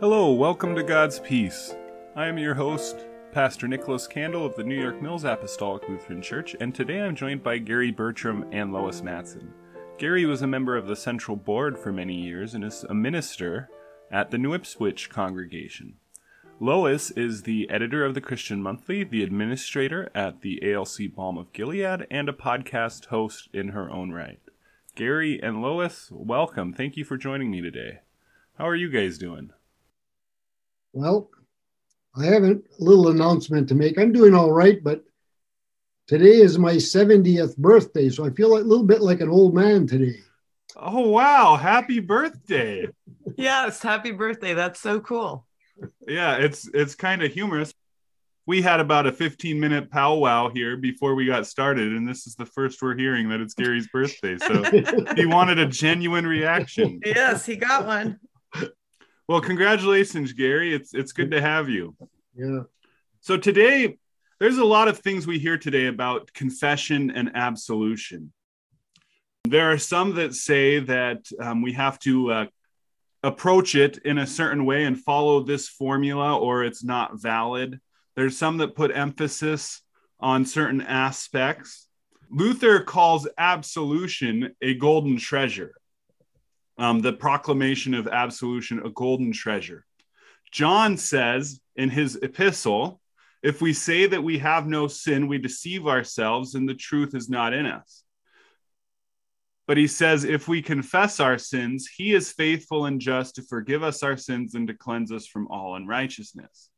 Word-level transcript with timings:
Hello, 0.00 0.32
welcome 0.32 0.76
to 0.76 0.84
God's 0.84 1.18
Peace. 1.18 1.74
I 2.14 2.28
am 2.28 2.38
your 2.38 2.54
host, 2.54 3.04
Pastor 3.32 3.66
Nicholas 3.66 4.06
Candle 4.06 4.46
of 4.46 4.54
the 4.54 4.62
New 4.62 4.80
York 4.80 5.02
Mills 5.02 5.24
Apostolic 5.24 5.88
Lutheran 5.88 6.22
Church, 6.22 6.54
and 6.60 6.72
today 6.72 7.00
I'm 7.00 7.16
joined 7.16 7.42
by 7.42 7.58
Gary 7.58 7.90
Bertram 7.90 8.46
and 8.52 8.72
Lois 8.72 9.02
Matson. 9.02 9.52
Gary 9.98 10.24
was 10.24 10.40
a 10.40 10.46
member 10.46 10.76
of 10.76 10.86
the 10.86 10.94
Central 10.94 11.36
Board 11.36 11.76
for 11.76 11.90
many 11.90 12.14
years 12.14 12.54
and 12.54 12.62
is 12.62 12.84
a 12.84 12.94
minister 12.94 13.68
at 14.08 14.30
the 14.30 14.38
New 14.38 14.54
Ipswich 14.54 15.10
congregation. 15.10 15.94
Lois 16.60 17.10
is 17.10 17.42
the 17.42 17.68
editor 17.68 18.04
of 18.04 18.14
the 18.14 18.20
Christian 18.20 18.62
Monthly, 18.62 19.02
the 19.02 19.24
administrator 19.24 20.10
at 20.14 20.42
the 20.42 20.60
ALC 20.62 21.12
Balm 21.12 21.36
of 21.36 21.52
Gilead, 21.52 22.06
and 22.08 22.28
a 22.28 22.32
podcast 22.32 23.06
host 23.06 23.48
in 23.52 23.70
her 23.70 23.90
own 23.90 24.12
right. 24.12 24.38
Gary 24.94 25.42
and 25.42 25.60
Lois, 25.60 26.08
welcome. 26.12 26.72
Thank 26.72 26.96
you 26.96 27.04
for 27.04 27.16
joining 27.16 27.50
me 27.50 27.60
today. 27.60 27.98
How 28.58 28.68
are 28.68 28.76
you 28.76 28.90
guys 28.90 29.18
doing? 29.18 29.50
Well, 30.92 31.30
I 32.16 32.26
have 32.26 32.44
a 32.44 32.58
little 32.78 33.08
announcement 33.08 33.68
to 33.68 33.74
make. 33.74 33.98
I'm 33.98 34.12
doing 34.12 34.34
all 34.34 34.52
right, 34.52 34.82
but 34.82 35.04
today 36.06 36.40
is 36.40 36.58
my 36.58 36.74
70th 36.74 37.56
birthday, 37.56 38.08
so 38.08 38.24
I 38.24 38.30
feel 38.30 38.56
a 38.56 38.58
little 38.58 38.86
bit 38.86 39.02
like 39.02 39.20
an 39.20 39.28
old 39.28 39.54
man 39.54 39.86
today. 39.86 40.16
Oh, 40.76 41.08
wow. 41.08 41.56
Happy 41.56 42.00
birthday. 42.00 42.88
yes, 43.36 43.82
happy 43.82 44.10
birthday. 44.10 44.54
That's 44.54 44.80
so 44.80 45.00
cool. 45.00 45.46
Yeah, 46.08 46.36
it's 46.36 46.68
it's 46.74 46.96
kind 46.96 47.22
of 47.22 47.32
humorous. 47.32 47.72
We 48.46 48.62
had 48.62 48.80
about 48.80 49.06
a 49.06 49.12
15 49.12 49.60
minute 49.60 49.90
powwow 49.90 50.48
here 50.48 50.76
before 50.76 51.14
we 51.14 51.26
got 51.26 51.46
started, 51.46 51.92
and 51.92 52.08
this 52.08 52.26
is 52.26 52.34
the 52.34 52.46
first 52.46 52.82
we're 52.82 52.96
hearing 52.96 53.28
that 53.28 53.40
it's 53.40 53.54
Gary's 53.54 53.86
birthday. 53.88 54.38
So 54.38 54.64
he 55.16 55.26
wanted 55.26 55.58
a 55.58 55.66
genuine 55.66 56.26
reaction. 56.26 56.98
Yes, 57.04 57.46
he 57.46 57.56
got 57.56 57.86
one. 57.86 58.18
Well, 59.28 59.42
congratulations, 59.42 60.32
Gary. 60.32 60.74
It's 60.74 60.94
it's 60.94 61.12
good 61.12 61.32
to 61.32 61.40
have 61.42 61.68
you. 61.68 61.94
Yeah. 62.34 62.62
So 63.20 63.36
today, 63.36 63.98
there's 64.40 64.56
a 64.56 64.64
lot 64.64 64.88
of 64.88 65.00
things 65.00 65.26
we 65.26 65.38
hear 65.38 65.58
today 65.58 65.86
about 65.86 66.32
confession 66.32 67.10
and 67.10 67.32
absolution. 67.34 68.32
There 69.44 69.70
are 69.70 69.76
some 69.76 70.14
that 70.14 70.34
say 70.34 70.78
that 70.78 71.26
um, 71.40 71.60
we 71.60 71.74
have 71.74 71.98
to 72.00 72.32
uh, 72.32 72.46
approach 73.22 73.74
it 73.74 73.98
in 73.98 74.16
a 74.16 74.26
certain 74.26 74.64
way 74.64 74.84
and 74.84 74.98
follow 74.98 75.42
this 75.42 75.68
formula, 75.68 76.38
or 76.38 76.64
it's 76.64 76.82
not 76.82 77.20
valid. 77.20 77.80
There's 78.16 78.38
some 78.38 78.56
that 78.58 78.74
put 78.74 78.96
emphasis 78.96 79.82
on 80.20 80.46
certain 80.46 80.80
aspects. 80.80 81.86
Luther 82.30 82.80
calls 82.80 83.28
absolution 83.36 84.54
a 84.62 84.72
golden 84.74 85.18
treasure 85.18 85.74
um, 86.78 87.00
the 87.00 87.12
proclamation 87.12 87.94
of 87.94 88.06
absolution, 88.06 88.84
a 88.84 88.90
golden 88.90 89.32
treasure. 89.32 89.84
John 90.52 90.96
says 90.96 91.60
in 91.76 91.90
his 91.90 92.16
epistle, 92.16 93.00
if 93.42 93.60
we 93.60 93.72
say 93.72 94.06
that 94.06 94.22
we 94.22 94.38
have 94.38 94.66
no 94.66 94.88
sin, 94.88 95.28
we 95.28 95.38
deceive 95.38 95.86
ourselves 95.86 96.54
and 96.54 96.68
the 96.68 96.74
truth 96.74 97.14
is 97.14 97.28
not 97.28 97.52
in 97.52 97.66
us. 97.66 98.02
But 99.66 99.76
he 99.76 99.86
says, 99.86 100.24
if 100.24 100.48
we 100.48 100.62
confess 100.62 101.20
our 101.20 101.36
sins, 101.36 101.86
he 101.94 102.14
is 102.14 102.32
faithful 102.32 102.86
and 102.86 103.00
just 103.00 103.34
to 103.34 103.42
forgive 103.42 103.82
us 103.82 104.02
our 104.02 104.16
sins 104.16 104.54
and 104.54 104.66
to 104.68 104.74
cleanse 104.74 105.12
us 105.12 105.26
from 105.26 105.46
all 105.48 105.74
unrighteousness. 105.74 106.70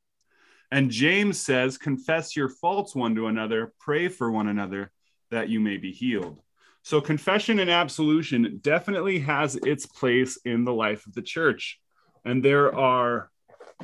And 0.72 0.90
James 0.90 1.38
says, 1.38 1.78
confess 1.78 2.34
your 2.34 2.48
faults 2.48 2.94
one 2.94 3.14
to 3.14 3.28
another, 3.28 3.72
pray 3.78 4.08
for 4.08 4.30
one 4.30 4.48
another 4.48 4.90
that 5.30 5.48
you 5.48 5.60
may 5.60 5.76
be 5.76 5.92
healed. 5.92 6.40
So, 6.82 7.00
confession 7.00 7.58
and 7.58 7.70
absolution 7.70 8.58
definitely 8.62 9.18
has 9.20 9.56
its 9.56 9.86
place 9.86 10.38
in 10.44 10.64
the 10.64 10.72
life 10.72 11.06
of 11.06 11.14
the 11.14 11.22
church. 11.22 11.78
And 12.24 12.42
there 12.42 12.74
are 12.74 13.30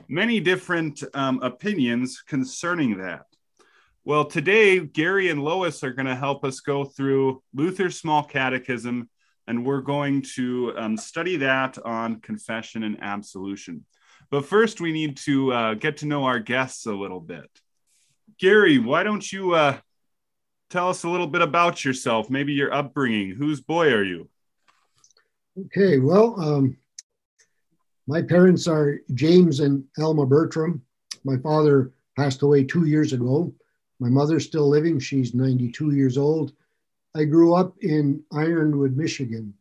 many 0.08 0.40
different 0.40 1.02
um, 1.14 1.42
opinions 1.42 2.22
concerning 2.26 2.98
that. 2.98 3.26
Well, 4.04 4.24
today, 4.24 4.78
Gary 4.80 5.30
and 5.30 5.42
Lois 5.42 5.82
are 5.82 5.92
going 5.92 6.06
to 6.06 6.14
help 6.14 6.44
us 6.44 6.60
go 6.60 6.84
through 6.84 7.42
Luther's 7.52 7.98
Small 7.98 8.22
Catechism, 8.22 9.10
and 9.48 9.66
we're 9.66 9.80
going 9.80 10.22
to 10.36 10.72
um, 10.76 10.96
study 10.96 11.36
that 11.38 11.78
on 11.84 12.20
confession 12.20 12.84
and 12.84 13.02
absolution. 13.02 13.84
But 14.30 14.46
first, 14.46 14.80
we 14.80 14.92
need 14.92 15.16
to 15.18 15.52
uh, 15.52 15.74
get 15.74 15.98
to 15.98 16.06
know 16.06 16.24
our 16.24 16.38
guests 16.38 16.86
a 16.86 16.92
little 16.92 17.20
bit. 17.20 17.50
Gary, 18.38 18.78
why 18.78 19.02
don't 19.02 19.32
you 19.32 19.54
uh, 19.54 19.78
tell 20.70 20.88
us 20.88 21.04
a 21.04 21.08
little 21.08 21.26
bit 21.26 21.42
about 21.42 21.84
yourself, 21.84 22.30
maybe 22.30 22.52
your 22.52 22.72
upbringing. 22.72 23.30
Whose 23.30 23.60
boy 23.60 23.92
are 23.92 24.04
you? 24.04 24.28
Okay, 25.66 25.98
well, 25.98 26.38
um, 26.40 26.76
my 28.06 28.22
parents 28.22 28.66
are 28.66 29.00
James 29.14 29.60
and 29.60 29.84
Alma 29.98 30.26
Bertram. 30.26 30.82
My 31.24 31.36
father 31.38 31.92
passed 32.16 32.42
away 32.42 32.64
two 32.64 32.86
years 32.86 33.12
ago. 33.12 33.52
My 33.98 34.08
mother's 34.08 34.44
still 34.44 34.68
living. 34.68 34.98
She's 34.98 35.34
92 35.34 35.92
years 35.92 36.18
old. 36.18 36.52
I 37.14 37.24
grew 37.24 37.54
up 37.54 37.74
in 37.80 38.22
Ironwood, 38.32 38.96
Michigan. 38.96 39.54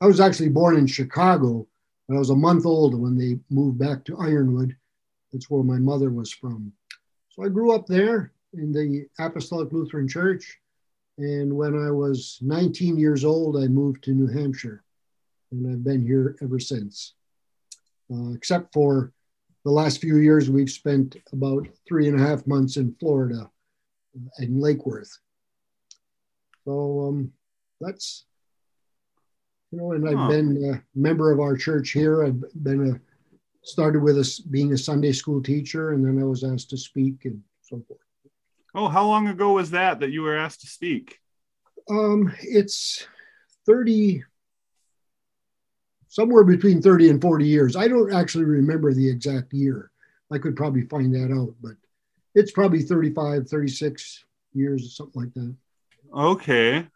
I 0.00 0.06
was 0.06 0.20
actually 0.20 0.48
born 0.48 0.76
in 0.76 0.86
Chicago, 0.86 1.66
but 2.08 2.16
I 2.16 2.18
was 2.18 2.30
a 2.30 2.36
month 2.36 2.66
old 2.66 2.94
when 3.00 3.16
they 3.16 3.38
moved 3.48 3.78
back 3.78 4.04
to 4.04 4.18
Ironwood. 4.18 4.76
That's 5.32 5.48
where 5.48 5.62
my 5.62 5.78
mother 5.78 6.10
was 6.10 6.32
from. 6.32 6.72
So 7.30 7.44
I 7.44 7.48
grew 7.48 7.72
up 7.72 7.86
there 7.86 8.32
in 8.56 8.72
the 8.72 9.06
Apostolic 9.18 9.72
Lutheran 9.72 10.08
Church. 10.08 10.58
And 11.18 11.54
when 11.56 11.74
I 11.74 11.90
was 11.90 12.38
19 12.42 12.98
years 12.98 13.24
old, 13.24 13.56
I 13.56 13.68
moved 13.68 14.04
to 14.04 14.12
New 14.12 14.26
Hampshire. 14.26 14.82
And 15.50 15.72
I've 15.72 15.84
been 15.84 16.04
here 16.04 16.36
ever 16.42 16.58
since. 16.58 17.14
Uh, 18.12 18.32
except 18.34 18.72
for 18.72 19.12
the 19.64 19.70
last 19.70 20.00
few 20.00 20.18
years, 20.18 20.50
we've 20.50 20.70
spent 20.70 21.16
about 21.32 21.66
three 21.88 22.08
and 22.08 22.20
a 22.20 22.22
half 22.22 22.46
months 22.46 22.76
in 22.76 22.94
Florida, 23.00 23.50
uh, 24.16 24.42
in 24.42 24.60
Lake 24.60 24.84
Worth. 24.86 25.18
So 26.64 27.06
um, 27.08 27.32
that's, 27.80 28.24
you 29.70 29.78
know, 29.78 29.92
and 29.92 30.08
I've 30.08 30.30
been 30.30 30.74
a 30.74 30.98
member 30.98 31.32
of 31.32 31.40
our 31.40 31.56
church 31.56 31.90
here. 31.90 32.24
I've 32.24 32.42
been 32.62 32.90
a, 32.90 33.00
started 33.66 34.02
with 34.02 34.18
us 34.18 34.38
being 34.38 34.72
a 34.72 34.78
Sunday 34.78 35.12
school 35.12 35.42
teacher, 35.42 35.92
and 35.92 36.04
then 36.04 36.20
I 36.20 36.24
was 36.24 36.44
asked 36.44 36.70
to 36.70 36.76
speak 36.76 37.24
and 37.24 37.42
so 37.62 37.82
forth. 37.88 38.05
Oh, 38.76 38.88
how 38.88 39.06
long 39.06 39.26
ago 39.28 39.52
was 39.52 39.70
that 39.70 40.00
that 40.00 40.10
you 40.10 40.20
were 40.20 40.36
asked 40.36 40.60
to 40.60 40.66
speak? 40.66 41.18
Um, 41.88 42.30
it's 42.42 43.06
30, 43.64 44.22
somewhere 46.08 46.44
between 46.44 46.82
30 46.82 47.08
and 47.08 47.22
40 47.22 47.46
years. 47.46 47.74
I 47.74 47.88
don't 47.88 48.12
actually 48.12 48.44
remember 48.44 48.92
the 48.92 49.08
exact 49.08 49.54
year. 49.54 49.90
I 50.30 50.36
could 50.36 50.56
probably 50.56 50.82
find 50.82 51.14
that 51.14 51.34
out, 51.34 51.54
but 51.62 51.72
it's 52.34 52.52
probably 52.52 52.82
35, 52.82 53.48
36 53.48 54.24
years 54.52 54.84
or 54.84 54.90
something 54.90 55.22
like 55.22 55.32
that. 55.32 55.56
Okay. 56.14 56.86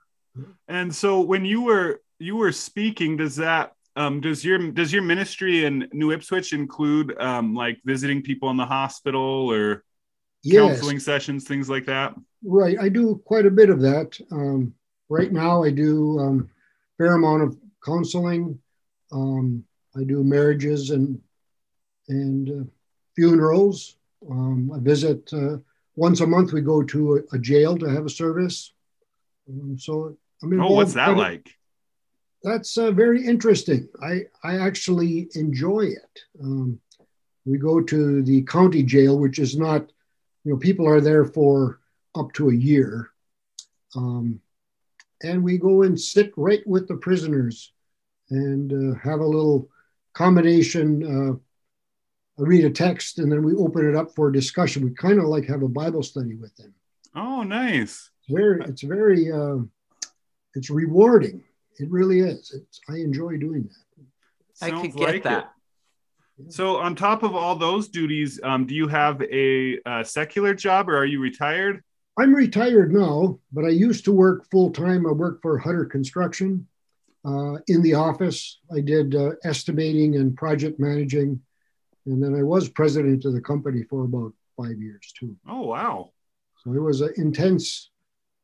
And 0.68 0.94
so 0.94 1.20
when 1.20 1.46
you 1.46 1.62
were 1.62 2.02
you 2.18 2.36
were 2.36 2.52
speaking, 2.52 3.16
does 3.16 3.36
that 3.36 3.72
um, 3.96 4.20
does 4.20 4.44
your 4.44 4.58
does 4.70 4.92
your 4.92 5.02
ministry 5.02 5.64
in 5.64 5.88
New 5.92 6.12
Ipswich 6.12 6.52
include 6.52 7.18
um, 7.18 7.54
like 7.54 7.80
visiting 7.86 8.20
people 8.20 8.50
in 8.50 8.58
the 8.58 8.66
hospital 8.66 9.50
or 9.50 9.82
yes. 10.42 10.68
counseling 10.68 10.98
sessions, 10.98 11.44
things 11.44 11.68
like 11.68 11.86
that? 11.86 12.14
Right. 12.42 12.78
I 12.80 12.88
do 12.88 13.20
quite 13.24 13.46
a 13.46 13.50
bit 13.50 13.70
of 13.70 13.80
that. 13.80 14.18
Um, 14.30 14.74
right 15.08 15.32
now, 15.32 15.62
I 15.62 15.70
do 15.70 16.18
um, 16.18 16.50
fair 16.98 17.14
amount 17.14 17.42
of 17.42 17.56
counseling. 17.84 18.58
Um, 19.12 19.64
I 19.96 20.04
do 20.04 20.22
marriages 20.22 20.90
and 20.90 21.20
and 22.08 22.48
uh, 22.48 22.64
funerals. 23.14 23.96
Um, 24.28 24.72
I 24.74 24.78
visit 24.80 25.30
uh, 25.32 25.58
once 25.96 26.20
a 26.20 26.26
month. 26.26 26.52
We 26.52 26.60
go 26.60 26.82
to 26.82 27.16
a, 27.16 27.36
a 27.36 27.38
jail 27.38 27.76
to 27.78 27.86
have 27.86 28.06
a 28.06 28.10
service. 28.10 28.72
Um, 29.48 29.78
so 29.78 30.16
I 30.42 30.46
mean, 30.46 30.60
oh, 30.60 30.72
what's 30.72 30.94
that 30.94 31.16
like? 31.16 31.56
That's 32.42 32.78
uh, 32.78 32.90
very 32.92 33.26
interesting. 33.26 33.88
I 34.02 34.22
I 34.42 34.58
actually 34.58 35.28
enjoy 35.34 35.80
it. 35.80 36.20
Um, 36.42 36.80
we 37.44 37.58
go 37.58 37.80
to 37.80 38.22
the 38.22 38.42
county 38.42 38.82
jail, 38.82 39.18
which 39.18 39.38
is 39.38 39.56
not 39.56 39.90
you 40.44 40.52
know, 40.52 40.58
people 40.58 40.88
are 40.88 41.00
there 41.00 41.24
for 41.24 41.80
up 42.14 42.32
to 42.34 42.48
a 42.50 42.54
year. 42.54 43.10
Um, 43.94 44.40
and 45.22 45.42
we 45.42 45.58
go 45.58 45.82
and 45.82 46.00
sit 46.00 46.32
right 46.36 46.66
with 46.66 46.88
the 46.88 46.96
prisoners 46.96 47.72
and 48.30 48.72
uh, 48.72 48.98
have 49.00 49.20
a 49.20 49.26
little 49.26 49.68
combination. 50.14 51.02
Uh, 51.04 52.42
I 52.42 52.46
read 52.46 52.64
a 52.64 52.70
text 52.70 53.18
and 53.18 53.30
then 53.30 53.42
we 53.42 53.54
open 53.54 53.88
it 53.88 53.94
up 53.94 54.14
for 54.14 54.30
discussion. 54.30 54.84
We 54.84 54.94
kind 54.94 55.18
of 55.18 55.26
like 55.26 55.46
have 55.46 55.62
a 55.62 55.68
Bible 55.68 56.02
study 56.02 56.36
with 56.36 56.56
them. 56.56 56.74
Oh, 57.14 57.42
nice. 57.42 58.10
It's 58.22 58.32
very, 58.32 58.62
it's 58.64 58.82
very, 58.82 59.30
uh, 59.30 59.58
it's 60.54 60.70
rewarding. 60.70 61.42
It 61.78 61.90
really 61.90 62.20
is. 62.20 62.52
It's, 62.54 62.80
I 62.88 62.96
enjoy 62.96 63.36
doing 63.36 63.64
that. 63.64 64.04
Sounds 64.54 64.72
I 64.72 64.80
could 64.80 64.96
get 64.96 65.08
like 65.08 65.22
that. 65.24 65.38
It. 65.44 65.59
So, 66.48 66.76
on 66.76 66.94
top 66.94 67.22
of 67.22 67.34
all 67.34 67.56
those 67.56 67.88
duties, 67.88 68.40
um, 68.42 68.66
do 68.66 68.74
you 68.74 68.88
have 68.88 69.20
a, 69.22 69.78
a, 69.86 70.04
secular 70.04 70.54
job 70.54 70.88
or 70.88 70.96
are 70.96 71.04
you 71.04 71.20
retired? 71.20 71.82
I'm 72.18 72.34
retired 72.34 72.92
now, 72.92 73.38
but 73.52 73.64
I 73.64 73.68
used 73.68 74.04
to 74.06 74.12
work 74.12 74.46
full 74.50 74.70
time. 74.70 75.06
I 75.06 75.12
worked 75.12 75.42
for 75.42 75.58
Hutter 75.58 75.84
Construction 75.84 76.66
uh, 77.24 77.56
in 77.68 77.82
the 77.82 77.94
office. 77.94 78.58
I 78.74 78.80
did 78.80 79.14
uh, 79.14 79.32
estimating 79.44 80.16
and 80.16 80.36
project 80.36 80.78
managing. 80.78 81.40
and 82.06 82.22
then 82.22 82.34
I 82.34 82.42
was 82.42 82.68
president 82.68 83.24
of 83.24 83.32
the 83.32 83.40
company 83.40 83.84
for 83.88 84.04
about 84.04 84.32
five 84.56 84.80
years 84.80 85.12
too. 85.18 85.36
Oh 85.48 85.62
wow! 85.62 86.12
So 86.62 86.72
it 86.72 86.80
was 86.80 87.00
an 87.00 87.12
intense, 87.16 87.90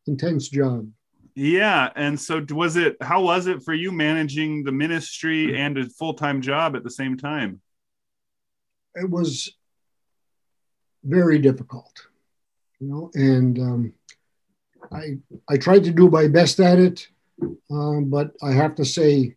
intense 0.06 0.48
job. 0.48 0.88
Yeah, 1.34 1.90
and 1.96 2.18
so 2.18 2.44
was 2.50 2.76
it? 2.76 2.96
How 3.02 3.20
was 3.22 3.46
it 3.46 3.62
for 3.62 3.74
you 3.74 3.92
managing 3.92 4.64
the 4.64 4.72
ministry 4.72 5.58
and 5.58 5.76
a 5.76 5.84
full 5.84 6.14
time 6.14 6.40
job 6.40 6.76
at 6.76 6.82
the 6.82 6.90
same 6.90 7.16
time? 7.16 7.60
It 8.96 9.10
was 9.10 9.52
very 11.04 11.38
difficult, 11.38 12.06
you 12.80 12.88
know, 12.88 13.10
and 13.14 13.58
um, 13.58 13.92
I 14.90 15.18
I 15.48 15.56
tried 15.58 15.84
to 15.84 15.90
do 15.90 16.08
my 16.08 16.28
best 16.28 16.60
at 16.60 16.78
it, 16.78 17.06
um, 17.70 18.10
but 18.10 18.32
I 18.42 18.52
have 18.52 18.74
to 18.76 18.84
say, 18.84 19.34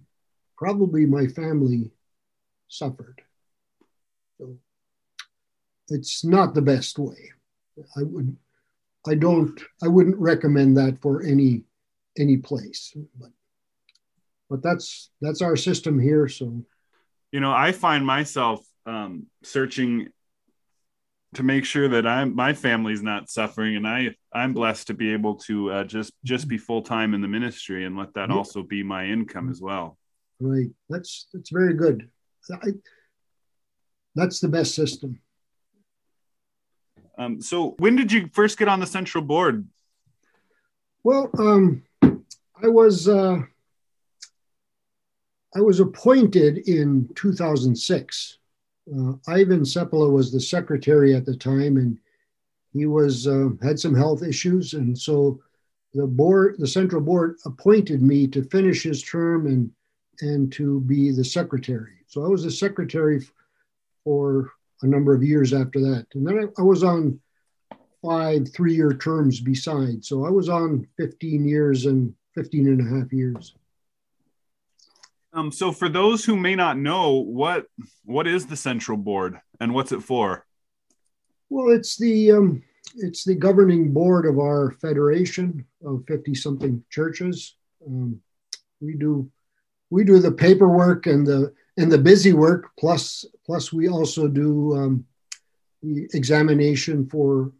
probably 0.57 1.05
my 1.05 1.27
family 1.27 1.91
suffered. 2.69 3.21
So 4.37 4.57
it's 5.89 6.23
not 6.23 6.53
the 6.53 6.61
best 6.61 6.97
way. 6.97 7.31
I 7.97 8.03
would, 8.03 8.37
I 9.07 9.15
don't, 9.15 9.59
I 9.83 9.87
wouldn't 9.87 10.17
recommend 10.17 10.77
that 10.77 10.99
for 11.01 11.23
any 11.23 11.63
any 12.17 12.37
place. 12.37 12.95
But 13.19 13.31
but 14.49 14.63
that's 14.63 15.09
that's 15.21 15.41
our 15.41 15.55
system 15.55 15.99
here. 15.99 16.27
So 16.27 16.65
you 17.31 17.39
know, 17.39 17.51
I 17.51 17.71
find 17.71 18.05
myself 18.05 18.65
um, 18.89 19.27
searching 19.43 20.09
to 21.35 21.43
make 21.43 21.63
sure 21.63 21.87
that 21.87 22.07
I'm 22.07 22.35
my 22.35 22.53
family's 22.53 23.03
not 23.03 23.29
suffering, 23.29 23.75
and 23.75 23.87
I 23.87 24.15
I'm 24.33 24.53
blessed 24.53 24.87
to 24.87 24.93
be 24.93 25.13
able 25.13 25.35
to 25.35 25.71
uh, 25.71 25.83
just 25.83 26.13
just 26.23 26.47
be 26.47 26.57
full 26.57 26.81
time 26.81 27.13
in 27.13 27.21
the 27.21 27.27
ministry 27.27 27.85
and 27.85 27.95
let 27.95 28.13
that 28.15 28.29
yeah. 28.29 28.35
also 28.35 28.63
be 28.63 28.81
my 28.81 29.05
income 29.05 29.49
as 29.49 29.61
well. 29.61 29.97
Right. 30.39 30.69
That's 30.89 31.27
that's 31.31 31.51
very 31.51 31.75
good. 31.75 32.09
I, 32.51 32.69
that's 34.15 34.39
the 34.39 34.47
best 34.47 34.73
system. 34.73 35.19
Um, 37.17 37.41
so, 37.41 37.75
when 37.77 37.95
did 37.95 38.11
you 38.11 38.29
first 38.33 38.57
get 38.57 38.67
on 38.67 38.79
the 38.79 38.87
central 38.87 39.23
board? 39.23 39.67
Well, 41.03 41.29
um, 41.37 41.83
I 42.01 42.67
was 42.67 43.07
uh, 43.07 43.41
I 45.55 45.61
was 45.61 45.79
appointed 45.79 46.69
in 46.69 47.09
2006. 47.15 48.38
Uh, 48.95 49.13
Ivan 49.27 49.61
Seppala 49.61 50.11
was 50.11 50.31
the 50.31 50.39
secretary 50.39 51.15
at 51.15 51.25
the 51.25 51.35
time, 51.35 51.77
and 51.77 51.97
he 52.73 52.85
was 52.85 53.27
uh, 53.27 53.49
had 53.61 53.79
some 53.79 53.95
health 53.95 54.23
issues, 54.23 54.73
and 54.73 54.97
so 54.97 55.39
the 55.93 56.07
board, 56.07 56.55
the 56.59 56.67
central 56.67 57.01
board, 57.01 57.37
appointed 57.45 58.01
me 58.01 58.27
to 58.27 58.43
finish 58.43 58.83
his 58.83 59.03
term 59.03 59.47
and 59.47 59.71
and 60.21 60.51
to 60.51 60.81
be 60.81 61.11
the 61.11 61.23
secretary. 61.23 61.93
So 62.07 62.25
I 62.25 62.27
was 62.27 62.43
the 62.43 62.51
secretary 62.51 63.23
for 64.03 64.51
a 64.81 64.87
number 64.87 65.13
of 65.13 65.23
years 65.23 65.53
after 65.53 65.79
that, 65.79 66.07
and 66.13 66.25
then 66.25 66.39
I, 66.39 66.61
I 66.61 66.63
was 66.63 66.83
on 66.83 67.19
five 68.01 68.47
three-year 68.53 68.93
terms 68.93 69.39
besides. 69.39 70.07
So 70.07 70.25
I 70.25 70.29
was 70.29 70.49
on 70.49 70.87
15 70.97 71.45
years 71.45 71.85
and 71.85 72.13
15 72.35 72.67
and 72.67 72.81
a 72.81 72.99
half 72.99 73.11
years. 73.11 73.55
Um, 75.33 75.51
so 75.51 75.71
for 75.71 75.89
those 75.89 76.25
who 76.25 76.35
may 76.35 76.55
not 76.55 76.77
know, 76.77 77.11
what 77.11 77.67
what 78.03 78.27
is 78.27 78.47
the 78.47 78.57
central 78.57 78.97
board 78.97 79.39
and 79.59 79.73
what's 79.73 79.91
it 79.91 80.01
for? 80.01 80.45
Well, 81.49 81.69
it's 81.69 81.97
the 81.97 82.31
um, 82.31 82.63
it's 82.95 83.23
the 83.23 83.35
governing 83.35 83.93
board 83.93 84.25
of 84.25 84.39
our 84.39 84.71
federation 84.81 85.65
of 85.85 86.03
50 86.07 86.33
something 86.33 86.83
churches. 86.89 87.55
Um, 87.85 88.19
we 88.81 88.95
do 88.95 89.29
we 89.89 90.03
do 90.03 90.19
the 90.19 90.31
paperwork 90.31 91.05
and 91.05 91.25
the 91.25 91.53
and 91.77 91.91
the 91.91 91.97
busy 91.97 92.33
work 92.33 92.71
plus 92.77 93.25
plus 93.45 93.71
we 93.71 93.87
also 93.87 94.27
do 94.27 94.75
um, 94.75 95.05
the 95.83 96.07
examination 96.13 97.07
for 97.07 97.51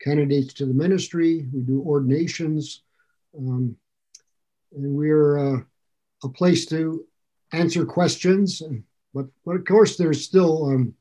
candidates 0.00 0.52
to 0.54 0.66
the 0.66 0.74
ministry. 0.74 1.46
We 1.52 1.60
do 1.60 1.82
ordinations. 1.82 2.82
Um, 3.36 3.76
and 4.76 4.94
we're 4.94 5.38
uh, 5.38 5.60
a 6.24 6.28
place 6.28 6.66
to 6.66 7.04
answer 7.52 7.84
questions. 7.84 8.62
But, 9.12 9.26
but 9.46 9.56
of 9.56 9.64
course, 9.64 9.96
there's 9.96 10.24
still, 10.24 10.66
um, 10.70 10.94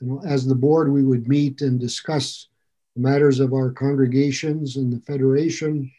you 0.00 0.08
know, 0.08 0.22
as 0.26 0.44
the 0.44 0.54
board, 0.54 0.90
we 0.90 1.04
would 1.04 1.28
meet 1.28 1.60
and 1.60 1.78
discuss 1.78 2.48
the 2.94 3.02
matters 3.02 3.40
of 3.40 3.52
our 3.52 3.70
congregations 3.70 4.76
and 4.76 4.92
the 4.92 5.00
federation. 5.00 5.90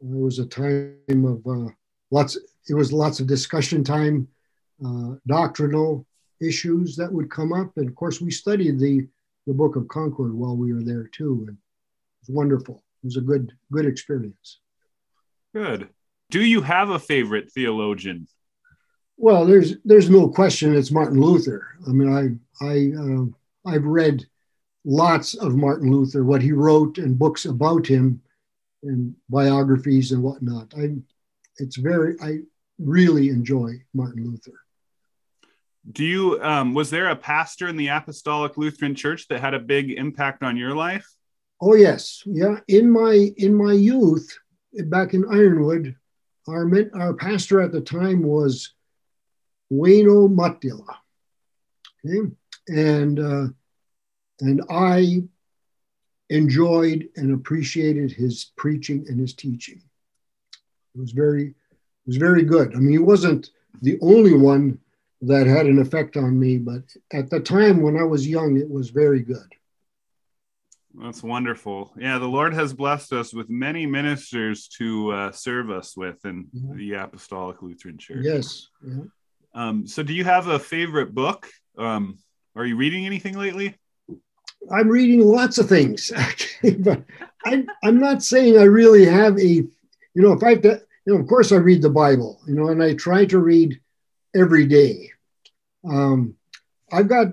It 0.00 0.06
was 0.08 0.38
a 0.38 0.46
time 0.46 0.96
of 1.08 1.46
uh, 1.46 1.70
lots. 2.10 2.38
It 2.68 2.74
was 2.74 2.92
lots 2.92 3.20
of 3.20 3.26
discussion 3.26 3.84
time, 3.84 4.28
uh, 4.84 5.14
doctrinal 5.26 6.06
issues 6.40 6.96
that 6.96 7.12
would 7.12 7.30
come 7.30 7.52
up, 7.52 7.72
and 7.76 7.88
of 7.88 7.94
course, 7.94 8.20
we 8.20 8.30
studied 8.30 8.78
the 8.78 9.06
the 9.46 9.54
Book 9.54 9.76
of 9.76 9.86
Concord 9.88 10.34
while 10.34 10.56
we 10.56 10.72
were 10.72 10.82
there 10.82 11.06
too, 11.06 11.44
and 11.46 11.56
it 11.56 11.56
was 12.20 12.34
wonderful. 12.34 12.82
It 13.02 13.06
was 13.06 13.16
a 13.16 13.20
good 13.20 13.52
good 13.72 13.86
experience. 13.86 14.60
Good. 15.54 15.88
Do 16.30 16.42
you 16.42 16.60
have 16.60 16.90
a 16.90 16.98
favorite 16.98 17.52
theologian? 17.52 18.26
Well, 19.16 19.46
there's 19.46 19.76
there's 19.84 20.10
no 20.10 20.28
question 20.28 20.74
it's 20.74 20.90
Martin 20.90 21.20
Luther. 21.20 21.68
I 21.86 21.90
mean, 21.90 22.12
I 22.12 22.64
I 22.64 22.92
uh, 23.00 23.74
I've 23.74 23.84
read 23.84 24.26
lots 24.84 25.34
of 25.34 25.56
Martin 25.56 25.90
Luther, 25.90 26.24
what 26.24 26.42
he 26.42 26.52
wrote, 26.52 26.98
and 26.98 27.18
books 27.18 27.44
about 27.44 27.86
him, 27.86 28.20
and 28.82 29.14
biographies 29.28 30.12
and 30.12 30.22
whatnot. 30.22 30.72
I 30.76 30.96
it's 31.58 31.76
very 31.76 32.16
I 32.20 32.40
really 32.78 33.28
enjoy 33.28 33.72
Martin 33.94 34.24
Luther. 34.24 34.60
Do 35.90 36.04
you 36.04 36.42
um, 36.42 36.74
was 36.74 36.90
there 36.90 37.08
a 37.08 37.16
pastor 37.16 37.68
in 37.68 37.76
the 37.76 37.88
Apostolic 37.88 38.56
Lutheran 38.56 38.94
Church 38.94 39.28
that 39.28 39.40
had 39.40 39.54
a 39.54 39.60
big 39.60 39.92
impact 39.92 40.42
on 40.42 40.56
your 40.56 40.74
life? 40.74 41.08
Oh 41.60 41.74
yes, 41.74 42.22
yeah. 42.26 42.58
In 42.68 42.90
my 42.90 43.30
in 43.36 43.54
my 43.54 43.72
youth, 43.72 44.36
back 44.88 45.14
in 45.14 45.24
Ironwood, 45.24 45.96
our, 46.48 46.70
our 46.94 47.14
pastor 47.14 47.60
at 47.60 47.72
the 47.72 47.80
time 47.80 48.22
was 48.22 48.72
Wayno 49.72 50.28
Mattila. 50.28 50.96
Okay? 52.04 52.30
And, 52.68 53.18
uh, 53.18 53.46
and 54.40 54.62
I 54.70 55.22
enjoyed 56.30 57.08
and 57.16 57.32
appreciated 57.32 58.12
his 58.12 58.52
preaching 58.56 59.06
and 59.08 59.20
his 59.20 59.34
teaching. 59.34 59.82
It 60.94 61.00
was 61.00 61.12
very, 61.12 61.48
it 61.48 62.06
was 62.06 62.16
very 62.16 62.42
good. 62.42 62.74
I 62.74 62.78
mean, 62.78 62.92
he 62.92 62.98
wasn't 62.98 63.50
the 63.82 63.98
only 64.00 64.34
one 64.34 64.78
that 65.22 65.46
had 65.46 65.66
an 65.66 65.78
effect 65.78 66.16
on 66.16 66.38
me, 66.38 66.58
but 66.58 66.82
at 67.12 67.30
the 67.30 67.40
time 67.40 67.80
when 67.80 67.96
I 67.96 68.02
was 68.02 68.26
young, 68.26 68.56
it 68.56 68.68
was 68.68 68.90
very 68.90 69.20
good. 69.20 69.46
That's 70.98 71.22
wonderful. 71.22 71.92
Yeah, 71.98 72.18
the 72.18 72.26
Lord 72.26 72.54
has 72.54 72.72
blessed 72.72 73.12
us 73.12 73.34
with 73.34 73.50
many 73.50 73.84
ministers 73.86 74.68
to 74.78 75.12
uh, 75.12 75.32
serve 75.32 75.70
us 75.70 75.96
with 75.96 76.24
in 76.24 76.46
yeah. 76.52 76.74
the 76.74 76.92
Apostolic 77.04 77.60
Lutheran 77.62 77.98
Church. 77.98 78.24
Yes. 78.24 78.68
Yeah. 78.86 79.02
Um, 79.54 79.86
so, 79.86 80.02
do 80.02 80.14
you 80.14 80.24
have 80.24 80.48
a 80.48 80.58
favorite 80.58 81.14
book? 81.14 81.48
Um, 81.76 82.18
are 82.54 82.64
you 82.64 82.76
reading 82.76 83.04
anything 83.04 83.36
lately? 83.36 83.76
I'm 84.70 84.88
reading 84.88 85.20
lots 85.20 85.58
of 85.58 85.68
things, 85.68 86.10
actually, 86.16 86.76
but 86.76 87.02
I'm, 87.44 87.66
I'm 87.84 87.98
not 88.00 88.22
saying 88.22 88.58
I 88.58 88.64
really 88.64 89.04
have 89.04 89.38
a, 89.38 89.46
you 89.48 89.70
know, 90.14 90.32
if 90.32 90.42
I 90.42 90.50
have 90.50 90.62
to, 90.62 90.80
you 91.06 91.14
know, 91.14 91.20
of 91.20 91.26
course 91.28 91.52
I 91.52 91.56
read 91.56 91.82
the 91.82 91.90
Bible, 91.90 92.40
you 92.46 92.54
know, 92.54 92.68
and 92.68 92.82
I 92.82 92.94
try 92.94 93.26
to 93.26 93.38
read 93.38 93.80
every 94.34 94.66
day. 94.66 95.12
Um, 95.88 96.34
I've 96.92 97.08
got 97.08 97.28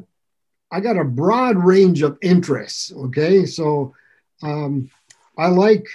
I 0.73 0.79
got 0.79 0.97
a 0.97 1.03
broad 1.03 1.57
range 1.57 2.01
of 2.01 2.17
interests. 2.23 2.91
Okay, 2.91 3.45
so 3.45 3.93
um, 4.41 4.89
I 5.37 5.47
like, 5.47 5.85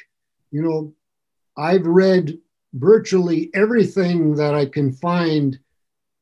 you 0.53 0.63
know, 0.63 0.95
I've 1.57 1.85
read 1.85 2.39
virtually 2.73 3.51
everything 3.55 4.37
that 4.37 4.55
I 4.55 4.67
can 4.67 4.93
find 4.93 5.59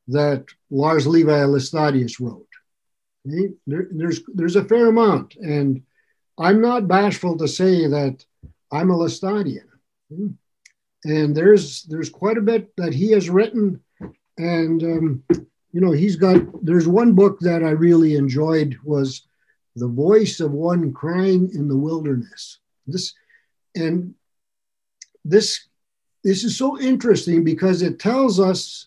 that 0.09 0.47
Lars 0.71 1.07
Levi 1.07 1.45
Laestadius 1.45 2.19
wrote. 2.19 2.49
Okay? 3.29 3.53
There, 3.67 3.89
there's 3.91 4.23
there's 4.35 4.57
a 4.57 4.65
fair 4.65 4.87
amount, 4.89 5.37
and 5.37 5.83
I'm 6.39 6.63
not 6.63 6.89
bashful 6.89 7.37
to 7.37 7.49
say 7.49 7.87
that 7.89 8.25
I'm 8.73 8.91
a 8.91 8.97
Laestadian. 8.97 9.69
Okay? 10.11 10.33
And 11.05 11.37
there's 11.37 11.83
there's 11.83 12.09
quite 12.09 12.39
a 12.39 12.49
bit 12.53 12.75
that 12.79 12.95
he 12.95 13.11
has 13.11 13.29
written, 13.29 13.83
and 14.39 14.83
um, 14.83 15.25
you 15.77 15.83
know, 15.83 15.93
he's 15.93 16.17
got, 16.17 16.41
there's 16.65 16.89
one 16.89 17.13
book 17.13 17.39
that 17.41 17.63
I 17.63 17.69
really 17.69 18.17
enjoyed 18.17 18.79
was 18.83 19.27
The 19.75 19.87
Voice 19.87 20.41
of 20.41 20.53
One 20.53 20.91
Crying 20.91 21.51
in 21.53 21.69
the 21.69 21.77
Wilderness. 21.77 22.61
This, 22.87 23.13
and 23.75 24.15
this, 25.23 25.67
this 26.25 26.45
is 26.45 26.57
so 26.57 26.81
interesting 26.81 27.45
because 27.45 27.83
it 27.83 27.99
tells 27.99 28.41
us 28.41 28.87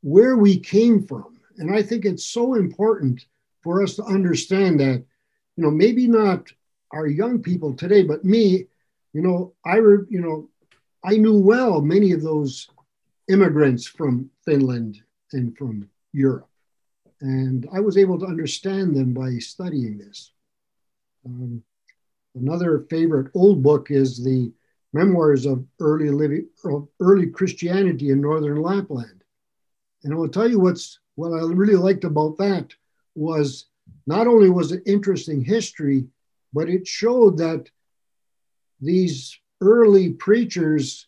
where 0.00 0.38
we 0.38 0.58
came 0.58 1.06
from. 1.06 1.38
And 1.58 1.70
I 1.70 1.82
think 1.82 2.06
it's 2.06 2.24
so 2.24 2.54
important 2.54 3.26
for 3.60 3.82
us 3.82 3.96
to 3.96 4.04
understand 4.04 4.80
that, 4.80 5.04
you 5.56 5.62
know, 5.62 5.70
maybe 5.70 6.08
not 6.08 6.46
our 6.92 7.06
young 7.06 7.42
people 7.42 7.74
today, 7.74 8.04
but 8.04 8.24
me, 8.24 8.68
you 9.12 9.20
know, 9.20 9.52
I, 9.66 9.76
re, 9.76 10.06
you 10.08 10.22
know, 10.22 10.48
I 11.04 11.18
knew 11.18 11.38
well 11.38 11.82
many 11.82 12.12
of 12.12 12.22
those 12.22 12.70
immigrants 13.28 13.86
from 13.86 14.30
Finland 14.46 14.96
and 15.34 15.54
from 15.58 15.90
Europe. 16.12 16.48
And 17.20 17.68
I 17.72 17.80
was 17.80 17.96
able 17.96 18.18
to 18.18 18.26
understand 18.26 18.94
them 18.94 19.14
by 19.14 19.38
studying 19.38 19.98
this. 19.98 20.32
Um, 21.24 21.62
another 22.34 22.86
favorite 22.90 23.30
old 23.34 23.62
book 23.62 23.90
is 23.90 24.22
the 24.22 24.52
Memoirs 24.92 25.46
of 25.46 25.64
Early 25.80 26.10
Living 26.10 26.48
of 26.64 26.88
Early 27.00 27.28
Christianity 27.28 28.10
in 28.10 28.20
Northern 28.20 28.60
Lapland. 28.60 29.22
And 30.04 30.12
I 30.12 30.16
will 30.16 30.28
tell 30.28 30.50
you 30.50 30.58
what's 30.58 30.98
what 31.14 31.32
I 31.32 31.44
really 31.44 31.76
liked 31.76 32.04
about 32.04 32.38
that 32.38 32.72
was 33.14 33.66
not 34.06 34.26
only 34.26 34.50
was 34.50 34.72
it 34.72 34.82
interesting 34.86 35.44
history, 35.44 36.06
but 36.52 36.68
it 36.68 36.86
showed 36.86 37.38
that 37.38 37.68
these 38.80 39.38
early 39.60 40.12
preachers, 40.12 41.06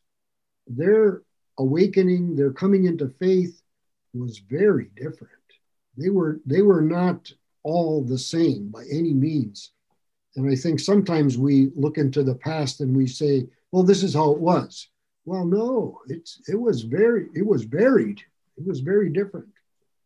their 0.67 1.23
awakening, 1.59 2.37
their 2.37 2.53
coming 2.53 2.85
into 2.85 3.09
faith 3.19 3.61
was 4.15 4.39
very 4.39 4.91
different. 4.97 5.33
They 5.97 6.11
were 6.11 6.41
they 6.47 6.63
were 6.63 6.83
not 6.83 7.31
all 7.63 8.03
the 8.03 8.19
same 8.19 8.69
by 8.69 8.85
any 8.91 9.13
means. 9.13 9.71
And 10.37 10.51
I 10.51 10.57
think 10.57 10.81
sometimes 10.81 11.39
we 11.39 11.71
look 11.75 11.97
into 11.99 12.23
the 12.23 12.35
past 12.35 12.81
and 12.81 12.97
we 12.97 13.07
say, 13.07 13.47
well, 13.71 13.85
this 13.85 14.03
is 14.03 14.15
how 14.15 14.33
it 14.33 14.41
was. 14.41 14.89
Well, 15.25 15.45
no, 15.45 16.01
it's 16.09 16.41
it 16.49 16.61
was 16.61 16.83
very 16.83 17.29
it 17.35 17.47
was 17.47 17.65
varied. 17.65 18.21
It 18.57 18.67
was 18.67 18.81
very 18.81 19.11
different. 19.11 19.49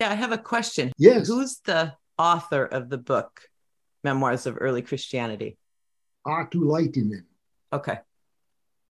Yeah, 0.00 0.10
I 0.10 0.14
have 0.14 0.32
a 0.32 0.38
question. 0.38 0.92
Yes. 0.96 1.26
Who's 1.26 1.58
the 1.64 1.94
author 2.18 2.64
of 2.64 2.88
the 2.88 2.98
book, 2.98 3.40
Memoirs 4.04 4.46
of 4.46 4.58
Early 4.60 4.82
Christianity? 4.82 5.58
Aatu 6.26 6.54
Laitinen. 6.54 7.24
Okay. 7.72 7.98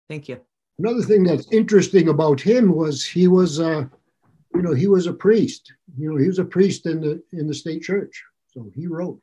Thank 0.09 0.29
you. 0.29 0.39
Another 0.79 1.01
thing 1.01 1.23
that's 1.23 1.51
interesting 1.51 2.09
about 2.09 2.39
him 2.39 2.73
was 2.73 3.05
he 3.05 3.27
was, 3.27 3.59
uh, 3.59 3.85
you 4.55 4.61
know, 4.61 4.73
he 4.73 4.87
was 4.87 5.07
a 5.07 5.13
priest. 5.13 5.73
You 5.97 6.11
know, 6.11 6.17
he 6.17 6.27
was 6.27 6.39
a 6.39 6.45
priest 6.45 6.85
in 6.85 7.01
the 7.01 7.23
in 7.31 7.47
the 7.47 7.53
state 7.53 7.81
church. 7.81 8.23
So 8.53 8.69
he 8.75 8.87
wrote. 8.87 9.21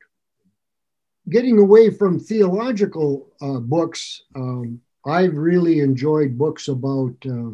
Getting 1.29 1.59
away 1.59 1.91
from 1.91 2.19
theological 2.19 3.29
uh, 3.41 3.61
books, 3.61 4.23
um, 4.35 4.81
I've 5.07 5.37
really 5.37 5.81
enjoyed 5.81 6.37
books 6.37 6.69
about 6.69 7.15
uh, 7.27 7.51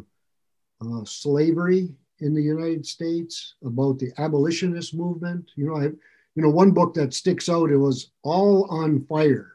uh, 0.81 1.05
slavery 1.05 1.95
in 2.21 2.33
the 2.33 2.43
United 2.43 2.87
States, 2.87 3.55
about 3.65 3.99
the 3.99 4.13
abolitionist 4.19 4.95
movement. 4.95 5.51
You 5.57 5.67
know, 5.67 5.77
I, 5.77 5.83
you 5.83 6.43
know, 6.43 6.49
one 6.49 6.71
book 6.71 6.95
that 6.95 7.13
sticks 7.13 7.49
out. 7.49 7.71
It 7.71 7.77
was 7.77 8.11
All 8.23 8.67
on 8.71 9.05
Fire. 9.05 9.53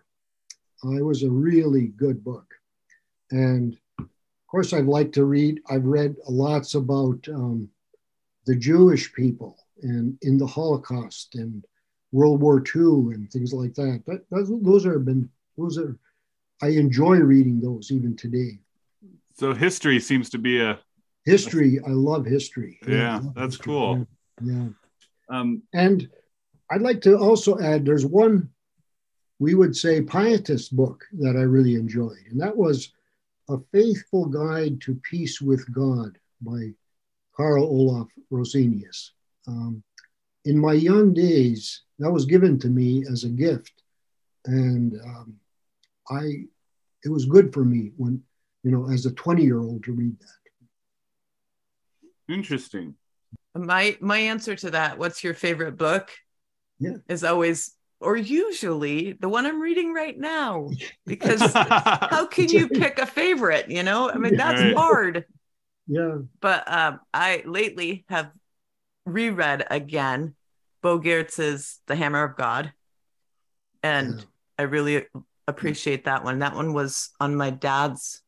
Uh, 0.83 0.97
it 0.97 1.05
was 1.05 1.23
a 1.23 1.29
really 1.29 1.87
good 1.87 2.23
book, 2.23 2.53
and 3.31 3.77
of 3.99 4.07
course, 4.47 4.73
I'd 4.73 4.85
like 4.85 5.11
to 5.13 5.25
read. 5.25 5.61
I've 5.69 5.85
read 5.85 6.15
lots 6.27 6.75
about 6.75 7.19
um, 7.29 7.69
the 8.45 8.55
Jewish 8.55 9.13
people 9.13 9.57
and 9.81 10.17
in 10.21 10.37
the 10.37 10.47
Holocaust 10.47 11.35
and 11.35 11.63
World 12.11 12.41
War 12.41 12.63
II 12.75 13.13
and 13.13 13.29
things 13.31 13.53
like 13.53 13.73
that. 13.75 14.03
But 14.05 14.25
those, 14.29 14.51
those 14.61 14.85
are 14.85 14.99
been 14.99 15.29
those 15.57 15.77
are 15.77 15.97
I 16.61 16.69
enjoy 16.69 17.17
reading 17.17 17.59
those 17.59 17.91
even 17.91 18.15
today. 18.15 18.59
So 19.37 19.53
history 19.53 19.99
seems 19.99 20.29
to 20.31 20.37
be 20.37 20.61
a 20.61 20.79
history. 21.25 21.79
I 21.85 21.91
love 21.91 22.25
history. 22.25 22.79
Yeah, 22.87 23.15
love 23.15 23.33
that's 23.35 23.55
history. 23.55 23.65
cool. 23.65 24.07
Yeah. 24.43 24.53
yeah. 24.53 24.67
Um, 25.29 25.63
And 25.73 26.09
I'd 26.69 26.81
like 26.81 27.01
to 27.01 27.17
also 27.17 27.59
add 27.59 27.85
there's 27.85 28.05
one 28.05 28.49
we 29.39 29.55
would 29.55 29.75
say 29.75 30.01
pietist 30.01 30.75
book 30.75 31.03
that 31.13 31.35
I 31.35 31.41
really 31.41 31.75
enjoyed, 31.75 32.25
and 32.29 32.39
that 32.39 32.55
was 32.55 32.93
A 33.49 33.57
Faithful 33.71 34.25
Guide 34.25 34.79
to 34.81 34.95
Peace 35.09 35.41
with 35.41 35.71
God 35.73 36.17
by 36.41 36.73
Carl 37.35 37.63
Olof 37.63 38.09
Rosenius. 38.31 39.11
Um, 39.47 39.83
in 40.45 40.57
my 40.57 40.73
young 40.73 41.13
days, 41.13 41.83
that 41.99 42.11
was 42.11 42.25
given 42.25 42.57
to 42.59 42.67
me 42.67 43.05
as 43.11 43.23
a 43.23 43.29
gift, 43.29 43.83
and 44.45 44.99
um, 45.05 45.35
I 46.09 46.45
it 47.03 47.09
was 47.09 47.25
good 47.25 47.53
for 47.53 47.63
me 47.63 47.91
when 47.97 48.21
you 48.63 48.71
know 48.71 48.89
as 48.89 49.05
a 49.05 49.11
20 49.11 49.43
year 49.43 49.59
old 49.59 49.83
to 49.83 49.93
read 49.93 50.15
that. 50.19 50.27
interesting. 52.33 52.95
My 53.53 53.97
my 53.99 54.17
answer 54.17 54.55
to 54.55 54.71
that, 54.71 54.97
what's 54.97 55.23
your 55.23 55.33
favorite 55.33 55.77
book? 55.77 56.11
Yeah. 56.79 56.97
Is 57.07 57.23
always 57.23 57.75
or 57.99 58.17
usually 58.17 59.13
the 59.13 59.29
one 59.29 59.45
I'm 59.45 59.61
reading 59.61 59.93
right 59.93 60.17
now. 60.17 60.69
Because 61.05 61.41
how 61.53 62.25
can 62.25 62.49
you 62.49 62.67
pick 62.69 62.97
a 62.97 63.05
favorite? 63.05 63.69
You 63.69 63.83
know, 63.83 64.09
I 64.09 64.17
mean 64.17 64.35
that's 64.35 64.75
hard. 64.75 65.25
Yeah, 65.91 66.19
But 66.39 66.71
um, 66.71 67.01
I 67.13 67.43
lately 67.45 68.05
have 68.07 68.31
reread 69.05 69.65
again 69.69 70.35
Bo 70.81 70.99
Giertz's 70.99 71.81
The 71.85 71.97
Hammer 71.97 72.23
of 72.23 72.37
God, 72.37 72.71
and 73.83 74.19
Yeah. 74.19 74.25
I 74.57 74.61
really 74.63 75.05
appreciate 75.49 76.05
that 76.05 76.23
one. 76.23 76.39
That 76.39 76.55
one 76.55 76.71
was 76.71 77.09
on 77.19 77.35
my 77.35 77.49
dad's 77.49 78.21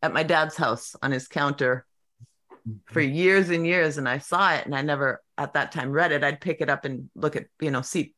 at 0.00 0.14
my 0.14 0.22
dad's 0.22 0.56
house 0.56 0.96
on 1.02 1.10
his 1.10 1.28
counter 1.28 1.84
for 2.86 3.02
years 3.02 3.50
and 3.50 3.66
years, 3.66 3.98
and 3.98 4.08
I 4.08 4.16
saw 4.16 4.54
it, 4.54 4.64
and 4.64 4.74
I 4.74 4.80
never 4.80 5.22
at 5.36 5.52
that 5.52 5.72
time 5.72 5.90
read 5.90 6.10
it. 6.10 6.24
I'd 6.24 6.40
pick 6.40 6.62
it 6.62 6.70
up 6.70 6.86
and 6.86 7.10
look 7.14 7.36
at 7.36 7.48
you 7.60 7.70
know 7.70 7.82
see 7.82 8.14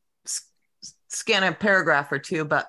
scan 1.09 1.43
a 1.43 1.53
paragraph 1.53 2.13
or 2.13 2.21
two, 2.21 2.45
but 2.45 2.69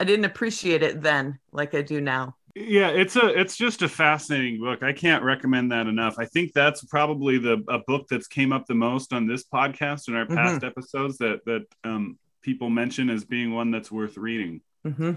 I 0.00 0.04
didn't 0.04 0.24
appreciate 0.24 0.82
it 0.82 1.00
then 1.00 1.38
like 1.52 1.76
I 1.76 1.82
do 1.82 2.00
now. 2.00 2.34
Yeah, 2.58 2.88
it's 2.88 3.16
a 3.16 3.38
it's 3.38 3.54
just 3.54 3.82
a 3.82 3.88
fascinating 3.88 4.58
book. 4.58 4.82
I 4.82 4.94
can't 4.94 5.22
recommend 5.22 5.72
that 5.72 5.86
enough. 5.86 6.14
I 6.18 6.24
think 6.24 6.54
that's 6.54 6.82
probably 6.84 7.36
the 7.36 7.62
a 7.68 7.80
book 7.80 8.06
that's 8.08 8.26
came 8.26 8.50
up 8.50 8.64
the 8.64 8.74
most 8.74 9.12
on 9.12 9.26
this 9.26 9.44
podcast 9.44 10.08
and 10.08 10.16
our 10.16 10.24
past 10.24 10.64
episodes 10.64 11.18
that 11.18 11.40
that 11.44 11.66
um, 11.84 12.18
people 12.40 12.70
mention 12.70 13.10
as 13.10 13.26
being 13.26 13.52
one 13.52 13.70
that's 13.70 13.92
worth 13.92 14.16
reading. 14.16 14.62
hmm 14.82 15.12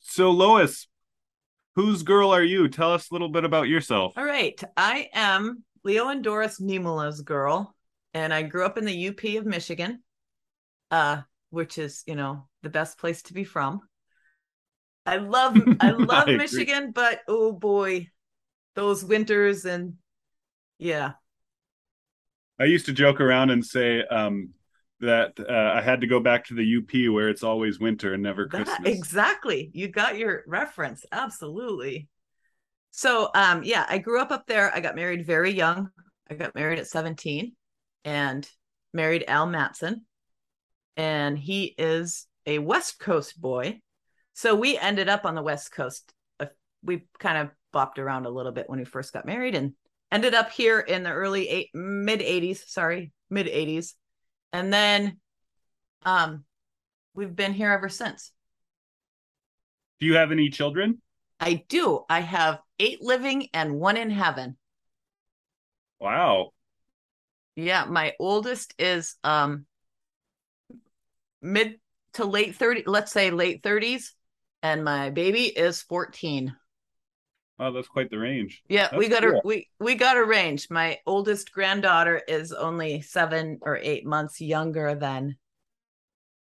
So 0.00 0.30
Lois, 0.30 0.86
whose 1.74 2.02
girl 2.02 2.30
are 2.30 2.42
you? 2.42 2.68
Tell 2.68 2.94
us 2.94 3.10
a 3.10 3.14
little 3.14 3.28
bit 3.28 3.44
about 3.44 3.68
yourself. 3.68 4.14
All 4.16 4.24
right. 4.24 4.58
I 4.78 5.10
am 5.12 5.62
Leo 5.84 6.08
and 6.08 6.24
Doris 6.24 6.58
Nimula's 6.58 7.20
girl, 7.20 7.74
and 8.14 8.32
I 8.32 8.40
grew 8.40 8.64
up 8.64 8.78
in 8.78 8.86
the 8.86 9.08
UP 9.08 9.22
of 9.38 9.44
Michigan, 9.44 10.02
uh, 10.90 11.20
which 11.50 11.76
is, 11.76 12.02
you 12.06 12.14
know, 12.14 12.48
the 12.62 12.70
best 12.70 12.96
place 12.96 13.20
to 13.24 13.34
be 13.34 13.44
from. 13.44 13.82
I 15.06 15.16
love 15.16 15.56
I 15.80 15.90
love 15.92 16.10
I 16.10 16.22
agree. 16.22 16.36
Michigan, 16.36 16.92
but 16.92 17.20
oh 17.28 17.52
boy, 17.52 18.08
those 18.74 19.04
winters 19.04 19.64
and 19.64 19.94
yeah. 20.78 21.12
I 22.58 22.64
used 22.64 22.86
to 22.86 22.92
joke 22.92 23.20
around 23.20 23.50
and 23.50 23.64
say 23.64 24.02
um, 24.04 24.50
that 25.00 25.38
uh, 25.38 25.72
I 25.78 25.82
had 25.82 26.00
to 26.00 26.06
go 26.06 26.20
back 26.20 26.46
to 26.46 26.54
the 26.54 26.76
UP 26.78 27.12
where 27.12 27.28
it's 27.28 27.42
always 27.42 27.78
winter 27.78 28.14
and 28.14 28.22
never 28.22 28.48
That- 28.50 28.64
Christmas. 28.64 28.88
exactly. 28.88 29.70
You 29.74 29.88
got 29.88 30.16
your 30.18 30.42
reference. 30.46 31.04
Absolutely. 31.12 32.08
So, 32.92 33.28
um, 33.34 33.62
yeah, 33.62 33.84
I 33.88 33.98
grew 33.98 34.20
up 34.22 34.30
up 34.30 34.46
there. 34.46 34.74
I 34.74 34.80
got 34.80 34.96
married 34.96 35.26
very 35.26 35.50
young. 35.52 35.90
I 36.30 36.34
got 36.34 36.54
married 36.54 36.78
at 36.78 36.86
17 36.86 37.52
and 38.04 38.48
married 38.94 39.24
Al 39.28 39.46
Matson. 39.46 40.06
And 40.96 41.38
he 41.38 41.74
is 41.76 42.26
a 42.46 42.58
West 42.58 42.98
Coast 42.98 43.38
boy. 43.38 43.80
So 44.36 44.54
we 44.54 44.76
ended 44.76 45.08
up 45.08 45.24
on 45.24 45.34
the 45.34 45.42
West 45.42 45.72
Coast. 45.72 46.12
Uh, 46.38 46.46
We 46.82 47.08
kind 47.18 47.38
of 47.38 47.50
bopped 47.74 47.98
around 47.98 48.26
a 48.26 48.30
little 48.30 48.52
bit 48.52 48.68
when 48.68 48.78
we 48.78 48.84
first 48.84 49.14
got 49.14 49.24
married 49.24 49.54
and 49.54 49.72
ended 50.12 50.34
up 50.34 50.50
here 50.50 50.78
in 50.78 51.02
the 51.02 51.10
early 51.10 51.48
eight, 51.48 51.70
mid 51.72 52.20
80s, 52.20 52.68
sorry, 52.68 53.12
mid 53.30 53.46
80s. 53.48 53.94
And 54.52 54.70
then 54.70 55.18
um, 56.04 56.44
we've 57.14 57.34
been 57.34 57.54
here 57.54 57.72
ever 57.72 57.88
since. 57.88 58.30
Do 60.00 60.06
you 60.06 60.16
have 60.16 60.32
any 60.32 60.50
children? 60.50 61.00
I 61.40 61.64
do. 61.68 62.04
I 62.10 62.20
have 62.20 62.60
eight 62.78 63.00
living 63.00 63.48
and 63.54 63.80
one 63.80 63.96
in 63.96 64.10
heaven. 64.10 64.58
Wow. 65.98 66.52
Yeah, 67.54 67.86
my 67.86 68.14
oldest 68.20 68.74
is 68.78 69.16
um 69.24 69.64
mid 71.42 71.80
to 72.14 72.24
late 72.24 72.56
30, 72.56 72.84
let's 72.86 73.12
say 73.12 73.30
late 73.30 73.62
30s, 73.62 74.12
and 74.66 74.84
my 74.84 75.10
baby 75.10 75.44
is 75.44 75.82
14. 75.82 76.54
Oh, 77.58 77.72
that's 77.72 77.88
quite 77.88 78.10
the 78.10 78.18
range. 78.18 78.62
Yeah, 78.68 78.94
we 78.96 79.08
That's 79.08 79.20
got 79.20 79.34
a 79.34 79.40
we 79.44 79.68
we 79.80 79.94
got 79.94 80.16
a 80.18 80.24
range. 80.24 80.68
My 80.70 80.98
oldest 81.06 81.52
granddaughter 81.52 82.20
is 82.28 82.52
only 82.52 83.00
7 83.00 83.60
or 83.62 83.78
8 83.78 84.04
months 84.04 84.40
younger 84.40 84.94
than 84.94 85.36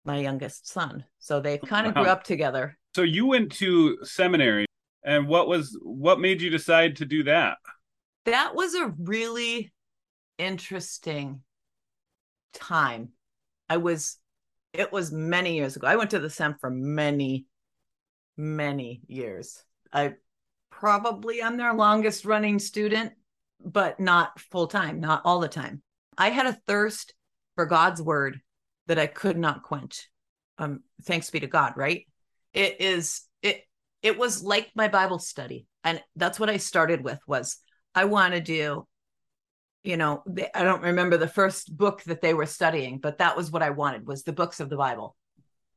my 0.05 0.19
youngest 0.19 0.67
son. 0.67 1.05
So 1.19 1.39
they 1.39 1.59
oh, 1.61 1.67
kind 1.67 1.85
of 1.87 1.93
grew 1.93 2.05
up 2.05 2.23
together. 2.23 2.77
So 2.95 3.03
you 3.03 3.27
went 3.27 3.51
to 3.53 3.97
seminary, 4.03 4.65
and 5.03 5.27
what 5.27 5.47
was 5.47 5.77
what 5.83 6.19
made 6.19 6.41
you 6.41 6.49
decide 6.49 6.95
to 6.97 7.05
do 7.05 7.23
that? 7.23 7.57
that 8.25 8.55
was 8.55 8.73
a 8.73 8.93
really 8.99 9.71
interesting 10.37 11.41
time. 12.53 13.09
I 13.69 13.77
was, 13.77 14.17
it 14.73 14.91
was 14.91 15.11
many 15.11 15.55
years 15.55 15.75
ago. 15.75 15.87
I 15.87 15.95
went 15.95 16.11
to 16.11 16.19
the 16.19 16.29
SEM 16.29 16.55
for 16.59 16.69
many, 16.69 17.45
many 18.37 19.01
years. 19.07 19.63
I 19.91 20.13
probably 20.69 21.41
am 21.41 21.57
their 21.57 21.73
longest 21.73 22.25
running 22.25 22.59
student, 22.59 23.13
but 23.63 23.99
not 23.99 24.39
full 24.39 24.67
time, 24.67 24.99
not 24.99 25.21
all 25.25 25.39
the 25.39 25.47
time. 25.47 25.81
I 26.17 26.29
had 26.29 26.47
a 26.47 26.59
thirst 26.67 27.13
for 27.55 27.65
God's 27.65 28.01
word 28.01 28.39
that 28.87 28.99
I 28.99 29.07
could 29.07 29.37
not 29.37 29.63
quench. 29.63 30.09
Um, 30.57 30.81
thanks 31.03 31.29
be 31.29 31.39
to 31.39 31.47
God, 31.47 31.73
right? 31.75 32.07
It 32.53 32.81
is 32.81 33.21
it 33.41 33.63
it 34.01 34.17
was 34.17 34.43
like 34.43 34.71
my 34.75 34.87
Bible 34.87 35.19
study. 35.19 35.65
And 35.83 36.01
that's 36.15 36.39
what 36.39 36.49
I 36.49 36.57
started 36.57 37.03
with 37.03 37.19
was 37.27 37.57
I 37.95 38.05
want 38.05 38.33
to 38.33 38.41
do, 38.41 38.87
you 39.83 39.97
know, 39.97 40.23
I 40.53 40.63
don't 40.63 40.83
remember 40.83 41.17
the 41.17 41.27
first 41.27 41.75
book 41.75 42.03
that 42.03 42.21
they 42.21 42.33
were 42.33 42.45
studying, 42.45 42.99
but 42.99 43.17
that 43.17 43.35
was 43.35 43.51
what 43.51 43.63
I 43.63 43.71
wanted 43.71 44.07
was 44.07 44.23
the 44.23 44.33
books 44.33 44.59
of 44.59 44.69
the 44.69 44.77
Bible. 44.77 45.15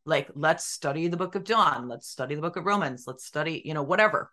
Like, 0.06 0.30
let's 0.34 0.64
study 0.64 1.08
the 1.08 1.16
book 1.16 1.34
of 1.34 1.44
John, 1.44 1.88
let's 1.88 2.08
study 2.08 2.36
the 2.36 2.40
book 2.40 2.56
of 2.56 2.64
Romans, 2.64 3.04
let's 3.06 3.26
study, 3.26 3.60
you 3.64 3.74
know, 3.74 3.82
whatever. 3.82 4.30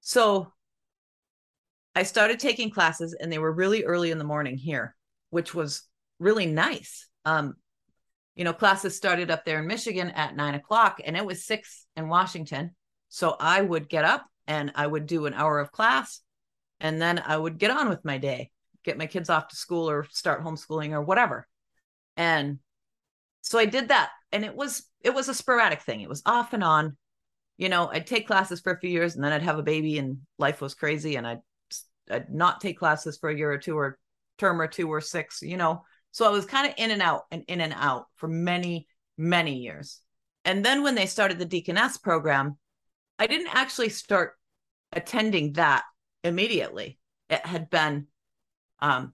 So 0.00 0.52
I 1.94 2.04
started 2.04 2.38
taking 2.38 2.70
classes 2.70 3.14
and 3.14 3.32
they 3.32 3.38
were 3.38 3.52
really 3.52 3.84
early 3.84 4.12
in 4.12 4.18
the 4.18 4.24
morning 4.24 4.56
here, 4.56 4.94
which 5.30 5.54
was 5.54 5.82
really 6.20 6.46
nice. 6.46 7.08
Um, 7.24 7.56
you 8.36 8.44
know, 8.44 8.52
classes 8.52 8.96
started 8.96 9.30
up 9.30 9.44
there 9.44 9.58
in 9.58 9.66
Michigan 9.66 10.10
at 10.10 10.36
nine 10.36 10.54
o'clock 10.54 11.00
and 11.04 11.16
it 11.16 11.26
was 11.26 11.44
six 11.44 11.86
in 11.96 12.08
Washington. 12.08 12.74
So 13.08 13.36
I 13.40 13.60
would 13.60 13.88
get 13.88 14.04
up 14.04 14.24
and 14.46 14.70
I 14.76 14.86
would 14.86 15.06
do 15.06 15.26
an 15.26 15.34
hour 15.34 15.58
of 15.58 15.72
class 15.72 16.20
and 16.78 17.02
then 17.02 17.18
I 17.18 17.36
would 17.36 17.58
get 17.58 17.72
on 17.72 17.88
with 17.88 18.04
my 18.04 18.18
day, 18.18 18.52
get 18.84 18.96
my 18.96 19.06
kids 19.06 19.28
off 19.28 19.48
to 19.48 19.56
school 19.56 19.90
or 19.90 20.06
start 20.10 20.44
homeschooling 20.44 20.92
or 20.92 21.02
whatever. 21.02 21.46
And 22.16 22.60
so 23.42 23.58
I 23.58 23.64
did 23.64 23.88
that 23.88 24.10
and 24.32 24.44
it 24.44 24.54
was 24.54 24.84
it 25.00 25.14
was 25.14 25.28
a 25.28 25.34
sporadic 25.34 25.82
thing. 25.82 26.00
It 26.00 26.08
was 26.08 26.22
off 26.26 26.52
and 26.52 26.64
on. 26.64 26.96
You 27.56 27.68
know, 27.68 27.90
I'd 27.92 28.06
take 28.06 28.26
classes 28.26 28.60
for 28.60 28.72
a 28.72 28.78
few 28.78 28.90
years 28.90 29.14
and 29.14 29.24
then 29.24 29.32
I'd 29.32 29.42
have 29.42 29.58
a 29.58 29.62
baby 29.62 29.98
and 29.98 30.18
life 30.38 30.60
was 30.60 30.74
crazy 30.74 31.16
and 31.16 31.26
I'd 31.26 31.40
I'd 32.10 32.32
not 32.32 32.60
take 32.60 32.78
classes 32.78 33.18
for 33.18 33.30
a 33.30 33.36
year 33.36 33.52
or 33.52 33.58
two 33.58 33.76
or 33.76 33.98
term 34.38 34.60
or 34.60 34.66
two 34.66 34.88
or 34.88 35.00
six, 35.00 35.42
you 35.42 35.56
know. 35.56 35.84
So 36.12 36.26
I 36.26 36.30
was 36.30 36.46
kind 36.46 36.66
of 36.66 36.74
in 36.76 36.90
and 36.90 37.02
out 37.02 37.22
and 37.30 37.44
in 37.46 37.60
and 37.60 37.74
out 37.76 38.06
for 38.16 38.26
many, 38.26 38.88
many 39.16 39.58
years. 39.58 40.00
And 40.44 40.64
then 40.64 40.82
when 40.82 40.94
they 40.94 41.06
started 41.06 41.38
the 41.38 41.44
Deaconess 41.44 41.98
program, 41.98 42.56
I 43.18 43.26
didn't 43.26 43.54
actually 43.54 43.90
start 43.90 44.32
attending 44.92 45.52
that 45.52 45.84
immediately. 46.24 46.98
It 47.28 47.44
had 47.44 47.70
been 47.70 48.06
um, 48.80 49.12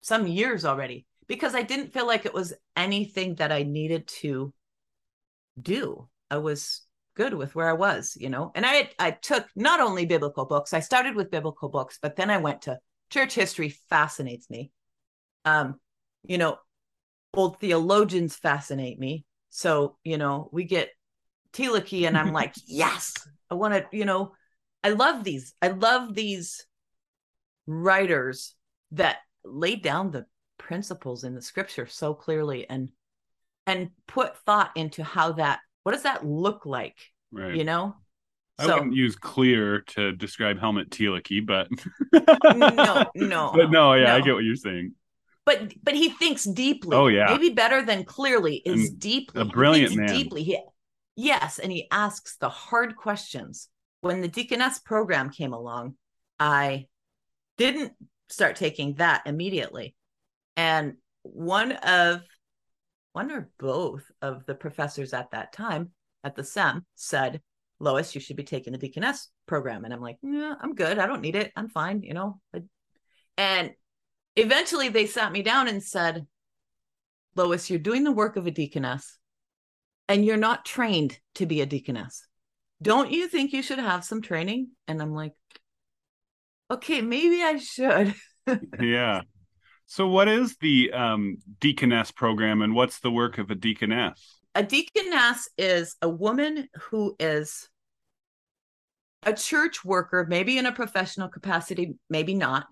some 0.00 0.26
years 0.26 0.64
already 0.64 1.06
because 1.26 1.54
I 1.54 1.62
didn't 1.62 1.92
feel 1.92 2.06
like 2.06 2.24
it 2.24 2.32
was 2.32 2.54
anything 2.76 3.36
that 3.36 3.52
I 3.52 3.62
needed 3.62 4.06
to 4.20 4.52
do. 5.60 6.08
I 6.30 6.38
was 6.38 6.82
good 7.14 7.34
with 7.34 7.54
where 7.54 7.68
I 7.68 7.74
was, 7.74 8.16
you 8.18 8.28
know. 8.28 8.50
And 8.54 8.66
I 8.66 8.90
I 8.98 9.12
took 9.12 9.46
not 9.54 9.80
only 9.80 10.06
biblical 10.06 10.44
books. 10.44 10.72
I 10.72 10.80
started 10.80 11.14
with 11.14 11.30
biblical 11.30 11.68
books, 11.68 11.98
but 12.00 12.16
then 12.16 12.30
I 12.30 12.38
went 12.38 12.62
to 12.62 12.78
church 13.10 13.34
history 13.34 13.68
fascinates 13.88 14.50
me. 14.50 14.72
Um, 15.44 15.78
you 16.24 16.38
know, 16.38 16.58
old 17.32 17.60
theologians 17.60 18.36
fascinate 18.36 18.98
me. 18.98 19.24
So, 19.50 19.96
you 20.02 20.18
know, 20.18 20.48
we 20.52 20.64
get 20.64 20.90
Thielicke 21.52 22.06
and 22.06 22.18
I'm 22.18 22.32
like, 22.32 22.54
yes, 22.66 23.14
I 23.50 23.54
want 23.54 23.74
to, 23.74 23.86
you 23.96 24.04
know, 24.04 24.32
I 24.82 24.90
love 24.90 25.24
these. 25.24 25.54
I 25.62 25.68
love 25.68 26.14
these 26.14 26.66
writers 27.66 28.54
that 28.92 29.18
laid 29.44 29.82
down 29.82 30.10
the 30.10 30.26
principles 30.58 31.24
in 31.24 31.34
the 31.34 31.42
scripture 31.42 31.86
so 31.86 32.14
clearly 32.14 32.68
and 32.68 32.88
and 33.66 33.90
put 34.06 34.36
thought 34.38 34.70
into 34.76 35.02
how 35.02 35.32
that 35.32 35.60
what 35.82 35.92
does 35.92 36.02
that 36.02 36.24
look 36.24 36.66
like 36.66 36.96
right 37.32 37.54
you 37.54 37.64
know 37.64 37.94
I 38.58 38.66
so, 38.66 38.74
wouldn't 38.74 38.94
use 38.94 39.16
clear 39.16 39.80
to 39.80 40.12
describe 40.12 40.60
Helmut 40.60 40.90
Thielicke, 40.90 41.44
but 41.44 41.66
no, 42.12 43.04
no, 43.16 43.52
but 43.52 43.70
no, 43.70 43.94
yeah, 43.94 44.04
no. 44.04 44.14
I 44.14 44.20
get 44.20 44.34
what 44.34 44.44
you're 44.44 44.54
saying. 44.54 44.92
But 45.44 45.74
but 45.82 45.94
he 45.94 46.08
thinks 46.08 46.44
deeply. 46.44 46.96
Oh 46.96 47.08
yeah, 47.08 47.26
maybe 47.30 47.50
better 47.50 47.82
than 47.82 48.04
clearly 48.04 48.56
is 48.56 48.90
and 48.90 48.98
deeply. 49.00 49.42
A 49.42 49.44
brilliant 49.44 49.96
man. 49.96 50.06
Deeply, 50.06 50.44
he, 50.44 50.60
yes, 51.16 51.58
and 51.58 51.72
he 51.72 51.88
asks 51.90 52.36
the 52.36 52.48
hard 52.48 52.96
questions. 52.96 53.68
When 54.02 54.20
the 54.20 54.28
deaconess 54.28 54.78
program 54.78 55.30
came 55.30 55.52
along, 55.52 55.96
I 56.38 56.86
didn't 57.58 57.92
start 58.28 58.56
taking 58.56 58.94
that 58.94 59.22
immediately, 59.26 59.94
and 60.56 60.94
one 61.22 61.72
of 61.72 62.20
one 63.12 63.30
or 63.30 63.50
both 63.58 64.04
of 64.20 64.44
the 64.46 64.54
professors 64.54 65.12
at 65.12 65.30
that 65.30 65.52
time 65.52 65.90
at 66.24 66.34
the 66.34 66.44
SEM 66.44 66.84
said, 66.96 67.40
Lois, 67.78 68.14
you 68.14 68.20
should 68.20 68.36
be 68.36 68.42
taking 68.42 68.72
the 68.72 68.78
deaconess 68.78 69.30
program. 69.46 69.84
And 69.84 69.94
I'm 69.94 70.00
like, 70.00 70.18
yeah, 70.22 70.54
I'm 70.60 70.74
good. 70.74 70.98
I 70.98 71.06
don't 71.06 71.20
need 71.20 71.36
it. 71.36 71.52
I'm 71.56 71.68
fine, 71.68 72.02
you 72.02 72.14
know. 72.14 72.40
And 73.36 73.70
eventually 74.36 74.88
they 74.88 75.06
sat 75.06 75.32
me 75.32 75.42
down 75.42 75.68
and 75.68 75.82
said, 75.82 76.26
Lois, 77.36 77.70
you're 77.70 77.78
doing 77.78 78.04
the 78.04 78.12
work 78.12 78.36
of 78.36 78.46
a 78.46 78.50
deaconess 78.50 79.18
and 80.08 80.24
you're 80.24 80.36
not 80.36 80.64
trained 80.64 81.18
to 81.36 81.46
be 81.46 81.60
a 81.60 81.66
deaconess. 81.66 82.26
Don't 82.82 83.10
you 83.10 83.28
think 83.28 83.52
you 83.52 83.62
should 83.62 83.78
have 83.78 84.04
some 84.04 84.22
training? 84.22 84.70
And 84.88 85.00
I'm 85.00 85.14
like, 85.14 85.32
okay, 86.70 87.00
maybe 87.00 87.42
I 87.42 87.56
should. 87.58 88.14
yeah. 88.80 89.22
So, 89.86 90.08
what 90.08 90.28
is 90.28 90.56
the 90.56 90.92
um, 90.92 91.38
deaconess 91.60 92.10
program 92.10 92.62
and 92.62 92.74
what's 92.74 93.00
the 93.00 93.10
work 93.10 93.38
of 93.38 93.50
a 93.50 93.54
deaconess? 93.54 94.40
A 94.54 94.62
deaconess 94.62 95.48
is 95.58 95.96
a 96.00 96.08
woman 96.08 96.68
who 96.90 97.16
is 97.18 97.68
a 99.24 99.32
church 99.32 99.84
worker, 99.84 100.26
maybe 100.28 100.58
in 100.58 100.66
a 100.66 100.72
professional 100.72 101.28
capacity, 101.28 101.94
maybe 102.08 102.34
not, 102.34 102.66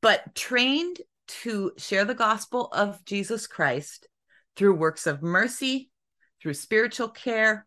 but 0.00 0.34
trained 0.34 0.98
to 1.28 1.72
share 1.78 2.04
the 2.04 2.14
gospel 2.14 2.68
of 2.72 3.04
Jesus 3.04 3.46
Christ 3.46 4.08
through 4.56 4.74
works 4.74 5.06
of 5.06 5.22
mercy, 5.22 5.90
through 6.40 6.54
spiritual 6.54 7.08
care, 7.08 7.66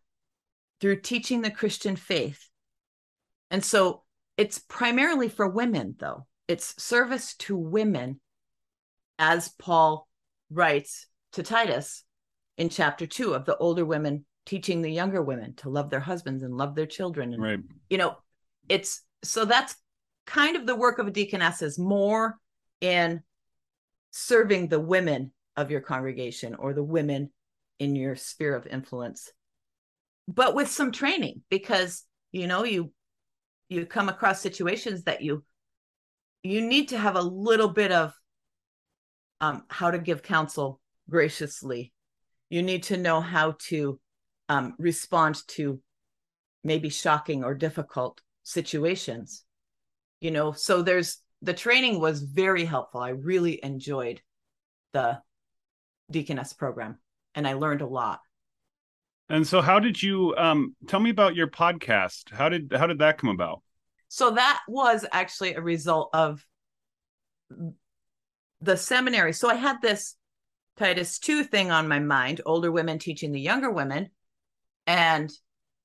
through 0.81 1.01
teaching 1.01 1.41
the 1.41 1.51
Christian 1.51 1.95
faith. 1.95 2.49
And 3.49 3.63
so 3.63 4.03
it's 4.37 4.59
primarily 4.59 5.29
for 5.29 5.47
women, 5.47 5.95
though. 5.97 6.27
It's 6.47 6.81
service 6.81 7.35
to 7.37 7.57
women, 7.57 8.19
as 9.17 9.49
Paul 9.49 10.07
writes 10.49 11.07
to 11.33 11.43
Titus 11.43 12.03
in 12.57 12.69
chapter 12.69 13.07
two 13.07 13.33
of 13.33 13.45
the 13.45 13.57
older 13.57 13.85
women 13.85 14.25
teaching 14.45 14.81
the 14.81 14.91
younger 14.91 15.21
women 15.21 15.55
to 15.55 15.69
love 15.69 15.89
their 15.89 15.99
husbands 15.99 16.43
and 16.43 16.55
love 16.55 16.75
their 16.75 16.85
children. 16.85 17.33
And, 17.33 17.41
right. 17.41 17.59
you 17.89 17.97
know, 17.97 18.15
it's 18.69 19.01
so 19.23 19.45
that's 19.45 19.75
kind 20.27 20.55
of 20.55 20.65
the 20.65 20.75
work 20.75 20.99
of 20.99 21.07
a 21.07 21.11
deaconess 21.11 21.61
is 21.61 21.79
more 21.79 22.37
in 22.81 23.21
serving 24.11 24.67
the 24.67 24.79
women 24.79 25.31
of 25.55 25.71
your 25.71 25.81
congregation 25.81 26.55
or 26.55 26.73
the 26.73 26.83
women 26.83 27.31
in 27.79 27.95
your 27.95 28.15
sphere 28.15 28.55
of 28.55 28.67
influence 28.67 29.31
but 30.27 30.55
with 30.55 30.69
some 30.69 30.91
training 30.91 31.41
because 31.49 32.03
you 32.31 32.47
know 32.47 32.63
you 32.63 32.91
you 33.69 33.85
come 33.85 34.09
across 34.09 34.41
situations 34.41 35.03
that 35.03 35.21
you 35.21 35.43
you 36.45 36.61
need 36.61 36.89
to 36.89 36.97
have 36.97 37.15
a 37.15 37.21
little 37.21 37.69
bit 37.69 37.91
of 37.91 38.13
um, 39.41 39.63
how 39.67 39.89
to 39.89 39.97
give 39.97 40.21
counsel 40.21 40.79
graciously. 41.09 41.91
You 42.49 42.61
need 42.61 42.83
to 42.83 42.97
know 42.97 43.19
how 43.19 43.55
to 43.69 43.99
um, 44.47 44.75
respond 44.77 45.41
to 45.49 45.81
maybe 46.63 46.89
shocking 46.89 47.43
or 47.43 47.55
difficult 47.55 48.21
situations. 48.43 49.43
You 50.21 50.31
know, 50.31 50.51
so 50.51 50.81
there's 50.81 51.17
the 51.41 51.53
training 51.53 51.99
was 51.99 52.21
very 52.21 52.63
helpful. 52.63 53.01
I 53.01 53.09
really 53.09 53.59
enjoyed 53.63 54.21
the 54.93 55.19
deaconess 56.11 56.53
program 56.53 56.99
and 57.33 57.47
I 57.47 57.53
learned 57.53 57.81
a 57.81 57.87
lot. 57.87 58.19
And 59.29 59.45
so 59.45 59.61
how 59.61 59.79
did 59.79 60.01
you 60.01 60.35
um 60.37 60.75
tell 60.87 60.99
me 60.99 61.09
about 61.09 61.35
your 61.35 61.47
podcast? 61.47 62.31
How 62.31 62.49
did 62.49 62.71
how 62.71 62.85
did 62.85 62.99
that 62.99 63.17
come 63.17 63.31
about? 63.31 63.63
So 64.07 64.31
that 64.31 64.61
was 64.67 65.05
actually 65.11 65.55
a 65.55 65.61
result 65.61 66.09
of 66.13 66.45
the 68.61 68.77
seminary. 68.77 69.33
So 69.33 69.49
I 69.49 69.55
had 69.55 69.81
this 69.81 70.15
Titus 70.77 71.19
2 71.19 71.43
thing 71.43 71.71
on 71.71 71.87
my 71.87 71.99
mind, 71.99 72.41
older 72.45 72.71
women 72.71 72.99
teaching 72.99 73.31
the 73.31 73.39
younger 73.39 73.71
women. 73.71 74.09
And 74.87 75.31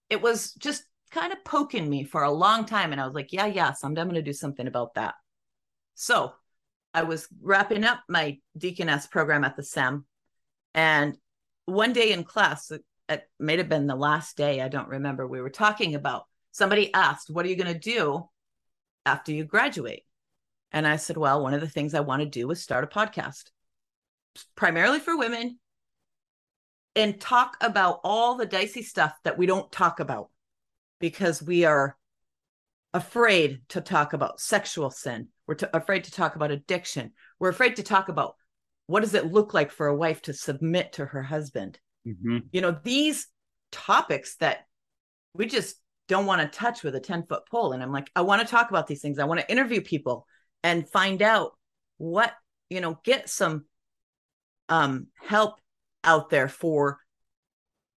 it 0.09 0.21
was 0.21 0.53
just 0.55 0.85
kind 1.11 1.33
of 1.33 1.45
poking 1.45 1.89
me 1.89 2.05
for 2.05 2.23
a 2.23 2.31
long 2.31 2.65
time. 2.65 2.93
And 2.93 3.01
I 3.01 3.07
was 3.07 3.15
like, 3.15 3.33
yeah, 3.33 3.47
yeah, 3.47 3.73
someday 3.73 4.01
I'm 4.01 4.09
going 4.09 4.15
to 4.17 4.23
do 4.23 4.33
something 4.33 4.67
about 4.67 4.95
that. 4.95 5.15
So 5.95 6.33
I 6.95 7.05
was 7.05 7.29
wrapping 7.41 7.85
up 7.85 8.01
my 8.09 8.39
deaconess 8.57 9.07
program 9.07 9.45
at 9.45 9.57
the 9.57 9.63
SEM. 9.63 10.05
And 10.75 11.17
one 11.67 11.93
day 11.93 12.13
in 12.13 12.25
class, 12.25 12.71
it 13.09 13.29
may 13.39 13.57
have 13.57 13.69
been 13.69 13.87
the 13.87 13.97
last 13.97 14.37
day, 14.37 14.61
I 14.61 14.69
don't 14.69 14.89
remember, 14.89 15.27
we 15.27 15.41
were 15.41 15.51
talking 15.51 15.95
about 15.95 16.25
somebody 16.53 16.93
asked, 16.95 17.31
What 17.31 17.45
are 17.45 17.49
you 17.49 17.57
going 17.57 17.73
to 17.73 17.79
do 17.79 18.29
after 19.07 19.33
you 19.33 19.45
graduate? 19.45 20.05
And 20.73 20.87
I 20.87 20.97
said, 20.97 21.17
Well, 21.17 21.43
one 21.43 21.55
of 21.55 21.61
the 21.61 21.69
things 21.69 21.95
I 21.95 22.01
want 22.01 22.23
to 22.23 22.29
do 22.29 22.51
is 22.51 22.63
start 22.63 22.85
a 22.85 22.87
podcast, 22.87 23.51
primarily 24.57 24.99
for 24.99 25.17
women, 25.17 25.59
and 26.97 27.21
talk 27.21 27.57
about 27.61 28.01
all 28.05 28.37
the 28.37 28.47
dicey 28.47 28.83
stuff 28.83 29.15
that 29.25 29.39
we 29.39 29.47
don't 29.47 29.71
talk 29.71 30.01
about 30.01 30.31
because 31.01 31.43
we 31.43 31.65
are 31.65 31.97
afraid 32.93 33.61
to 33.69 33.81
talk 33.81 34.13
about 34.13 34.41
sexual 34.41 34.91
sin. 34.91 35.29
We're 35.47 35.55
t- 35.55 35.67
afraid 35.73 36.05
to 36.05 36.13
talk 36.13 36.37
about 36.37 36.51
addiction. 36.51 37.13
We're 37.39 37.49
afraid 37.49 37.77
to 37.77 37.83
talk 37.83 38.09
about 38.09 38.37
what 38.87 39.01
does 39.01 39.15
it 39.15 39.33
look 39.33 39.55
like 39.55 39.71
for 39.71 39.87
a 39.87 39.97
wife 39.97 40.23
to 40.23 40.33
submit 40.33 40.95
to 40.95 41.07
her 41.07 41.23
husband? 41.23 41.79
Mm-hmm. 42.07 42.39
You 42.53 42.61
know, 42.61 42.77
these 42.83 43.29
topics 43.71 44.37
that 44.37 44.67
we 45.33 45.47
just 45.47 45.77
don't 46.11 46.27
want 46.27 46.43
to 46.43 46.59
touch 46.59 46.83
with 46.83 46.97
a 46.97 47.01
10 47.01 47.25
foot 47.27 47.47
pole. 47.49 47.73
And 47.73 47.81
I'm 47.81 47.93
like, 47.93 48.11
I 48.17 48.23
want 48.23 48.43
to 48.43 48.47
talk 48.47 48.69
about 48.69 48.89
these 48.89 49.01
things. 49.01 49.21
I 49.21 49.25
want 49.25 49.39
to 49.39 49.51
interview 49.51 49.81
people 49.81 50.27
and 50.65 50.89
find 50.89 51.23
out 51.23 51.53
what, 51.99 52.35
you 52.69 52.81
know, 52.81 52.99
get 53.05 53.31
some 53.31 53.65
um, 54.69 55.07
help 55.23 55.61
out 56.03 56.29
there 56.29 56.49
for 56.49 56.99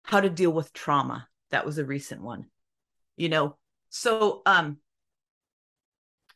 how 0.04 0.20
to 0.20 0.30
deal 0.30 0.52
with 0.52 0.74
trauma. 0.74 1.28
That 1.50 1.66
was 1.66 1.80
a 1.80 1.86
recent 1.86 2.22
one, 2.22 2.46
you 3.18 3.30
know. 3.30 3.58
So 3.90 4.44
um, 4.46 4.78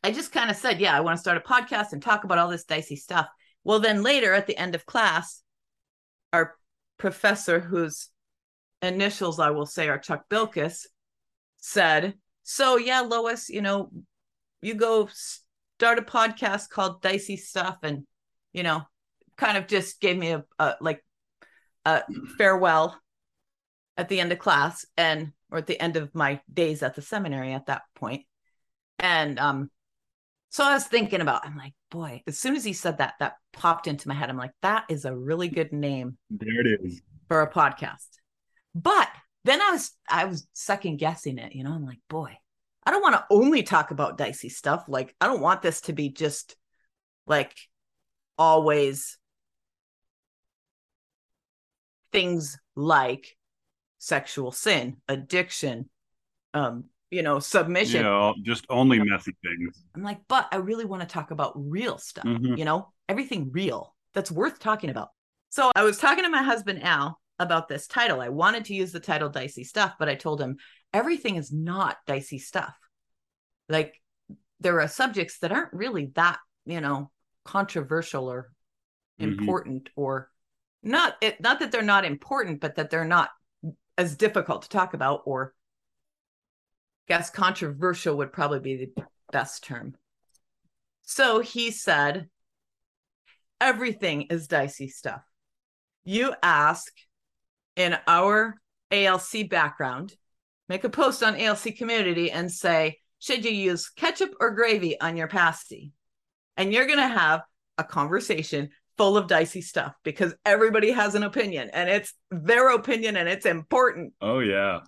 I 0.02 0.10
just 0.10 0.32
kind 0.32 0.50
of 0.50 0.56
said, 0.56 0.80
yeah, 0.80 0.96
I 0.96 1.00
want 1.00 1.16
to 1.16 1.20
start 1.20 1.36
a 1.36 1.40
podcast 1.40 1.92
and 1.92 2.02
talk 2.02 2.24
about 2.24 2.38
all 2.38 2.48
this 2.48 2.64
dicey 2.64 2.96
stuff. 2.96 3.28
Well, 3.62 3.78
then 3.78 4.02
later 4.02 4.34
at 4.34 4.48
the 4.48 4.56
end 4.56 4.74
of 4.74 4.84
class, 4.84 5.42
our 6.32 6.56
professor, 6.98 7.60
whose 7.60 8.08
initials 8.82 9.38
I 9.38 9.50
will 9.50 9.66
say 9.66 9.88
are 9.88 9.98
Chuck 9.98 10.24
Bilkis, 10.28 10.86
said, 11.68 12.14
So, 12.42 12.76
yeah, 12.76 13.00
Lois, 13.00 13.48
you 13.48 13.62
know, 13.62 13.90
you 14.62 14.74
go 14.74 15.08
start 15.12 15.98
a 15.98 16.02
podcast 16.02 16.70
called 16.70 17.02
Dicey 17.02 17.36
Stuff 17.36 17.78
and, 17.82 18.06
you 18.52 18.62
know, 18.62 18.82
kind 19.36 19.56
of 19.56 19.66
just 19.66 20.00
gave 20.00 20.16
me 20.16 20.30
a, 20.30 20.44
a 20.58 20.74
like 20.80 21.04
a 21.84 22.02
farewell 22.36 22.98
at 23.96 24.08
the 24.08 24.20
end 24.20 24.32
of 24.32 24.38
class 24.38 24.84
and 24.96 25.32
or 25.50 25.58
at 25.58 25.66
the 25.66 25.80
end 25.80 25.96
of 25.96 26.14
my 26.14 26.40
days 26.52 26.82
at 26.82 26.94
the 26.94 27.02
seminary 27.02 27.52
at 27.52 27.66
that 27.66 27.82
point. 27.94 28.24
And 28.98 29.38
um 29.38 29.70
so 30.50 30.64
I 30.64 30.74
was 30.74 30.84
thinking 30.84 31.20
about 31.20 31.46
I'm 31.46 31.56
like, 31.56 31.74
boy, 31.90 32.22
as 32.26 32.38
soon 32.38 32.56
as 32.56 32.64
he 32.64 32.72
said 32.72 32.98
that 32.98 33.14
that 33.20 33.34
popped 33.52 33.86
into 33.86 34.08
my 34.08 34.14
head. 34.14 34.30
I'm 34.30 34.36
like, 34.36 34.52
that 34.62 34.84
is 34.88 35.04
a 35.04 35.16
really 35.16 35.48
good 35.48 35.72
name. 35.72 36.18
There 36.30 36.60
it 36.60 36.80
is. 36.82 37.00
For 37.28 37.42
a 37.42 37.50
podcast. 37.50 38.08
But 38.74 39.08
then 39.48 39.60
I 39.62 39.70
was 39.70 39.90
I 40.08 40.24
was 40.26 40.46
second 40.52 40.98
guessing 40.98 41.38
it, 41.38 41.54
you 41.54 41.64
know. 41.64 41.72
I'm 41.72 41.86
like, 41.86 42.00
boy, 42.08 42.36
I 42.84 42.90
don't 42.90 43.02
want 43.02 43.14
to 43.14 43.24
only 43.30 43.62
talk 43.62 43.90
about 43.90 44.18
dicey 44.18 44.48
stuff. 44.48 44.84
Like, 44.88 45.14
I 45.20 45.26
don't 45.26 45.40
want 45.40 45.62
this 45.62 45.80
to 45.82 45.92
be 45.92 46.10
just 46.10 46.56
like 47.26 47.56
always 48.36 49.18
things 52.12 52.58
like 52.76 53.36
sexual 53.98 54.52
sin, 54.52 54.96
addiction, 55.08 55.88
um, 56.54 56.84
you 57.10 57.22
know, 57.22 57.38
submission. 57.38 58.04
Yeah, 58.04 58.32
just 58.42 58.66
only 58.70 58.98
messy 58.98 59.36
things. 59.42 59.84
I'm 59.94 60.02
like, 60.02 60.20
but 60.28 60.48
I 60.52 60.56
really 60.56 60.84
want 60.84 61.02
to 61.02 61.08
talk 61.08 61.30
about 61.30 61.52
real 61.56 61.98
stuff, 61.98 62.24
Mhm. 62.24 62.56
you 62.58 62.64
know, 62.64 62.92
everything 63.08 63.50
real 63.52 63.94
that's 64.14 64.30
worth 64.30 64.58
talking 64.58 64.90
about. 64.90 65.10
So 65.50 65.70
I 65.74 65.84
was 65.84 65.98
talking 65.98 66.24
to 66.24 66.30
my 66.30 66.42
husband, 66.42 66.82
Al, 66.82 67.20
about 67.38 67.68
this 67.68 67.86
title. 67.86 68.20
I 68.20 68.28
wanted 68.28 68.64
to 68.66 68.74
use 68.74 68.92
the 68.92 69.00
title 69.00 69.28
Dicey 69.28 69.64
Stuff, 69.64 69.94
but 69.98 70.08
I 70.08 70.14
told 70.14 70.40
him 70.40 70.58
everything 70.92 71.36
is 71.36 71.52
not 71.52 71.98
dicey 72.06 72.38
stuff. 72.38 72.76
Like 73.68 74.00
there 74.60 74.80
are 74.80 74.88
subjects 74.88 75.38
that 75.38 75.52
aren't 75.52 75.72
really 75.72 76.06
that, 76.14 76.38
you 76.64 76.80
know, 76.80 77.10
controversial 77.44 78.30
or 78.30 78.50
Mhm. 79.20 79.24
important 79.24 79.88
or 79.96 80.30
not 80.82 81.16
it 81.20 81.40
not 81.40 81.60
that 81.60 81.72
they're 81.72 81.82
not 81.82 82.04
important, 82.04 82.60
but 82.60 82.76
that 82.76 82.90
they're 82.90 83.04
not 83.04 83.30
as 83.96 84.16
difficult 84.16 84.62
to 84.62 84.68
talk 84.68 84.94
about 84.94 85.22
or 85.24 85.54
guess 87.08 87.30
controversial 87.30 88.16
would 88.16 88.32
probably 88.32 88.60
be 88.60 88.76
the 88.76 89.02
best 89.32 89.64
term. 89.64 89.96
So 91.02 91.40
he 91.40 91.70
said, 91.70 92.28
everything 93.60 94.22
is 94.22 94.46
dicey 94.46 94.88
stuff. 94.88 95.22
You 96.04 96.34
ask 96.42 96.92
in 97.78 97.96
our 98.06 98.60
ALC 98.90 99.48
background, 99.48 100.14
make 100.68 100.84
a 100.84 100.90
post 100.90 101.22
on 101.22 101.40
ALC 101.40 101.76
community 101.76 102.30
and 102.30 102.50
say, 102.52 102.98
should 103.20 103.44
you 103.44 103.52
use 103.52 103.88
ketchup 103.88 104.34
or 104.40 104.50
gravy 104.50 105.00
on 105.00 105.16
your 105.16 105.28
pasty? 105.28 105.92
And 106.56 106.72
you're 106.72 106.86
going 106.86 106.98
to 106.98 107.08
have 107.08 107.42
a 107.78 107.84
conversation 107.84 108.70
full 108.96 109.16
of 109.16 109.28
dicey 109.28 109.60
stuff 109.60 109.94
because 110.02 110.34
everybody 110.44 110.90
has 110.90 111.14
an 111.14 111.22
opinion 111.22 111.70
and 111.72 111.88
it's 111.88 112.12
their 112.32 112.70
opinion 112.70 113.16
and 113.16 113.28
it's 113.28 113.46
important. 113.46 114.12
Oh 114.20 114.40
yeah. 114.40 114.80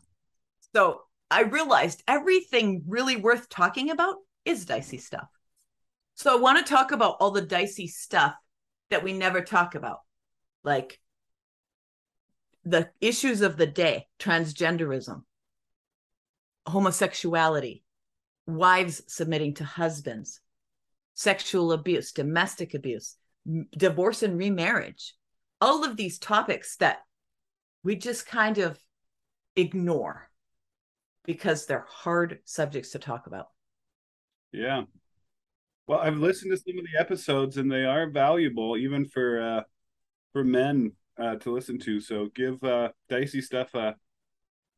So 0.75 1.03
I 1.31 1.43
realized 1.43 2.03
everything 2.09 2.83
really 2.89 3.15
worth 3.15 3.49
talking 3.49 3.91
about 3.91 4.17
is 4.45 4.65
dicey 4.65 4.99
stuff. 4.99 5.29
So 6.15 6.37
I 6.37 6.41
want 6.41 6.59
to 6.59 6.71
talk 6.71 6.91
about 6.91 7.17
all 7.21 7.31
the 7.31 7.41
dicey 7.41 7.87
stuff 7.87 8.35
that 8.91 9.05
we 9.05 9.13
never 9.13 9.43
talk 9.43 9.77
about, 9.77 10.01
like 10.65 11.01
the 12.65 12.91
issues 13.01 13.41
of 13.41 13.57
the 13.57 13.67
day 13.67 14.07
transgenderism, 14.19 15.23
homosexuality, 16.67 17.83
wives 18.47 19.03
submitting 19.07 19.55
to 19.55 19.65
husbands, 19.65 20.41
sexual 21.15 21.73
abuse, 21.73 22.13
domestic 22.13 22.75
abuse, 22.75 23.17
divorce 23.77 24.23
and 24.23 24.39
remarriage. 24.39 25.15
All 25.61 25.85
of 25.85 25.97
these 25.97 26.19
topics 26.19 26.77
that 26.77 26.99
we 27.83 27.97
just 27.97 28.27
kind 28.27 28.59
of 28.59 28.79
ignore 29.57 30.29
because 31.25 31.67
they're 31.67 31.87
hard 31.89 32.41
subjects 32.45 32.91
to 32.91 32.99
talk 32.99 33.27
about. 33.27 33.49
Yeah. 34.53 34.83
Well, 35.87 35.99
I've 35.99 36.19
listened 36.19 36.53
to 36.53 36.57
some 36.57 36.79
of 36.79 36.85
the 36.85 36.99
episodes 36.99 37.57
and 37.57 37.71
they 37.71 37.85
are 37.85 38.11
valuable 38.11 38.77
even 38.77 39.07
for 39.07 39.41
uh 39.41 39.63
for 40.33 40.45
men 40.45 40.93
uh 41.21 41.37
to 41.37 41.53
listen 41.53 41.79
to. 41.81 42.01
So 42.01 42.29
give 42.35 42.63
uh 42.65 42.91
dicey 43.09 43.41
stuff 43.41 43.75
uh 43.75 43.93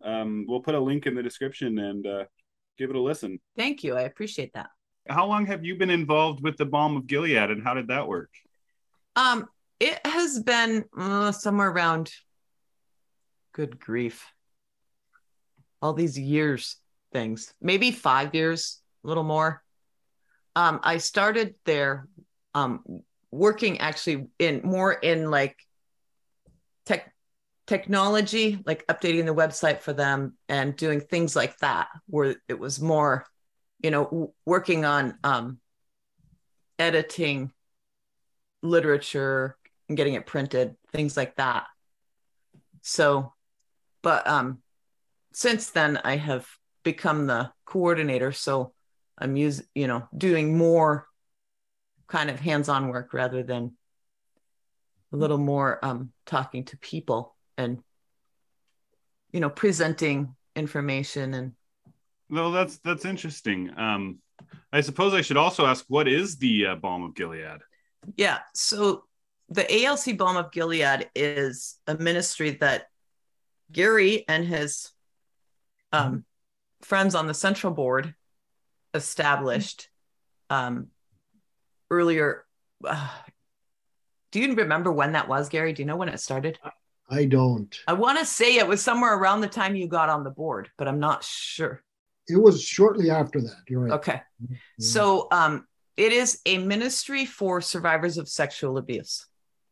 um 0.02 0.44
we'll 0.48 0.60
put 0.60 0.74
a 0.74 0.80
link 0.80 1.06
in 1.06 1.14
the 1.14 1.22
description 1.22 1.78
and 1.78 2.06
uh 2.06 2.24
give 2.78 2.90
it 2.90 2.96
a 2.96 3.00
listen. 3.00 3.40
Thank 3.56 3.84
you. 3.84 3.96
I 3.96 4.02
appreciate 4.02 4.52
that. 4.54 4.70
How 5.08 5.26
long 5.26 5.46
have 5.46 5.64
you 5.64 5.76
been 5.76 5.90
involved 5.90 6.42
with 6.42 6.56
the 6.56 6.64
Balm 6.64 6.96
of 6.96 7.06
Gilead 7.06 7.50
and 7.50 7.62
how 7.62 7.74
did 7.74 7.88
that 7.88 8.06
work? 8.06 8.30
Um, 9.16 9.48
it 9.80 9.98
has 10.06 10.40
been 10.40 10.84
uh, 10.96 11.32
somewhere 11.32 11.68
around 11.68 12.12
good 13.52 13.80
grief. 13.80 14.24
All 15.80 15.92
these 15.92 16.18
years 16.18 16.76
things, 17.12 17.52
maybe 17.60 17.90
5 17.90 18.34
years, 18.34 18.80
a 19.04 19.08
little 19.08 19.24
more. 19.24 19.62
Um 20.54 20.80
I 20.82 20.98
started 20.98 21.54
there 21.64 22.06
um 22.54 23.02
working 23.30 23.80
actually 23.80 24.26
in 24.38 24.60
more 24.62 24.92
in 24.92 25.30
like 25.30 25.56
tech 26.86 27.12
technology, 27.66 28.58
like 28.66 28.86
updating 28.86 29.26
the 29.26 29.34
website 29.34 29.80
for 29.80 29.92
them 29.92 30.36
and 30.48 30.76
doing 30.76 31.00
things 31.00 31.36
like 31.36 31.56
that 31.58 31.88
where 32.06 32.36
it 32.48 32.58
was 32.58 32.80
more 32.80 33.26
you 33.82 33.90
know 33.90 34.04
w- 34.04 34.32
working 34.46 34.84
on 34.84 35.18
um 35.24 35.58
editing 36.78 37.52
literature 38.62 39.56
and 39.88 39.96
getting 39.96 40.14
it 40.14 40.26
printed, 40.26 40.76
things 40.92 41.16
like 41.16 41.36
that. 41.36 41.66
So, 42.82 43.32
but 44.02 44.26
um, 44.26 44.62
since 45.32 45.70
then 45.70 45.98
I 46.02 46.16
have 46.16 46.46
become 46.82 47.26
the 47.26 47.52
coordinator. 47.64 48.32
So 48.32 48.72
I'm 49.18 49.36
using, 49.36 49.66
you 49.74 49.86
know, 49.86 50.08
doing 50.16 50.56
more 50.56 51.06
kind 52.08 52.30
of 52.30 52.40
hands-on 52.40 52.88
work 52.88 53.12
rather 53.12 53.42
than 53.42 53.76
a 55.12 55.16
little 55.16 55.38
more 55.38 55.78
um, 55.84 56.12
talking 56.26 56.64
to 56.64 56.78
people 56.78 57.34
and, 57.56 57.82
you 59.32 59.40
know, 59.40 59.50
presenting 59.50 60.34
information 60.56 61.34
and 61.34 61.52
Well, 62.30 62.52
that's 62.52 62.78
that's 62.78 63.04
interesting. 63.04 63.70
Um 63.76 64.18
I 64.72 64.80
suppose 64.80 65.14
I 65.14 65.22
should 65.22 65.36
also 65.36 65.66
ask 65.66 65.84
what 65.88 66.08
is 66.08 66.38
the 66.38 66.66
uh, 66.66 66.74
Balm 66.76 67.04
of 67.04 67.14
Gilead? 67.14 67.60
Yeah. 68.16 68.38
So 68.54 69.04
the 69.48 69.84
ALC 69.84 70.16
Balm 70.16 70.36
of 70.36 70.50
Gilead 70.50 71.10
is 71.14 71.78
a 71.86 71.96
ministry 71.96 72.52
that 72.60 72.86
Gary 73.70 74.24
and 74.28 74.44
his 74.44 74.90
um, 75.92 76.24
friends 76.80 77.14
on 77.14 77.26
the 77.26 77.34
central 77.34 77.72
board 77.72 78.14
established 78.94 79.88
um, 80.50 80.88
earlier. 81.90 82.44
Uh, 82.84 83.08
do 84.32 84.40
you 84.40 84.54
remember 84.54 84.90
when 84.90 85.12
that 85.12 85.28
was, 85.28 85.48
Gary? 85.48 85.72
Do 85.72 85.82
you 85.82 85.86
know 85.86 85.96
when 85.96 86.08
it 86.08 86.18
started? 86.18 86.58
I 87.08 87.26
don't. 87.26 87.78
I 87.86 87.92
want 87.92 88.18
to 88.18 88.24
say 88.24 88.56
it 88.56 88.66
was 88.66 88.82
somewhere 88.82 89.14
around 89.16 89.42
the 89.42 89.48
time 89.48 89.76
you 89.76 89.86
got 89.86 90.08
on 90.08 90.24
the 90.24 90.30
board, 90.30 90.70
but 90.78 90.88
I'm 90.88 90.98
not 90.98 91.22
sure. 91.22 91.82
It 92.26 92.36
was 92.36 92.62
shortly 92.62 93.10
after 93.10 93.40
that. 93.40 93.56
You're 93.68 93.80
right. 93.80 93.92
Okay. 93.92 94.22
Mhm. 94.42 94.56
So 94.78 95.28
um, 95.30 95.66
it 95.96 96.12
is 96.12 96.40
a 96.46 96.58
ministry 96.58 97.26
for 97.26 97.60
survivors 97.60 98.16
of 98.18 98.28
sexual 98.28 98.78
abuse. 98.78 99.26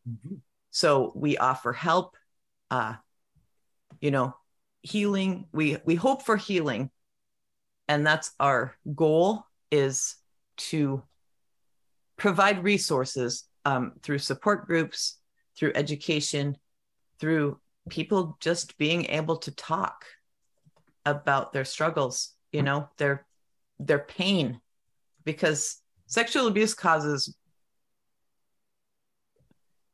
Mhm. 0.09 0.40
so 0.70 1.12
we 1.14 1.37
offer 1.37 1.73
help 1.75 2.16
uh 2.70 2.94
you 4.01 4.11
know 4.11 4.35
healing 4.81 5.46
we 5.53 5.77
we 5.85 5.94
hope 5.94 6.23
for 6.23 6.37
healing 6.38 6.90
and 7.87 8.07
that's 8.07 8.33
our 8.40 8.75
goal 8.94 9.44
is 9.70 10.16
to 10.57 11.03
provide 12.16 12.64
resources 12.64 13.44
um, 13.64 13.92
through 14.03 14.18
support 14.18 14.66
groups, 14.66 15.18
through 15.57 15.73
education, 15.75 16.57
through 17.18 17.59
people 17.88 18.37
just 18.40 18.79
being 18.79 19.07
able 19.07 19.37
to 19.38 19.51
talk 19.51 20.05
about 21.05 21.53
their 21.53 21.64
struggles, 21.64 22.35
you 22.53 22.62
know, 22.62 22.88
their 22.99 23.27
their 23.79 23.99
pain, 23.99 24.61
because 25.25 25.81
sexual 26.07 26.46
abuse 26.46 26.75
causes 26.75 27.35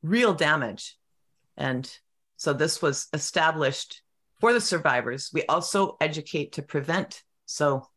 real 0.03 0.35
damage. 0.35 0.97
And 1.57 1.91
so 2.37 2.53
this 2.53 2.83
was 2.83 3.09
established 3.13 4.03
for 4.41 4.53
the 4.53 4.61
survivors. 4.61 5.31
We 5.33 5.45
also 5.47 5.97
educate 6.01 6.53
to 6.53 6.63
prevent. 6.63 7.23
So 7.47 7.89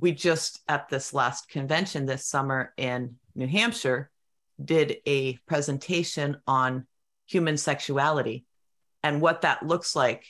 we 0.00 0.12
just 0.12 0.60
at 0.68 0.88
this 0.88 1.14
last 1.14 1.48
convention 1.48 2.06
this 2.06 2.26
summer 2.26 2.72
in 2.76 3.16
New 3.34 3.46
Hampshire 3.46 4.09
did 4.64 4.98
a 5.06 5.36
presentation 5.46 6.36
on 6.46 6.86
human 7.26 7.56
sexuality 7.56 8.44
and 9.02 9.20
what 9.20 9.42
that 9.42 9.64
looks 9.64 9.94
like 9.96 10.26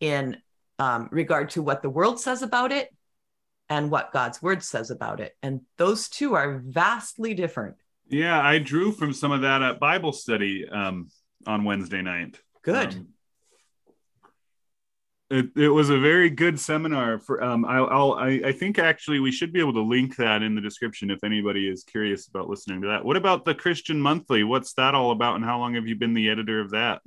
in 0.00 0.36
um, 0.78 1.08
regard 1.10 1.50
to 1.50 1.62
what 1.62 1.82
the 1.82 1.90
world 1.90 2.20
says 2.20 2.42
about 2.42 2.72
it 2.72 2.92
and 3.68 3.90
what 3.90 4.12
God's 4.12 4.42
word 4.42 4.62
says 4.62 4.90
about 4.90 5.20
it. 5.20 5.34
And 5.42 5.62
those 5.78 6.08
two 6.08 6.34
are 6.34 6.62
vastly 6.64 7.34
different. 7.34 7.76
Yeah, 8.08 8.40
I 8.40 8.58
drew 8.58 8.92
from 8.92 9.12
some 9.12 9.32
of 9.32 9.42
that 9.42 9.62
at 9.62 9.80
Bible 9.80 10.12
study 10.12 10.68
um, 10.68 11.08
on 11.46 11.64
Wednesday 11.64 12.02
night. 12.02 12.38
Good. 12.62 12.94
Um, 12.94 13.08
it, 15.30 15.46
it 15.56 15.68
was 15.68 15.88
a 15.88 15.98
very 15.98 16.28
good 16.28 16.60
seminar 16.60 17.18
for 17.18 17.42
um 17.42 17.64
I'll, 17.64 17.86
I'll 17.86 18.12
I, 18.14 18.40
I 18.46 18.52
think 18.52 18.78
actually 18.78 19.20
we 19.20 19.32
should 19.32 19.52
be 19.52 19.60
able 19.60 19.72
to 19.74 19.82
link 19.82 20.16
that 20.16 20.42
in 20.42 20.54
the 20.54 20.60
description 20.60 21.10
if 21.10 21.24
anybody 21.24 21.68
is 21.68 21.82
curious 21.84 22.28
about 22.28 22.48
listening 22.48 22.82
to 22.82 22.88
that. 22.88 23.04
What 23.04 23.16
about 23.16 23.44
the 23.44 23.54
christian 23.54 24.00
monthly? 24.00 24.44
What's 24.44 24.74
that 24.74 24.94
all 24.94 25.12
about 25.12 25.36
and 25.36 25.44
how 25.44 25.58
long 25.58 25.74
have 25.74 25.86
you 25.86 25.96
been 25.96 26.14
the 26.14 26.28
editor 26.28 26.60
of 26.60 26.70
that? 26.70 27.00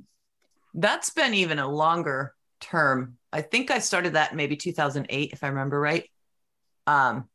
That's 0.74 1.10
been 1.10 1.34
even 1.34 1.58
a 1.58 1.68
longer 1.68 2.34
term. 2.60 3.16
I 3.32 3.42
think 3.42 3.70
i 3.70 3.78
started 3.78 4.14
that 4.14 4.34
maybe 4.34 4.56
2008 4.56 5.32
if 5.32 5.44
i 5.44 5.48
remember 5.48 5.80
right. 5.80 6.10
Um 6.86 7.28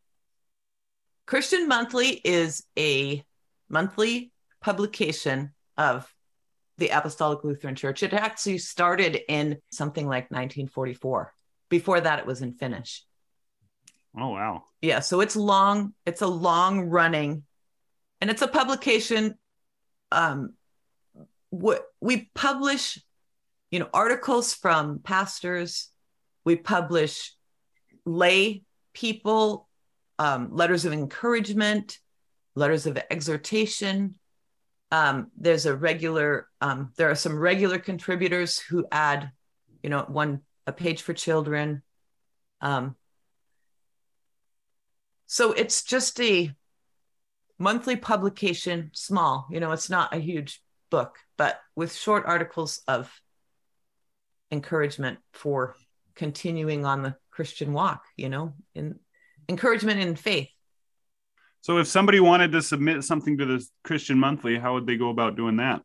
christian 1.25 1.69
monthly 1.69 2.09
is 2.09 2.65
a 2.77 3.23
monthly 3.69 4.33
publication 4.61 5.53
of 5.77 6.13
the 6.77 6.89
Apostolic 6.89 7.43
Lutheran 7.43 7.75
Church. 7.75 8.03
It 8.03 8.13
actually 8.13 8.57
started 8.57 9.19
in 9.27 9.59
something 9.71 10.05
like 10.05 10.31
1944. 10.31 11.33
Before 11.69 12.01
that, 12.01 12.19
it 12.19 12.25
was 12.25 12.41
in 12.41 12.53
Finnish. 12.53 13.03
Oh, 14.17 14.29
wow. 14.29 14.63
Yeah. 14.81 14.99
So 14.99 15.21
it's 15.21 15.35
long, 15.35 15.93
it's 16.05 16.21
a 16.21 16.27
long 16.27 16.81
running, 16.81 17.43
and 18.21 18.29
it's 18.29 18.41
a 18.41 18.47
publication. 18.47 19.35
Um, 20.11 20.53
we 21.51 22.29
publish, 22.33 22.99
you 23.71 23.79
know, 23.79 23.89
articles 23.93 24.53
from 24.53 24.99
pastors, 24.99 25.89
we 26.45 26.55
publish 26.55 27.33
lay 28.05 28.63
people, 28.93 29.67
um, 30.19 30.49
letters 30.55 30.85
of 30.85 30.93
encouragement, 30.93 31.99
letters 32.55 32.85
of 32.85 32.97
exhortation, 33.09 34.15
um, 34.93 35.31
there's 35.35 35.65
a 35.65 35.75
regular 35.75 36.47
um, 36.61 36.91
there 36.97 37.09
are 37.09 37.15
some 37.15 37.39
regular 37.39 37.79
contributors 37.79 38.59
who 38.59 38.85
add 38.91 39.31
you 39.81 39.89
know 39.89 40.05
one 40.07 40.41
a 40.67 40.71
page 40.71 41.01
for 41.01 41.13
children. 41.13 41.81
Um, 42.61 42.95
so 45.25 45.51
it's 45.51 45.83
just 45.83 46.21
a 46.21 46.51
monthly 47.57 47.95
publication 47.95 48.91
small 48.93 49.47
you 49.49 49.59
know 49.59 49.71
it's 49.71 49.89
not 49.89 50.13
a 50.13 50.19
huge 50.19 50.61
book 50.89 51.17
but 51.37 51.59
with 51.75 51.95
short 51.95 52.25
articles 52.25 52.81
of 52.87 53.11
encouragement 54.51 55.17
for 55.33 55.75
continuing 56.15 56.85
on 56.85 57.03
the 57.03 57.15
christian 57.31 57.73
walk 57.73 58.03
you 58.17 58.27
know 58.27 58.53
in 58.75 58.99
encouragement 59.47 59.99
in 59.99 60.15
faith 60.15 60.49
so 61.63 61.77
if 61.77 61.87
somebody 61.87 62.19
wanted 62.19 62.51
to 62.51 62.61
submit 62.61 63.05
something 63.05 63.37
to 63.37 63.45
the 63.45 63.65
Christian 63.85 64.19
Monthly, 64.19 64.59
how 64.59 64.73
would 64.73 64.85
they 64.85 64.97
go 64.97 65.09
about 65.09 65.37
doing 65.37 65.55
that? 65.57 65.81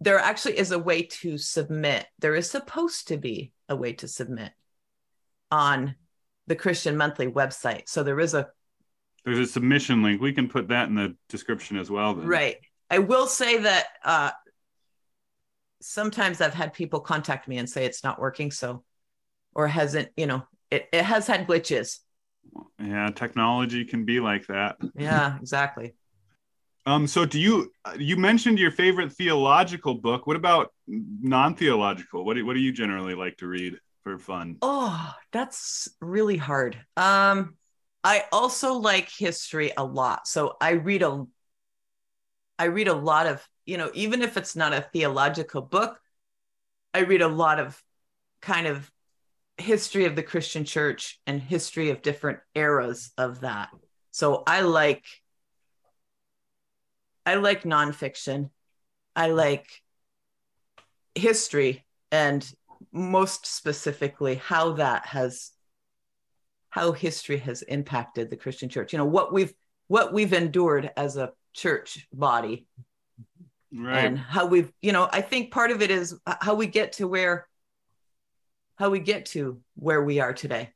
There 0.00 0.16
actually 0.16 0.58
is 0.58 0.70
a 0.70 0.78
way 0.78 1.02
to 1.02 1.38
submit. 1.38 2.06
There 2.20 2.36
is 2.36 2.48
supposed 2.48 3.08
to 3.08 3.16
be 3.16 3.50
a 3.68 3.74
way 3.74 3.94
to 3.94 4.06
submit 4.06 4.52
on 5.50 5.96
the 6.46 6.54
Christian 6.54 6.96
Monthly 6.96 7.26
website. 7.26 7.88
So 7.88 8.04
there 8.04 8.20
is 8.20 8.34
a 8.34 8.46
there's 9.24 9.40
a 9.40 9.46
submission 9.46 10.04
link. 10.04 10.20
We 10.20 10.32
can 10.32 10.48
put 10.48 10.68
that 10.68 10.88
in 10.88 10.94
the 10.94 11.16
description 11.28 11.78
as 11.78 11.90
well. 11.90 12.14
Then. 12.14 12.28
Right. 12.28 12.58
I 12.88 13.00
will 13.00 13.26
say 13.26 13.58
that 13.58 13.86
uh, 14.04 14.30
sometimes 15.80 16.40
I've 16.40 16.54
had 16.54 16.74
people 16.74 17.00
contact 17.00 17.48
me 17.48 17.58
and 17.58 17.68
say 17.68 17.84
it's 17.84 18.04
not 18.04 18.20
working. 18.20 18.52
So, 18.52 18.84
or 19.52 19.66
hasn't, 19.66 20.10
you 20.16 20.26
know, 20.26 20.44
it, 20.70 20.88
it 20.92 21.04
has 21.04 21.26
had 21.26 21.48
glitches. 21.48 21.98
Yeah, 22.78 23.10
technology 23.10 23.84
can 23.84 24.04
be 24.04 24.20
like 24.20 24.46
that. 24.48 24.76
Yeah, 24.94 25.38
exactly. 25.38 25.94
Um, 26.84 27.06
so 27.06 27.24
do 27.24 27.38
you 27.38 27.70
you 27.96 28.16
mentioned 28.16 28.58
your 28.58 28.72
favorite 28.72 29.12
theological 29.12 29.94
book? 29.94 30.26
What 30.26 30.36
about 30.36 30.72
non-theological? 30.88 32.24
What 32.24 32.34
do, 32.34 32.44
what 32.44 32.54
do 32.54 32.60
you 32.60 32.72
generally 32.72 33.14
like 33.14 33.36
to 33.38 33.46
read 33.46 33.78
for 34.02 34.18
fun? 34.18 34.56
Oh, 34.60 35.12
that's 35.32 35.88
really 36.00 36.36
hard. 36.36 36.76
Um, 36.96 37.56
I 38.04 38.24
also 38.32 38.74
like 38.74 39.10
history 39.10 39.72
a 39.76 39.84
lot. 39.84 40.26
So 40.26 40.56
I 40.60 40.70
read 40.72 41.02
a 41.02 41.24
I 42.58 42.64
read 42.66 42.88
a 42.88 42.94
lot 42.94 43.26
of, 43.26 43.46
you 43.66 43.76
know, 43.76 43.90
even 43.94 44.22
if 44.22 44.36
it's 44.36 44.54
not 44.56 44.72
a 44.72 44.82
theological 44.92 45.62
book, 45.62 45.98
I 46.94 47.00
read 47.00 47.22
a 47.22 47.28
lot 47.28 47.58
of 47.58 47.82
kind 48.42 48.68
of 48.68 48.91
history 49.58 50.04
of 50.06 50.16
the 50.16 50.22
Christian 50.22 50.64
church 50.64 51.20
and 51.26 51.40
history 51.40 51.90
of 51.90 52.02
different 52.02 52.40
eras 52.54 53.12
of 53.18 53.40
that. 53.40 53.70
So 54.10 54.42
I 54.46 54.62
like 54.62 55.04
I 57.24 57.36
like 57.36 57.62
nonfiction. 57.62 58.50
I 59.14 59.28
like 59.28 59.66
history 61.14 61.84
and 62.10 62.50
most 62.92 63.46
specifically 63.46 64.36
how 64.36 64.72
that 64.72 65.06
has 65.06 65.52
how 66.70 66.92
history 66.92 67.36
has 67.36 67.62
impacted 67.62 68.30
the 68.30 68.36
Christian 68.36 68.68
church. 68.68 68.92
You 68.92 68.98
know, 68.98 69.04
what 69.04 69.32
we've 69.32 69.52
what 69.88 70.12
we've 70.12 70.32
endured 70.32 70.90
as 70.96 71.16
a 71.16 71.32
church 71.52 72.06
body. 72.12 72.66
Right. 73.74 74.04
And 74.04 74.18
how 74.18 74.46
we've, 74.46 74.70
you 74.82 74.92
know, 74.92 75.08
I 75.10 75.22
think 75.22 75.50
part 75.50 75.70
of 75.70 75.80
it 75.80 75.90
is 75.90 76.18
how 76.26 76.54
we 76.54 76.66
get 76.66 76.92
to 76.94 77.08
where 77.08 77.46
how 78.82 78.90
we 78.90 78.98
get 78.98 79.26
to 79.26 79.60
where 79.76 80.02
we 80.02 80.18
are 80.18 80.32
today. 80.32 80.70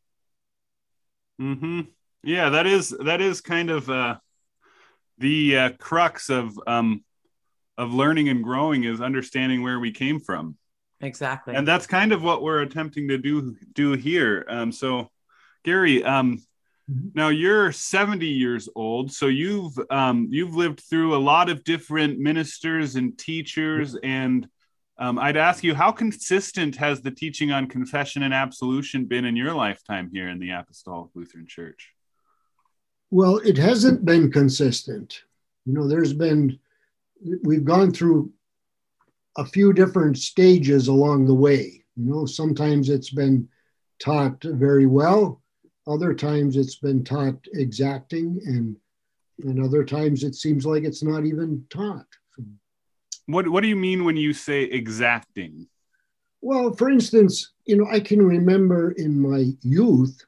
Hmm. 1.41 1.81
Yeah, 2.23 2.51
that 2.51 2.65
is 2.65 2.91
that 3.01 3.21
is 3.21 3.41
kind 3.41 3.69
of 3.69 3.91
uh, 3.91 4.19
the 5.19 5.59
uh, 5.59 5.71
crux 5.81 6.31
of 6.31 6.57
um, 6.69 7.03
of 7.77 7.93
learning 7.93 8.29
and 8.29 8.45
growing 8.45 8.85
is 8.85 9.01
understanding 9.01 9.65
where 9.65 9.81
we 9.81 9.91
came 9.91 10.21
from. 10.21 10.57
Exactly. 11.01 11.57
And 11.57 11.67
that's 11.67 11.89
kind 11.89 12.13
of 12.13 12.23
what 12.23 12.43
we're 12.43 12.63
attempting 12.63 13.09
to 13.09 13.19
do 13.19 13.57
do 13.73 13.95
here. 13.95 14.47
Um, 14.49 14.71
so, 14.71 15.11
Gary, 15.65 16.05
um, 16.05 16.41
mm-hmm. 16.89 17.09
now 17.13 17.31
you're 17.31 17.73
70 17.73 18.25
years 18.25 18.69
old, 18.77 19.11
so 19.11 19.27
you've 19.27 19.77
um, 19.91 20.29
you've 20.31 20.55
lived 20.55 20.79
through 20.89 21.17
a 21.17 21.19
lot 21.19 21.49
of 21.49 21.65
different 21.65 22.21
ministers 22.21 22.95
and 22.95 23.19
teachers 23.19 23.97
and 24.01 24.49
um, 24.99 25.19
I'd 25.19 25.37
ask 25.37 25.63
you, 25.63 25.75
how 25.75 25.93
consistent 25.93 26.77
has 26.77 27.01
the 27.01 27.11
teaching 27.11 27.53
on 27.53 27.69
confession 27.69 28.23
and 28.23 28.33
absolution 28.33 29.05
been 29.05 29.25
in 29.25 29.37
your 29.37 29.53
lifetime 29.53 30.11
here 30.13 30.29
in 30.29 30.39
the 30.39 30.51
Apostolic 30.51 31.11
Lutheran 31.15 31.47
Church? 31.47 31.93
Well, 33.11 33.39
it 33.39 33.57
hasn't 33.57 34.05
been 34.05 34.33
consistent. 34.33 35.23
You 35.65 35.75
know, 35.75 35.87
there's 35.87 36.13
been, 36.13 36.59
we've 37.43 37.65
gone 37.65 37.93
through 37.93 38.33
a 39.37 39.45
few 39.45 39.73
different 39.73 40.19
stages 40.19 40.89
along 40.89 41.27
the 41.27 41.35
way. 41.35 41.85
You 41.97 42.11
know, 42.11 42.27
sometimes 42.27 42.89
it's 42.89 43.11
been 43.11 43.49
taught 43.99 44.43
very 44.43 44.87
well, 44.87 45.43
other 45.87 46.15
times 46.15 46.57
it's 46.57 46.77
been 46.77 47.05
taught 47.05 47.39
exacting, 47.55 48.41
and 48.45 48.77
and 49.45 49.63
other 49.63 49.85
times 49.85 50.25
it 50.25 50.35
seems 50.35 50.65
like 50.65 50.85
it's 50.85 51.03
not 51.03 51.27
even 51.27 51.65
taught. 51.69 52.07
What 53.27 53.49
What 53.49 53.63
do 53.63 53.69
you 53.69 53.77
mean 53.77 54.05
when 54.05 54.17
you 54.17 54.33
say 54.33 54.63
exacting? 54.63 55.67
Well, 56.41 56.73
for 56.75 56.91
instance, 56.91 57.53
you 57.65 57.77
know, 57.77 57.87
I 57.91 58.01
can 58.01 58.25
remember 58.25 58.93
in 58.93 59.21
my 59.21 59.53
youth, 59.63 60.25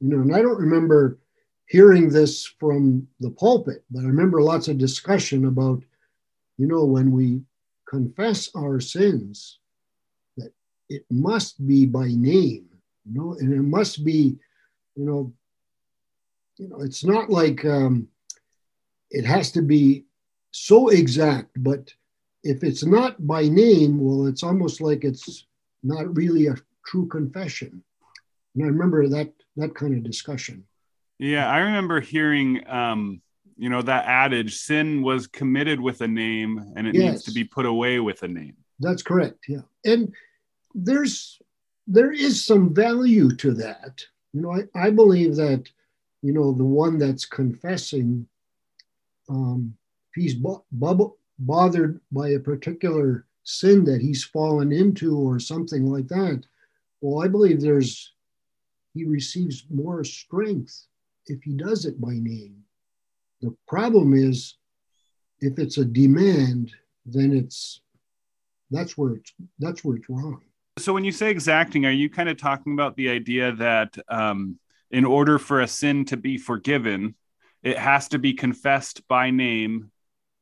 you 0.00 0.08
know, 0.10 0.20
and 0.20 0.34
I 0.34 0.40
don't 0.42 0.60
remember 0.60 1.18
hearing 1.66 2.08
this 2.08 2.46
from 2.60 3.08
the 3.18 3.30
pulpit, 3.30 3.84
but 3.90 4.04
I 4.04 4.06
remember 4.06 4.40
lots 4.40 4.68
of 4.68 4.78
discussion 4.78 5.46
about, 5.46 5.82
you 6.58 6.66
know, 6.66 6.84
when 6.84 7.10
we 7.10 7.42
confess 7.88 8.48
our 8.54 8.78
sins, 8.78 9.58
that 10.36 10.52
it 10.88 11.04
must 11.10 11.66
be 11.66 11.86
by 11.86 12.06
name, 12.08 12.68
you 13.04 13.14
know, 13.14 13.36
and 13.40 13.52
it 13.52 13.62
must 13.62 14.04
be, 14.04 14.38
you 14.94 15.04
know, 15.04 15.32
you 16.58 16.68
know, 16.68 16.80
it's 16.80 17.04
not 17.04 17.28
like 17.28 17.64
um, 17.64 18.08
it 19.10 19.24
has 19.24 19.50
to 19.52 19.62
be 19.62 20.04
so 20.52 20.88
exact, 20.88 21.50
but 21.56 21.92
if 22.46 22.64
it's 22.64 22.84
not 22.84 23.26
by 23.26 23.48
name, 23.48 23.98
well, 23.98 24.26
it's 24.26 24.42
almost 24.42 24.80
like 24.80 25.04
it's 25.04 25.46
not 25.82 26.16
really 26.16 26.46
a 26.46 26.56
true 26.86 27.06
confession. 27.06 27.82
And 28.54 28.64
I 28.64 28.68
remember 28.68 29.08
that 29.08 29.32
that 29.56 29.74
kind 29.74 29.94
of 29.96 30.02
discussion. 30.02 30.64
Yeah, 31.18 31.50
I 31.50 31.58
remember 31.58 32.00
hearing 32.00 32.62
um, 32.68 33.22
you 33.56 33.70
know, 33.70 33.82
that 33.82 34.04
adage, 34.06 34.56
sin 34.56 35.02
was 35.02 35.26
committed 35.26 35.80
with 35.80 36.00
a 36.02 36.08
name 36.08 36.72
and 36.76 36.86
it 36.86 36.94
yes. 36.94 37.12
needs 37.12 37.24
to 37.24 37.32
be 37.32 37.44
put 37.44 37.66
away 37.66 37.98
with 37.98 38.22
a 38.22 38.28
name. 38.28 38.56
That's 38.78 39.02
correct. 39.02 39.46
Yeah. 39.48 39.62
And 39.84 40.12
there's 40.74 41.40
there 41.86 42.12
is 42.12 42.44
some 42.44 42.74
value 42.74 43.34
to 43.36 43.54
that. 43.54 44.04
You 44.32 44.42
know, 44.42 44.52
I, 44.52 44.86
I 44.86 44.90
believe 44.90 45.36
that, 45.36 45.68
you 46.20 46.32
know, 46.32 46.52
the 46.52 46.64
one 46.64 46.98
that's 46.98 47.24
confessing, 47.24 48.26
um, 49.28 49.74
he's 50.14 50.34
bo- 50.34 50.64
bothered 51.38 52.00
by 52.10 52.30
a 52.30 52.38
particular 52.38 53.26
sin 53.44 53.84
that 53.84 54.00
he's 54.00 54.24
fallen 54.24 54.72
into 54.72 55.16
or 55.16 55.38
something 55.38 55.86
like 55.86 56.08
that, 56.08 56.44
well, 57.00 57.22
I 57.22 57.28
believe 57.28 57.60
there's, 57.60 58.12
he 58.94 59.04
receives 59.04 59.64
more 59.70 60.02
strength 60.04 60.86
if 61.26 61.42
he 61.42 61.52
does 61.52 61.84
it 61.84 62.00
by 62.00 62.14
name. 62.14 62.62
The 63.40 63.54
problem 63.68 64.14
is 64.14 64.56
if 65.40 65.58
it's 65.58 65.78
a 65.78 65.84
demand, 65.84 66.72
then 67.04 67.32
it's 67.32 67.80
that's 68.70 68.96
where 68.98 69.14
it's 69.14 69.32
that's 69.58 69.84
where 69.84 69.96
it's 69.96 70.08
wrong. 70.08 70.40
So 70.78 70.92
when 70.92 71.04
you 71.04 71.12
say 71.12 71.30
exacting, 71.30 71.86
are 71.86 71.92
you 71.92 72.10
kind 72.10 72.28
of 72.28 72.36
talking 72.36 72.72
about 72.72 72.96
the 72.96 73.10
idea 73.10 73.52
that 73.52 73.96
um, 74.08 74.58
in 74.90 75.04
order 75.04 75.38
for 75.38 75.60
a 75.60 75.68
sin 75.68 76.04
to 76.06 76.16
be 76.16 76.36
forgiven, 76.36 77.14
it 77.62 77.78
has 77.78 78.08
to 78.08 78.18
be 78.18 78.34
confessed 78.34 79.06
by 79.08 79.30
name 79.30 79.90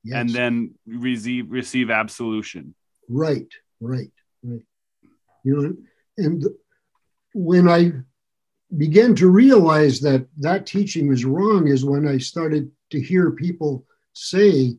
yes. 0.05 0.21
and 0.21 0.31
then 0.31 0.75
receive 0.87 1.51
receive 1.51 1.91
absolution? 1.91 2.75
Right, 3.09 3.53
right, 3.81 4.13
right. 4.43 4.63
You 5.43 5.57
know, 5.57 5.77
and 6.19 6.45
when 7.35 7.69
I 7.69 7.93
began 8.77 9.15
to 9.17 9.29
realize 9.29 10.01
that 10.01 10.27
that 10.39 10.67
teaching 10.67 11.09
was 11.09 11.25
wrong 11.25 11.69
is 11.69 11.85
when 11.85 12.07
I 12.07 12.19
started 12.19 12.71
to 12.91 13.01
hear 13.01 13.31
people 13.31 13.85
say, 14.13 14.77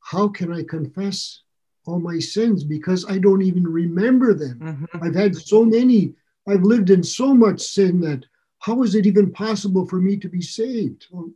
How 0.00 0.28
can 0.28 0.52
I 0.52 0.62
confess 0.64 1.42
all 1.86 2.00
my 2.00 2.18
sins? 2.18 2.64
Because 2.64 3.08
I 3.08 3.18
don't 3.18 3.42
even 3.42 3.66
remember 3.66 4.34
them. 4.34 4.58
Mm-hmm. 4.60 5.04
I've 5.04 5.14
had 5.14 5.36
so 5.36 5.64
many, 5.64 6.14
I've 6.48 6.62
lived 6.62 6.90
in 6.90 7.02
so 7.02 7.34
much 7.34 7.60
sin 7.60 8.00
that 8.00 8.24
how 8.60 8.82
is 8.82 8.94
it 8.94 9.06
even 9.06 9.30
possible 9.30 9.86
for 9.86 10.00
me 10.00 10.16
to 10.18 10.28
be 10.28 10.40
saved? 10.40 11.06
Well, 11.10 11.30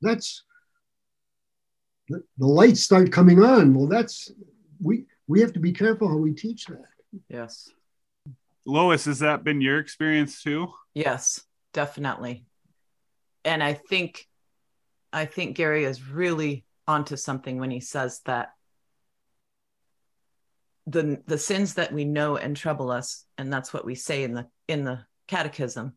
that's 0.00 0.44
the, 2.10 2.22
the 2.38 2.46
lights 2.46 2.82
start 2.82 3.12
coming 3.12 3.42
on. 3.42 3.72
Well, 3.72 3.86
that's 3.86 4.30
we 4.82 5.04
we 5.28 5.40
have 5.40 5.52
to 5.54 5.60
be 5.60 5.72
careful 5.72 6.08
how 6.08 6.16
we 6.16 6.34
teach 6.34 6.66
that. 6.66 6.84
Yes. 7.28 7.70
Lois, 8.66 9.06
has 9.06 9.20
that 9.20 9.44
been 9.44 9.60
your 9.60 9.78
experience 9.78 10.42
too? 10.42 10.68
Yes, 10.92 11.40
definitely. 11.72 12.44
And 13.44 13.62
I 13.62 13.74
think 13.74 14.26
I 15.12 15.24
think 15.24 15.56
Gary 15.56 15.84
is 15.84 16.06
really 16.06 16.64
onto 16.86 17.16
something 17.16 17.58
when 17.58 17.70
he 17.70 17.80
says 17.80 18.20
that 18.26 18.50
the 20.86 21.22
the 21.26 21.38
sins 21.38 21.74
that 21.74 21.92
we 21.92 22.04
know 22.04 22.36
and 22.36 22.56
trouble 22.56 22.90
us, 22.90 23.24
and 23.38 23.52
that's 23.52 23.72
what 23.72 23.84
we 23.84 23.94
say 23.94 24.24
in 24.24 24.34
the 24.34 24.48
in 24.66 24.82
the 24.82 25.04
catechism, 25.28 25.92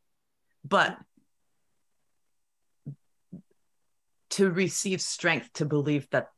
but 0.63 0.95
to 4.34 4.50
receive 4.50 5.02
strength 5.02 5.52
to 5.54 5.65
believe 5.65 6.10
that 6.12 6.30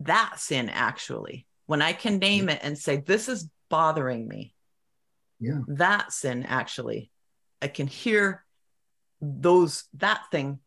that 0.00 0.38
sin 0.38 0.68
actually, 0.68 1.46
when 1.66 1.82
I 1.82 1.92
can 1.92 2.18
name 2.18 2.48
it 2.48 2.60
and 2.62 2.76
say, 2.76 2.96
this 2.96 3.28
is 3.28 3.48
bothering 3.68 4.26
me, 4.26 4.54
yeah. 5.40 5.60
that 5.68 6.12
sin 6.12 6.44
actually, 6.44 7.10
I 7.60 7.68
can 7.68 7.86
hear 7.86 8.44
those 9.20 9.84
that 9.94 10.22
thing 10.30 10.58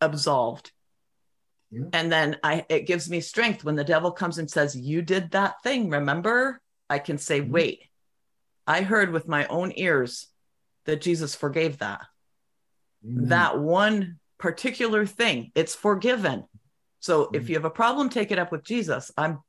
absolved. 0.00 0.72
Yeah. 1.70 1.86
And 1.92 2.10
then 2.10 2.36
I 2.42 2.64
it 2.68 2.86
gives 2.86 3.10
me 3.10 3.20
strength 3.20 3.62
when 3.62 3.76
the 3.76 3.84
devil 3.84 4.10
comes 4.10 4.38
and 4.38 4.50
says, 4.50 4.74
You 4.74 5.02
did 5.02 5.32
that 5.32 5.62
thing, 5.62 5.90
remember? 5.90 6.60
I 6.88 6.98
can 6.98 7.18
say, 7.18 7.40
mm-hmm. 7.40 7.52
Wait, 7.52 7.82
I 8.66 8.82
heard 8.82 9.12
with 9.12 9.28
my 9.28 9.46
own 9.46 9.72
ears 9.76 10.28
that 10.86 11.02
Jesus 11.02 11.34
forgave 11.34 11.78
that. 11.78 12.06
Mm-hmm. 13.06 13.28
That 13.28 13.58
one 13.58 14.18
particular 14.38 15.06
thing, 15.06 15.52
it's 15.54 15.74
forgiven. 15.74 16.44
So 17.00 17.24
mm-hmm. 17.24 17.34
if 17.36 17.48
you 17.48 17.56
have 17.56 17.64
a 17.64 17.70
problem, 17.70 18.08
take 18.08 18.30
it 18.30 18.38
up 18.38 18.52
with 18.52 18.64
Jesus. 18.64 19.10
I'm 19.16 19.40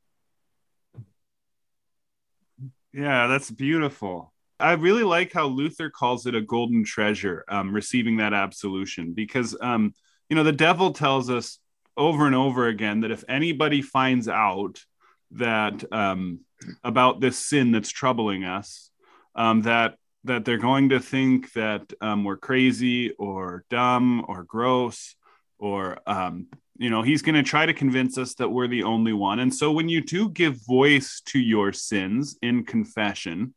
yeah, 2.92 3.28
that's 3.28 3.50
beautiful. 3.50 4.32
I 4.58 4.72
really 4.72 5.04
like 5.04 5.32
how 5.32 5.46
Luther 5.46 5.90
calls 5.90 6.26
it 6.26 6.34
a 6.34 6.40
golden 6.40 6.84
treasure, 6.84 7.44
um, 7.48 7.72
receiving 7.72 8.16
that 8.16 8.34
absolution, 8.34 9.12
because 9.12 9.56
um, 9.60 9.94
you 10.28 10.36
know 10.36 10.42
the 10.42 10.52
devil 10.52 10.92
tells 10.92 11.30
us 11.30 11.58
over 11.96 12.26
and 12.26 12.34
over 12.34 12.66
again 12.66 13.00
that 13.00 13.10
if 13.10 13.24
anybody 13.28 13.82
finds 13.82 14.28
out 14.28 14.84
that 15.32 15.84
um, 15.92 16.40
about 16.82 17.20
this 17.20 17.38
sin 17.38 17.72
that's 17.72 17.90
troubling 17.90 18.44
us 18.44 18.90
um, 19.34 19.62
that 19.62 19.96
that 20.24 20.44
they're 20.44 20.58
going 20.58 20.90
to 20.90 21.00
think 21.00 21.52
that 21.54 21.92
um, 22.00 22.24
we're 22.24 22.36
crazy 22.36 23.10
or 23.12 23.64
dumb 23.70 24.24
or 24.28 24.44
gross 24.44 25.14
or 25.58 25.98
um, 26.06 26.46
you 26.76 26.90
know 26.90 27.02
he's 27.02 27.22
going 27.22 27.34
to 27.34 27.42
try 27.42 27.66
to 27.66 27.74
convince 27.74 28.18
us 28.18 28.34
that 28.34 28.48
we're 28.48 28.68
the 28.68 28.82
only 28.82 29.12
one. 29.12 29.38
And 29.38 29.54
so 29.54 29.72
when 29.72 29.88
you 29.88 30.02
do 30.02 30.28
give 30.28 30.66
voice 30.66 31.22
to 31.26 31.38
your 31.38 31.72
sins 31.72 32.36
in 32.42 32.64
confession 32.64 33.54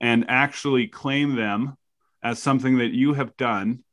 and 0.00 0.26
actually 0.28 0.88
claim 0.88 1.36
them 1.36 1.76
as 2.22 2.38
something 2.38 2.78
that 2.78 2.92
you 2.92 3.14
have 3.14 3.36
done 3.36 3.84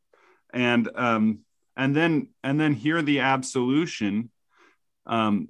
and 0.53 0.89
um, 0.95 1.39
and 1.75 1.95
then 1.95 2.29
and 2.43 2.59
then 2.59 2.73
hear 2.73 3.01
the 3.01 3.19
absolution 3.19 4.29
um 5.05 5.49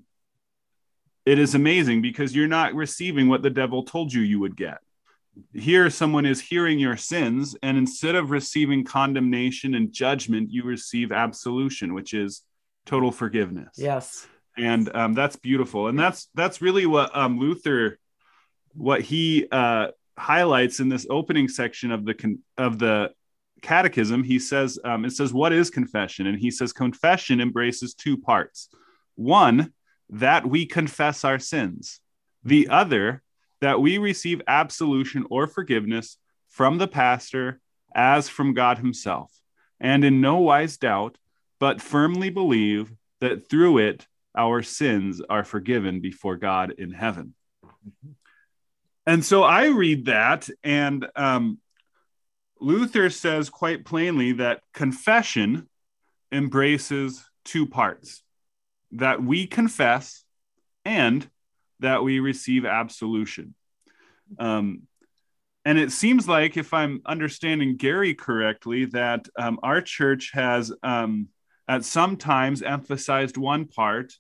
it 1.25 1.37
is 1.37 1.53
amazing 1.55 2.01
because 2.01 2.35
you're 2.35 2.47
not 2.47 2.73
receiving 2.73 3.27
what 3.27 3.41
the 3.41 3.49
devil 3.49 3.83
told 3.83 4.11
you 4.13 4.21
you 4.21 4.39
would 4.39 4.55
get 4.55 4.79
here 5.53 5.89
someone 5.89 6.25
is 6.25 6.41
hearing 6.41 6.77
your 6.79 6.97
sins 6.97 7.55
and 7.63 7.77
instead 7.77 8.15
of 8.15 8.31
receiving 8.31 8.83
condemnation 8.83 9.75
and 9.75 9.91
judgment 9.91 10.51
you 10.51 10.63
receive 10.63 11.11
absolution 11.11 11.93
which 11.93 12.13
is 12.13 12.41
total 12.85 13.11
forgiveness 13.11 13.69
yes 13.77 14.27
and 14.57 14.93
um, 14.95 15.13
that's 15.13 15.37
beautiful 15.37 15.87
and 15.87 15.97
that's 15.97 16.29
that's 16.35 16.61
really 16.61 16.85
what 16.85 17.15
um, 17.15 17.39
luther 17.39 17.97
what 18.73 19.01
he 19.01 19.47
uh, 19.51 19.87
highlights 20.17 20.79
in 20.79 20.89
this 20.89 21.07
opening 21.09 21.47
section 21.47 21.91
of 21.91 22.05
the 22.05 22.13
con- 22.13 22.39
of 22.57 22.79
the 22.79 23.11
catechism, 23.61 24.23
he 24.23 24.39
says, 24.39 24.79
um, 24.83 25.05
it 25.05 25.11
says, 25.11 25.33
What 25.33 25.53
is 25.53 25.69
confession? 25.69 26.27
And 26.27 26.37
he 26.37 26.51
says, 26.51 26.73
Confession 26.73 27.39
embraces 27.39 27.93
two 27.93 28.17
parts. 28.17 28.69
One, 29.15 29.73
that 30.09 30.45
we 30.45 30.65
confess 30.65 31.23
our 31.23 31.39
sins. 31.39 31.99
The 32.43 32.69
other, 32.69 33.21
that 33.61 33.79
we 33.79 33.97
receive 33.97 34.41
absolution 34.47 35.25
or 35.29 35.47
forgiveness 35.47 36.17
from 36.49 36.77
the 36.77 36.87
pastor 36.87 37.61
as 37.95 38.27
from 38.27 38.53
God 38.53 38.77
himself, 38.77 39.31
and 39.79 40.03
in 40.03 40.21
no 40.21 40.37
wise 40.37 40.77
doubt, 40.77 41.17
but 41.59 41.81
firmly 41.81 42.29
believe 42.29 42.91
that 43.19 43.49
through 43.49 43.77
it 43.77 44.07
our 44.35 44.61
sins 44.61 45.21
are 45.29 45.43
forgiven 45.43 45.99
before 45.99 46.37
God 46.37 46.73
in 46.77 46.91
heaven. 46.91 47.33
And 49.05 49.25
so 49.25 49.43
I 49.43 49.67
read 49.67 50.05
that, 50.05 50.49
and 50.63 51.07
um, 51.15 51.59
Luther 52.59 53.09
says 53.09 53.49
quite 53.49 53.85
plainly 53.85 54.33
that 54.33 54.61
confession 54.73 55.67
embraces 56.31 57.23
two 57.43 57.65
parts 57.65 58.23
that 58.91 59.23
we 59.23 59.47
confess 59.47 60.23
and 60.85 61.27
that 61.81 62.03
we 62.03 62.19
receive 62.19 62.65
absolution. 62.65 63.53
Um, 64.39 64.83
and 65.63 65.77
it 65.77 65.91
seems 65.91 66.27
like, 66.27 66.57
if 66.57 66.73
I'm 66.73 67.01
understanding 67.05 67.77
Gary 67.77 68.15
correctly, 68.15 68.85
that 68.85 69.27
um, 69.37 69.59
our 69.61 69.81
church 69.81 70.31
has 70.33 70.71
um, 70.81 71.27
at 71.67 71.85
some 71.85 72.17
times 72.17 72.63
emphasized 72.63 73.37
one 73.37 73.65
part 73.65 74.13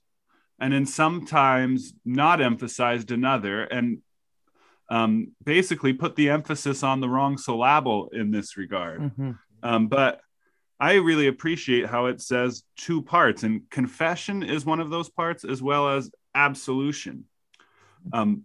and 0.59 0.73
in 0.73 0.85
some 0.85 1.25
times 1.25 1.93
not 2.05 2.41
emphasized 2.41 3.09
another. 3.09 3.63
And 3.63 4.03
um, 4.91 5.31
basically 5.43 5.93
put 5.93 6.15
the 6.15 6.29
emphasis 6.29 6.83
on 6.83 6.99
the 6.99 7.07
wrong 7.07 7.37
syllable 7.37 8.09
in 8.11 8.29
this 8.29 8.57
regard. 8.57 8.99
Mm-hmm. 8.99 9.31
Um, 9.63 9.87
but 9.87 10.19
I 10.81 10.95
really 10.95 11.27
appreciate 11.27 11.85
how 11.85 12.07
it 12.07 12.19
says 12.21 12.63
two 12.75 13.01
parts, 13.01 13.43
and 13.43 13.69
confession 13.69 14.43
is 14.43 14.65
one 14.65 14.81
of 14.81 14.89
those 14.89 15.09
parts, 15.09 15.45
as 15.45 15.61
well 15.61 15.89
as 15.89 16.11
absolution. 16.35 17.23
Um, 18.13 18.43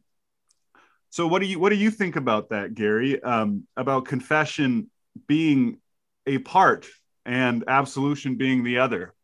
so, 1.11 1.27
what 1.27 1.41
do 1.41 1.47
you 1.47 1.59
what 1.59 1.71
do 1.71 1.77
you 1.77 1.91
think 1.91 2.17
about 2.17 2.51
that, 2.51 2.75
Gary? 2.75 3.23
Um, 3.23 3.67
about 3.77 4.05
confession 4.05 4.91
being 5.27 5.79
a 6.27 6.39
part 6.39 6.87
and 7.25 7.65
absolution 7.69 8.37
being 8.37 8.65
the 8.65 8.79
other? 8.79 9.15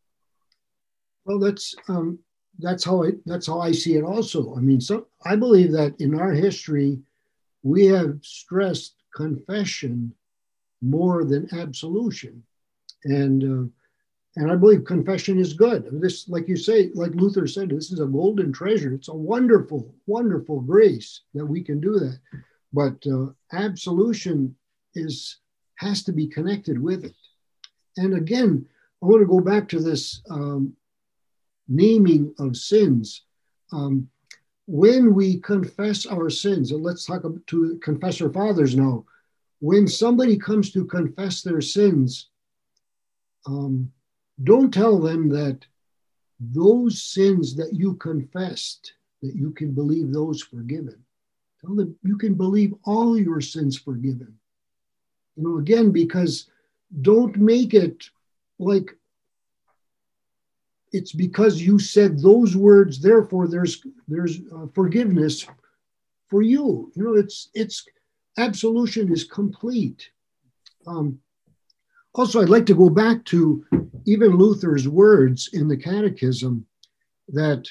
Well, 1.24 1.39
that's 1.39 1.74
um, 1.89 2.18
that's 2.59 2.85
how 2.85 3.03
it 3.03 3.16
that's 3.26 3.47
how 3.47 3.61
I 3.61 3.72
see 3.72 3.97
it 3.97 4.05
also. 4.05 4.57
I 4.57 4.61
mean, 4.61 4.80
so 4.80 5.07
I 5.24 5.37
believe 5.37 5.72
that 5.72 5.95
in 6.01 6.18
our 6.18 6.33
history, 6.33 6.99
we 7.62 7.87
have 7.87 8.18
stressed 8.22 8.95
confession 9.14 10.14
more 10.80 11.24
than 11.24 11.49
absolution, 11.55 12.43
and 13.05 13.43
uh, 13.45 13.70
and 14.37 14.51
I 14.51 14.57
believe 14.57 14.85
confession 14.85 15.39
is 15.39 15.53
good. 15.53 15.89
This, 16.01 16.28
like 16.28 16.49
you 16.49 16.57
say, 16.57 16.91
like 16.95 17.14
Luther 17.14 17.47
said, 17.47 17.68
this 17.68 17.93
is 17.93 18.01
a 18.01 18.07
golden 18.07 18.53
treasure. 18.53 18.95
It's 18.95 19.09
a 19.09 19.14
wonderful, 19.14 19.95
wonderful 20.07 20.61
grace 20.61 21.22
that 21.35 21.45
we 21.45 21.62
can 21.62 21.80
do 21.80 21.99
that. 21.99 22.18
But 22.72 23.07
uh, 23.07 23.33
absolution 23.53 24.57
is 24.95 25.39
has 25.76 26.03
to 26.05 26.12
be 26.12 26.26
connected 26.26 26.80
with 26.80 27.05
it. 27.05 27.14
And 27.97 28.14
again, 28.14 28.64
I 29.03 29.07
want 29.07 29.20
to 29.20 29.26
go 29.26 29.41
back 29.41 29.68
to 29.70 29.80
this 29.80 30.22
um, 30.30 30.74
naming 31.68 32.35
of 32.39 32.57
sins. 32.57 33.24
Um, 33.72 34.09
when 34.66 35.12
we 35.12 35.41
confess 35.41 36.07
our 36.07 36.30
sins, 36.30 36.70
and 36.70 36.83
let's 36.83 37.05
talk 37.05 37.24
to 37.49 37.78
confessor 37.83 38.33
fathers 38.33 38.76
now. 38.76 39.05
When 39.59 39.87
somebody 39.87 40.39
comes 40.39 40.72
to 40.72 40.85
confess 40.85 41.43
their 41.43 41.61
sins, 41.61 42.30
um, 43.47 43.93
don't 44.43 44.72
tell 44.72 44.99
them 44.99 45.28
that 45.30 45.66
those 46.41 47.03
sins 47.03 47.55
that 47.57 47.72
you 47.72 47.95
confessed, 47.95 48.95
that 49.22 49.35
you 49.35 49.53
can 49.53 49.72
believe 49.72 50.12
those 50.12 50.43
forgiven. 50.43 51.05
Tell 51.61 51.74
them 51.74 51.97
you 52.03 52.16
can 52.16 52.35
believe 52.35 52.74
all 52.85 53.18
your 53.18 53.41
sins 53.41 53.78
forgiven. 53.78 54.37
You 55.37 55.45
know, 55.45 55.59
again, 55.59 55.93
because 55.93 56.51
don't 57.01 57.37
make 57.37 57.72
it 57.72 58.05
like 58.59 58.97
it's 60.93 61.12
because 61.12 61.61
you 61.61 61.78
said 61.78 62.20
those 62.20 62.57
words 62.57 63.01
therefore 63.01 63.49
there's 63.49 63.83
there's 64.09 64.41
uh, 64.55 64.66
forgiveness 64.74 65.47
for 66.28 66.43
you 66.43 66.93
you 66.95 67.03
know 67.03 67.14
it's 67.14 67.49
it's 67.55 67.87
absolution 68.39 69.11
is 69.11 69.24
complete 69.24 70.11
um, 70.87 71.18
also 72.15 72.41
i'd 72.41 72.49
like 72.49 72.67
to 72.67 72.75
go 72.75 72.91
back 72.91 73.25
to 73.25 73.65
even 74.07 74.37
luther's 74.37 74.89
words 74.89 75.51
in 75.53 75.69
the 75.69 75.77
catechism 75.77 76.67
that 77.29 77.67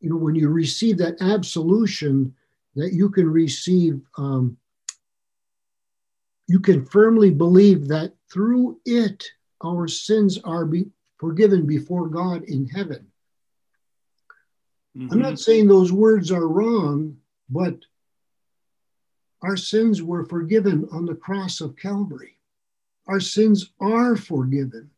you 0.00 0.10
know 0.10 0.16
when 0.16 0.34
you 0.34 0.48
receive 0.48 0.98
that 0.98 1.20
absolution 1.20 2.34
that 2.76 2.92
you 2.92 3.10
can 3.10 3.28
receive 3.28 4.00
um, 4.16 4.56
you 6.46 6.60
can 6.60 6.84
firmly 6.86 7.30
believe 7.30 7.88
that 7.88 8.12
through 8.32 8.80
it 8.84 9.24
our 9.64 9.88
sins 9.88 10.38
are 10.44 10.64
be, 10.64 10.86
forgiven 11.18 11.66
before 11.66 12.08
God 12.08 12.44
in 12.44 12.66
heaven. 12.68 13.06
Mm-hmm. 14.96 15.12
I'm 15.12 15.18
not 15.18 15.38
saying 15.38 15.66
those 15.66 15.92
words 15.92 16.30
are 16.30 16.48
wrong, 16.48 17.16
but 17.50 17.76
our 19.42 19.56
sins 19.56 20.02
were 20.02 20.24
forgiven 20.24 20.88
on 20.92 21.06
the 21.06 21.14
cross 21.14 21.60
of 21.60 21.76
Calvary. 21.76 22.37
Our 23.08 23.20
sins 23.20 23.72
are 23.80 24.16
forgiven. 24.16 24.90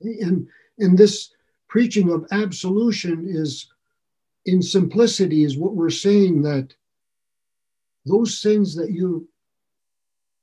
And, 0.00 0.46
and 0.78 0.96
this 0.96 1.30
preaching 1.68 2.10
of 2.10 2.26
absolution 2.30 3.26
is, 3.28 3.68
in 4.44 4.62
simplicity, 4.62 5.42
is 5.42 5.56
what 5.56 5.74
we're 5.74 5.90
saying 5.90 6.42
that 6.42 6.74
those 8.04 8.40
sins 8.40 8.76
that 8.76 8.90
you 8.92 9.28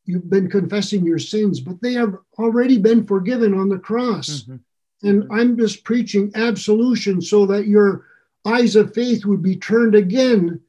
you've 0.05 0.29
been 0.29 0.49
confessing 0.49 1.05
your 1.05 1.19
sins, 1.19 1.61
but 1.61 1.81
they 1.81 1.93
have 1.93 2.17
already 2.37 2.77
been 2.77 3.05
forgiven 3.05 3.53
on 3.53 3.69
the 3.69 3.79
cross. 3.79 4.41
Mm-hmm. 4.41 5.07
And 5.07 5.31
I'm 5.31 5.57
just 5.57 5.83
preaching 5.83 6.31
absolution 6.35 7.21
so 7.21 7.45
that 7.45 7.67
your 7.67 8.05
eyes 8.45 8.75
of 8.75 8.93
faith 8.93 9.25
would 9.25 9.41
be 9.41 9.55
turned 9.55 9.95
again 9.95 10.59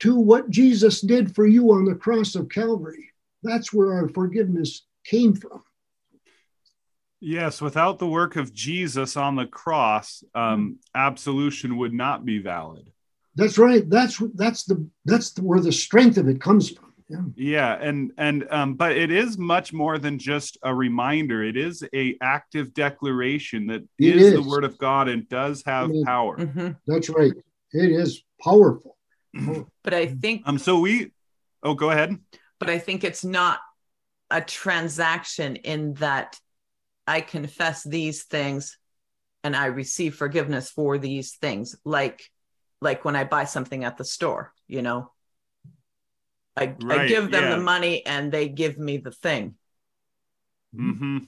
to 0.00 0.16
what 0.16 0.50
Jesus 0.50 1.00
did 1.00 1.34
for 1.34 1.46
you 1.46 1.72
on 1.72 1.84
the 1.84 1.94
cross 1.94 2.34
of 2.34 2.48
Calvary. 2.48 3.10
That's 3.42 3.72
where 3.72 3.92
our 3.92 4.08
forgiveness 4.08 4.82
came 5.04 5.34
from. 5.34 5.62
Yes, 7.26 7.62
without 7.62 7.98
the 7.98 8.06
work 8.06 8.36
of 8.36 8.52
Jesus 8.52 9.16
on 9.16 9.34
the 9.34 9.46
cross, 9.46 10.22
um, 10.34 10.76
absolution 10.94 11.78
would 11.78 11.94
not 11.94 12.26
be 12.26 12.38
valid. 12.38 12.92
That's 13.34 13.56
right. 13.56 13.88
That's 13.88 14.22
that's 14.34 14.64
the 14.64 14.86
that's 15.06 15.32
the, 15.32 15.42
where 15.42 15.60
the 15.60 15.72
strength 15.72 16.18
of 16.18 16.28
it 16.28 16.38
comes 16.38 16.70
from. 16.70 16.92
Yeah. 17.08 17.22
yeah 17.36 17.74
and 17.74 18.12
and 18.16 18.46
um 18.50 18.74
but 18.74 18.92
it 18.92 19.10
is 19.10 19.36
much 19.36 19.72
more 19.72 19.96
than 19.98 20.18
just 20.18 20.58
a 20.62 20.74
reminder. 20.74 21.42
It 21.42 21.56
is 21.56 21.82
a 21.94 22.16
active 22.20 22.74
declaration 22.74 23.68
that 23.68 23.88
is, 23.98 24.22
is, 24.22 24.34
the 24.34 24.42
word 24.42 24.64
of 24.64 24.76
god 24.76 25.08
and 25.08 25.26
does 25.28 25.62
have 25.64 25.90
power. 26.04 26.36
Mm-hmm. 26.36 26.72
that's 26.86 27.08
right. 27.08 27.32
It 27.72 27.90
is 27.90 28.22
powerful. 28.42 28.96
But 29.82 29.94
i 29.94 30.06
think 30.06 30.42
um 30.46 30.58
so 30.58 30.78
we 30.78 31.10
oh 31.62 31.74
go 31.74 31.90
ahead. 31.90 32.18
But 32.60 32.68
i 32.68 32.78
think 32.78 33.02
it's 33.02 33.24
not 33.24 33.60
a 34.30 34.40
transaction 34.40 35.56
in 35.56 35.94
that 35.94 36.38
i 37.06 37.20
confess 37.20 37.82
these 37.82 38.24
things 38.24 38.78
and 39.42 39.54
i 39.54 39.66
receive 39.66 40.14
forgiveness 40.14 40.70
for 40.70 40.98
these 40.98 41.36
things 41.36 41.76
like 41.84 42.30
like 42.80 43.04
when 43.04 43.16
i 43.16 43.24
buy 43.24 43.44
something 43.44 43.84
at 43.84 43.96
the 43.96 44.04
store 44.04 44.52
you 44.66 44.82
know 44.82 45.10
I, 46.56 46.74
right, 46.82 47.00
I 47.00 47.08
give 47.08 47.30
them 47.30 47.44
yeah. 47.44 47.56
the 47.56 47.62
money 47.62 48.04
and 48.06 48.30
they 48.30 48.48
give 48.48 48.78
me 48.78 48.98
the 48.98 49.10
thing. 49.10 49.54
Mm-hmm. 50.74 51.18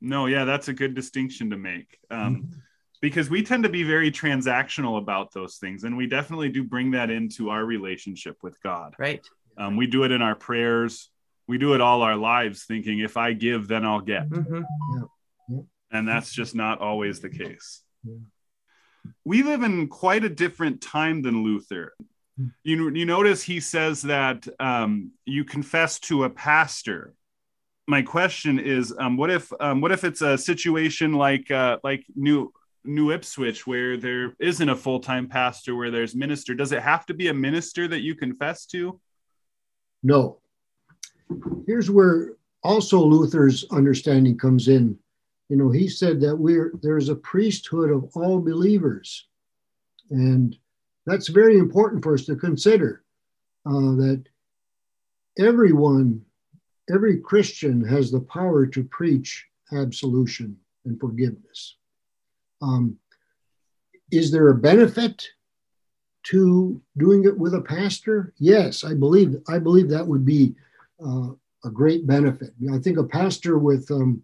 No, 0.00 0.26
yeah, 0.26 0.44
that's 0.44 0.68
a 0.68 0.72
good 0.72 0.94
distinction 0.94 1.50
to 1.50 1.56
make. 1.56 1.98
Um, 2.10 2.36
mm-hmm. 2.36 2.58
Because 3.00 3.28
we 3.28 3.42
tend 3.42 3.64
to 3.64 3.68
be 3.68 3.82
very 3.82 4.10
transactional 4.12 4.98
about 4.98 5.32
those 5.32 5.56
things. 5.56 5.84
And 5.84 5.96
we 5.96 6.06
definitely 6.06 6.50
do 6.50 6.62
bring 6.62 6.92
that 6.92 7.10
into 7.10 7.50
our 7.50 7.64
relationship 7.64 8.36
with 8.42 8.60
God. 8.62 8.94
Right. 8.98 9.26
Um, 9.58 9.76
we 9.76 9.86
do 9.86 10.04
it 10.04 10.12
in 10.12 10.22
our 10.22 10.36
prayers. 10.36 11.10
We 11.46 11.58
do 11.58 11.74
it 11.74 11.80
all 11.80 12.02
our 12.02 12.16
lives 12.16 12.64
thinking, 12.64 13.00
if 13.00 13.16
I 13.16 13.32
give, 13.32 13.68
then 13.68 13.84
I'll 13.84 14.00
get. 14.00 14.28
Mm-hmm. 14.28 14.62
Yeah. 15.48 15.60
And 15.90 16.08
that's 16.08 16.32
just 16.32 16.54
not 16.54 16.80
always 16.80 17.20
the 17.20 17.30
case. 17.30 17.82
Yeah. 18.04 18.14
We 19.24 19.42
live 19.42 19.62
in 19.62 19.88
quite 19.88 20.24
a 20.24 20.28
different 20.28 20.80
time 20.80 21.22
than 21.22 21.42
Luther 21.42 21.94
you 22.64 22.90
you 22.94 23.04
notice 23.04 23.42
he 23.42 23.60
says 23.60 24.02
that 24.02 24.46
um, 24.58 25.12
you 25.26 25.44
confess 25.44 25.98
to 26.00 26.24
a 26.24 26.30
pastor. 26.30 27.14
My 27.86 28.02
question 28.02 28.58
is, 28.58 28.94
um, 28.98 29.16
what 29.16 29.30
if 29.30 29.52
um, 29.60 29.80
what 29.80 29.92
if 29.92 30.04
it's 30.04 30.22
a 30.22 30.38
situation 30.38 31.12
like 31.12 31.50
uh, 31.50 31.78
like 31.84 32.04
New 32.14 32.52
New 32.84 33.12
Ipswich 33.12 33.66
where 33.66 33.96
there 33.96 34.34
isn't 34.38 34.68
a 34.68 34.76
full 34.76 35.00
time 35.00 35.28
pastor, 35.28 35.74
where 35.74 35.90
there's 35.90 36.14
minister? 36.14 36.54
Does 36.54 36.72
it 36.72 36.82
have 36.82 37.06
to 37.06 37.14
be 37.14 37.28
a 37.28 37.34
minister 37.34 37.86
that 37.88 38.00
you 38.00 38.14
confess 38.14 38.66
to? 38.66 39.00
No. 40.02 40.38
Here's 41.66 41.90
where 41.90 42.34
also 42.62 43.00
Luther's 43.04 43.64
understanding 43.70 44.38
comes 44.38 44.68
in. 44.68 44.98
You 45.48 45.56
know, 45.56 45.70
he 45.70 45.88
said 45.88 46.20
that 46.20 46.36
we're 46.36 46.72
there's 46.82 47.08
a 47.08 47.14
priesthood 47.14 47.90
of 47.90 48.10
all 48.14 48.40
believers, 48.40 49.26
and 50.10 50.56
that's 51.04 51.28
very 51.28 51.58
important 51.58 52.02
for 52.02 52.14
us 52.14 52.24
to 52.26 52.36
consider 52.36 53.02
uh, 53.66 53.94
that 53.96 54.24
everyone, 55.38 56.24
every 56.92 57.18
Christian 57.18 57.84
has 57.84 58.10
the 58.10 58.20
power 58.20 58.66
to 58.66 58.84
preach 58.84 59.46
absolution 59.72 60.56
and 60.84 60.98
forgiveness. 60.98 61.76
Um, 62.60 62.96
is 64.10 64.30
there 64.30 64.48
a 64.48 64.54
benefit 64.54 65.28
to 66.24 66.80
doing 66.96 67.24
it 67.24 67.36
with 67.36 67.54
a 67.54 67.60
pastor? 67.60 68.32
Yes, 68.38 68.84
I 68.84 68.94
believe 68.94 69.36
I 69.48 69.58
believe 69.58 69.88
that 69.90 70.06
would 70.06 70.24
be 70.24 70.54
uh, 71.04 71.28
a 71.64 71.70
great 71.70 72.06
benefit. 72.06 72.50
I 72.72 72.78
think 72.78 72.98
a 72.98 73.04
pastor 73.04 73.58
with, 73.58 73.90
um, 73.90 74.22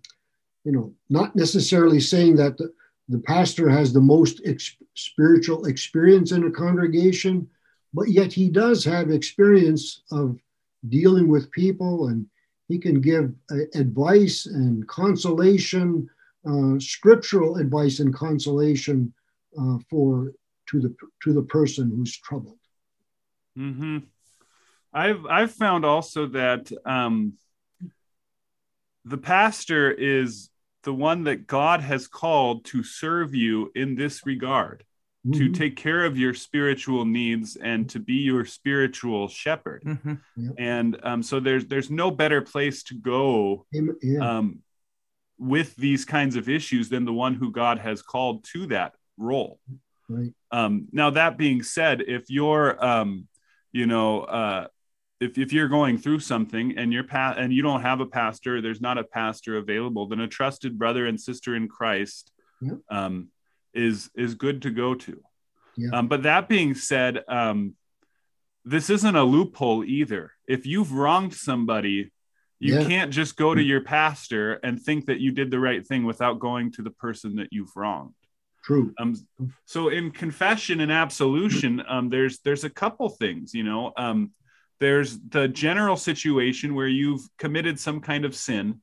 you 0.64 0.72
know, 0.72 0.92
not 1.08 1.36
necessarily 1.36 2.00
saying 2.00 2.36
that 2.36 2.58
the, 2.58 2.72
the 3.08 3.20
pastor 3.20 3.68
has 3.68 3.92
the 3.92 4.00
most 4.00 4.40
ex- 4.44 4.76
spiritual 4.94 5.66
experience 5.66 6.32
in 6.32 6.44
a 6.44 6.50
congregation, 6.50 7.48
but 7.94 8.08
yet 8.08 8.32
he 8.32 8.48
does 8.50 8.84
have 8.84 9.10
experience 9.10 10.02
of 10.10 10.38
dealing 10.88 11.28
with 11.28 11.50
people 11.50 12.08
and 12.08 12.26
he 12.68 12.78
can 12.78 13.00
give 13.00 13.32
uh, 13.50 13.56
advice 13.74 14.46
and 14.46 14.86
consolation, 14.88 16.08
uh, 16.48 16.78
scriptural 16.78 17.56
advice 17.56 18.00
and 18.00 18.14
consolation 18.14 19.12
uh, 19.60 19.78
for 19.88 20.32
to 20.66 20.80
the 20.80 20.94
to 21.22 21.32
the 21.32 21.42
person 21.42 21.90
who's 21.90 22.16
troubled. 22.18 22.58
Mm-hmm. 23.58 23.98
I've 24.92 25.26
I've 25.26 25.52
found 25.52 25.84
also 25.84 26.26
that 26.28 26.70
um, 26.84 27.34
the 29.04 29.18
pastor 29.18 29.90
is 29.90 30.50
the 30.84 30.94
one 30.94 31.24
that 31.24 31.46
God 31.46 31.80
has 31.80 32.06
called 32.06 32.64
to 32.66 32.82
serve 32.82 33.34
you 33.34 33.70
in 33.74 33.94
this 33.94 34.24
regard, 34.24 34.84
mm-hmm. 35.26 35.38
to 35.38 35.50
take 35.50 35.76
care 35.76 36.04
of 36.04 36.16
your 36.16 36.34
spiritual 36.34 37.04
needs 37.04 37.56
and 37.56 37.88
to 37.90 37.98
be 37.98 38.14
your 38.14 38.44
spiritual 38.44 39.28
shepherd. 39.28 39.82
Mm-hmm. 39.84 40.14
Yep. 40.36 40.54
And 40.58 41.00
um, 41.02 41.22
so 41.22 41.40
there's 41.40 41.66
there's 41.66 41.90
no 41.90 42.10
better 42.10 42.40
place 42.40 42.82
to 42.84 42.94
go 42.94 43.66
yeah. 43.72 44.38
um, 44.38 44.60
with 45.38 45.76
these 45.76 46.04
kinds 46.04 46.36
of 46.36 46.48
issues 46.48 46.88
than 46.88 47.04
the 47.04 47.12
one 47.12 47.34
who 47.34 47.52
God 47.52 47.78
has 47.78 48.02
called 48.02 48.44
to 48.52 48.66
that 48.68 48.94
role. 49.16 49.60
Right. 50.08 50.32
Um, 50.50 50.88
now 50.92 51.10
that 51.10 51.36
being 51.36 51.62
said, 51.62 52.00
if 52.00 52.30
you're, 52.30 52.82
um, 52.82 53.28
you 53.72 53.86
know, 53.86 54.22
uh, 54.22 54.68
if, 55.20 55.36
if 55.38 55.52
you're 55.52 55.68
going 55.68 55.98
through 55.98 56.20
something 56.20 56.76
and 56.78 56.92
you're 56.92 57.04
pa- 57.04 57.34
and 57.36 57.52
you 57.52 57.62
don't 57.62 57.82
have 57.82 58.00
a 58.00 58.06
pastor, 58.06 58.60
there's 58.60 58.80
not 58.80 58.98
a 58.98 59.04
pastor 59.04 59.56
available, 59.58 60.06
then 60.06 60.20
a 60.20 60.28
trusted 60.28 60.78
brother 60.78 61.06
and 61.06 61.20
sister 61.20 61.56
in 61.56 61.68
Christ 61.68 62.32
Yeah. 62.60 62.72
um, 62.90 63.28
is 63.74 64.10
is 64.14 64.34
good 64.34 64.62
to 64.62 64.70
go 64.70 64.94
to. 64.94 65.20
Yeah. 65.76 65.90
Um, 65.92 66.08
but 66.08 66.22
that 66.24 66.48
being 66.48 66.74
said, 66.74 67.22
um, 67.28 67.74
this 68.64 68.90
isn't 68.90 69.16
a 69.16 69.24
loophole 69.24 69.84
either. 69.84 70.32
If 70.46 70.66
you've 70.66 70.92
wronged 70.92 71.34
somebody, 71.34 72.10
you 72.60 72.74
Yeah. 72.74 72.84
can't 72.86 73.12
just 73.12 73.36
go 73.36 73.54
to 73.54 73.62
your 73.62 73.82
pastor 73.82 74.54
and 74.64 74.80
think 74.80 75.06
that 75.06 75.20
you 75.20 75.30
did 75.32 75.50
the 75.50 75.60
right 75.60 75.86
thing 75.86 76.04
without 76.04 76.38
going 76.40 76.72
to 76.72 76.82
the 76.82 76.90
person 76.90 77.36
that 77.36 77.48
you've 77.52 77.74
wronged. 77.76 78.14
True. 78.64 78.92
Um, 78.98 79.14
so 79.64 79.88
in 79.88 80.10
confession 80.10 80.80
and 80.80 80.92
absolution, 80.92 81.82
um, 81.88 82.08
there's 82.08 82.40
there's 82.40 82.64
a 82.64 82.70
couple 82.70 83.08
things, 83.08 83.54
you 83.54 83.62
know. 83.64 83.92
Um, 83.96 84.32
there's 84.80 85.18
the 85.18 85.48
general 85.48 85.96
situation 85.96 86.74
where 86.74 86.86
you've 86.88 87.22
committed 87.38 87.78
some 87.80 88.00
kind 88.00 88.24
of 88.24 88.34
sin, 88.34 88.80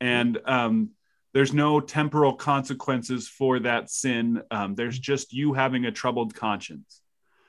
and 0.00 0.38
um, 0.46 0.90
there's 1.34 1.52
no 1.52 1.80
temporal 1.80 2.34
consequences 2.34 3.28
for 3.28 3.58
that 3.60 3.90
sin. 3.90 4.42
Um, 4.50 4.74
there's 4.74 4.98
just 4.98 5.32
you 5.32 5.52
having 5.54 5.84
a 5.86 5.92
troubled 5.92 6.34
conscience, 6.34 7.00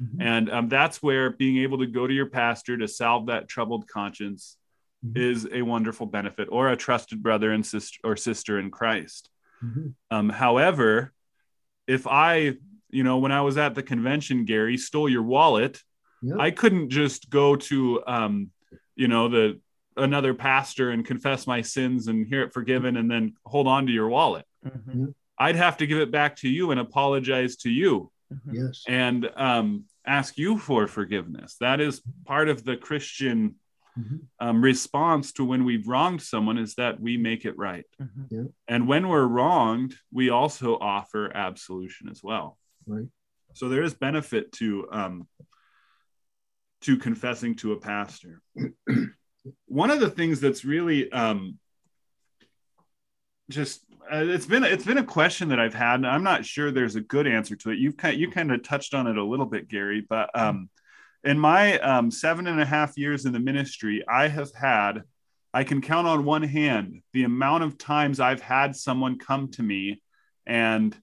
Mhm. 0.01 0.21
and 0.21 0.49
um, 0.49 0.69
that's 0.69 1.03
where 1.03 1.29
being 1.29 1.57
able 1.57 1.77
to 1.79 1.85
go 1.87 2.07
to 2.07 2.13
your 2.13 2.29
pastor 2.29 2.77
to 2.77 2.87
salve 2.87 3.27
that 3.27 3.47
troubled 3.47 3.87
conscience 3.87 4.57
Mhm. 5.05 5.17
is 5.17 5.47
a 5.51 5.61
wonderful 5.61 6.07
benefit, 6.07 6.47
or 6.51 6.69
a 6.69 6.77
trusted 6.77 7.21
brother 7.21 7.51
and 7.51 7.65
sister 7.65 7.99
or 8.03 8.15
sister 8.15 8.57
in 8.59 8.71
Christ. 8.71 9.29
Mhm. 9.63 9.93
Um, 10.09 10.29
however, 10.29 11.13
if 11.87 12.07
I, 12.07 12.57
you 12.89 13.03
know, 13.03 13.17
when 13.17 13.31
I 13.31 13.41
was 13.41 13.57
at 13.57 13.75
the 13.75 13.83
convention, 13.83 14.45
Gary 14.45 14.77
stole 14.77 15.09
your 15.09 15.23
wallet, 15.23 15.83
Yeah. 16.23 16.35
I 16.39 16.51
couldn't 16.51 16.89
just 16.89 17.29
go 17.29 17.55
to, 17.57 18.01
um, 18.07 18.51
you 18.95 19.07
know, 19.07 19.27
the 19.27 19.59
another 19.97 20.33
pastor 20.33 20.89
and 20.89 21.05
confess 21.05 21.45
my 21.45 21.61
sins 21.61 22.07
and 22.07 22.25
hear 22.25 22.41
it 22.41 22.53
forgiven 22.53 22.97
and 22.97 23.11
then 23.11 23.33
hold 23.45 23.67
on 23.67 23.85
to 23.85 23.91
your 23.91 24.07
wallet. 24.09 24.45
Mhm. 24.65 25.13
I'd 25.37 25.55
have 25.55 25.77
to 25.77 25.85
give 25.87 25.99
it 25.99 26.11
back 26.11 26.35
to 26.37 26.49
you 26.49 26.71
and 26.71 26.79
apologize 26.79 27.57
to 27.57 27.69
you 27.69 28.11
Mhm. 28.33 28.53
Yes. 28.53 28.83
and 28.87 29.29
um, 29.35 29.83
ask 30.05 30.37
you 30.37 30.57
for 30.57 30.87
forgiveness. 30.87 31.57
That 31.59 31.79
is 31.79 32.01
part 32.25 32.49
of 32.49 32.63
the 32.63 32.75
Christian 32.77 33.55
Mhm. 33.99 34.21
um, 34.39 34.63
response 34.63 35.31
to 35.33 35.45
when 35.45 35.63
we've 35.65 35.87
wronged 35.87 36.23
someone 36.23 36.57
is 36.57 36.73
that 36.75 36.99
we 36.99 37.15
make 37.17 37.45
it 37.45 37.55
right. 37.57 37.85
Mhm. 38.01 38.51
And 38.67 38.87
when 38.87 39.07
we're 39.09 39.27
wronged, 39.27 39.95
we 40.11 40.29
also 40.29 40.79
offer 40.79 41.31
absolution 41.35 42.09
as 42.09 42.23
well. 42.23 42.57
Right. 42.87 43.09
So 43.53 43.69
there 43.69 43.83
is 43.83 43.93
benefit 43.93 44.51
to 44.53 44.87
um, 44.91 45.27
to 46.83 46.97
confessing 46.97 47.55
to 47.55 47.73
a 47.73 47.77
pastor. 47.77 48.41
One 49.67 49.91
of 49.91 49.99
the 49.99 50.09
things 50.09 50.39
that's 50.39 50.63
really 50.63 51.11
um, 51.11 51.57
just 53.49 53.85
uh, 54.11 54.23
it's 54.23 54.45
been 54.45 54.63
it's 54.63 54.85
been 54.85 54.97
a 54.97 55.03
question 55.03 55.49
that 55.49 55.59
I've 55.59 55.73
had, 55.73 55.95
and 55.95 56.07
I'm 56.07 56.23
not 56.23 56.45
sure 56.45 56.71
there's 56.71 56.95
a 56.95 57.01
good 57.01 57.27
answer 57.27 57.55
to 57.57 57.71
it. 57.71 57.79
You've 57.79 57.97
kind 57.97 58.17
you 58.17 58.31
kind 58.31 58.51
of 58.51 58.63
touched 58.63 58.93
on 58.93 59.07
it 59.07 59.17
a 59.17 59.23
little 59.23 59.45
bit, 59.45 59.67
Gary, 59.67 60.05
but 60.07 60.29
um, 60.33 60.69
in 61.23 61.39
my 61.39 61.79
um, 61.79 62.11
seven 62.11 62.47
and 62.47 62.61
a 62.61 62.65
half 62.65 62.97
years 62.97 63.25
in 63.25 63.33
the 63.33 63.39
ministry, 63.39 64.03
I 64.07 64.27
have 64.27 64.53
had 64.53 65.03
I 65.53 65.63
can 65.63 65.81
count 65.81 66.07
on 66.07 66.25
one 66.25 66.43
hand 66.43 67.01
the 67.13 67.23
amount 67.23 67.63
of 67.63 67.77
times 67.77 68.19
I've 68.19 68.41
had 68.41 68.75
someone 68.75 69.19
come 69.19 69.49
to 69.51 69.63
me 69.63 70.01
and 70.45 70.95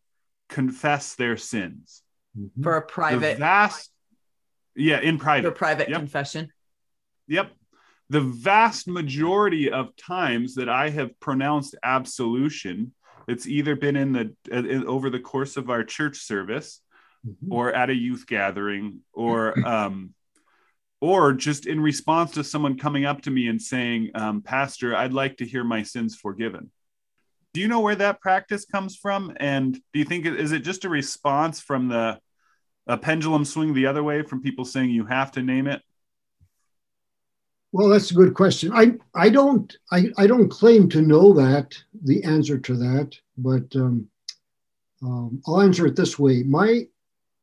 confess 0.48 1.14
their 1.14 1.36
sins. 1.36 2.02
Mhm. 2.38 2.62
For 2.62 2.76
a 2.76 2.80
The 2.80 2.86
private, 2.86 3.38
vast, 3.38 3.90
yeah, 4.74 5.00
in 5.00 5.18
for 5.18 5.24
private. 5.24 5.54
private 5.54 5.88
Yep. 5.88 5.98
confession. 5.98 6.52
Yep. 7.28 7.52
The 8.08 8.20
vast 8.20 8.88
majority 8.88 9.70
of 9.70 9.94
times 9.96 10.54
that 10.56 10.68
I 10.68 10.90
have 10.90 11.18
pronounced 11.20 11.76
absolution, 11.82 12.92
it's 13.28 13.46
either 13.46 13.76
been 13.76 13.96
in 13.96 14.12
the 14.12 14.34
uh, 14.52 14.56
in, 14.64 14.86
over 14.86 15.10
the 15.10 15.20
course 15.20 15.56
of 15.56 15.70
our 15.70 15.84
church 15.84 16.18
service 16.18 16.80
Mhm. 17.26 17.48
or 17.52 17.72
at 17.72 17.90
a 17.90 17.94
youth 17.94 18.26
gathering 18.26 19.00
or 19.12 19.52
um 19.68 20.14
or 21.00 21.32
just 21.32 21.66
in 21.66 21.80
response 21.80 22.32
to 22.32 22.44
someone 22.44 22.76
coming 22.78 23.04
up 23.06 23.22
to 23.22 23.30
me 23.30 23.48
and 23.48 23.60
saying, 23.62 24.10
um, 24.14 24.42
Pastor, 24.42 24.94
I'd 24.94 25.14
like 25.14 25.38
to 25.38 25.46
hear 25.46 25.64
my 25.64 25.82
sins 25.82 26.14
forgiven. 26.14 26.70
Do 27.54 27.60
you 27.60 27.68
know 27.68 27.80
where 27.80 27.94
that 27.96 28.20
practice 28.20 28.64
comes 28.66 28.96
from? 28.96 29.32
And 29.38 29.74
do 29.74 29.98
you 29.98 30.04
think 30.04 30.26
is 30.26 30.52
it 30.52 30.60
just 30.60 30.84
a 30.84 30.88
response 30.90 31.58
from 31.60 31.88
the 31.88 32.20
a 32.86 32.96
pendulum 32.96 33.44
swing 33.44 33.74
the 33.74 33.86
other 33.86 34.02
way 34.02 34.22
from 34.22 34.42
people 34.42 34.64
saying 34.64 34.90
you 34.90 35.06
have 35.06 35.32
to 35.32 35.42
name 35.42 35.66
it? 35.66 35.82
Well, 37.72 37.88
that's 37.88 38.10
a 38.10 38.14
good 38.14 38.34
question. 38.34 38.72
I, 38.72 38.94
I 39.14 39.28
don't 39.28 39.76
I, 39.92 40.06
I 40.18 40.26
don't 40.26 40.48
claim 40.48 40.88
to 40.90 41.02
know 41.02 41.32
that 41.34 41.76
the 42.04 42.22
answer 42.24 42.58
to 42.58 42.76
that, 42.76 43.16
but 43.38 43.64
um, 43.76 44.08
um, 45.02 45.40
I'll 45.46 45.60
answer 45.60 45.86
it 45.86 45.94
this 45.94 46.18
way. 46.18 46.42
My 46.42 46.86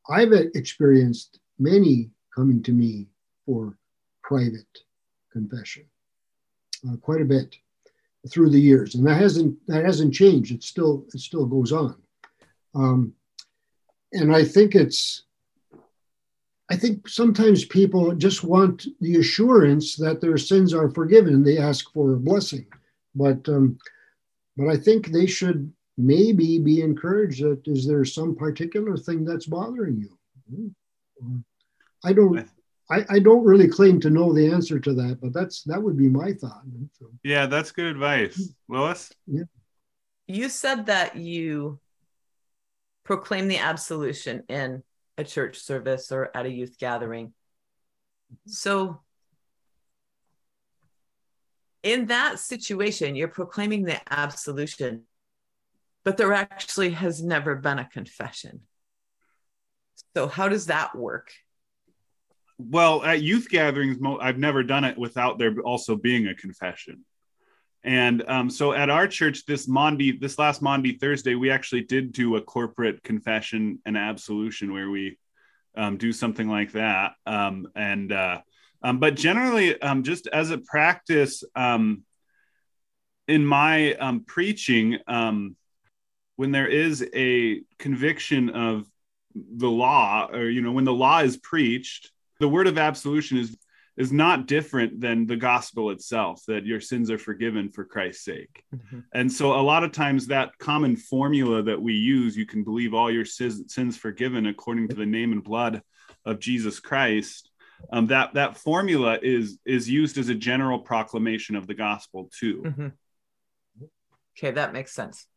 I've 0.09 0.33
experienced 0.33 1.39
many 1.59 2.09
coming 2.35 2.61
to 2.63 2.71
me 2.71 3.07
for 3.45 3.77
private 4.21 4.67
confession, 5.31 5.85
uh, 6.87 6.97
quite 6.97 7.21
a 7.21 7.25
bit 7.25 7.55
through 8.29 8.49
the 8.49 8.59
years, 8.59 8.95
and 8.95 9.07
that 9.07 9.21
hasn't 9.21 9.57
that 9.67 9.85
hasn't 9.85 10.13
changed. 10.13 10.51
It 10.51 10.63
still 10.63 11.05
it 11.13 11.21
still 11.21 11.45
goes 11.45 11.71
on, 11.71 11.95
um, 12.75 13.13
and 14.11 14.35
I 14.35 14.43
think 14.43 14.75
it's 14.75 15.23
I 16.69 16.75
think 16.75 17.07
sometimes 17.07 17.63
people 17.65 18.13
just 18.13 18.43
want 18.43 18.85
the 18.99 19.17
assurance 19.17 19.95
that 19.95 20.19
their 20.19 20.37
sins 20.37 20.73
are 20.73 20.89
forgiven. 20.89 21.43
They 21.43 21.57
ask 21.57 21.91
for 21.93 22.13
a 22.13 22.19
blessing, 22.19 22.65
but 23.15 23.47
um, 23.47 23.77
but 24.57 24.67
I 24.67 24.77
think 24.77 25.07
they 25.07 25.27
should 25.27 25.71
maybe 25.97 26.59
be 26.59 26.81
encouraged 26.81 27.41
that 27.43 27.61
is 27.65 27.87
there 27.87 28.03
some 28.03 28.35
particular 28.35 28.97
thing 28.97 29.23
that's 29.23 29.45
bothering 29.45 29.97
you? 29.97 30.73
I 32.03 32.13
don't. 32.13 32.47
I, 32.89 33.05
I 33.09 33.19
don't 33.19 33.43
really 33.43 33.67
claim 33.67 33.99
to 33.99 34.09
know 34.09 34.31
the 34.31 34.49
answer 34.49 34.79
to 34.79 34.93
that, 34.93 35.19
but 35.21 35.33
that's 35.33 35.63
that 35.63 35.81
would 35.81 35.97
be 35.97 36.07
my 36.07 36.31
thought. 36.31 36.63
So, 36.97 37.07
Yeah, 37.23 37.45
that's 37.45 37.71
good 37.71 37.87
advice. 37.87 38.53
Lois? 38.69 39.11
You 40.27 40.49
said 40.49 40.85
that 40.85 41.17
you 41.17 41.79
proclaim 43.03 43.47
the 43.47 43.57
absolution 43.57 44.43
in 44.47 44.83
a 45.17 45.23
church 45.23 45.59
service 45.59 46.11
or 46.11 46.29
at 46.35 46.45
a 46.45 46.49
youth 46.49 46.77
gathering. 46.79 47.33
So, 48.45 49.01
in 51.83 52.07
that 52.07 52.39
situation, 52.39 53.15
you're 53.15 53.27
proclaiming 53.27 53.83
the 53.83 53.99
absolution, 54.11 55.03
but 56.03 56.17
there 56.17 56.33
actually 56.33 56.91
has 56.91 57.23
never 57.23 57.55
been 57.55 57.79
a 57.79 57.89
confession. 57.89 58.61
So, 60.15 60.27
how 60.27 60.49
does 60.49 60.67
that 60.67 60.95
work? 60.95 61.31
Well, 62.57 63.03
at 63.03 63.21
youth 63.21 63.49
gatherings, 63.49 63.97
I've 64.19 64.39
never 64.39 64.63
done 64.63 64.83
it 64.83 64.97
without 64.97 65.37
there 65.37 65.55
also 65.61 65.95
being 65.95 66.27
a 66.27 66.35
confession. 66.35 67.05
And 67.83 68.23
um, 68.27 68.49
so 68.49 68.73
at 68.73 68.89
our 68.89 69.07
church 69.07 69.45
this 69.45 69.67
Monday, 69.67 70.17
this 70.17 70.37
last 70.37 70.61
Monday, 70.61 70.97
Thursday, 70.97 71.35
we 71.35 71.51
actually 71.51 71.81
did 71.81 72.11
do 72.11 72.35
a 72.35 72.41
corporate 72.41 73.03
confession 73.03 73.79
and 73.85 73.97
absolution 73.97 74.73
where 74.73 74.89
we 74.89 75.17
um, 75.75 75.97
do 75.97 76.11
something 76.11 76.49
like 76.49 76.73
that. 76.73 77.13
Um, 77.25 77.67
and 77.75 78.11
uh, 78.11 78.41
um, 78.81 78.99
but 78.99 79.15
generally, 79.15 79.79
um, 79.81 80.03
just 80.03 80.27
as 80.27 80.51
a 80.51 80.57
practice, 80.57 81.43
um, 81.55 82.03
in 83.27 83.45
my 83.45 84.21
preaching, 84.25 84.99
when 86.37 86.51
there 86.51 86.67
is 86.67 87.05
a 87.13 87.61
conviction 87.77 88.49
of 88.51 88.87
the 89.35 89.69
law, 89.69 90.29
or 90.31 90.49
you 90.49 90.61
know, 90.61 90.71
when 90.71 90.85
the 90.85 90.93
law 90.93 91.19
is 91.19 91.37
preached, 91.37 92.11
the 92.39 92.47
word 92.47 92.67
of 92.67 92.77
absolution 92.77 93.37
is 93.37 93.55
is 93.97 94.11
not 94.11 94.45
different 94.45 95.01
than 95.01 95.25
the 95.25 95.35
gospel 95.35 95.89
itself 95.89 96.43
that 96.47 96.65
your 96.65 96.79
sins 96.79 97.09
are 97.09 97.17
forgiven 97.17 97.69
for 97.69 97.83
Christ's 97.83 98.23
sake. 98.23 98.63
And 99.13 99.31
so 99.31 99.59
a 99.59 99.61
lot 99.61 99.83
of 99.83 99.91
times 99.91 100.27
that 100.27 100.57
common 100.59 100.95
formula 100.95 101.63
that 101.63 101.81
we 101.81 101.93
use, 101.93 102.37
you 102.37 102.45
can 102.45 102.63
believe 102.63 102.93
all 102.93 103.11
your 103.11 103.25
sins, 103.25 103.73
sins 103.73 103.97
forgiven 103.97 104.45
according 104.45 104.89
to 104.89 104.95
the 104.95 105.05
name 105.05 105.31
and 105.31 105.43
blood 105.43 105.81
of 106.25 106.39
Jesus 106.39 106.79
Christ. 106.79 107.49
Um, 107.91 108.07
that 108.07 108.33
that 108.33 108.57
formula 108.57 109.19
is 109.21 109.59
is 109.65 109.89
used 109.89 110.17
as 110.17 110.29
a 110.29 110.35
general 110.35 110.79
proclamation 110.79 111.55
of 111.55 111.67
the 111.67 111.75
gospel 111.75 112.29
too. 112.37 112.63
Mhm. 112.65 112.91
Okay, 114.37 114.51
that 114.51 114.73
makes 114.73 114.93
sense. 114.93 115.27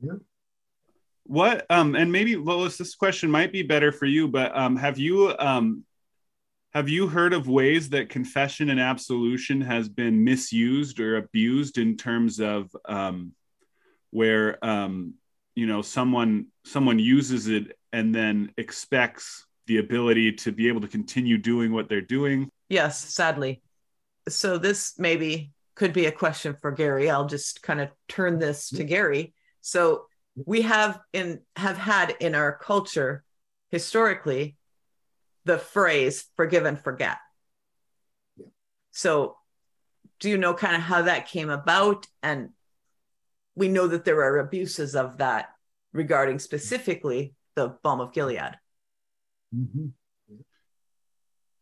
Yeah. 0.00 0.14
What 1.24 1.66
um 1.70 1.94
and 1.94 2.10
maybe 2.10 2.36
Lois, 2.36 2.76
this 2.76 2.94
question 2.94 3.30
might 3.30 3.52
be 3.52 3.62
better 3.62 3.92
for 3.92 4.06
you, 4.06 4.28
but 4.28 4.56
um 4.56 4.76
have 4.76 4.98
you 4.98 5.36
um 5.38 5.84
have 6.72 6.88
you 6.88 7.08
heard 7.08 7.32
of 7.32 7.48
ways 7.48 7.88
that 7.90 8.08
confession 8.08 8.70
and 8.70 8.80
absolution 8.80 9.60
has 9.60 9.88
been 9.88 10.22
misused 10.22 11.00
or 11.00 11.16
abused 11.16 11.78
in 11.78 11.96
terms 11.96 12.40
of 12.40 12.70
um 12.86 13.32
where 14.10 14.64
um 14.64 15.14
you 15.54 15.66
know 15.66 15.82
someone 15.82 16.46
someone 16.64 16.98
uses 16.98 17.48
it 17.48 17.76
and 17.92 18.14
then 18.14 18.52
expects 18.56 19.46
the 19.66 19.78
ability 19.78 20.32
to 20.32 20.52
be 20.52 20.68
able 20.68 20.80
to 20.80 20.88
continue 20.88 21.38
doing 21.38 21.72
what 21.72 21.88
they're 21.88 22.00
doing 22.00 22.50
Yes, 22.70 23.00
sadly. 23.00 23.62
So 24.28 24.56
this 24.56 24.94
maybe 24.96 25.50
could 25.74 25.92
be 25.92 26.06
a 26.06 26.12
question 26.12 26.54
for 26.54 26.70
Gary. 26.70 27.10
I'll 27.10 27.26
just 27.26 27.62
kind 27.62 27.80
of 27.80 27.90
turn 28.08 28.38
this 28.38 28.70
to 28.70 28.84
Gary. 28.84 29.34
So 29.60 30.04
we 30.46 30.62
have 30.62 31.00
in 31.12 31.40
have 31.56 31.76
had 31.76 32.14
in 32.20 32.34
our 32.34 32.56
culture 32.56 33.24
historically 33.70 34.56
the 35.44 35.58
phrase 35.58 36.24
forgive 36.36 36.64
and 36.66 36.78
forget. 36.78 37.18
So 38.90 39.36
do 40.18 40.28
you 40.28 40.36
know 40.38 40.54
kind 40.54 40.76
of 40.76 40.82
how 40.82 41.02
that 41.02 41.28
came 41.28 41.50
about 41.50 42.06
and 42.22 42.50
we 43.54 43.68
know 43.68 43.86
that 43.88 44.04
there 44.04 44.20
are 44.20 44.38
abuses 44.38 44.94
of 44.94 45.18
that 45.18 45.50
regarding 45.92 46.38
specifically 46.38 47.34
the 47.56 47.76
balm 47.82 48.00
of 48.00 48.12
Gilead. 48.12 48.56
Mhm. 49.54 49.92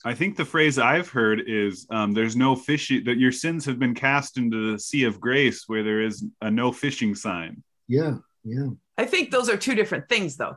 i 0.04 0.14
think 0.14 0.36
the 0.36 0.44
phrase 0.44 0.78
i've 0.78 1.08
heard 1.08 1.42
is 1.46 1.86
um, 1.90 2.12
there's 2.12 2.36
no 2.36 2.54
fishing 2.54 3.02
that 3.04 3.16
your 3.18 3.32
sins 3.32 3.64
have 3.64 3.78
been 3.78 3.94
cast 3.94 4.36
into 4.36 4.72
the 4.72 4.78
sea 4.78 5.04
of 5.04 5.18
grace 5.20 5.64
where 5.66 5.82
there 5.82 6.02
is 6.02 6.24
a 6.42 6.50
no 6.50 6.70
fishing 6.70 7.14
sign 7.14 7.62
Yeah, 7.88 8.16
yeah, 8.44 8.68
I 8.98 9.06
think 9.06 9.30
those 9.30 9.48
are 9.48 9.56
two 9.56 9.74
different 9.74 10.08
things 10.08 10.36
though. 10.36 10.56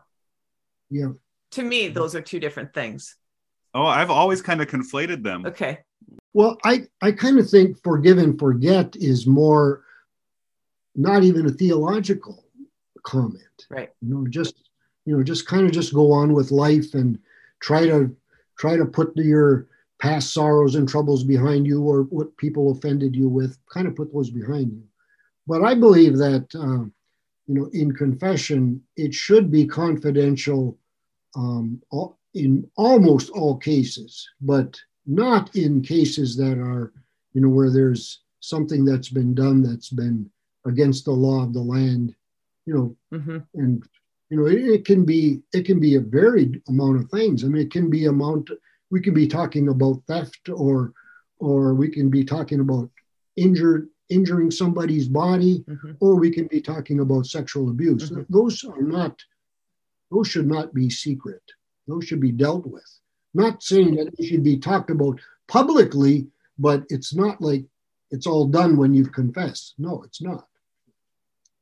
yeah. 0.89 1.11
To 1.51 1.63
me, 1.63 1.87
those 1.89 2.15
are 2.15 2.21
two 2.21 2.39
different 2.39 2.73
things. 2.73 3.15
oh 3.73 3.85
i've 3.85 4.09
always 4.11 4.41
kind 4.41 4.61
of 4.61 4.67
conflated 4.67 5.23
them 5.23 5.45
Okay. 5.45 5.79
Well, 6.33 6.57
I, 6.63 6.87
I 7.01 7.11
kind 7.11 7.39
of 7.39 7.49
think 7.49 7.77
forgive 7.83 8.17
and 8.17 8.39
forget 8.39 8.95
is 8.95 9.27
more 9.27 9.83
not 10.95 11.23
even 11.23 11.45
a 11.45 11.51
theological 11.51 12.45
comment. 13.03 13.57
Right. 13.69 13.89
You 14.01 14.09
know, 14.13 14.27
just 14.27 14.55
you 15.05 15.15
know, 15.17 15.23
just 15.23 15.45
kind 15.47 15.65
of 15.65 15.71
just 15.73 15.93
go 15.93 16.11
on 16.11 16.31
with 16.33 16.51
life 16.51 16.93
and 16.93 17.19
try 17.59 17.85
to 17.85 18.15
try 18.57 18.77
to 18.77 18.85
put 18.85 19.15
your 19.17 19.67
past 19.99 20.33
sorrows 20.33 20.75
and 20.75 20.87
troubles 20.87 21.23
behind 21.25 21.65
you 21.67 21.81
or 21.83 22.03
what 22.03 22.35
people 22.37 22.71
offended 22.71 23.13
you 23.15 23.27
with, 23.27 23.57
kind 23.73 23.87
of 23.87 23.95
put 23.95 24.13
those 24.13 24.29
behind 24.29 24.71
you. 24.71 24.83
But 25.47 25.63
I 25.63 25.73
believe 25.75 26.17
that 26.17 26.47
uh, 26.55 26.85
you 27.47 27.55
know, 27.55 27.69
in 27.73 27.91
confession, 27.93 28.81
it 28.95 29.13
should 29.13 29.51
be 29.51 29.65
confidential 29.67 30.77
um, 31.35 31.81
all, 31.91 32.17
in 32.33 32.69
almost 32.75 33.29
all 33.31 33.57
cases, 33.57 34.27
but 34.41 34.79
not 35.05 35.55
in 35.55 35.81
cases 35.81 36.35
that 36.37 36.57
are, 36.57 36.93
you 37.33 37.41
know, 37.41 37.49
where 37.49 37.71
there's 37.71 38.21
something 38.39 38.85
that's 38.85 39.09
been 39.09 39.33
done 39.33 39.61
that's 39.61 39.89
been 39.89 40.29
against 40.65 41.05
the 41.05 41.11
law 41.11 41.43
of 41.43 41.53
the 41.53 41.61
land, 41.61 42.15
you 42.65 42.73
know, 42.73 43.17
hmm 43.17 43.37
and 43.55 43.83
you 44.29 44.37
know, 44.37 44.45
it, 44.45 44.59
it 44.59 44.85
can 44.85 45.03
be 45.03 45.41
it 45.51 45.65
can 45.65 45.79
be 45.79 45.95
a 45.95 45.99
varied 45.99 46.61
amount 46.69 46.97
of 46.97 47.09
things. 47.09 47.43
I 47.43 47.47
mean, 47.47 47.63
it 47.63 47.71
can 47.71 47.89
be 47.89 48.05
amount. 48.05 48.49
We 48.89 49.01
can 49.01 49.13
be 49.13 49.27
talking 49.27 49.67
about 49.67 50.03
theft, 50.07 50.47
or 50.47 50.93
or 51.39 51.73
we 51.73 51.89
can 51.89 52.09
be 52.09 52.23
talking 52.23 52.61
about 52.61 52.89
injured 53.35 53.89
injuring 54.09 54.51
somebody's 54.51 55.07
body, 55.07 55.65
hmm 55.67 55.91
or 55.99 56.15
we 56.15 56.31
can 56.31 56.47
be 56.47 56.61
talking 56.61 57.01
about 57.01 57.25
sexual 57.25 57.69
abuse. 57.69 58.09
Mhm. 58.09 58.25
Those 58.29 58.63
are 58.63 58.81
not, 58.81 59.19
those 60.11 60.27
should 60.27 60.47
not 60.47 60.73
be 60.73 60.89
secret. 60.89 61.41
Those 61.87 62.05
should 62.05 62.19
be 62.19 62.31
dealt 62.31 62.67
with. 62.67 62.87
Not 63.33 63.63
saying 63.63 63.95
that 63.95 64.15
they 64.17 64.25
should 64.25 64.43
be 64.43 64.59
talked 64.59 64.89
about 64.89 65.19
publicly, 65.47 66.27
but 66.59 66.83
it's 66.89 67.15
not 67.15 67.41
like 67.41 67.65
it's 68.11 68.27
all 68.27 68.47
done 68.47 68.75
when 68.75 68.93
you've 68.93 69.13
confessed. 69.13 69.75
No, 69.77 70.03
it's 70.03 70.21
not. 70.21 70.45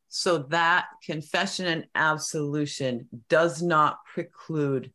So 0.10 0.40
that 0.50 0.88
confession 1.06 1.68
and 1.68 1.86
absolution 1.94 3.08
does 3.30 3.62
not 3.62 4.00
preclude 4.12 4.92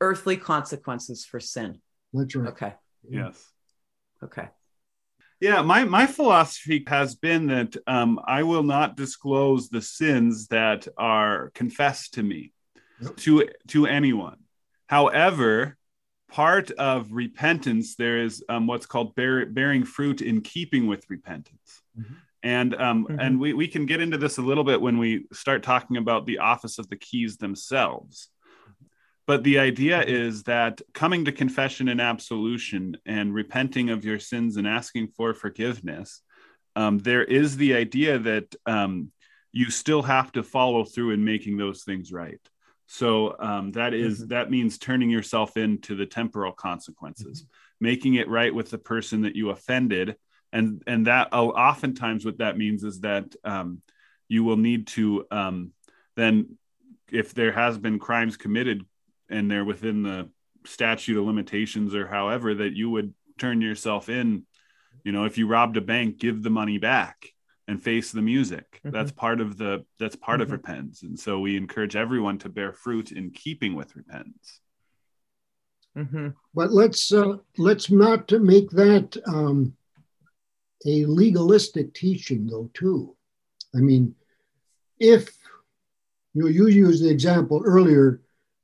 earthly 0.00 0.36
consequences 0.36 1.24
for 1.24 1.38
sin. 1.38 1.80
That's 2.12 2.34
right. 2.34 2.48
Okay. 2.48 2.74
yes 3.08 3.52
Okay. 4.22 4.48
Yeah, 5.40 5.60
my 5.60 5.84
my 5.84 6.06
philosophy 6.06 6.82
has 6.88 7.14
been 7.14 7.48
that 7.48 7.76
um, 7.86 8.18
I 8.26 8.42
will 8.42 8.62
not 8.62 8.96
disclose 8.96 9.68
the 9.68 9.82
sins 9.82 10.46
that 10.48 10.88
are 10.96 11.50
confessed 11.54 12.14
to 12.14 12.22
me 12.22 12.54
Yep. 13.00 13.16
to 13.16 13.48
to 13.68 13.86
anyone. 13.86 14.38
However, 14.86 15.76
part 16.28 16.70
of 16.72 17.12
repentance 17.12 17.96
there 17.96 18.18
is 18.18 18.42
um, 18.48 18.66
what's 18.66 18.86
called 18.86 19.14
bear, 19.14 19.46
bearing 19.46 19.84
fruit 19.84 20.22
in 20.22 20.40
keeping 20.40 20.86
with 20.86 21.08
repentance. 21.08 21.82
Mhm. 21.98 22.16
And 22.42 22.74
um, 22.74 23.06
Mhm. 23.06 23.16
and 23.20 23.40
we, 23.40 23.52
we 23.52 23.68
can 23.68 23.86
get 23.86 24.00
into 24.00 24.18
this 24.18 24.38
a 24.38 24.42
little 24.42 24.64
bit 24.64 24.80
when 24.80 24.98
we 24.98 25.26
start 25.32 25.62
talking 25.62 25.96
about 25.96 26.26
the 26.26 26.38
office 26.38 26.78
of 26.78 26.88
the 26.88 26.96
keys 26.96 27.36
themselves. 27.36 28.28
But 29.26 29.42
the 29.42 29.58
idea 29.58 30.02
is 30.02 30.44
that 30.44 30.80
coming 30.94 31.24
to 31.24 31.32
confession 31.32 31.88
and 31.88 32.00
absolution 32.00 32.96
and 33.04 33.34
repenting 33.34 33.90
of 33.90 34.04
your 34.04 34.20
sins 34.20 34.56
and 34.56 34.68
asking 34.68 35.08
for 35.08 35.34
forgiveness, 35.34 36.22
um, 36.76 36.98
there 36.98 37.24
is 37.24 37.56
the 37.56 37.74
idea 37.74 38.20
that 38.20 38.54
um, 38.66 39.10
you 39.50 39.70
still 39.70 40.02
have 40.02 40.30
to 40.32 40.44
follow 40.44 40.84
through 40.84 41.10
in 41.10 41.24
making 41.24 41.56
those 41.56 41.82
things 41.82 42.12
right. 42.12 42.40
So 42.86 43.36
um, 43.38 43.72
that 43.72 43.94
is- 43.94 44.24
Mhm. 44.24 44.28
that 44.28 44.50
means 44.50 44.78
turning 44.78 45.10
yourself 45.10 45.56
into 45.56 45.94
the 45.96 46.06
temporal 46.06 46.52
consequences, 46.52 47.44
making 47.80 48.14
it 48.14 48.28
right 48.28 48.54
with 48.54 48.70
the 48.70 48.78
person 48.78 49.22
that 49.22 49.36
you 49.36 49.50
offended, 49.50 50.16
and 50.52 50.82
and 50.86 51.06
that 51.06 51.28
oh, 51.32 51.50
oftentimes 51.50 52.24
what 52.24 52.38
that 52.38 52.56
means 52.56 52.84
is 52.84 53.00
that 53.00 53.34
um, 53.44 53.82
you 54.28 54.44
will 54.44 54.56
need 54.56 54.86
to 54.88 55.26
um, 55.30 55.72
then 56.16 56.58
if 57.10 57.34
there 57.34 57.52
has 57.52 57.78
been 57.78 57.98
crimes 57.98 58.36
committed 58.36 58.84
and 59.28 59.50
they're 59.50 59.64
within 59.64 60.02
the 60.02 60.28
statute 60.64 61.18
of 61.18 61.24
limitations 61.24 61.94
or 61.94 62.06
however 62.08 62.54
that 62.54 62.72
you 62.74 62.90
would 62.90 63.14
turn 63.38 63.60
yourself 63.60 64.08
in. 64.08 64.46
You 65.04 65.12
know 65.12 65.24
if 65.24 65.38
you 65.38 65.46
robbed 65.46 65.76
a 65.76 65.80
bank 65.80 66.18
give 66.18 66.42
the 66.42 66.50
money 66.50 66.78
back 66.78 67.32
and 67.68 67.82
face 67.82 68.12
the 68.12 68.22
music 68.22 68.80
Mhm. 68.84 68.92
that's 68.92 69.12
part 69.12 69.40
of 69.40 69.56
the 69.58 69.84
that's 69.98 70.16
part 70.16 70.40
of 70.40 70.48
Mhm. 70.48 70.52
repentance 70.52 71.02
and 71.02 71.18
so 71.18 71.40
we 71.40 71.56
encourage 71.56 71.96
everyone 71.96 72.38
to 72.38 72.48
bear 72.48 72.72
fruit 72.72 73.12
in 73.12 73.30
keeping 73.30 73.74
with 73.74 73.96
repentance 73.96 74.60
hmm 75.94 76.28
But 76.54 76.72
let's 76.72 77.12
uh, 77.12 77.36
let's 77.58 77.90
not 77.90 78.28
to 78.28 78.38
make 78.38 78.70
that 78.70 79.16
um, 79.26 79.74
a 80.84 81.04
legalistic 81.06 81.94
teaching, 81.94 82.46
though. 82.46 82.70
Too, 82.74 83.16
I 83.74 83.78
mean, 83.78 84.14
if 85.00 85.30
you 86.34 86.42
know, 86.42 86.48
you 86.48 86.68
used 86.68 87.02
the 87.02 87.10
example 87.10 87.62
earlier, 87.64 88.20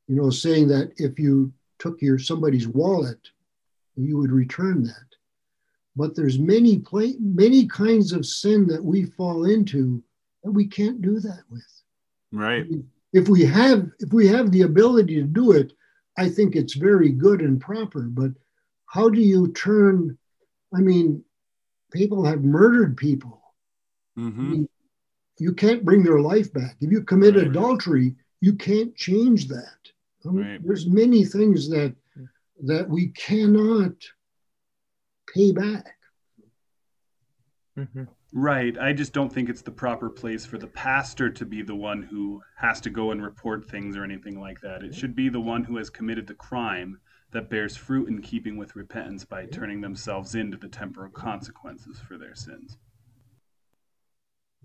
you 0.08 0.16
know, 0.16 0.30
saying 0.30 0.68
that 0.68 0.92
if 0.98 1.18
you 1.18 1.52
took 1.78 2.02
your 2.02 2.18
somebody's 2.18 2.68
wallet, 2.68 3.30
you 3.96 4.18
would 4.18 4.30
return 4.30 4.82
that. 4.84 5.11
But 5.94 6.16
there's 6.16 6.38
many 6.38 6.78
pla- 6.78 7.18
many 7.20 7.66
kinds 7.66 8.12
of 8.12 8.24
sin 8.24 8.66
that 8.68 8.82
we 8.82 9.04
fall 9.04 9.44
into 9.44 10.02
that 10.42 10.50
we 10.52 10.66
can't 10.66 11.02
do 11.02 11.20
that 11.20 11.42
with. 11.50 11.66
Right. 12.32 12.66
If 13.12 13.28
we 13.28 13.44
have 13.44 13.90
if 14.00 14.12
we 14.12 14.26
have 14.28 14.50
the 14.50 14.62
ability 14.62 15.16
to 15.16 15.22
do 15.24 15.52
it 15.52 15.72
i 16.18 16.28
think 16.28 16.54
it's 16.56 16.74
very 16.74 17.10
good 17.10 17.40
and 17.40 17.60
proper. 17.60 18.02
But 18.02 18.32
how 18.86 19.08
do 19.08 19.20
you 19.20 19.52
turn 19.52 20.18
i 20.74 20.80
mean 20.80 21.22
people 21.92 22.24
have 22.24 22.42
murdered 22.42 22.96
people. 22.96 23.42
I 24.16 24.20
hmm 24.20 24.50
mean, 24.50 24.68
you 25.38 25.52
can't 25.52 25.84
bring 25.84 26.02
their 26.02 26.20
life 26.20 26.52
back. 26.52 26.76
If 26.80 26.90
you 26.90 27.02
commit 27.02 27.36
Right. 27.36 27.46
adultery 27.46 28.14
you 28.40 28.54
can't 28.54 28.94
change 28.96 29.46
that. 29.48 29.80
I 30.26 30.28
mean, 30.30 30.44
Right. 30.44 30.60
there's 30.64 30.86
many 30.88 31.24
things 31.24 31.68
that 31.68 31.94
that 32.64 32.88
we 32.88 33.08
cannot 33.08 33.92
pay 35.34 35.52
back 35.52 35.94
hmm 37.76 38.04
Right. 38.34 38.78
I 38.78 38.94
just 38.94 39.12
don't 39.12 39.30
think 39.30 39.50
it's 39.50 39.60
the 39.60 39.70
proper 39.70 40.08
place 40.08 40.46
for 40.46 40.56
the 40.56 40.66
pastor 40.66 41.28
to 41.28 41.44
be 41.44 41.60
the 41.62 41.74
one 41.74 42.02
who 42.02 42.40
has 42.56 42.80
to 42.80 42.90
go 42.90 43.10
and 43.10 43.22
report 43.22 43.68
things 43.68 43.94
or 43.94 44.04
anything 44.04 44.40
like 44.40 44.60
that. 44.62 44.82
It 44.82 44.90
mm-hmm. 44.90 44.98
should 44.98 45.14
be 45.14 45.28
the 45.28 45.40
one 45.40 45.64
who 45.64 45.76
has 45.76 45.90
committed 45.90 46.26
the 46.26 46.34
crime 46.34 46.98
that 47.32 47.50
bears 47.50 47.76
fruit 47.76 48.08
in 48.08 48.22
keeping 48.22 48.56
with 48.56 48.74
repentance 48.74 49.24
by 49.24 49.42
mm-hmm. 49.42 49.50
turning 49.50 49.80
themselves 49.82 50.34
into 50.34 50.56
the 50.56 50.68
temporal 50.68 51.10
consequences 51.10 52.00
for 52.00 52.16
their 52.16 52.34
sins. 52.34 52.78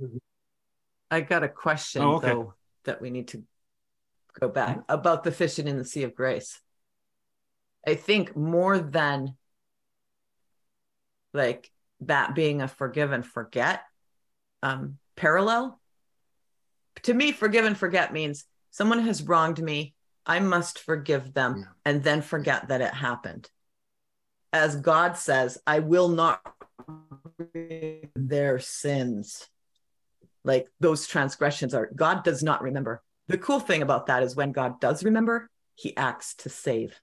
Mm-hmm. 0.02 0.18
I 1.12 1.22
got 1.22 1.44
a 1.44 1.50
question 1.50 2.02
Oh, 2.02 2.16
okay. 2.16 2.28
though 2.28 2.54
that 2.86 3.02
we 3.02 3.10
need 3.10 3.30
to 3.30 3.44
go 4.40 4.48
back 4.48 4.80
about 4.88 5.26
the 5.26 5.32
fishing 5.32 5.68
in 5.68 5.78
the 5.78 5.86
sea 5.86 6.04
of 6.04 6.16
grace. 6.16 6.60
I 7.86 7.96
think 7.96 8.36
more 8.36 8.80
than 8.80 9.36
like 11.38 11.72
that 12.02 12.36
being 12.36 12.62
a 12.62 12.68
forgive 12.68 13.12
and 13.12 13.26
forget 13.26 13.84
um, 14.64 14.98
parallel. 15.16 15.80
To 17.04 17.14
me, 17.14 17.32
forgive 17.32 17.66
and 17.66 17.78
forget 17.78 18.12
means 18.12 18.46
someone 18.72 19.00
has 19.00 19.24
wronged 19.24 19.62
me. 19.62 19.94
I 20.26 20.40
must 20.40 20.80
forgive 20.80 21.34
them 21.34 21.58
Yeah. 21.58 21.64
and 21.86 22.04
then 22.04 22.22
forget 22.22 22.68
that 22.68 22.82
it 22.82 22.94
happened. 22.94 23.50
As 24.52 24.76
God 24.76 25.16
says, 25.18 25.58
I 25.66 25.80
will 25.80 26.10
not 26.10 26.42
their 28.16 28.60
sins 28.60 29.48
like 30.44 30.68
those 30.80 31.06
transgressions 31.06 31.74
are 31.74 31.90
god 31.96 32.24
does 32.24 32.42
not 32.42 32.64
remember 32.64 33.04
the 33.28 33.38
cool 33.38 33.60
thing 33.60 33.82
about 33.82 34.08
that 34.08 34.24
is 34.24 34.36
when 34.36 34.52
god 34.52 34.80
does 34.80 35.04
remember 35.04 35.50
he 35.76 35.96
acts 35.96 36.34
to 36.36 36.50
save 36.50 37.00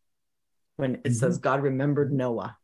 when 0.77 0.97
it 0.97 1.05
mm-hmm. 1.05 1.13
says 1.13 1.39
god 1.39 1.63
remembered 1.63 2.13
noah 2.13 2.57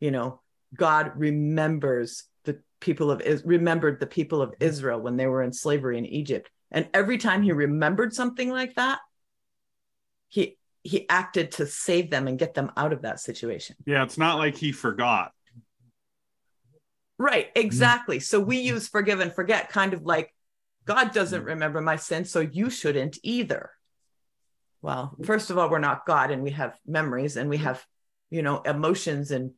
you 0.00 0.10
know 0.10 0.40
god 0.74 1.12
remembers 1.16 2.24
the 2.44 2.60
people 2.80 3.10
of 3.10 3.22
remembered 3.44 4.00
the 4.00 4.06
people 4.06 4.42
of 4.42 4.50
mm-hmm. 4.50 4.64
israel 4.64 5.00
when 5.00 5.16
they 5.16 5.26
were 5.26 5.42
in 5.42 5.52
slavery 5.52 5.98
in 5.98 6.06
egypt. 6.06 6.50
And 6.70 6.88
every 6.92 7.18
time 7.18 7.42
he 7.42 7.52
remembered 7.52 8.12
something 8.12 8.50
like 8.50 8.74
that 8.74 8.98
he 10.28 10.58
he 10.82 11.08
acted 11.08 11.52
to 11.52 11.66
save 11.66 12.10
them 12.10 12.28
and 12.28 12.38
get 12.38 12.54
them 12.54 12.70
out 12.76 12.92
of 12.92 13.02
that 13.02 13.20
situation. 13.20 13.76
Yeah 13.86 14.02
it's 14.02 14.18
not 14.18 14.38
like 14.38 14.56
he 14.56 14.72
forgot. 14.72 15.32
Right, 17.16 17.48
mm-hmm. 17.48 17.66
exactly. 17.66 18.20
So 18.20 18.40
we 18.40 18.58
mm-hmm. 18.58 18.74
use 18.74 18.88
forgive 18.88 19.20
and 19.20 19.32
forget 19.32 19.70
kind 19.70 19.94
of 19.94 20.02
like 20.02 20.34
God 20.84 21.12
doesn't 21.12 21.44
remember 21.44 21.80
my 21.80 21.96
sin, 21.96 22.24
so 22.24 22.40
you 22.40 22.70
shouldn't 22.70 23.18
either. 23.22 23.70
Well, 24.82 25.16
first 25.24 25.50
of 25.50 25.56
all, 25.56 25.70
we're 25.70 25.78
not 25.78 26.04
God 26.04 26.30
and 26.30 26.42
we 26.42 26.50
have 26.50 26.78
memories 26.86 27.36
and 27.36 27.48
we 27.48 27.56
have, 27.58 27.82
you 28.28 28.42
know, 28.42 28.60
emotions 28.60 29.30
and 29.30 29.52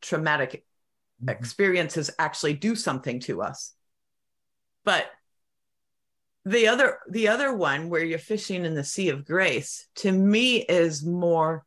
traumatic 0.00 0.64
mm-hmm. 1.22 1.30
experiences 1.30 2.10
actually 2.18 2.54
do 2.54 2.74
something 2.74 3.20
to 3.20 3.42
us. 3.42 3.72
But 4.84 5.06
the 6.44 6.68
other 6.68 6.98
the 7.08 7.28
other 7.28 7.54
one 7.54 7.90
where 7.90 8.04
you're 8.04 8.18
fishing 8.18 8.64
in 8.64 8.74
the 8.74 8.84
sea 8.84 9.10
of 9.10 9.26
grace 9.26 9.86
to 9.96 10.10
me 10.10 10.56
is 10.58 11.04
more 11.04 11.64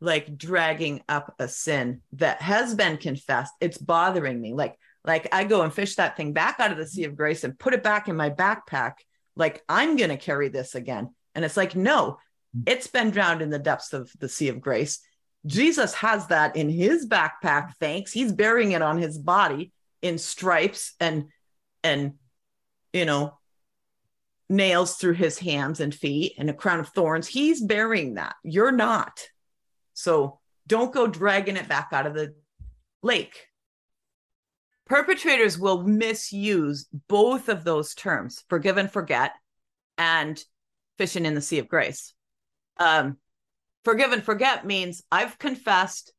like 0.00 0.36
dragging 0.36 1.02
up 1.08 1.34
a 1.38 1.46
sin 1.46 2.00
that 2.14 2.42
has 2.42 2.74
been 2.74 2.96
confessed. 2.96 3.52
It's 3.60 3.78
bothering 3.78 4.40
me. 4.40 4.54
Like 4.54 4.76
like 5.04 5.28
i 5.32 5.44
go 5.44 5.62
and 5.62 5.72
fish 5.72 5.94
that 5.94 6.16
thing 6.16 6.32
back 6.32 6.60
out 6.60 6.72
of 6.72 6.76
the 6.76 6.86
sea 6.86 7.04
of 7.04 7.16
grace 7.16 7.44
and 7.44 7.58
put 7.58 7.72
it 7.72 7.82
back 7.82 8.08
in 8.08 8.16
my 8.16 8.30
backpack. 8.30 8.94
Like 9.36 9.62
i'm 9.68 9.96
going 9.96 10.10
to 10.10 10.16
carry 10.16 10.48
this 10.48 10.74
again. 10.74 11.14
And 11.34 11.44
it's 11.44 11.56
like 11.56 11.76
no 11.76 12.18
mm-hmm. 12.56 12.62
it's 12.66 12.88
been 12.88 13.10
drowned 13.10 13.42
in 13.42 13.50
the 13.50 13.58
depths 13.58 13.92
of 13.92 14.10
the 14.18 14.28
sea 14.28 14.48
of 14.48 14.60
grace 14.60 15.00
jesus 15.46 15.94
has 15.94 16.26
that 16.26 16.56
in 16.56 16.68
his 16.68 17.06
backpack 17.06 17.72
thanks 17.80 18.12
he's 18.12 18.32
bearing 18.32 18.72
it 18.72 18.82
on 18.82 18.98
his 18.98 19.18
body 19.18 19.72
in 20.02 20.18
stripes 20.18 20.94
and 21.00 21.26
and 21.82 22.14
you 22.92 23.04
know 23.04 23.36
nails 24.48 24.96
through 24.96 25.14
his 25.14 25.38
hands 25.38 25.80
and 25.80 25.94
feet 25.94 26.34
and 26.36 26.50
a 26.50 26.54
crown 26.54 26.80
of 26.80 26.88
thorns 26.88 27.26
he's 27.26 27.62
bearing 27.62 28.14
that 28.14 28.34
you're 28.42 28.72
not 28.72 29.20
so 29.94 30.40
don't 30.66 30.92
go 30.92 31.06
dragging 31.06 31.56
it 31.56 31.68
back 31.68 31.88
out 31.92 32.06
of 32.06 32.14
the 32.14 32.34
lake. 33.02 33.48
Perpetrators 34.86 35.58
will 35.58 35.82
misuse 35.82 36.86
both 37.08 37.48
of 37.48 37.64
those 37.64 37.94
terms, 37.94 38.44
forgive 38.48 38.76
and 38.76 38.90
forget, 38.90 39.32
and 39.98 40.42
fishing 40.96 41.26
in 41.26 41.34
the 41.34 41.40
sea 41.40 41.58
of 41.58 41.68
grace. 41.68 42.14
Um, 42.78 43.18
forgive 43.84 44.12
and 44.12 44.22
forget 44.22 44.66
means 44.66 45.02
I've 45.10 45.38
confessed, 45.38 46.12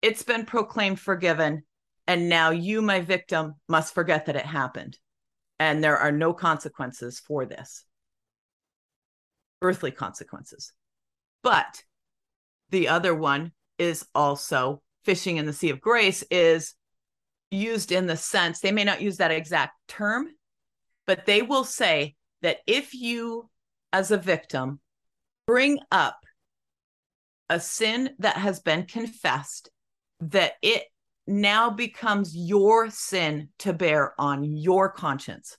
it's 0.00 0.22
been 0.22 0.44
proclaimed 0.44 1.00
forgiven, 1.00 1.62
and 2.06 2.28
now 2.28 2.50
you, 2.50 2.82
my 2.82 3.00
victim, 3.00 3.54
must 3.68 3.94
forget 3.94 4.26
that 4.26 4.36
it 4.36 4.46
happened. 4.46 4.98
And 5.60 5.82
there 5.82 5.96
are 5.96 6.12
no 6.12 6.32
consequences 6.32 7.20
for 7.20 7.46
this 7.46 7.84
earthly 9.62 9.92
consequences. 9.92 10.72
But 11.42 11.84
the 12.70 12.88
other 12.88 13.14
one 13.14 13.52
is 13.78 14.04
also 14.14 14.82
fishing 15.04 15.36
in 15.36 15.46
the 15.46 15.52
sea 15.52 15.70
of 15.70 15.80
grace 15.80 16.24
is 16.30 16.74
used 17.50 17.92
in 17.92 18.06
the 18.06 18.16
sense 18.16 18.60
they 18.60 18.72
may 18.72 18.84
not 18.84 19.02
use 19.02 19.18
that 19.18 19.30
exact 19.30 19.74
term 19.88 20.28
but 21.06 21.26
they 21.26 21.42
will 21.42 21.64
say 21.64 22.14
that 22.40 22.58
if 22.66 22.94
you 22.94 23.48
as 23.92 24.10
a 24.10 24.16
victim 24.16 24.80
bring 25.46 25.78
up 25.90 26.16
a 27.52 27.60
sin 27.60 28.08
that 28.18 28.38
has 28.38 28.60
been 28.60 28.86
confessed 28.86 29.70
that 30.20 30.54
it 30.62 30.84
now 31.26 31.68
becomes 31.68 32.34
your 32.34 32.88
sin 32.88 33.50
to 33.58 33.74
bear 33.74 34.18
on 34.18 34.42
your 34.42 34.88
conscience 34.88 35.58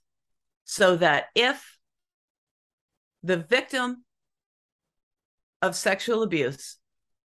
so 0.66 0.96
that 0.96 1.26
if 1.36 1.78
the 3.22 3.38
victim 3.38 4.04
of 5.62 5.76
sexual 5.76 6.24
abuse 6.24 6.78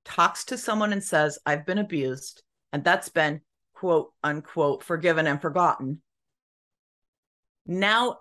talks 0.04 0.44
to 0.44 0.58
someone 0.58 0.92
and 0.92 1.02
says, 1.02 1.38
I've 1.46 1.64
been 1.64 1.78
abused, 1.78 2.42
and 2.70 2.84
that's 2.84 3.08
been 3.08 3.40
quote 3.72 4.12
unquote 4.22 4.84
forgiven 4.84 5.26
and 5.26 5.40
forgotten. 5.40 6.02
Now 7.64 8.18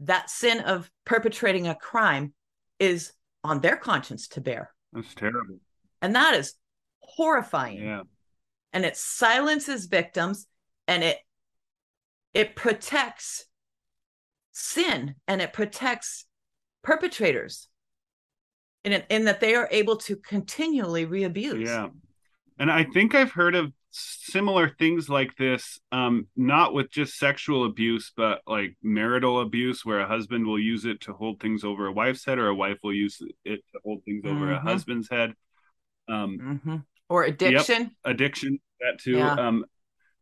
that 0.00 0.28
sin 0.28 0.60
of 0.60 0.90
perpetrating 1.06 1.66
a 1.66 1.74
crime 1.74 2.34
is 2.78 3.12
on 3.42 3.62
their 3.62 3.78
conscience 3.78 4.28
to 4.28 4.42
bear. 4.42 4.70
That's 4.92 5.14
terrible. 5.14 5.60
And 6.02 6.14
that 6.14 6.34
is 6.34 6.54
horrifying. 7.00 7.82
Yeah. 7.82 8.02
And 8.72 8.84
it 8.84 8.96
silences 8.96 9.86
victims 9.86 10.46
and 10.86 11.02
it 11.02 11.18
it 12.34 12.54
protects 12.54 13.46
sin 14.52 15.14
and 15.26 15.40
it 15.40 15.52
protects 15.52 16.26
perpetrators 16.82 17.68
in, 18.84 19.02
in 19.08 19.24
that 19.24 19.40
they 19.40 19.54
are 19.54 19.68
able 19.70 19.96
to 19.96 20.16
continually 20.16 21.04
re-abuse. 21.04 21.68
Yeah. 21.68 21.88
And 22.58 22.70
I 22.70 22.84
think 22.84 23.14
I've 23.14 23.32
heard 23.32 23.54
of 23.54 23.72
similar 23.90 24.68
things 24.68 25.08
like 25.08 25.34
this, 25.36 25.78
um, 25.92 26.26
not 26.36 26.74
with 26.74 26.90
just 26.90 27.18
sexual 27.18 27.64
abuse, 27.64 28.12
but 28.16 28.40
like 28.46 28.76
marital 28.82 29.40
abuse, 29.40 29.84
where 29.84 30.00
a 30.00 30.08
husband 30.08 30.46
will 30.46 30.58
use 30.58 30.84
it 30.84 31.00
to 31.02 31.12
hold 31.12 31.40
things 31.40 31.64
over 31.64 31.86
a 31.86 31.92
wife's 31.92 32.24
head, 32.24 32.38
or 32.38 32.48
a 32.48 32.54
wife 32.54 32.78
will 32.82 32.94
use 32.94 33.20
it 33.44 33.60
to 33.72 33.80
hold 33.84 34.04
things 34.04 34.24
over 34.24 34.46
mm-hmm. 34.46 34.66
a 34.66 34.70
husband's 34.70 35.08
head. 35.08 35.34
Um, 36.08 36.38
mm-hmm. 36.38 36.76
Or 37.08 37.24
addiction. 37.24 37.82
Yep, 37.82 37.92
addiction, 38.04 38.58
that 38.80 38.98
too. 39.00 39.16
Yeah. 39.18 39.32
Um, 39.32 39.64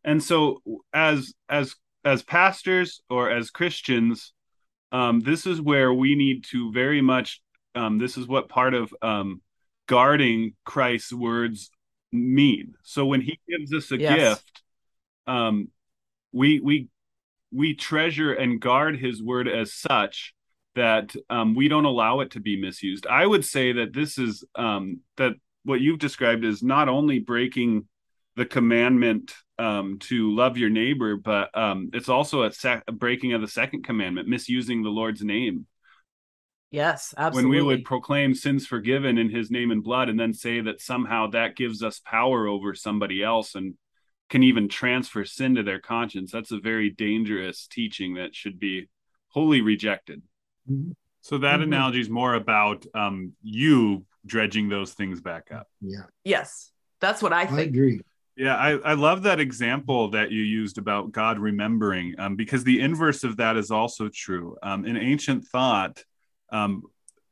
and 0.03 0.23
so, 0.23 0.61
as 0.93 1.33
as 1.49 1.75
as 2.05 2.23
pastors 2.23 3.01
or 3.09 3.29
as 3.29 3.49
Christians, 3.49 4.33
um, 4.91 5.19
this 5.19 5.45
is 5.45 5.59
where 5.59 5.93
we 5.93 6.15
need 6.15 6.45
to 6.51 6.71
very 6.71 7.01
much 7.01 7.41
um, 7.77 7.97
this 7.97 8.17
is 8.17 8.27
what 8.27 8.49
part 8.49 8.73
of 8.73 8.93
um, 9.01 9.41
guarding 9.87 10.53
Christ's 10.65 11.13
words 11.13 11.69
mean. 12.11 12.73
So 12.83 13.05
when 13.05 13.21
he 13.21 13.39
gives 13.47 13.73
us 13.73 13.91
a 13.91 13.97
yes. 13.97 14.15
gift, 14.15 14.63
um, 15.27 15.69
we 16.31 16.59
we 16.59 16.87
we 17.51 17.75
treasure 17.75 18.33
and 18.33 18.59
guard 18.59 18.97
his 18.99 19.21
word 19.21 19.47
as 19.47 19.73
such 19.73 20.33
that 20.75 21.15
um, 21.29 21.55
we 21.55 21.67
don't 21.67 21.85
allow 21.85 22.19
it 22.19 22.31
to 22.31 22.39
be 22.39 22.59
misused. 22.59 23.07
I 23.07 23.25
would 23.25 23.45
say 23.45 23.73
that 23.73 23.93
this 23.93 24.17
is 24.17 24.43
um, 24.55 24.99
that 25.17 25.33
what 25.67 25.81
you've 25.81 25.99
described 25.99 26.45
is 26.45 26.63
not 26.63 26.87
only 26.87 27.19
breaking 27.19 27.87
the 28.37 28.45
commandment 28.45 29.33
um, 29.59 29.99
to 29.99 30.33
love 30.33 30.57
your 30.57 30.69
neighbor, 30.69 31.17
but 31.17 31.55
um, 31.57 31.89
it's 31.91 32.07
also 32.07 32.43
a, 32.43 32.53
sec- 32.53 32.85
a 32.87 32.93
breaking 32.93 33.33
of 33.33 33.41
the 33.41 33.49
second 33.49 33.83
commandment, 33.83 34.29
misusing 34.29 34.81
the 34.81 34.89
Lord's 34.89 35.21
name. 35.21 35.65
Yes, 36.71 37.13
absolutely. 37.17 37.49
When 37.49 37.57
we 37.57 37.65
would 37.65 37.83
proclaim 37.83 38.33
sins 38.33 38.65
forgiven 38.65 39.17
in 39.17 39.29
his 39.29 39.51
name 39.51 39.71
and 39.71 39.83
blood 39.83 40.07
and 40.07 40.17
then 40.17 40.33
say 40.33 40.61
that 40.61 40.79
somehow 40.79 41.27
that 41.31 41.57
gives 41.57 41.83
us 41.83 41.99
power 41.99 42.47
over 42.47 42.73
somebody 42.73 43.21
else 43.21 43.53
and 43.53 43.73
can 44.29 44.43
even 44.43 44.69
transfer 44.69 45.25
sin 45.25 45.55
to 45.55 45.63
their 45.63 45.79
conscience, 45.81 46.31
that's 46.31 46.51
a 46.51 46.59
very 46.59 46.89
dangerous 46.89 47.67
teaching 47.67 48.13
that 48.13 48.33
should 48.33 48.57
be 48.57 48.87
wholly 49.29 49.59
rejected. 49.59 50.21
Mm-hmm. 50.69 50.91
So 51.21 51.39
that 51.39 51.55
mm-hmm. 51.55 51.73
analogy 51.73 51.99
is 51.99 52.09
more 52.09 52.35
about 52.35 52.85
um, 52.93 53.33
you 53.41 54.05
dredging 54.27 54.69
those 54.69 54.93
things 54.93 55.21
back 55.21 55.51
up. 55.51 55.67
Yeah. 55.81 56.03
Yes, 56.23 56.71
that's 57.01 57.21
what 57.21 57.33
I 57.33 57.45
think. 57.45 57.59
I 57.59 57.63
agree. 57.63 58.01
Yeah, 58.35 58.55
I, 58.55 58.77
I 58.77 58.93
love 58.93 59.23
that 59.23 59.39
example 59.39 60.11
that 60.11 60.29
you 60.29 60.43
used 60.43 60.77
about 60.77 61.11
God 61.11 61.39
remembering, 61.39 62.13
um, 62.19 62.35
because 62.35 62.63
the 62.63 62.81
inverse 62.81 63.23
of 63.23 63.37
that 63.37 63.57
is 63.57 63.71
also 63.71 64.09
true. 64.13 64.57
Um, 64.61 64.85
in 64.85 64.95
ancient 64.95 65.45
thought, 65.45 66.03
um, 66.51 66.83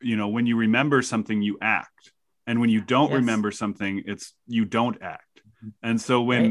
you 0.05 0.15
know 0.15 0.27
when 0.27 0.45
you 0.45 0.55
remember 0.55 1.01
something 1.01 1.41
you 1.41 1.57
act 1.61 2.11
and 2.47 2.61
when 2.61 2.69
you 2.69 2.79
don't 2.79 3.09
yes. 3.09 3.17
remember 3.17 3.51
something 3.51 4.03
it's 4.05 4.33
you 4.47 4.63
don't 4.63 5.01
act 5.01 5.41
mm-hmm. 5.57 5.69
and 5.81 5.99
so 5.99 6.21
when 6.21 6.43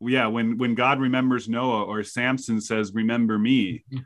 right. 0.00 0.12
yeah 0.12 0.26
when 0.26 0.56
when 0.58 0.74
god 0.74 0.98
remembers 1.00 1.48
noah 1.48 1.84
or 1.84 2.02
samson 2.02 2.60
says 2.60 2.92
remember 2.94 3.38
me 3.38 3.84
mm-hmm. 3.92 3.98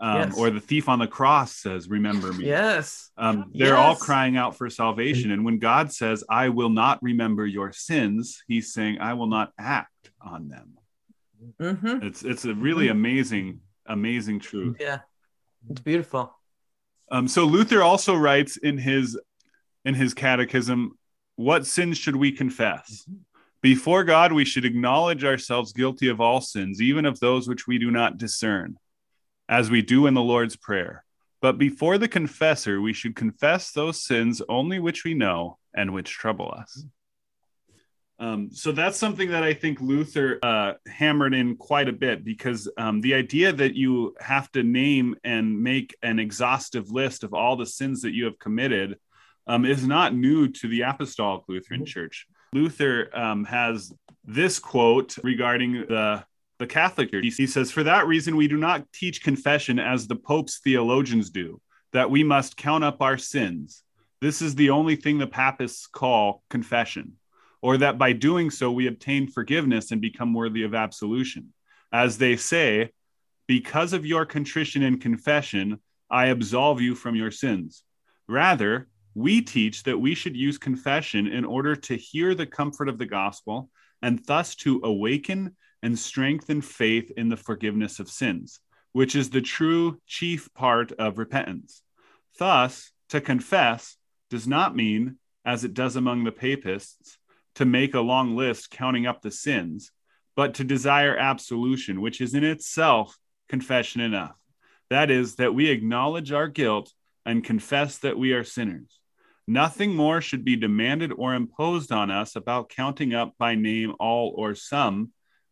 Um, 0.00 0.30
yes. 0.30 0.38
or 0.38 0.50
the 0.50 0.60
thief 0.60 0.88
on 0.88 0.98
the 0.98 1.06
cross 1.06 1.56
says 1.56 1.88
remember 1.88 2.32
me 2.32 2.46
yes 2.46 3.10
um, 3.16 3.50
they're 3.54 3.68
yes. 3.68 3.78
all 3.78 3.96
crying 3.96 4.36
out 4.36 4.56
for 4.56 4.70
salvation 4.70 5.30
and 5.30 5.44
when 5.44 5.58
god 5.58 5.92
says 5.92 6.24
i 6.28 6.48
will 6.48 6.70
not 6.70 7.02
remember 7.02 7.46
your 7.46 7.72
sins 7.72 8.42
he's 8.48 8.72
saying 8.72 8.98
i 9.00 9.14
will 9.14 9.26
not 9.26 9.52
act 9.58 10.10
on 10.20 10.48
them 10.48 10.78
mm-hmm. 11.60 12.06
it's 12.06 12.22
it's 12.22 12.44
a 12.44 12.54
really 12.54 12.86
mm-hmm. 12.86 12.96
amazing 12.96 13.60
amazing 13.86 14.40
truth 14.40 14.76
yeah 14.80 15.00
it's 15.68 15.80
beautiful 15.80 16.34
um, 17.10 17.26
so 17.26 17.44
Luther 17.44 17.82
also 17.82 18.14
writes 18.14 18.56
in 18.56 18.78
his 18.78 19.18
in 19.84 19.94
his 19.94 20.14
catechism, 20.14 20.96
"What 21.36 21.66
sins 21.66 21.98
should 21.98 22.16
we 22.16 22.32
confess? 22.32 23.08
Before 23.62 24.04
God, 24.04 24.32
we 24.32 24.44
should 24.44 24.64
acknowledge 24.64 25.24
ourselves 25.24 25.72
guilty 25.72 26.08
of 26.08 26.20
all 26.20 26.40
sins, 26.40 26.80
even 26.80 27.04
of 27.04 27.20
those 27.20 27.48
which 27.48 27.66
we 27.66 27.78
do 27.78 27.90
not 27.90 28.16
discern. 28.16 28.76
As 29.50 29.68
we 29.68 29.82
do 29.82 30.06
in 30.06 30.14
the 30.14 30.22
Lord's 30.22 30.56
Prayer. 30.56 31.04
But 31.42 31.58
before 31.58 31.98
the 31.98 32.08
confessor, 32.08 32.80
we 32.80 32.92
should 32.92 33.16
confess 33.16 33.72
those 33.72 34.02
sins 34.02 34.40
only 34.48 34.78
which 34.78 35.04
we 35.04 35.12
know 35.12 35.58
and 35.74 35.92
which 35.92 36.10
trouble 36.10 36.54
us. 36.56 36.84
Um, 38.20 38.50
so 38.52 38.70
that's 38.70 38.98
something 38.98 39.30
that 39.30 39.42
I 39.42 39.54
think 39.54 39.80
Luther 39.80 40.38
uh, 40.42 40.74
hammered 40.86 41.34
in 41.34 41.56
quite 41.56 41.88
a 41.88 41.92
bit 41.92 42.22
because 42.22 42.70
um, 42.76 43.00
the 43.00 43.14
idea 43.14 43.50
that 43.50 43.74
you 43.74 44.14
have 44.20 44.52
to 44.52 44.62
name 44.62 45.16
and 45.24 45.60
make 45.60 45.96
an 46.02 46.18
exhaustive 46.18 46.90
list 46.90 47.24
of 47.24 47.34
all 47.34 47.56
the 47.56 47.66
sins 47.66 48.02
that 48.02 48.12
you 48.12 48.26
have 48.26 48.38
committed 48.38 48.98
um, 49.46 49.64
is 49.64 49.86
not 49.86 50.14
new 50.14 50.48
to 50.48 50.68
the 50.68 50.82
Apostolic 50.82 51.42
Lutheran 51.48 51.86
Church. 51.86 52.26
Luther 52.52 53.08
um, 53.16 53.44
has 53.46 53.90
this 54.24 54.58
quote 54.58 55.16
regarding 55.24 55.72
the 55.72 56.22
the 56.60 56.66
Catholic 56.66 57.10
Church. 57.10 57.34
He 57.36 57.46
says, 57.46 57.72
For 57.72 57.82
that 57.82 58.06
reason, 58.06 58.36
we 58.36 58.46
do 58.46 58.56
not 58.56 58.92
teach 58.92 59.24
confession 59.24 59.80
as 59.80 60.06
the 60.06 60.14
Pope's 60.14 60.60
theologians 60.62 61.30
do, 61.30 61.60
that 61.92 62.10
we 62.10 62.22
must 62.22 62.56
count 62.56 62.84
up 62.84 63.02
our 63.02 63.18
sins. 63.18 63.82
This 64.20 64.40
is 64.42 64.54
the 64.54 64.70
only 64.70 64.94
thing 64.94 65.18
the 65.18 65.26
Papists 65.26 65.86
call 65.86 66.44
confession 66.50 67.14
or 67.62 67.78
that 67.78 67.98
by 67.98 68.12
doing 68.12 68.50
so 68.50 68.70
we 68.70 68.86
obtain 68.86 69.26
forgiveness 69.26 69.90
and 69.90 70.00
become 70.00 70.32
worthy 70.32 70.62
of 70.62 70.74
absolution. 70.74 71.52
As 71.92 72.18
they 72.18 72.36
say, 72.36 72.90
because 73.46 73.92
of 73.92 74.06
your 74.06 74.24
contrition 74.24 74.82
and 74.82 75.00
confession, 75.00 75.80
I 76.10 76.26
absolve 76.26 76.80
you 76.80 76.94
from 76.94 77.16
your 77.16 77.30
sins. 77.30 77.82
Rather, 78.28 78.88
we 79.14 79.42
teach 79.42 79.82
that 79.84 79.98
we 79.98 80.14
should 80.14 80.36
use 80.36 80.56
confession 80.56 81.26
in 81.26 81.44
order 81.44 81.74
to 81.74 81.96
hear 81.96 82.34
the 82.34 82.46
comfort 82.46 82.88
of 82.88 82.98
the 82.98 83.06
gospel 83.06 83.68
and 84.02 84.24
thus 84.26 84.54
to 84.56 84.80
awaken 84.84 85.56
and 85.82 85.98
strengthen 85.98 86.60
faith 86.60 87.10
in 87.16 87.28
the 87.28 87.36
forgiveness 87.36 88.00
of 88.00 88.10
sins, 88.10 88.60
which 88.92 89.14
is 89.14 89.30
the 89.30 89.40
true 89.40 90.00
chief 90.06 90.52
part 90.54 90.92
of 90.92 91.18
repentance. 91.18 91.82
Thus, 92.38 92.90
to 93.10 93.20
confess 93.20 93.96
does 94.28 94.46
not 94.46 94.76
mean, 94.76 95.16
as 95.44 95.64
it 95.64 95.74
does 95.74 95.96
among 95.96 96.24
the 96.24 96.32
papists, 96.32 97.18
to 97.56 97.64
make 97.64 97.94
a 97.94 98.00
long 98.00 98.36
list 98.36 98.70
counting 98.70 99.06
up 99.06 99.22
the 99.22 99.30
sins, 99.30 99.90
but 100.36 100.54
to 100.54 100.64
desire 100.64 101.16
absolution, 101.16 102.00
which 102.00 102.20
is 102.20 102.34
in 102.34 102.44
itself 102.44 103.18
confession 103.48 104.00
enough. 104.00 104.36
That 104.88 105.10
is, 105.10 105.36
that 105.36 105.54
we 105.54 105.68
acknowledge 105.68 106.32
our 106.32 106.48
guilt 106.48 106.92
and 107.26 107.44
confess 107.44 107.98
that 107.98 108.18
we 108.18 108.32
are 108.32 108.44
sinners. 108.44 108.98
Nothing 109.46 109.94
more 109.94 110.20
should 110.20 110.44
be 110.44 110.56
demanded 110.56 111.12
or 111.12 111.34
imposed 111.34 111.90
on 111.90 112.10
us 112.10 112.36
about 112.36 112.68
counting 112.68 113.14
up 113.14 113.34
by 113.38 113.56
name 113.56 113.94
all 113.98 114.32
or 114.36 114.54
some, 114.54 115.10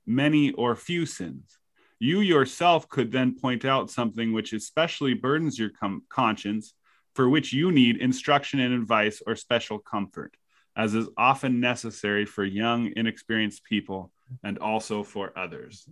many 0.08 0.52
or 0.52 0.74
few 0.74 1.06
sins. 1.06 1.58
You 1.98 2.20
yourself 2.20 2.88
could 2.88 3.12
then 3.12 3.38
point 3.38 3.64
out 3.64 3.90
something 3.90 4.32
which 4.32 4.52
especially 4.52 5.14
burdens 5.14 5.58
your 5.58 5.70
com- 5.70 6.02
conscience, 6.08 6.74
for 7.14 7.28
which 7.28 7.52
you 7.52 7.72
need 7.72 7.96
instruction 7.96 8.60
and 8.60 8.72
advice 8.74 9.20
or 9.26 9.36
special 9.36 9.78
comfort 9.78 10.36
as 10.78 10.94
is 10.94 11.08
often 11.16 11.58
necessary 11.58 12.24
for 12.24 12.44
young, 12.44 12.92
inexperienced 12.94 13.64
people 13.64 14.12
and 14.44 14.58
also 14.58 15.02
for 15.02 15.36
others. 15.36 15.84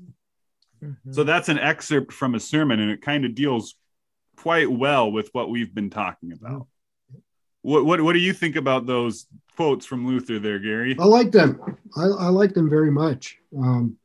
Mm-hmm. 0.83 1.13
So 1.13 1.25
that's 1.25 1.49
an 1.49 1.59
excerpt 1.59 2.13
from 2.13 2.37
a 2.37 2.41
sermon, 2.41 2.79
and 2.79 2.91
it 2.91 3.03
kind 3.03 3.25
of 3.25 3.35
deals 3.35 3.75
quite 4.37 4.71
well 4.71 5.11
with 5.11 5.29
what 5.33 5.51
we've 5.51 5.75
been 5.75 5.91
talking 5.91 6.33
about. 6.33 6.69
What, 7.63 7.85
what, 7.85 8.01
what 8.01 8.13
do 8.13 8.21
you 8.21 8.33
think 8.33 8.55
about 8.55 8.87
those 8.87 9.27
quotes 9.57 9.85
from 9.85 10.07
Luther 10.07 10.39
there, 10.39 10.61
Gary? 10.61 10.95
I 11.01 11.05
like 11.05 11.33
them. 11.33 11.61
I, 11.97 12.05
I 12.05 12.29
like 12.29 12.55
them 12.55 12.71
very 12.71 12.93
much. 12.93 13.39
Um, 13.59 13.97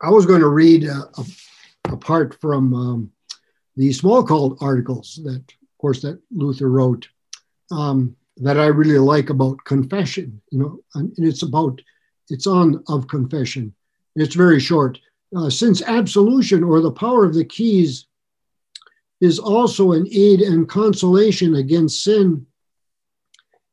I 0.00 0.10
was 0.10 0.26
going 0.26 0.40
to 0.40 0.48
read 0.48 0.84
a, 0.84 1.10
a, 1.18 1.24
a 1.92 1.96
part 1.96 2.40
from 2.40 2.74
um, 2.74 3.12
the 3.76 3.90
Smalcald 3.90 4.60
articles 4.60 5.20
that, 5.24 5.40
of 5.40 5.78
course, 5.78 6.02
that 6.02 6.20
Luther 6.30 6.68
wrote. 6.68 7.08
Um, 7.70 8.16
that 8.40 8.58
I 8.58 8.66
really 8.66 8.98
like 8.98 9.30
about 9.30 9.64
confession. 9.64 10.40
You 10.50 10.58
know, 10.58 10.80
and 10.94 11.12
it's 11.18 11.42
about 11.42 11.80
it's 12.28 12.46
on 12.46 12.82
of 12.88 13.08
confession. 13.08 13.74
It's 14.16 14.34
very 14.34 14.60
short. 14.60 14.98
Uh, 15.36 15.50
since 15.50 15.82
absolution 15.82 16.62
or 16.62 16.80
the 16.80 16.90
power 16.90 17.24
of 17.24 17.34
the 17.34 17.44
keys 17.44 18.06
is 19.20 19.38
also 19.38 19.92
an 19.92 20.06
aid 20.12 20.40
and 20.40 20.68
consolation 20.68 21.56
against 21.56 22.02
sin 22.02 22.46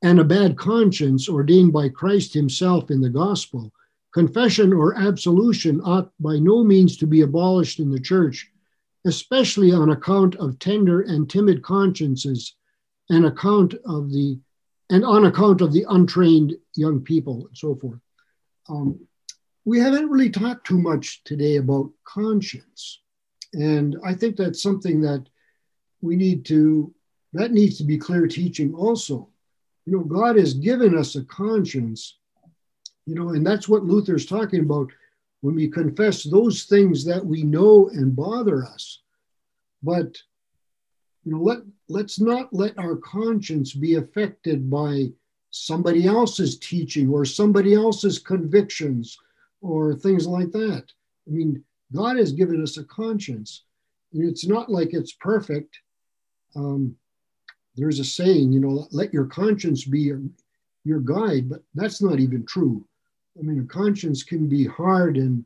and 0.02 0.20
a 0.20 0.24
bad 0.24 0.58
conscience 0.58 1.30
ordained 1.30 1.72
by 1.72 1.88
Christ 1.90 2.34
Himself 2.34 2.92
in 2.92 3.02
the 3.02 3.10
gospel, 3.10 3.72
confession 4.16 4.72
or 4.72 4.97
absolution 4.97 5.82
ought 5.82 6.09
by 6.22 6.39
no 6.39 6.63
means 6.63 6.95
to 6.95 7.05
be 7.05 7.20
abolished 7.20 7.82
in 7.82 7.91
the 7.91 7.99
church, 7.99 8.49
especially 9.05 9.74
on 9.74 9.89
account 9.89 10.38
of 10.38 10.57
tender 10.57 11.01
and 11.01 11.30
timid 11.30 11.61
consciences 11.61 12.55
and 13.09 13.26
account 13.26 13.74
of 13.86 14.09
the 14.13 14.39
and 14.89 15.03
on 15.03 15.26
account 15.26 15.59
of 15.59 15.74
the 15.74 15.86
untrained 15.89 16.55
young 16.76 17.01
people 17.01 17.47
and 17.47 17.57
so 17.57 17.76
forth. 17.76 17.99
Um, 18.70 19.05
we 19.66 19.80
haven't 19.80 20.09
really 20.09 20.30
talked 20.30 20.66
too 20.66 20.78
much 20.78 21.22
today 21.26 21.57
about 21.57 21.91
conscience. 22.05 23.01
And 23.51 23.97
I 24.05 24.13
think 24.13 24.38
that's 24.38 24.61
something 24.61 25.01
that 25.01 25.28
we 25.99 26.16
need 26.16 26.45
to, 26.45 26.93
that 27.34 27.51
needs 27.51 27.80
to 27.80 27.84
be 27.84 27.97
clear 27.97 28.28
teaching 28.28 28.76
also. 28.76 29.28
You 29.86 29.93
know, 29.93 30.03
God 30.03 30.38
has 30.38 30.53
given 30.53 30.97
us 30.97 31.16
a 31.16 31.26
conscience, 31.26 32.18
you 33.06 33.16
know, 33.16 33.30
and 33.30 33.45
that's 33.45 33.70
what 33.70 33.84
Luther's 33.84 34.26
talking 34.26 34.62
about 34.62 34.89
when 35.41 35.56
we 35.56 35.68
confess 35.68 36.24
those 36.24 36.64
things 36.64 37.06
that 37.06 37.24
we 37.24 37.43
know 37.43 37.89
and 37.89 38.16
bother 38.16 38.66
us. 38.66 39.01
But, 39.84 40.18
you 41.24 41.34
know, 41.34 41.41
let 41.41 41.60
let's 41.88 42.20
not 42.20 42.51
let 42.51 42.78
our 42.80 42.95
conscience 42.95 43.74
be 43.74 43.95
affected 43.95 44.70
by 44.70 45.10
somebody 45.51 46.08
else's 46.08 46.58
teaching 46.58 47.10
or 47.10 47.26
somebody 47.26 47.76
else's 47.76 48.18
convictions 48.18 49.18
or 49.62 49.93
things 49.93 50.26
like 50.26 50.51
that. 50.51 50.86
I 51.28 51.32
mean, 51.32 51.64
God 51.93 52.18
has 52.18 52.32
given 52.32 52.62
us 52.62 52.78
a 52.78 52.84
conscience, 52.84 53.64
and 54.14 54.28
it's 54.28 54.47
not 54.47 54.70
like 54.70 54.93
it's 54.93 55.14
perfect. 55.14 55.78
Um, 56.56 56.95
there's 57.76 57.99
a 57.99 58.03
saying, 58.03 58.51
you 58.51 58.60
know, 58.60 58.88
let 58.91 59.14
your 59.14 59.26
conscience 59.26 59.86
be 59.86 60.01
your, 60.01 60.22
your 60.84 60.99
guide, 60.99 61.49
but 61.49 61.62
that's 61.74 62.01
not 62.01 62.20
even 62.20 62.45
true. 62.45 62.86
I 63.38 63.42
mean, 63.42 63.60
a 63.60 63.66
conscience 63.66 64.24
can 64.24 64.48
be 64.48 64.66
hard 64.66 65.18
and 65.18 65.44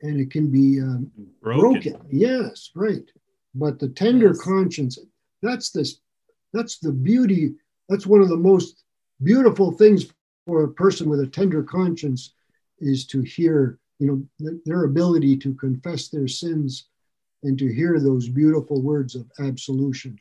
and 0.00 0.20
it 0.20 0.30
can 0.30 0.50
be 0.50 0.80
um, 0.80 1.10
broken. 1.42 1.92
broken. 1.92 2.06
Yes, 2.10 2.70
right. 2.74 3.02
But 3.54 3.78
the 3.78 3.88
tender 3.88 4.28
yes. 4.28 4.40
conscience, 4.40 4.98
that's 5.42 5.70
this, 5.70 5.98
that's 6.52 6.78
the 6.78 6.92
beauty. 6.92 7.54
That's 7.88 8.06
one 8.06 8.20
of 8.20 8.28
the 8.28 8.36
most 8.36 8.84
beautiful 9.22 9.72
things 9.72 10.06
for 10.46 10.64
a 10.64 10.72
person 10.72 11.08
with 11.08 11.20
a 11.20 11.26
tender 11.26 11.62
conscience 11.62 12.34
is 12.78 13.06
to 13.06 13.22
hear, 13.22 13.78
you 13.98 14.28
know, 14.38 14.58
their 14.64 14.84
ability 14.84 15.36
to 15.38 15.54
confess 15.54 16.08
their 16.08 16.28
sins 16.28 16.86
and 17.42 17.58
to 17.58 17.66
hear 17.66 17.98
those 17.98 18.28
beautiful 18.28 18.80
words 18.80 19.16
of 19.16 19.26
absolution. 19.40 20.18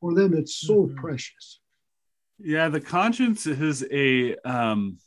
For 0.00 0.14
them, 0.14 0.34
it's 0.34 0.56
so 0.56 0.82
mm-hmm. 0.82 0.96
precious. 0.96 1.60
Yeah, 2.38 2.68
the 2.68 2.80
conscience 2.80 3.46
is 3.46 3.86
a 3.90 4.36
um, 4.38 4.98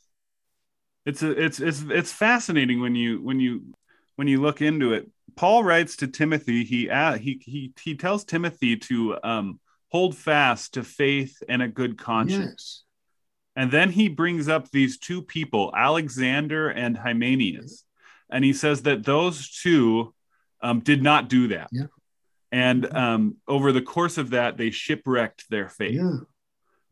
it's 1.07 1.23
a 1.23 1.31
it's 1.31 1.59
it's 1.59 1.83
it's 1.89 2.11
fascinating 2.11 2.81
when 2.81 2.95
you 2.95 3.21
when 3.21 3.39
you 3.39 3.73
when 4.17 4.27
you 4.27 4.41
look 4.41 4.61
into 4.61 4.93
it 4.93 5.09
Paul 5.37 5.63
writes 5.63 5.97
to 5.97 6.07
Timothy. 6.07 6.63
He 6.63 6.89
uh, 6.89 7.17
he 7.17 7.41
he 7.43 7.71
he 7.81 7.95
tells 7.95 8.25
Timothy 8.25 8.75
to 8.77 9.17
um, 9.23 9.59
hold 9.89 10.17
fast 10.17 10.73
to 10.73 10.83
faith 10.83 11.41
and 11.47 11.61
a 11.61 11.67
good 11.67 11.97
conscience. 11.97 12.83
Yes. 13.55 13.63
And 13.63 13.71
then 13.71 13.89
he 13.89 14.07
brings 14.07 14.47
up 14.47 14.69
these 14.69 14.99
two 14.99 15.21
people, 15.21 15.73
Alexander 15.75 16.69
and 16.69 16.97
Hymenaeus, 16.97 17.83
and 18.29 18.43
he 18.43 18.53
says 18.53 18.83
that 18.83 19.03
those 19.03 19.49
two 19.49 20.13
um, 20.61 20.81
did 20.81 21.01
not 21.01 21.29
do 21.29 21.47
that. 21.49 21.69
Yeah. 21.71 21.85
And 22.51 22.91
um, 22.95 23.37
over 23.47 23.71
the 23.71 23.81
course 23.81 24.17
of 24.17 24.31
that, 24.31 24.57
they 24.57 24.71
shipwrecked 24.71 25.49
their 25.49 25.69
faith. 25.69 25.95
Yeah. 25.95 26.19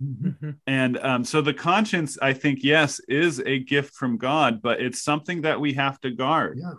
Mm-hmm. 0.04 0.52
And 0.68 0.98
um, 0.98 1.24
so 1.24 1.42
the 1.42 1.54
conscience, 1.54 2.18
I 2.22 2.34
think, 2.34 2.60
yes, 2.64 3.00
is 3.08 3.40
a 3.46 3.60
gift 3.60 3.94
from 3.94 4.18
God, 4.18 4.62
but 4.62 4.82
it's 4.82 5.02
something 5.02 5.42
that 5.42 5.60
we 5.60 5.74
have 5.74 6.00
to 6.02 6.12
guard. 6.12 6.60
Yeah 6.62 6.74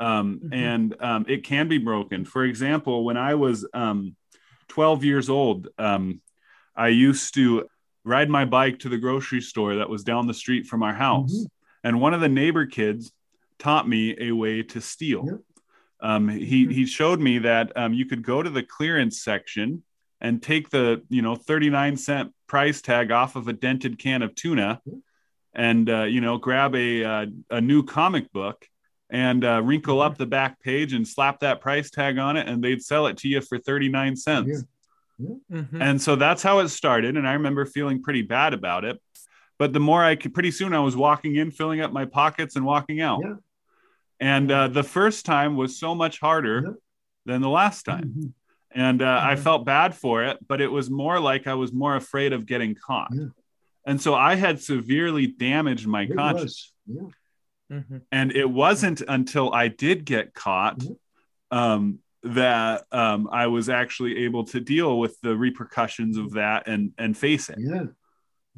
um, 0.00 0.40
mm-hmm. 0.42 0.52
and 0.52 0.96
um, 1.00 1.26
it 1.28 1.44
can 1.44 1.68
be 1.68 1.78
broken. 1.78 2.24
For 2.24 2.44
example, 2.44 3.04
when 3.04 3.16
I 3.16 3.34
was 3.34 3.68
um, 3.74 4.16
12 4.68 5.04
years 5.04 5.28
old, 5.28 5.68
um, 5.78 6.20
I 6.74 6.88
used 6.88 7.34
to 7.34 7.68
ride 8.02 8.30
my 8.30 8.46
bike 8.46 8.78
to 8.80 8.88
the 8.88 8.96
grocery 8.96 9.42
store 9.42 9.76
that 9.76 9.90
was 9.90 10.02
down 10.02 10.26
the 10.26 10.34
street 10.34 10.66
from 10.66 10.82
our 10.82 10.94
house, 10.94 11.34
mm-hmm. 11.34 11.88
and 11.88 12.00
one 12.00 12.14
of 12.14 12.22
the 12.22 12.28
neighbor 12.28 12.64
kids 12.64 13.12
taught 13.58 13.86
me 13.86 14.16
a 14.18 14.32
way 14.32 14.62
to 14.62 14.80
steal. 14.80 15.42
Um, 16.00 16.28
he 16.28 16.64
mm-hmm. 16.64 16.72
he 16.72 16.86
showed 16.86 17.20
me 17.20 17.38
that 17.40 17.76
um, 17.76 17.92
you 17.92 18.06
could 18.06 18.22
go 18.22 18.42
to 18.42 18.48
the 18.48 18.62
clearance 18.62 19.22
section 19.22 19.82
and 20.20 20.42
take 20.42 20.70
the 20.70 21.02
you 21.08 21.22
know 21.22 21.34
39 21.34 21.96
cent 21.96 22.32
price 22.46 22.80
tag 22.82 23.10
off 23.10 23.36
of 23.36 23.48
a 23.48 23.52
dented 23.52 23.98
can 23.98 24.22
of 24.22 24.34
tuna 24.34 24.80
and 25.54 25.88
uh, 25.88 26.02
you 26.02 26.20
know 26.20 26.36
grab 26.38 26.74
a 26.74 27.04
uh, 27.04 27.26
a 27.50 27.60
new 27.60 27.82
comic 27.82 28.30
book 28.32 28.66
and 29.10 29.44
uh, 29.44 29.60
wrinkle 29.64 30.00
up 30.00 30.16
the 30.18 30.26
back 30.26 30.60
page 30.60 30.92
and 30.92 31.06
slap 31.06 31.40
that 31.40 31.60
price 31.60 31.90
tag 31.90 32.16
on 32.18 32.36
it, 32.36 32.46
and 32.46 32.62
they'd 32.62 32.80
sell 32.82 33.08
it 33.08 33.16
to 33.16 33.28
you 33.28 33.40
for 33.40 33.58
39 33.58 34.14
cents. 34.14 34.64
Mhm. 35.20 35.80
And 35.80 36.00
so 36.00 36.14
that's 36.16 36.42
how 36.44 36.60
it 36.60 36.68
started. 36.68 37.16
And 37.16 37.26
I 37.28 37.32
remember 37.32 37.66
feeling 37.66 38.02
pretty 38.02 38.22
bad 38.22 38.54
about 38.54 38.84
it. 38.84 39.02
But 39.58 39.72
the 39.72 39.80
more 39.80 40.02
I 40.02 40.14
could, 40.14 40.32
pretty 40.32 40.52
soon 40.52 40.72
I 40.72 40.78
was 40.78 40.96
walking 40.96 41.34
in, 41.36 41.50
filling 41.50 41.80
up 41.80 41.92
my 41.92 42.04
pockets, 42.04 42.54
and 42.56 42.64
walking 42.64 43.00
out. 43.00 43.20
Yeah. 43.24 43.34
And 44.20 44.50
uh, 44.52 44.68
the 44.68 44.84
first 44.84 45.26
time 45.26 45.56
was 45.56 45.76
so 45.78 45.94
much 45.94 46.20
harder 46.20 46.62
Yeah. 46.64 46.72
than 47.26 47.42
the 47.42 47.50
last 47.50 47.82
time. 47.82 48.14
Mhm. 48.16 48.32
And 48.72 49.02
uh, 49.02 49.20
I 49.22 49.34
Mhm. 49.34 49.38
felt 49.40 49.64
bad 49.66 49.94
for 49.94 50.22
it, 50.24 50.38
but 50.46 50.60
it 50.60 50.68
was 50.70 50.88
more 50.90 51.18
like 51.18 51.46
I 51.46 51.54
was 51.54 51.72
more 51.72 51.96
afraid 51.96 52.32
of 52.32 52.46
getting 52.46 52.74
caught. 52.74 53.10
Yeah. 53.12 53.26
And 53.84 54.00
so 54.00 54.14
I 54.14 54.34
had 54.36 54.60
severely 54.62 55.26
damaged 55.26 55.86
my 55.88 56.02
It 56.02 56.14
conscience. 56.14 56.72
was. 56.86 57.10
Yeah. 57.70 57.78
Mhm. 57.78 58.02
And 58.12 58.32
it 58.32 58.48
wasn't 58.48 59.00
until 59.06 59.52
I 59.52 59.68
did 59.68 60.04
get 60.04 60.34
caught 60.34 60.82
um, 61.50 61.98
that 62.22 62.84
um, 62.92 63.28
I 63.32 63.46
was 63.48 63.68
actually 63.68 64.18
able 64.24 64.44
to 64.44 64.60
deal 64.60 64.98
with 65.00 65.20
the 65.20 65.36
repercussions 65.36 66.16
of 66.16 66.32
that 66.32 66.68
and 66.68 66.92
and 66.98 67.16
face 67.16 67.48
it. 67.48 67.58
Yeah. 67.58 67.86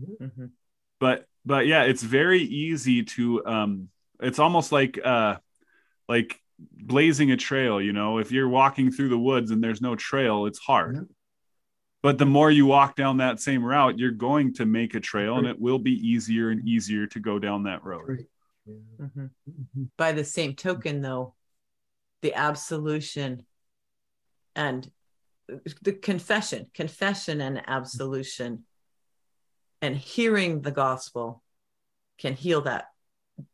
Mhm. 0.01 0.51
But 0.99 1.27
but 1.47 1.67
yeah, 1.67 1.85
it's 1.85 2.03
very 2.03 2.43
easy 2.43 3.03
to 3.05 3.47
um, 3.47 3.89
it's 4.21 4.39
almost 4.39 4.73
like 4.73 4.99
uh, 5.03 5.37
like 6.09 6.42
blazing 6.71 7.31
a 7.31 7.37
trail. 7.37 7.81
You 7.81 7.93
know, 7.93 8.19
if 8.19 8.33
you're 8.33 8.49
walking 8.49 8.91
through 8.91 9.09
the 9.09 9.19
woods 9.19 9.51
and 9.51 9.63
there's 9.63 9.81
no 9.81 9.97
trail, 9.97 10.47
it's 10.47 10.59
hard. 10.59 10.95
Yeah. 10.97 11.03
But 12.03 12.19
the 12.19 12.27
more 12.27 12.51
you 12.51 12.67
walk 12.67 12.97
down 12.97 13.19
that 13.19 13.41
same 13.41 13.65
route, 13.65 13.99
you're 13.99 14.11
going 14.11 14.55
to 14.55 14.67
make 14.67 14.95
a 14.95 15.01
trail, 15.01 15.37
and 15.37 15.47
it 15.47 15.61
will 15.61 15.79
be 15.79 15.93
easier 15.93 16.51
and 16.51 16.67
easier 16.67 17.07
to 17.07 17.21
go 17.21 17.39
down 17.39 17.63
that 17.65 17.85
road. 17.85 18.09
Right. 18.09 18.27
Yeah. 18.67 19.07
Mhm. 19.07 19.31
Mhm. 19.49 19.89
By 19.97 20.13
the 20.13 20.25
same 20.25 20.55
token, 20.55 21.01
though, 21.01 21.35
the 22.21 22.35
absolution 22.35 23.47
and 24.57 24.91
the 25.83 25.93
confession, 25.93 26.71
confession 26.75 27.41
and 27.41 27.63
absolution, 27.69 28.65
and 29.81 29.97
hearing 29.97 30.63
the 30.63 30.71
gospel 30.71 31.43
can 32.19 32.35
heal 32.35 32.63
that, 32.63 32.87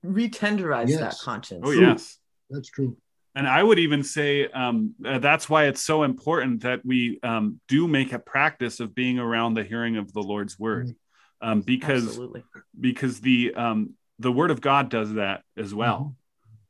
retenderize 0.04 0.98
that 0.98 1.16
conscience. 1.20 1.64
Oh 1.66 1.72
True. 1.72 1.80
yes. 1.80 2.18
That's 2.50 2.68
true. 2.68 2.96
And 3.34 3.46
I 3.46 3.62
would 3.62 3.78
even 3.78 4.02
say 4.02 4.48
um, 4.48 4.94
uh, 5.04 5.18
that's 5.18 5.48
why 5.48 5.66
it's 5.66 5.82
so 5.82 6.02
important 6.02 6.62
that 6.62 6.84
we 6.84 7.20
um, 7.22 7.60
do 7.68 7.86
make 7.86 8.12
a 8.12 8.18
practice 8.18 8.80
of 8.80 8.94
being 8.94 9.18
around 9.18 9.54
the 9.54 9.62
hearing 9.62 9.96
of 9.96 10.12
the 10.12 10.22
Lord's 10.22 10.58
word, 10.58 10.96
um, 11.40 11.60
because 11.60 12.06
Absolutely. 12.08 12.42
because 12.80 13.20
the 13.20 13.54
um, 13.54 13.94
the 14.18 14.32
Word 14.32 14.50
of 14.50 14.60
God 14.60 14.88
does 14.88 15.14
that 15.14 15.42
as 15.56 15.72
well. 15.72 16.16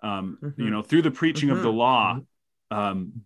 Um, 0.02 0.38
You 0.56 0.66
Mhm. 0.66 0.70
know, 0.70 0.82
through 0.82 1.02
the 1.02 1.10
preaching 1.10 1.50
of 1.50 1.62
the 1.62 1.68
Mhm. 1.68 1.76
law, 1.76 2.20
um, 2.70 3.24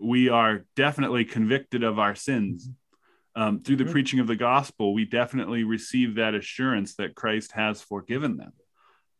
we 0.00 0.28
are 0.28 0.64
definitely 0.74 1.24
convicted 1.24 1.84
of 1.84 1.98
our 1.98 2.14
sins. 2.16 2.68
Um, 3.36 3.60
through 3.60 3.76
the 3.76 3.84
Mhm. 3.84 3.92
preaching 3.92 4.18
of 4.18 4.26
the 4.26 4.34
gospel, 4.34 4.92
we 4.92 5.04
definitely 5.04 5.62
receive 5.62 6.16
that 6.16 6.34
assurance 6.34 6.96
that 6.96 7.14
Christ 7.14 7.52
has 7.52 7.80
forgiven 7.80 8.36
them. 8.36 8.52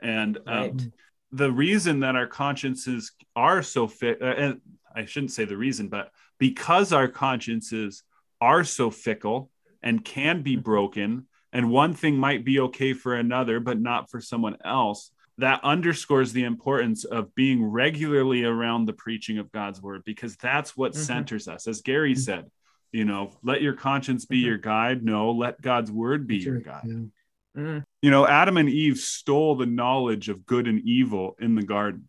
And 0.02 0.38
um, 0.38 0.44
Right. 0.46 0.88
The 1.32 1.50
reason 1.50 2.00
that 2.00 2.16
our 2.16 2.26
consciences 2.26 3.12
are 3.36 3.62
so 3.62 3.86
fit, 3.86 4.20
uh, 4.20 4.26
and 4.26 4.60
I 4.94 5.04
shouldn't 5.04 5.32
say 5.32 5.44
the 5.44 5.56
reason, 5.56 5.88
but 5.88 6.10
because 6.38 6.92
our 6.92 7.08
consciences 7.08 8.02
are 8.40 8.64
so 8.64 8.90
fickle 8.90 9.50
and 9.82 10.04
can 10.04 10.42
be 10.42 10.56
Mhm. 10.56 10.62
broken, 10.62 11.26
and 11.52 11.70
one 11.70 11.94
thing 11.94 12.16
might 12.16 12.44
be 12.44 12.60
okay 12.60 12.92
for 12.92 13.14
another, 13.14 13.60
but 13.60 13.80
not 13.80 14.10
for 14.10 14.20
someone 14.20 14.56
else, 14.64 15.12
that 15.38 15.62
underscores 15.64 16.32
the 16.32 16.44
importance 16.44 17.04
of 17.04 17.34
being 17.34 17.64
regularly 17.64 18.44
around 18.44 18.84
the 18.84 18.92
preaching 18.92 19.38
of 19.38 19.50
God's 19.52 19.80
word 19.80 20.02
because 20.04 20.36
that's 20.36 20.76
what 20.76 20.92
Mhm. 20.92 20.96
centers 20.96 21.48
us. 21.48 21.66
As 21.66 21.80
Gary 21.80 22.14
said, 22.14 22.50
you 22.92 23.04
know, 23.04 23.38
let 23.42 23.62
your 23.62 23.72
conscience 23.72 24.26
be 24.26 24.42
Mhm. 24.42 24.46
your 24.46 24.58
guide. 24.58 25.02
No, 25.02 25.30
let 25.30 25.60
God's 25.60 25.90
word 25.90 26.26
be 26.26 26.38
That's 26.38 26.46
your 26.46 26.60
guide 26.60 27.10
Yeah. 27.56 27.80
You 28.02 28.10
know 28.10 28.26
adam 28.26 28.56
and 28.56 28.68
eve 28.68 28.96
stole 28.98 29.56
the 29.56 29.66
knowledge 29.66 30.28
of 30.28 30.46
good 30.46 30.66
and 30.66 30.80
evil 30.88 31.36
in 31.40 31.54
the 31.54 31.62
garden 31.62 32.04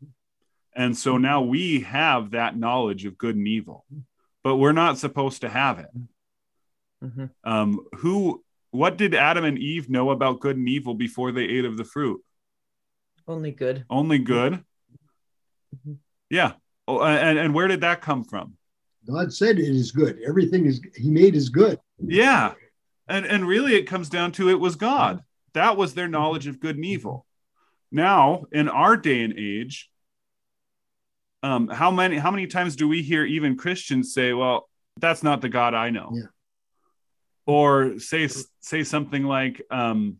and 0.73 0.97
so 0.97 1.17
now 1.17 1.41
we 1.41 1.81
have 1.81 2.31
that 2.31 2.57
knowledge 2.57 3.03
of 3.05 3.17
good 3.17 3.35
and 3.35 3.47
evil 3.47 3.85
but 4.43 4.55
we're 4.55 4.71
not 4.71 4.97
supposed 4.97 5.41
to 5.41 5.49
have 5.49 5.79
it 5.79 5.89
Mhm. 7.03 7.29
um 7.43 7.79
who 7.97 8.41
what 8.69 8.97
did 8.97 9.13
adam 9.15 9.43
and 9.43 9.57
eve 9.59 9.89
know 9.89 10.11
about 10.11 10.39
good 10.39 10.55
and 10.55 10.69
evil 10.69 10.93
before 10.93 11.31
they 11.33 11.43
ate 11.43 11.65
of 11.65 11.75
the 11.77 11.83
fruit 11.83 12.23
Only 13.27 13.51
good. 13.51 13.83
only 13.89 14.19
good 14.19 14.63
Mhm. 15.75 15.97
yeah 16.29 16.53
oh, 16.87 17.01
and 17.03 17.37
and 17.37 17.53
where 17.53 17.67
did 17.67 17.81
that 17.81 18.01
come 18.01 18.23
from 18.23 18.55
God 19.05 19.33
said 19.33 19.57
it 19.57 19.65
is 19.75 19.91
good. 19.91 20.19
Everything 20.25 20.67
is 20.67 20.79
He 20.95 21.09
made 21.09 21.35
is 21.35 21.49
good. 21.49 21.79
yeah 21.99 22.53
and 23.09 23.25
and 23.25 23.45
really 23.45 23.73
it 23.75 23.87
comes 23.87 24.07
down 24.09 24.31
to 24.33 24.47
it 24.49 24.59
was 24.59 24.75
god 24.77 25.21
that 25.53 25.77
was 25.77 25.93
their 25.93 26.07
knowledge 26.07 26.47
of 26.47 26.59
good 26.59 26.75
and 26.75 26.85
evil 26.85 27.25
now 27.91 28.45
in 28.51 28.69
our 28.69 28.95
day 28.97 29.21
and 29.23 29.33
age 29.37 29.89
um 31.43 31.67
how 31.67 31.91
many 31.91 32.17
how 32.17 32.31
many 32.31 32.47
times 32.47 32.75
do 32.75 32.87
we 32.87 33.01
hear 33.01 33.25
even 33.25 33.57
christians 33.57 34.13
say 34.13 34.33
well 34.33 34.69
that's 34.99 35.23
not 35.23 35.41
the 35.41 35.49
god 35.49 35.73
i 35.73 35.89
know 35.89 36.11
Yeah. 36.13 36.23
or 37.45 37.99
say 37.99 38.27
say 38.59 38.83
something 38.83 39.23
like 39.23 39.61
um 39.71 40.19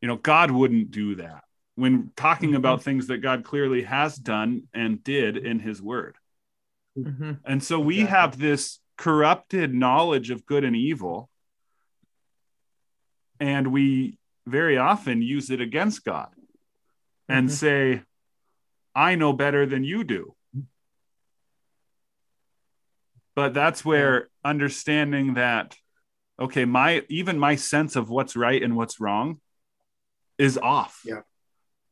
you 0.00 0.08
know 0.08 0.16
god 0.16 0.50
wouldn't 0.50 0.90
do 0.90 1.14
that 1.16 1.44
when 1.76 2.10
talking 2.16 2.54
about 2.54 2.82
things 2.82 3.06
that 3.06 3.18
god 3.18 3.44
clearly 3.44 3.82
has 3.82 4.16
done 4.16 4.64
and 4.74 5.02
did 5.04 5.36
in 5.36 5.58
his 5.60 5.80
word 5.82 6.16
Mhm. 6.96 7.38
and 7.44 7.62
so 7.62 7.78
we 7.78 8.00
Exactly. 8.00 8.18
have 8.18 8.38
this 8.38 8.80
corrupted 8.96 9.72
knowledge 9.72 10.30
of 10.30 10.44
good 10.44 10.64
and 10.64 10.74
evil. 10.74 11.30
And 13.38 13.68
we 13.72 14.18
very 14.48 14.76
often 14.78 15.22
use 15.22 15.50
it 15.50 15.60
against 15.60 16.04
God 16.04 16.34
and 17.28 17.48
Mhm. 17.48 17.52
say, 17.52 18.02
I 18.94 19.14
know 19.14 19.32
better 19.32 19.66
than 19.66 19.84
you 19.84 20.04
do. 20.04 20.34
But 23.34 23.54
that's 23.54 23.84
where 23.84 24.30
understanding 24.44 25.34
that, 25.34 25.76
okay, 26.40 26.64
my 26.64 27.04
even 27.08 27.38
my 27.38 27.54
sense 27.54 27.94
of 27.94 28.10
what's 28.10 28.34
right 28.34 28.60
and 28.60 28.74
what's 28.76 28.98
wrong 28.98 29.40
is 30.38 30.58
off. 30.58 31.02
Yeah. 31.04 31.22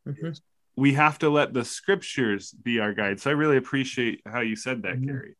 Mhm. 0.06 0.40
We 0.74 0.94
have 0.94 1.18
to 1.20 1.30
let 1.30 1.52
the 1.54 1.64
scriptures 1.64 2.50
be 2.50 2.80
our 2.80 2.92
guide. 2.92 3.20
So 3.20 3.30
I 3.30 3.34
really 3.34 3.56
appreciate 3.56 4.22
how 4.26 4.40
you 4.40 4.56
said 4.56 4.82
that, 4.82 5.00
Mhm. 5.00 5.06
Gary. 5.06 5.36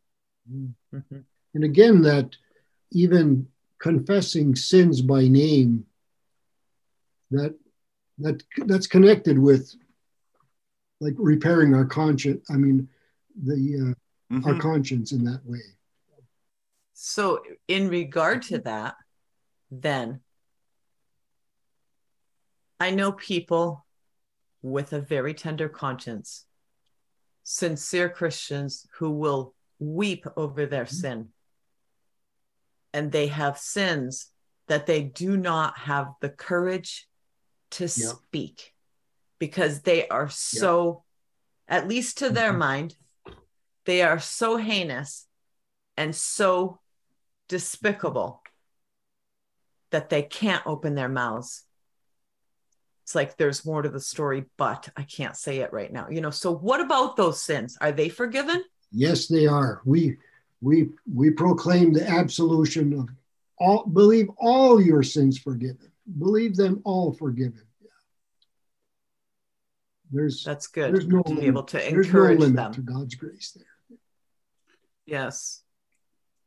Mhm. 0.48 1.24
And 1.54 1.64
again, 1.64 2.02
that 2.02 2.36
even 2.92 3.48
confessing 3.78 4.54
sins 4.54 5.02
by 5.02 5.26
name, 5.26 5.86
that 7.30 7.54
that 8.18 8.42
that's 8.66 8.86
connected 8.86 9.38
with 9.38 9.74
like 11.00 11.14
repairing 11.18 11.74
our 11.74 11.84
conscience. 11.84 12.48
I 12.50 12.56
mean, 12.56 12.88
the 13.42 13.94
uh, 14.32 14.38
our 14.48 14.54
Mhm. 14.54 14.60
conscience 14.60 15.12
in 15.12 15.24
that 15.24 15.44
way. 15.44 15.60
So, 16.94 17.42
in 17.68 17.88
regard 17.88 18.42
to 18.42 18.58
that, 18.60 18.96
then 19.70 20.22
I 22.80 22.90
know 22.90 23.12
people 23.12 23.86
with 24.62 24.92
a 24.92 25.00
very 25.00 25.34
tender 25.34 25.68
conscience, 25.68 26.46
sincere 27.42 28.08
Christians 28.08 28.86
who 28.98 29.10
will 29.10 29.54
weep 29.78 30.26
over 30.36 30.66
their 30.66 30.86
sin. 30.86 31.32
And 32.92 33.12
they 33.12 33.28
have 33.28 33.58
sins 33.58 34.30
that 34.66 34.86
they 34.86 35.02
do 35.02 35.36
not 35.36 35.78
have 35.78 36.14
the 36.20 36.30
courage 36.30 37.08
to 37.76 37.84
Yeah. 37.84 38.12
speak 38.12 38.74
because 39.38 39.82
they 39.82 40.08
are 40.08 40.28
so, 40.28 41.04
at 41.68 41.88
least 41.88 42.18
to 42.18 42.30
their 42.30 42.52
Mhm. 42.52 42.58
mind, 42.58 42.96
they 43.84 44.02
are 44.02 44.18
so 44.18 44.56
heinous 44.56 45.26
and 45.96 46.14
so 46.14 46.80
despicable 47.48 48.42
that 49.90 50.08
they 50.08 50.22
can't 50.22 50.66
open 50.66 50.94
their 50.94 51.08
mouths. 51.08 51.64
It's 53.04 53.14
like 53.14 53.36
there's 53.36 53.64
more 53.64 53.82
to 53.82 53.88
the 53.88 54.00
story, 54.00 54.46
but 54.56 54.88
I 54.96 55.02
can't 55.04 55.36
say 55.36 55.58
it 55.58 55.72
right 55.72 55.92
now. 55.92 56.08
You 56.08 56.20
know, 56.20 56.30
so 56.32 56.50
what 56.50 56.80
about 56.80 57.16
those 57.16 57.40
sins? 57.42 57.76
Are 57.80 57.92
they 57.92 58.08
forgiven? 58.08 58.64
Yes, 58.90 59.28
they 59.28 59.46
are. 59.46 59.82
We 59.84 60.18
we 60.60 60.90
we 61.12 61.30
proclaim 61.30 61.92
the 61.92 62.08
absolution 62.08 62.92
of 62.94 63.08
all. 63.58 63.84
Believe 63.86 64.28
all 64.38 64.80
your 64.80 65.02
sins 65.02 65.38
forgiven. 65.38 65.92
Believe 66.18 66.57
them 66.57 66.80
all 66.84 67.12
forgiven. 67.12 67.62
There's 70.12 70.44
That's 70.44 70.68
good 70.68 70.94
there's 70.94 71.09
no 71.09 71.22
to 71.22 71.30
be 71.30 71.34
limit. 71.34 71.46
able 71.48 71.62
to 71.64 71.76
there's 71.78 71.92
no 71.92 71.98
encourage 71.98 72.38
limit 72.38 72.57
them. 72.57 72.72
to 72.74 72.80
God's 72.80 73.14
grace 73.16 73.57
there. 73.57 73.98
Yes. 75.04 75.62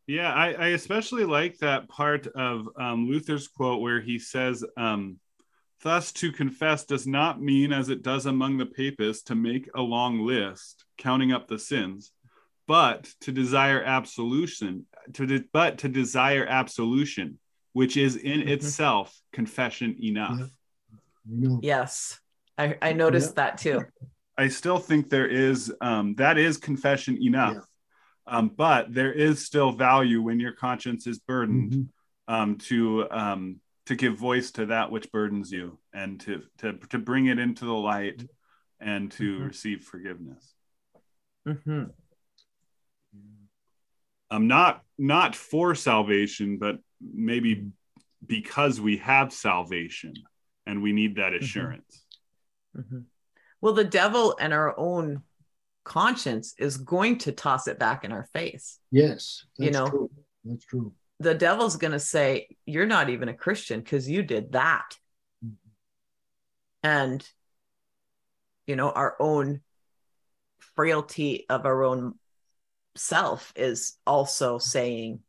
Yeah, 0.08 0.34
I, 0.34 0.54
I 0.54 0.68
especially 0.70 1.26
like 1.26 1.58
that 1.60 1.88
part 1.90 2.26
of 2.28 2.68
um, 2.78 3.08
Luther's 3.08 3.48
quote 3.48 3.82
where 3.82 4.02
he 4.02 4.18
says, 4.18 4.64
um, 4.78 5.20
Thus, 5.82 6.12
to 6.14 6.32
confess 6.32 6.84
does 6.86 7.06
not 7.08 7.42
mean, 7.42 7.72
as 7.72 7.90
it 7.90 8.02
does 8.02 8.26
among 8.26 8.58
the 8.58 8.66
papists, 8.66 9.24
to 9.24 9.36
make 9.36 9.70
a 9.76 9.82
long 9.82 10.20
list, 10.26 10.84
counting 10.98 11.32
up 11.32 11.48
the 11.48 11.60
sins, 11.60 12.12
but 12.68 13.04
to 13.22 13.32
desire 13.32 13.82
absolution, 13.82 14.86
to 15.14 15.26
de- 15.26 15.46
but 15.54 15.78
to 15.80 15.88
desire 15.90 16.46
absolution, 16.46 17.40
which 17.74 17.98
is 17.98 18.16
in 18.16 18.42
Mhm. 18.42 18.50
itself 18.50 19.20
confession 19.32 19.96
enough. 20.04 20.50
Yeah. 21.26 21.58
Yes. 21.62 22.20
I, 22.58 22.78
I 22.82 22.94
noticed 22.94 23.36
that 23.36 23.58
too. 23.58 23.82
I 24.38 24.48
still 24.48 24.80
think 24.80 25.10
there 25.10 25.28
is 25.28 25.74
um, 25.82 26.16
that 26.16 26.38
is 26.38 26.58
confession 26.58 27.22
enough, 27.22 27.66
um, 28.26 28.50
but 28.50 28.94
there 28.94 29.12
is 29.12 29.46
still 29.46 29.72
value 29.72 30.22
when 30.22 30.40
your 30.40 30.54
conscience 30.54 31.08
is 31.08 31.20
burdened 31.20 31.74
mhm. 31.74 31.88
um, 32.28 32.58
to 32.58 33.08
um, 33.12 33.60
to 33.86 33.96
give 33.96 34.18
voice 34.18 34.52
to 34.52 34.68
that 34.68 34.92
which 34.92 35.12
burdens 35.12 35.52
you 35.52 35.78
and 35.94 36.20
to 36.22 36.44
to 36.60 36.74
to 36.90 37.00
bring 37.00 37.26
it 37.28 37.40
into 37.40 37.66
the 37.66 37.74
light 37.74 38.24
and 38.80 39.12
to 39.12 39.40
Mhm. 39.40 39.48
receive 39.48 39.84
forgiveness. 39.84 40.56
hmm 41.46 41.86
Um, 44.32 44.48
not 44.48 44.84
not 44.98 45.36
for 45.36 45.76
salvation, 45.76 46.58
but 46.60 46.80
maybe 47.02 47.68
because 48.26 48.80
we 48.82 48.98
have 48.98 49.32
salvation 49.34 50.14
and 50.66 50.82
we 50.82 50.92
need 50.94 51.16
that 51.16 51.34
assurance. 51.34 52.06
hmm 52.76 53.00
Well, 53.62 53.74
the 53.74 53.84
devil 53.84 54.38
and 54.40 54.54
our 54.54 54.78
own 54.78 55.24
conscience 55.84 56.54
is 56.60 56.78
going 56.78 57.18
to 57.20 57.32
toss 57.32 57.68
it 57.68 57.80
back 57.80 58.04
in 58.04 58.12
our 58.12 58.28
face. 58.34 58.80
Yes, 58.92 59.46
that's 59.58 59.66
You 59.66 59.72
know. 59.72 59.90
true. 59.90 60.10
That's 60.44 60.66
true. 60.66 60.94
The 61.20 61.34
devil's 61.36 61.76
going 61.78 61.92
to 61.92 62.00
say, 62.00 62.56
You're 62.66 62.86
not 62.86 63.10
even 63.10 63.28
a 63.30 63.34
Christian 63.34 63.82
because 63.82 64.10
you 64.10 64.24
did 64.24 64.54
that. 64.54 64.98
Mhm. 65.46 65.56
And, 66.84 67.30
you 68.68 68.76
know, 68.76 68.90
our 68.92 69.16
own 69.20 69.62
frailty 70.76 71.46
of 71.50 71.66
our 71.66 71.84
own 71.84 72.18
self 72.96 73.52
is 73.56 73.98
also 74.06 74.60
saying, 74.60 75.22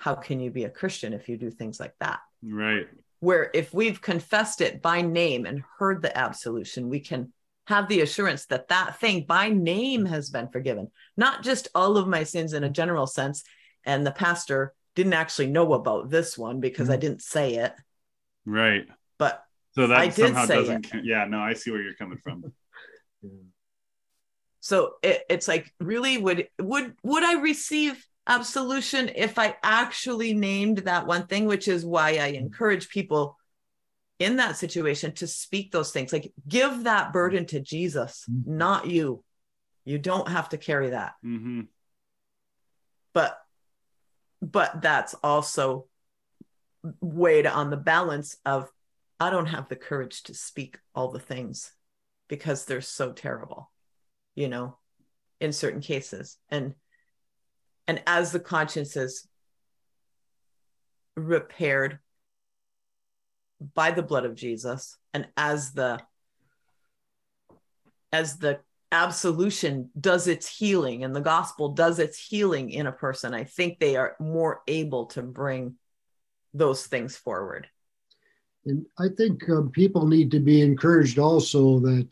How 0.00 0.14
can 0.14 0.40
you 0.40 0.50
be 0.50 0.64
a 0.64 0.70
Christian 0.70 1.12
if 1.12 1.28
you 1.28 1.36
do 1.36 1.50
things 1.50 1.78
like 1.78 1.94
that? 2.00 2.20
Right. 2.42 2.88
where 3.20 3.50
if 3.52 3.74
we've 3.74 4.00
confessed 4.00 4.62
it 4.62 4.80
by 4.80 5.02
name 5.02 5.44
and 5.44 5.62
heard 5.78 6.00
the 6.00 6.16
absolution, 6.16 6.88
we 6.88 7.00
can 7.00 7.32
have 7.66 7.86
the 7.86 8.00
assurance 8.00 8.46
that 8.46 8.68
that 8.68 8.98
thing 8.98 9.26
by 9.28 9.50
name 9.50 10.06
has 10.06 10.30
been 10.30 10.48
forgiven, 10.48 10.90
not 11.18 11.42
just 11.42 11.68
all 11.74 11.98
of 11.98 12.08
my 12.08 12.24
sins 12.24 12.54
in 12.54 12.64
a 12.64 12.70
general 12.70 13.06
sense. 13.06 13.44
And 13.84 14.06
the 14.06 14.10
pastor 14.10 14.72
didn't 14.96 15.12
actually 15.12 15.48
know 15.48 15.74
about 15.74 16.08
this 16.08 16.38
one 16.38 16.60
because 16.60 16.88
I 16.88 16.94
mm-hmm. 16.94 17.00
didn't 17.00 17.22
say 17.22 17.56
it, 17.56 17.74
Right. 18.46 18.86
but 19.18 19.44
So 19.74 19.86
that 19.86 19.98
I 19.98 20.06
did 20.06 20.16
somehow 20.16 20.46
say 20.46 20.54
doesn't. 20.56 20.90
count- 20.90 21.04
Yeah. 21.04 21.26
No, 21.26 21.40
I 21.40 21.52
see 21.52 21.70
where 21.70 21.82
you're 21.82 21.94
coming 21.94 22.18
from. 22.24 22.44
Yeah. 23.22 23.28
so 24.60 24.94
it, 25.02 25.22
it's 25.28 25.46
like 25.46 25.70
really 25.78 26.16
would 26.16 26.48
would 26.58 26.94
would 27.02 27.22
I 27.22 27.34
receive 27.42 28.02
absolution 28.30 29.10
if 29.14 29.38
I 29.38 29.56
actually 29.62 30.32
named 30.34 30.78
that 30.78 31.06
one 31.06 31.26
thing, 31.26 31.46
which 31.46 31.68
is 31.68 31.84
why 31.84 32.10
I 32.16 32.28
encourage 32.28 32.88
people 32.88 33.36
in 34.18 34.36
that 34.36 34.56
situation 34.56 35.12
to 35.14 35.26
speak 35.26 35.72
those 35.72 35.90
things 35.90 36.12
like 36.12 36.32
give 36.46 36.84
that 36.84 37.12
burden 37.12 37.46
to 37.46 37.60
Jesus, 37.60 38.24
Mhm. 38.30 38.46
not 38.46 38.86
you. 38.86 39.24
You 39.84 39.98
don't 39.98 40.28
have 40.28 40.50
to 40.50 40.58
carry 40.58 40.90
that. 40.90 41.14
hmm 41.22 41.62
But 43.12 43.36
but 44.40 44.80
that's 44.80 45.14
also 45.22 45.86
weighed 47.00 47.46
on 47.46 47.68
the 47.70 47.76
balance 47.76 48.36
of 48.46 48.70
I 49.18 49.28
don't 49.28 49.46
have 49.46 49.68
the 49.68 49.76
courage 49.76 50.22
to 50.24 50.34
speak 50.34 50.78
all 50.94 51.10
the 51.10 51.18
things 51.18 51.72
because 52.28 52.64
they're 52.64 52.80
so 52.80 53.12
terrible, 53.12 53.70
you 54.34 54.48
know, 54.48 54.78
in 55.40 55.52
certain 55.52 55.82
cases. 55.82 56.38
And 56.48 56.74
and 57.90 58.02
as 58.06 58.30
the 58.30 58.38
conscience 58.40 58.96
is 58.96 59.26
repaired 61.16 61.98
by 63.74 63.90
the 63.90 64.02
blood 64.02 64.24
of 64.24 64.36
Jesus 64.36 64.96
and 65.12 65.26
as 65.36 65.72
the 65.72 66.00
as 68.12 68.38
the 68.38 68.60
absolution 68.92 69.90
does 70.00 70.28
its 70.28 70.48
healing 70.48 71.04
and 71.04 71.14
the 71.14 71.20
gospel 71.20 71.70
does 71.70 71.98
its 71.98 72.18
healing 72.18 72.70
in 72.70 72.88
a 72.88 72.92
person 72.92 73.32
i 73.32 73.44
think 73.44 73.78
they 73.78 73.94
are 73.94 74.16
more 74.18 74.62
able 74.66 75.06
to 75.06 75.22
bring 75.22 75.76
those 76.54 76.86
things 76.86 77.16
forward. 77.16 77.68
And 78.66 78.84
I 78.98 79.06
think 79.16 79.48
um, 79.48 79.70
people 79.70 80.06
need 80.06 80.30
to 80.32 80.40
be 80.40 80.60
encouraged 80.60 81.18
also 81.18 81.78
that, 81.80 82.08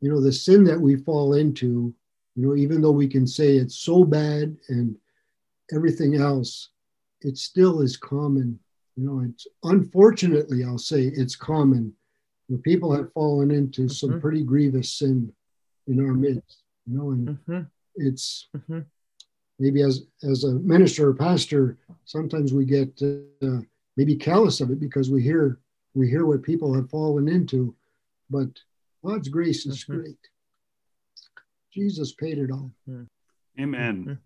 you 0.00 0.10
know, 0.10 0.20
the 0.20 0.32
sin 0.32 0.64
that 0.64 0.80
we 0.80 0.96
fall 0.96 1.34
into, 1.34 1.94
you 2.36 2.46
know, 2.46 2.56
even 2.56 2.80
though 2.80 2.90
we 2.90 3.08
can 3.08 3.26
say 3.26 3.56
it's 3.56 3.78
so 3.78 4.04
bad 4.04 4.56
and 4.68 4.96
everything 5.72 6.16
else, 6.16 6.70
it 7.22 7.36
still 7.38 7.80
is 7.80 7.96
common. 7.96 8.58
You 8.96 9.04
know, 9.04 9.20
it's 9.20 9.46
unfortunately, 9.62 10.64
I'll 10.64 10.78
say 10.78 11.04
it's 11.04 11.36
common. 11.36 11.92
You 12.48 12.56
know, 12.56 12.62
people 12.62 12.92
have 12.94 13.12
fallen 13.12 13.50
into 13.50 13.88
some 13.88 14.10
Mhm. 14.14 14.20
pretty 14.20 14.42
grievous 14.44 14.92
sin 14.92 15.32
in 15.86 16.00
our 16.00 16.14
midst, 16.14 16.62
you 16.86 16.96
know, 16.96 17.10
and 17.10 17.28
Mhm, 17.28 17.70
it's 17.96 18.48
mhm. 18.56 18.84
maybe 19.58 19.82
as 19.82 20.06
as 20.22 20.44
a 20.44 20.54
minister 20.54 21.08
or 21.08 21.14
pastor, 21.14 21.78
sometimes 22.04 22.52
we 22.52 22.64
get 22.64 23.00
uh, 23.02 23.60
maybe 23.96 24.16
callous 24.16 24.60
of 24.60 24.70
it 24.70 24.80
because 24.80 25.10
we 25.10 25.22
hear 25.22 25.58
we 25.94 26.08
hear 26.08 26.26
what 26.26 26.42
people 26.42 26.74
have 26.74 26.90
fallen 26.90 27.28
into, 27.28 27.74
but 28.30 28.48
God's 29.04 29.28
grace 29.28 29.64
is 29.66 29.84
Mhm. 29.84 29.96
great. 29.96 30.18
Jesus 31.72 32.12
paid 32.12 32.38
it 32.38 32.50
all. 32.50 32.72
Amen. 33.58 34.18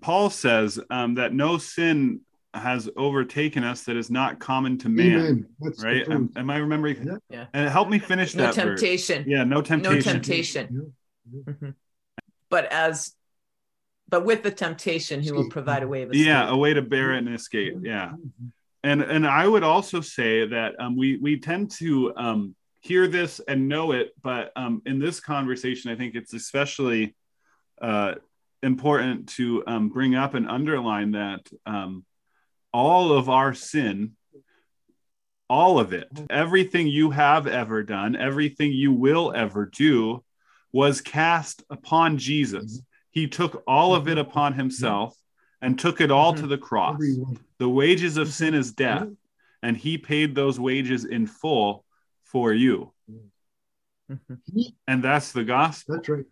Paul 0.00 0.30
says 0.30 0.78
um, 0.90 1.14
that 1.16 1.32
no 1.32 1.58
sin 1.58 2.20
has 2.54 2.88
overtaken 2.96 3.62
us 3.62 3.84
that 3.84 3.96
is 3.96 4.10
not 4.10 4.40
common 4.40 4.76
to 4.78 4.88
man. 4.88 5.16
Amen. 5.16 5.46
That's 5.60 5.82
Right? 5.82 6.08
Am, 6.08 6.30
am 6.36 6.50
I 6.50 6.56
remembering? 6.56 7.06
Yeah. 7.06 7.16
Yeah. 7.28 7.46
And 7.54 7.68
help 7.68 7.88
me 7.88 7.98
finish 7.98 8.34
no 8.34 8.44
that 8.44 8.54
verse. 8.54 8.80
temptation 8.80 9.24
Yeah, 9.28 9.44
no 9.44 9.62
temptation. 9.62 9.94
no 9.94 10.00
temptation 10.00 10.92
Yeah. 11.36 11.70
But 12.48 12.72
as 12.72 13.14
but 14.08 14.24
with 14.24 14.42
the 14.42 14.50
temptation 14.50 15.22
he 15.22 15.30
will 15.30 15.48
provide 15.48 15.84
a 15.84 15.88
way 15.88 16.02
of 16.02 16.10
escape. 16.10 16.26
Yeah, 16.26 16.48
a 16.48 16.56
way 16.56 16.74
to 16.74 16.82
bear 16.82 17.12
it 17.12 17.18
and 17.18 17.32
escape. 17.32 17.76
Yeah. 17.82 18.12
and 18.82 19.02
and 19.02 19.26
I 19.26 19.46
would 19.46 19.62
also 19.62 20.00
say 20.00 20.46
that 20.48 20.74
um, 20.80 20.96
we 20.96 21.18
we 21.18 21.38
tend 21.38 21.70
to 21.72 22.12
um, 22.16 22.56
hear 22.80 23.06
this 23.06 23.40
and 23.46 23.68
know 23.68 23.92
it, 23.92 24.12
but 24.22 24.50
um, 24.56 24.82
in 24.86 24.98
this 24.98 25.20
conversation, 25.20 25.92
I 25.92 25.96
think 25.96 26.16
it's 26.16 26.32
especially 26.34 27.14
uh, 27.80 28.14
important 28.62 29.28
to 29.30 29.62
um, 29.66 29.88
bring 29.88 30.14
up 30.14 30.34
and 30.34 30.48
underline 30.48 31.12
that 31.12 31.48
um, 31.66 32.04
all 32.72 33.12
of 33.12 33.28
our 33.28 33.54
sin, 33.54 34.12
all 35.48 35.78
of 35.78 35.92
it, 35.92 36.08
everything 36.28 36.86
you 36.86 37.10
have 37.10 37.46
ever 37.46 37.82
done, 37.82 38.14
everything 38.16 38.72
you 38.72 38.92
will 38.92 39.32
ever 39.34 39.66
do, 39.66 40.22
was 40.72 41.00
cast 41.00 41.64
upon 41.70 42.18
Jesus. 42.18 42.82
He 43.10 43.26
took 43.26 43.62
all 43.66 43.94
of 43.94 44.06
it 44.06 44.18
upon 44.18 44.52
himself 44.54 45.16
and 45.60 45.78
took 45.78 46.00
it 46.00 46.10
all 46.10 46.32
to 46.34 46.46
the 46.46 46.58
cross. 46.58 47.02
The 47.58 47.68
wages 47.68 48.16
of 48.16 48.32
sin 48.32 48.54
is 48.54 48.72
death, 48.72 49.08
and 49.62 49.76
he 49.76 49.98
paid 49.98 50.34
those 50.34 50.60
wages 50.60 51.04
in 51.04 51.26
full 51.26 51.84
for 52.22 52.52
you. 52.52 52.92
Mhm. 54.10 54.72
And 54.86 55.02
that's 55.02 55.32
the 55.32 55.44
gospel. 55.44 55.96
that's 55.96 56.08
right. 56.08 56.24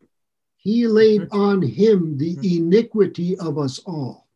He 0.58 0.86
laid 0.86 1.22
Mm-hmm. 1.22 1.40
on 1.40 1.62
him 1.62 2.18
the 2.18 2.36
iniquity 2.58 3.38
of 3.38 3.58
us 3.58 3.78
all. 3.80 4.28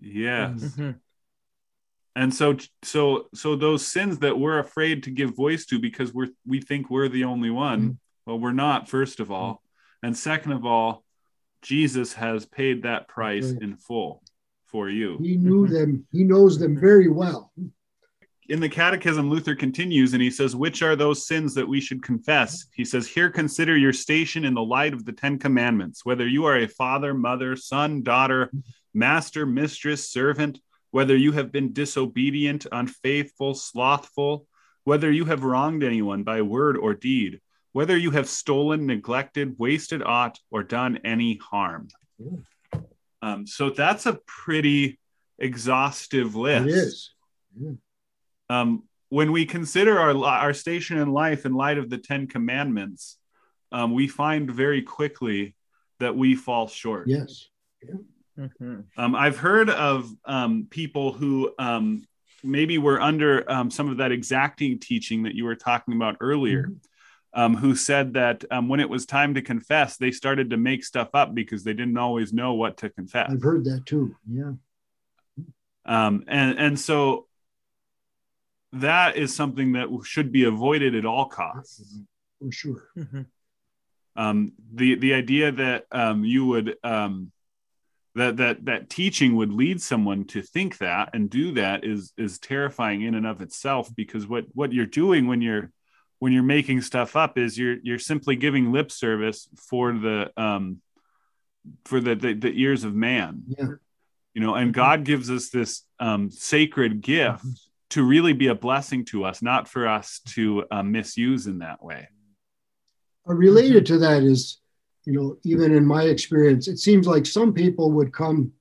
Yes. 0.00 0.76
Mhm. 0.76 0.96
And 2.14 2.32
so 2.32 2.56
so 2.82 3.28
so 3.34 3.56
those 3.56 3.86
sins 3.86 4.20
that 4.20 4.38
we're 4.38 4.58
afraid 4.58 5.02
to 5.02 5.10
give 5.10 5.36
voice 5.36 5.66
to 5.66 5.78
because 5.78 6.14
we're 6.14 6.30
we 6.46 6.60
think 6.60 6.88
we're 6.90 7.08
the 7.08 7.24
only 7.24 7.50
one. 7.50 7.98
Well, 8.24 8.38
we're 8.38 8.52
not 8.52 8.88
first 8.88 9.20
of 9.20 9.30
all. 9.30 9.62
And 10.02 10.16
second 10.16 10.52
of 10.52 10.64
all, 10.64 11.04
Jesus 11.62 12.12
has 12.14 12.46
paid 12.46 12.82
that 12.84 13.08
price 13.08 13.52
Right. 13.52 13.62
in 13.62 13.76
full 13.76 14.22
for 14.66 14.88
you. 14.88 15.18
He 15.18 15.36
knew 15.36 15.66
Mhm. 15.66 15.70
them. 15.72 16.06
He 16.12 16.24
knows 16.24 16.58
them 16.58 16.76
Mhm. 16.76 16.80
very 16.80 17.08
well. 17.08 17.52
In 18.48 18.60
the 18.60 18.68
catechism 18.68 19.30
luther 19.30 19.54
continues 19.54 20.12
and 20.12 20.22
he 20.22 20.30
says 20.30 20.54
which 20.54 20.82
are 20.82 20.96
those 20.96 21.26
sins 21.26 21.54
that 21.54 21.68
we 21.68 21.80
should 21.80 22.02
confess? 22.02 22.66
He 22.74 22.84
says 22.84 23.06
here 23.06 23.30
consider 23.30 23.76
your 23.76 23.92
station 23.92 24.44
in 24.44 24.54
the 24.54 24.62
light 24.62 24.94
of 24.94 25.04
the 25.04 25.12
10 25.12 25.38
commandments. 25.38 26.04
Whether 26.04 26.26
you 26.26 26.44
are 26.44 26.56
a 26.56 26.68
father 26.68 27.14
mother 27.14 27.56
son 27.56 28.02
daughter 28.02 28.50
master 28.94 29.46
mistress 29.46 30.10
servant 30.10 30.60
whether 30.90 31.16
you 31.16 31.32
have 31.32 31.52
been 31.52 31.72
disobedient 31.72 32.66
unfaithful 32.72 33.54
slothful 33.54 34.46
whether 34.84 35.10
you 35.10 35.24
have 35.26 35.44
wronged 35.44 35.82
anyone 35.82 36.22
by 36.22 36.40
word 36.40 36.76
or 36.76 36.94
deed 36.94 37.40
whether 37.76 37.94
you 37.94 38.10
have 38.10 38.26
stolen 38.26 38.86
neglected 38.86 39.54
wasted 39.58 40.02
aught 40.02 40.38
or 40.50 40.62
done 40.62 40.98
any 41.04 41.36
harm. 41.36 41.88
Um, 43.20 43.46
so 43.46 43.68
that's 43.68 44.06
a 44.06 44.18
pretty 44.26 44.98
exhaustive 45.38 46.34
list. 46.34 46.68
It 46.68 46.70
is. 46.70 47.10
Um, 48.48 48.84
when 49.08 49.32
we 49.32 49.46
consider 49.46 49.98
our 49.98 50.16
our 50.24 50.52
station 50.52 50.98
in 50.98 51.12
life 51.12 51.46
in 51.46 51.54
light 51.54 51.78
of 51.78 51.90
the 51.90 51.98
Ten 51.98 52.26
Commandments, 52.26 53.18
um, 53.72 53.92
we 53.92 54.08
find 54.08 54.50
very 54.50 54.82
quickly 54.82 55.54
that 56.00 56.16
we 56.16 56.34
fall 56.34 56.68
short. 56.68 57.08
Yes. 57.08 57.46
Mhm. 58.38 58.84
Um, 58.98 59.14
I've 59.14 59.38
heard 59.38 59.70
of 59.70 60.10
um, 60.26 60.66
people 60.68 61.12
who 61.12 61.54
um, 61.58 62.06
maybe 62.42 62.78
were 62.78 63.00
under 63.00 63.50
um, 63.50 63.70
some 63.70 63.88
of 63.88 63.96
that 63.98 64.12
exacting 64.12 64.78
teaching 64.78 65.22
that 65.22 65.34
you 65.34 65.44
were 65.44 65.56
talking 65.56 65.94
about 65.94 66.16
earlier, 66.20 66.70
um, 67.32 67.56
who 67.56 67.74
said 67.74 68.14
that 68.14 68.44
um, 68.50 68.68
when 68.68 68.80
it 68.80 68.90
was 68.90 69.06
time 69.06 69.34
to 69.34 69.42
confess, 69.42 69.96
they 69.96 70.10
started 70.10 70.50
to 70.50 70.56
make 70.56 70.84
stuff 70.84 71.08
up 71.14 71.34
because 71.34 71.64
they 71.64 71.72
didn't 71.72 71.96
always 71.96 72.32
know 72.32 72.54
what 72.54 72.76
to 72.78 72.90
confess. 72.90 73.30
I've 73.30 73.42
heard 73.42 73.64
that 73.64 73.86
too. 73.86 74.14
Yeah. 74.30 74.52
Um, 75.86 76.24
and 76.26 76.58
and 76.58 76.78
so 76.78 77.26
that 78.72 79.16
is 79.16 79.34
something 79.34 79.72
that 79.72 79.88
should 80.04 80.32
be 80.32 80.44
avoided 80.44 80.94
at 80.94 81.06
all 81.06 81.26
costs. 81.26 81.98
For 82.40 82.52
sure. 82.52 82.88
Mhm. 82.96 83.26
um, 84.16 84.52
the 84.72 84.94
the 84.96 85.14
idea 85.14 85.52
that 85.52 85.86
um, 85.92 86.24
you 86.24 86.46
would 86.46 86.76
um, 86.84 87.32
that 88.14 88.36
that 88.38 88.64
that 88.64 88.88
teaching 88.90 89.36
would 89.36 89.52
lead 89.52 89.80
someone 89.82 90.24
to 90.26 90.42
think 90.42 90.78
that 90.78 91.10
and 91.14 91.28
do 91.30 91.52
that 91.52 91.84
is 91.84 92.12
is 92.16 92.38
terrifying 92.38 93.02
in 93.02 93.14
and 93.14 93.26
of 93.26 93.40
itself 93.42 93.94
because 93.94 94.26
what 94.26 94.46
what 94.54 94.72
you're 94.72 94.86
doing 94.86 95.26
when 95.26 95.40
you're 95.42 95.70
when 96.18 96.32
you're 96.32 96.42
making 96.42 96.80
stuff 96.80 97.14
up 97.14 97.36
is 97.36 97.58
you're 97.58 97.76
you're 97.82 97.98
simply 97.98 98.36
giving 98.36 98.72
lip 98.72 98.90
service 98.90 99.48
for 99.68 99.92
the 99.92 100.30
um 100.36 100.80
for 101.84 102.00
the 102.00 102.14
the, 102.14 102.32
the 102.32 102.52
ears 102.62 102.84
of 102.84 102.94
man 102.94 103.42
Yeah. 103.48 103.66
you 104.32 104.40
know 104.40 104.54
and 104.54 104.72
god 104.72 105.04
gives 105.04 105.30
us 105.30 105.50
this 105.50 105.82
um 106.00 106.30
sacred 106.30 107.02
gift 107.02 107.44
to 107.96 108.02
really 108.14 108.34
be 108.34 108.48
a 108.48 108.54
blessing 108.66 109.02
to 109.06 109.24
us 109.28 109.38
not 109.50 109.62
for 109.66 109.82
us 109.98 110.20
to 110.34 110.42
uh, 110.70 110.82
misuse 110.82 111.46
in 111.46 111.58
that 111.66 111.80
way 111.88 112.02
Uh, 113.28 113.34
related 113.48 113.82
to 113.86 113.96
that 113.98 114.22
is, 114.22 114.60
you 115.06 115.12
know, 115.14 115.28
even 115.52 115.68
in 115.78 115.84
my 115.96 116.04
experience, 116.14 116.64
it 116.72 116.78
seems 116.78 117.06
like 117.06 117.26
some 117.26 117.52
people 117.62 117.88
would 117.96 118.12
come 118.22 118.52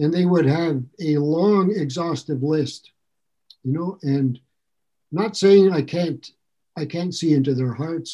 and 0.00 0.10
they 0.12 0.26
would 0.32 0.46
have 0.46 0.76
a 1.10 1.12
long, 1.18 1.64
exhaustive 1.84 2.42
list, 2.42 2.82
you 3.66 3.72
know, 3.76 3.98
and 4.02 4.40
not 5.20 5.36
saying 5.36 5.64
I 5.80 5.82
can't, 5.82 6.24
I 6.82 6.84
can't 6.94 7.14
see 7.14 7.34
into 7.34 7.54
their 7.54 7.74
hearts, 7.82 8.10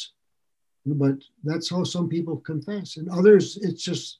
but 0.85 1.17
that's 1.49 1.69
how 1.73 1.83
some 1.85 2.07
people 2.15 2.37
confess. 2.51 2.97
And 2.97 3.07
others, 3.09 3.45
it's 3.67 3.83
just 3.89 4.19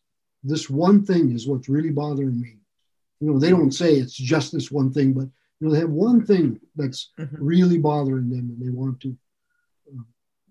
this 0.51 0.65
one 0.87 0.99
thing 1.09 1.25
is 1.35 1.47
what's 1.47 1.73
really 1.75 1.93
bothering 2.03 2.39
me. 2.45 2.53
You 3.19 3.25
know, 3.27 3.39
they 3.39 3.49
don't 3.55 3.79
say 3.81 3.89
it's 3.95 4.19
just 4.33 4.47
this 4.51 4.69
one 4.79 4.91
thing, 4.95 5.09
but 5.19 5.29
you 5.59 5.67
know, 5.67 5.73
they 5.73 5.79
have 5.79 5.89
one 5.89 6.25
thing 6.25 6.59
that's 6.75 7.11
Mhm. 7.17 7.37
really 7.39 7.77
bothering 7.77 8.29
them 8.29 8.49
and 8.51 8.61
they 8.61 8.69
want 8.69 8.99
to 9.01 9.17
uh, 9.91 10.03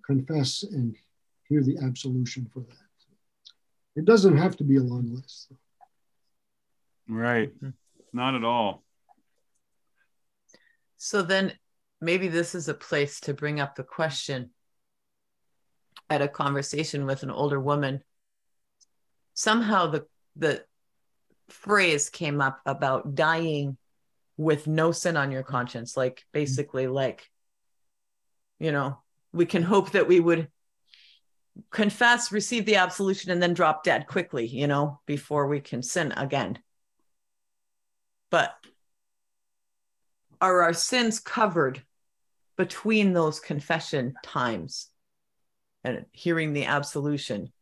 confess 0.04 0.62
and 0.62 0.96
hear 1.48 1.62
the 1.62 1.78
absolution 1.78 2.46
for 2.52 2.60
that. 2.60 2.76
It 3.94 4.04
doesn't 4.04 4.36
have 4.36 4.56
to 4.56 4.64
be 4.64 4.76
a 4.76 4.82
long 4.82 5.14
list. 5.14 5.52
right 7.08 7.56
Mhm. 7.60 7.72
not 8.12 8.34
at 8.34 8.42
all 8.44 8.82
So 10.96 11.22
then 11.22 11.56
maybe 12.00 12.26
this 12.26 12.54
is 12.56 12.68
a 12.68 12.74
place 12.74 13.20
to 13.20 13.34
bring 13.34 13.60
up 13.60 13.76
the 13.76 13.84
question 13.84 14.52
at 16.10 16.20
a 16.22 16.26
conversation 16.28 17.06
with 17.06 17.22
an 17.22 17.30
older 17.30 17.60
woman. 17.60 18.02
Somehow 19.34 19.86
the 19.86 20.08
the 20.34 20.66
phrase 21.48 22.10
came 22.10 22.40
up 22.40 22.60
about 22.66 23.14
dying 23.14 23.78
with 24.36 24.66
no 24.66 24.92
sin 24.92 25.16
on 25.16 25.30
your 25.30 25.42
conscience, 25.42 25.96
like 25.96 26.16
mm-hmm. 26.16 26.38
basically 26.38 26.86
like 26.86 27.28
you 28.58 28.72
know, 28.72 28.98
we 29.32 29.46
can 29.46 29.62
hope 29.62 29.92
that 29.92 30.08
we 30.08 30.20
would 30.20 30.48
confess, 31.70 32.32
receive 32.32 32.66
the 32.66 32.76
absolution, 32.76 33.30
and 33.30 33.42
then 33.42 33.54
drop 33.54 33.84
dead 33.84 34.06
quickly, 34.06 34.46
you 34.46 34.66
know, 34.66 35.00
before 35.06 35.46
we 35.46 35.60
can 35.60 35.82
sin 35.82 36.12
again. 36.12 36.58
But 38.30 38.54
are 40.40 40.62
our 40.62 40.72
sins 40.72 41.20
covered 41.20 41.82
between 42.56 43.12
those 43.12 43.40
confession 43.40 44.14
times 44.22 44.90
and 45.84 46.06
hearing 46.12 46.52
the 46.52 46.64
absolution? 46.64 47.52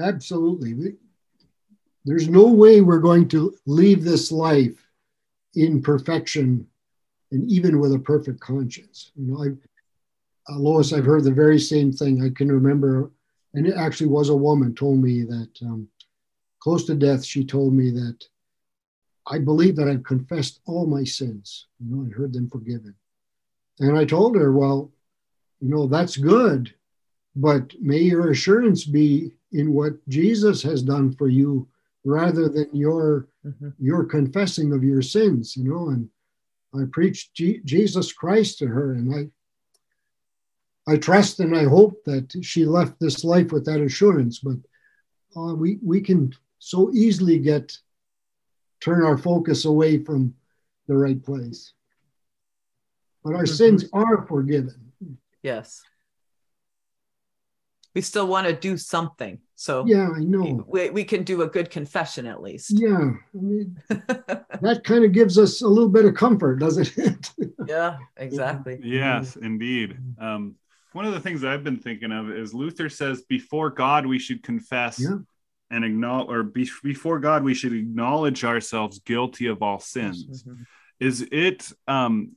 Absolutely. 0.00 0.74
We, 0.74 0.94
there's 2.04 2.28
no 2.28 2.46
way 2.46 2.80
we're 2.80 2.98
going 2.98 3.28
to 3.28 3.54
leave 3.66 4.02
this 4.04 4.32
life 4.32 4.87
in 5.54 5.82
perfection 5.82 6.66
and 7.30 7.50
even 7.50 7.78
with 7.78 7.92
a 7.92 7.98
perfect 7.98 8.40
conscience. 8.40 9.12
You 9.16 9.26
know, 9.26 9.44
I, 9.44 10.52
uh, 10.52 10.58
Lois, 10.58 10.92
I've 10.92 11.04
heard 11.04 11.24
the 11.24 11.32
very 11.32 11.58
same 11.58 11.92
thing. 11.92 12.22
I 12.22 12.30
can 12.30 12.50
remember, 12.50 13.10
and 13.54 13.66
it 13.66 13.74
actually 13.76 14.06
was 14.08 14.30
a 14.30 14.36
woman 14.36 14.74
told 14.74 15.02
me 15.02 15.24
that 15.24 15.50
um, 15.62 15.88
close 16.60 16.86
to 16.86 16.94
death, 16.94 17.24
she 17.24 17.44
told 17.44 17.74
me 17.74 17.90
that 17.90 18.24
I 19.30 19.38
believe 19.38 19.76
that 19.76 19.88
I've 19.88 20.04
confessed 20.04 20.60
all 20.66 20.86
my 20.86 21.04
sins, 21.04 21.66
you 21.78 21.94
know, 21.94 22.02
and 22.02 22.12
heard 22.12 22.32
them 22.32 22.48
forgiven. 22.48 22.94
And 23.78 23.96
I 23.96 24.04
told 24.04 24.36
her, 24.36 24.52
well, 24.52 24.90
you 25.60 25.68
know, 25.68 25.86
that's 25.86 26.16
good, 26.16 26.74
but 27.36 27.74
may 27.80 27.98
your 27.98 28.30
assurance 28.30 28.84
be 28.84 29.32
in 29.52 29.72
what 29.72 29.92
Jesus 30.08 30.62
has 30.62 30.82
done 30.82 31.14
for 31.14 31.28
you 31.28 31.68
rather 32.04 32.48
than 32.48 32.74
your 32.74 33.28
Mhm. 33.44 33.74
your 33.78 34.04
confessing 34.04 34.72
of 34.72 34.82
your 34.84 35.02
sins, 35.02 35.56
you 35.56 35.64
know. 35.64 35.88
And 35.90 36.10
I 36.74 36.84
preached 36.90 37.34
G- 37.34 37.60
Jesus 37.64 38.12
Christ 38.12 38.58
to 38.58 38.66
her, 38.66 38.92
and 38.92 39.14
I 39.14 39.30
I 40.92 40.96
trust 40.96 41.38
and 41.40 41.54
I 41.54 41.64
hope 41.64 42.02
that 42.04 42.32
she 42.42 42.64
left 42.64 42.98
this 42.98 43.22
life 43.22 43.52
with 43.52 43.64
that 43.66 43.80
assurance. 43.82 44.38
But 44.38 44.58
uh, 45.36 45.54
we 45.54 45.78
we 45.82 46.00
can 46.00 46.32
so 46.58 46.90
easily 46.92 47.38
get 47.38 47.76
turn 48.80 49.02
our 49.04 49.18
focus 49.18 49.64
away 49.64 50.02
from 50.02 50.34
the 50.86 50.96
right 50.96 51.22
place. 51.22 51.74
But 53.22 53.34
our 53.34 53.44
Mhm. 53.44 53.56
sins 53.56 53.84
are 53.92 54.26
forgiven. 54.26 54.92
Yes. 55.42 55.82
We 57.98 58.02
still 58.02 58.28
want 58.28 58.46
to 58.46 58.52
do 58.52 58.76
something. 58.76 59.40
So 59.56 59.84
Yeah, 59.84 60.10
I 60.14 60.20
know. 60.20 60.64
we, 60.68 60.88
we 60.90 61.02
can 61.02 61.24
do 61.24 61.42
a 61.42 61.48
good 61.48 61.68
confession 61.68 62.26
at 62.28 62.40
least. 62.40 62.70
Yeah, 62.70 63.10
I 63.34 63.40
mean, 63.42 63.76
that 63.88 64.82
kind 64.84 65.04
of 65.04 65.10
gives 65.10 65.36
us 65.36 65.62
a 65.62 65.66
little 65.66 65.88
bit 65.88 66.04
of 66.04 66.14
comfort, 66.14 66.60
doesn't 66.60 66.96
it? 66.96 67.32
yeah, 67.66 67.96
exactly. 68.16 68.78
Yes, 68.80 69.34
indeed. 69.34 69.98
Um, 70.20 70.54
one 70.92 71.06
of 71.06 71.12
the 71.12 71.18
things 71.18 71.42
I've 71.42 71.64
been 71.64 71.78
thinking 71.80 72.12
of 72.12 72.30
is 72.30 72.54
Luther 72.54 72.88
says 72.88 73.22
before 73.22 73.68
God 73.70 74.06
we 74.06 74.20
should 74.20 74.44
confess 74.44 75.00
Yeah. 75.00 75.16
and 75.72 75.84
acknowledge, 75.84 76.28
or 76.30 76.44
be, 76.44 76.70
before 76.84 77.18
God 77.18 77.42
we 77.42 77.54
should 77.54 77.72
acknowledge 77.72 78.44
ourselves 78.44 79.00
guilty 79.00 79.48
of 79.48 79.60
all 79.60 79.80
sins. 79.80 80.44
Mhm. 80.46 80.66
Is 81.00 81.26
it 81.32 81.72
um, 81.88 82.36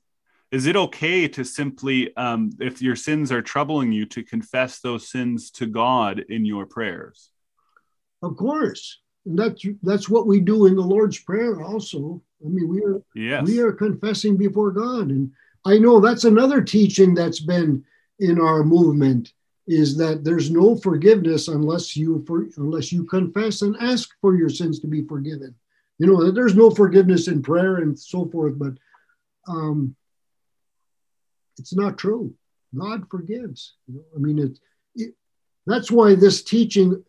is 0.52 0.66
it 0.66 0.76
okay 0.76 1.28
to 1.30 1.44
simply, 1.46 2.16
um, 2.18 2.52
if 2.60 2.82
your 2.82 2.96
sins 2.96 3.32
are 3.32 3.42
troubling 3.42 3.92
you, 3.92 4.06
to 4.08 4.24
confess 4.24 4.80
those 4.80 5.10
sins 5.10 5.50
to 5.52 5.66
God 5.66 6.26
in 6.30 6.46
your 6.46 6.66
prayers? 6.66 7.32
Of 8.22 8.36
course. 8.38 9.00
And 9.26 9.38
that's 9.38 9.66
that's 9.84 10.10
what 10.10 10.28
we 10.28 10.40
do 10.40 10.66
in 10.66 10.76
the 10.76 10.82
Lord's 10.82 11.20
Prayer 11.20 11.62
also. 11.62 12.22
I 12.44 12.50
mean, 12.50 12.68
we 12.68 12.84
are 12.84 13.02
Yes. 13.16 13.48
we 13.48 13.60
are 13.60 13.72
confessing 13.72 14.36
before 14.36 14.72
God. 14.72 15.10
And 15.10 15.32
I 15.64 15.78
know 15.78 16.00
that's 16.00 16.26
another 16.26 16.62
teaching 16.62 17.14
that's 17.14 17.40
been 17.40 17.84
in 18.20 18.42
our 18.42 18.64
movement 18.64 19.34
is 19.68 19.96
that 19.98 20.24
there's 20.24 20.50
no 20.52 20.76
forgiveness 20.76 21.48
unless 21.48 21.96
you 21.96 22.24
for, 22.28 22.48
unless 22.58 22.92
you 22.92 23.06
confess 23.06 23.62
and 23.62 23.76
ask 23.80 24.10
for 24.20 24.36
your 24.36 24.50
sins 24.50 24.80
to 24.80 24.88
be 24.88 25.04
forgiven. 25.04 25.56
You 26.00 26.08
know, 26.08 26.26
that 26.26 26.34
there's 26.34 26.56
no 26.56 26.72
forgiveness 26.72 27.28
in 27.28 27.44
prayer 27.44 27.78
and 27.78 27.98
so 27.98 28.28
forth, 28.30 28.58
but 28.58 28.74
um, 29.48 29.96
it's 31.62 31.76
not 31.76 31.98
true. 31.98 32.34
God 32.76 33.10
forgives. 33.10 33.76
You 33.88 33.96
know, 33.96 34.04
I 34.16 34.20
mean, 34.20 34.40
it, 34.40 34.60
it 34.96 35.14
that's 35.68 35.92
why 35.92 36.16
this 36.16 36.44
teaching 36.44 37.04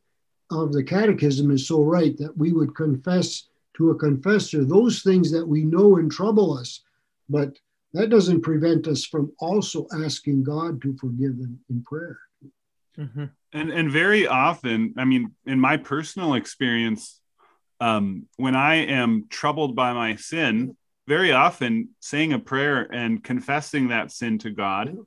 of 0.50 0.72
the 0.72 0.84
catechism 0.84 1.50
is 1.50 1.66
so 1.66 1.82
right 1.82 2.16
that 2.18 2.36
we 2.36 2.52
would 2.52 2.76
confess 2.76 3.48
to 3.78 3.90
a 3.90 3.94
confessor 3.96 4.64
those 4.64 5.02
things 5.02 5.30
that 5.32 5.48
we 5.48 5.64
know 5.64 5.96
and 5.96 6.12
trouble 6.12 6.56
us, 6.58 6.82
but 7.28 7.58
that 7.94 8.10
doesn't 8.10 8.42
prevent 8.42 8.86
us 8.86 9.04
from 9.04 9.32
also 9.38 9.86
asking 10.04 10.44
God 10.44 10.82
to 10.82 10.94
forgive 10.98 11.38
them 11.38 11.58
in 11.70 11.82
prayer. 11.82 12.18
Mhm. 12.98 13.30
and 13.54 13.70
and 13.70 13.90
very 13.90 14.26
often 14.26 14.92
i 14.98 15.04
mean 15.06 15.32
in 15.46 15.58
my 15.58 15.78
personal 15.78 16.34
experience 16.34 17.22
um 17.80 18.26
when 18.36 18.54
i 18.54 18.74
am 18.74 19.28
troubled 19.30 19.74
by 19.74 19.94
my 19.94 20.14
sin 20.16 20.76
very 21.06 21.32
often 21.32 21.88
saying 22.00 22.32
a 22.32 22.38
prayer 22.38 22.86
and 22.92 23.22
confessing 23.24 23.88
that 23.88 24.10
sin 24.12 24.38
to 24.38 24.50
god 24.50 24.88
Yeah. 24.94 25.02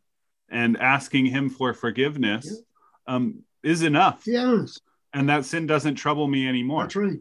and 0.49 0.77
asking 0.77 1.25
him 1.27 1.49
for 1.49 1.73
forgiveness 1.73 2.61
um 3.07 3.43
is 3.63 3.81
enough 3.81 4.23
Yes, 4.25 4.79
and 5.13 5.29
that 5.29 5.45
sin 5.45 5.67
doesn't 5.67 5.95
trouble 5.95 6.27
me 6.27 6.47
anymore 6.47 6.83
that's 6.83 6.95
right. 6.95 7.19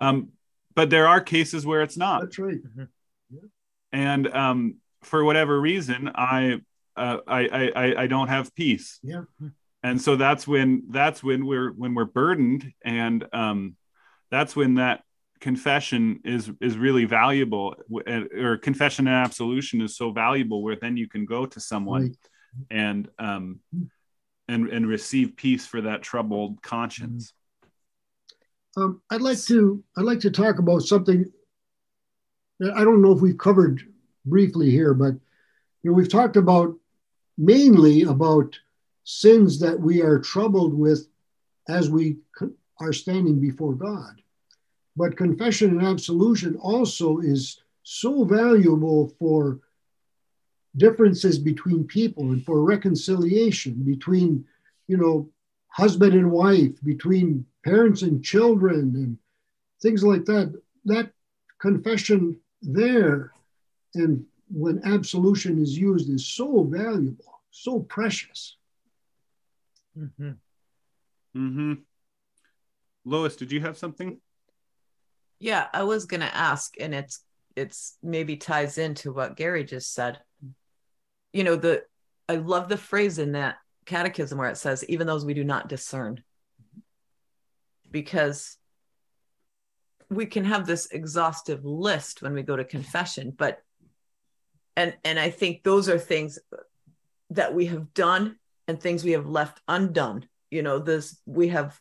um 0.00 0.28
but 0.74 0.88
there 0.90 1.06
are 1.08 1.20
cases 1.20 1.66
where 1.66 1.82
it's 1.82 1.96
not 1.96 2.22
That's 2.22 2.38
right. 2.38 2.60
and 3.92 4.28
um 4.28 4.76
for 5.02 5.24
whatever 5.24 5.60
reason, 5.60 6.12
I, 6.14 6.60
uh, 6.96 7.16
I, 7.26 7.70
I, 7.74 8.02
I 8.02 8.06
don't 8.06 8.28
have 8.28 8.54
peace. 8.54 9.00
Yeah. 9.02 9.22
And 9.82 10.00
so 10.00 10.14
that's 10.14 10.46
when, 10.46 10.84
that's 10.90 11.24
when 11.24 11.44
we're, 11.44 11.72
when 11.72 11.92
we're 11.94 12.04
burdened 12.04 12.72
and, 12.84 13.26
um, 13.32 13.74
that's 14.30 14.54
when 14.54 14.74
that 14.74 15.02
confession 15.42 16.20
is 16.24 16.52
is 16.60 16.78
really 16.78 17.04
valuable 17.04 17.74
or 18.38 18.56
confession 18.56 19.08
and 19.08 19.16
absolution 19.16 19.80
is 19.82 19.96
so 19.96 20.12
valuable 20.12 20.62
where 20.62 20.76
then 20.80 20.96
you 20.96 21.08
can 21.08 21.26
go 21.26 21.44
to 21.44 21.58
someone 21.58 22.02
right. 22.02 22.16
and 22.70 23.08
um 23.18 23.58
and 24.46 24.68
and 24.68 24.86
receive 24.86 25.36
peace 25.36 25.66
for 25.66 25.80
that 25.80 26.00
troubled 26.00 26.62
conscience. 26.62 27.34
Um, 28.76 29.02
i'd 29.10 29.20
like 29.20 29.42
to 29.46 29.82
i'd 29.96 30.04
like 30.04 30.20
to 30.20 30.30
talk 30.30 30.60
about 30.60 30.82
something 30.82 31.24
that 32.60 32.74
i 32.74 32.84
don't 32.84 33.02
know 33.02 33.12
if 33.12 33.20
we've 33.20 33.36
covered 33.36 33.82
briefly 34.24 34.70
here 34.70 34.94
but 34.94 35.14
you 35.82 35.90
know 35.90 35.92
we've 35.92 36.08
talked 36.08 36.36
about 36.36 36.72
mainly 37.36 38.02
about 38.02 38.56
sins 39.02 39.58
that 39.58 39.78
we 39.78 40.02
are 40.02 40.20
troubled 40.20 40.72
with 40.72 41.08
as 41.68 41.90
we 41.90 42.18
are 42.80 42.92
standing 42.92 43.40
before 43.40 43.74
god 43.74 44.21
but 44.96 45.16
confession 45.16 45.78
and 45.78 45.86
absolution 45.86 46.56
also 46.56 47.18
is 47.18 47.62
so 47.82 48.24
valuable 48.24 49.12
for 49.18 49.60
differences 50.76 51.38
between 51.38 51.84
people 51.84 52.24
and 52.30 52.44
for 52.44 52.62
reconciliation 52.62 53.74
between, 53.82 54.44
you 54.88 54.96
know, 54.96 55.28
husband 55.68 56.14
and 56.14 56.30
wife, 56.30 56.72
between 56.84 57.44
parents 57.64 58.02
and 58.02 58.22
children, 58.22 58.94
and 58.94 59.18
things 59.80 60.02
like 60.02 60.24
that. 60.26 60.54
That 60.84 61.10
confession 61.58 62.38
there 62.60 63.32
and 63.94 64.24
when 64.50 64.80
absolution 64.84 65.60
is 65.62 65.76
used 65.76 66.10
is 66.10 66.26
so 66.26 66.64
valuable, 66.64 67.40
so 67.50 67.80
precious. 67.80 68.56
Mm-hmm. 69.98 70.30
Mm-hmm. 71.36 71.72
Lois, 73.04 73.36
did 73.36 73.50
you 73.50 73.60
have 73.60 73.78
something? 73.78 74.20
Yeah, 75.42 75.66
I 75.72 75.82
was 75.82 76.04
going 76.06 76.20
to 76.20 76.36
ask, 76.36 76.76
and 76.78 76.94
it's 76.94 77.24
it's 77.56 77.98
maybe 78.00 78.36
ties 78.36 78.78
into 78.78 79.12
what 79.12 79.34
Gary 79.34 79.64
just 79.64 79.92
said. 79.92 80.20
You 81.32 81.42
know, 81.42 81.56
the 81.56 81.82
I 82.28 82.36
love 82.36 82.68
the 82.68 82.76
phrase 82.76 83.18
in 83.18 83.32
that 83.32 83.56
catechism 83.84 84.38
where 84.38 84.50
it 84.50 84.56
says, 84.56 84.84
"Even 84.84 85.08
those 85.08 85.24
we 85.24 85.34
do 85.34 85.42
not 85.42 85.68
discern," 85.68 86.22
because 87.90 88.56
we 90.08 90.26
can 90.26 90.44
have 90.44 90.64
this 90.64 90.86
exhaustive 90.92 91.64
list 91.64 92.22
when 92.22 92.34
we 92.34 92.44
go 92.44 92.54
to 92.54 92.64
confession, 92.64 93.32
but 93.36 93.60
and 94.76 94.96
and 95.02 95.18
I 95.18 95.30
think 95.30 95.64
those 95.64 95.88
are 95.88 95.98
things 95.98 96.38
that 97.30 97.52
we 97.52 97.66
have 97.66 97.92
done 97.94 98.36
and 98.68 98.80
things 98.80 99.02
we 99.02 99.12
have 99.12 99.26
left 99.26 99.60
undone. 99.66 100.24
You 100.52 100.62
know, 100.62 100.78
this 100.78 101.20
we 101.26 101.48
have 101.48 101.80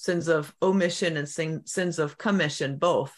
sins 0.00 0.28
of 0.28 0.54
omission 0.62 1.18
and 1.18 1.28
sin, 1.28 1.62
sins 1.66 1.98
of 1.98 2.16
commission 2.16 2.78
both. 2.78 3.14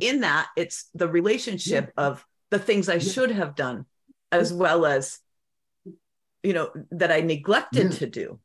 In 0.00 0.20
that 0.20 0.48
it's 0.54 0.90
the 0.94 1.08
relationship 1.08 1.92
yeah. 1.96 2.04
of 2.04 2.26
the 2.50 2.58
things 2.58 2.90
i 2.90 2.94
yeah. 2.94 2.98
should 2.98 3.30
have 3.30 3.54
done 3.54 3.86
as 4.30 4.52
well 4.52 4.84
as 4.84 5.18
you 6.42 6.52
know 6.52 6.70
that 6.90 7.10
i 7.10 7.20
neglected 7.20 7.92
yeah. 7.92 7.98
to 7.98 8.06
do. 8.06 8.40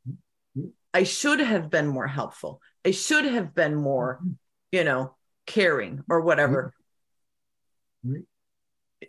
I 0.94 1.02
should 1.02 1.40
have 1.40 1.68
been 1.68 1.88
more 1.88 2.06
helpful. 2.06 2.62
I 2.86 2.92
should 2.92 3.26
have 3.26 3.54
been 3.54 3.74
more 3.74 4.20
mm-hmm. 4.22 4.32
you 4.72 4.84
know 4.84 5.14
caring 5.46 6.02
or 6.08 6.22
whatever. 6.22 6.72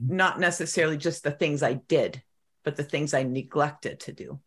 Not 0.02 0.40
necessarily 0.42 0.98
just 0.98 1.24
the 1.24 1.32
things 1.32 1.64
i 1.64 1.74
did 1.74 2.22
but 2.66 2.76
the 2.76 2.84
things 2.84 3.14
i 3.14 3.24
neglected 3.24 4.02
to 4.02 4.12
do 4.12 4.42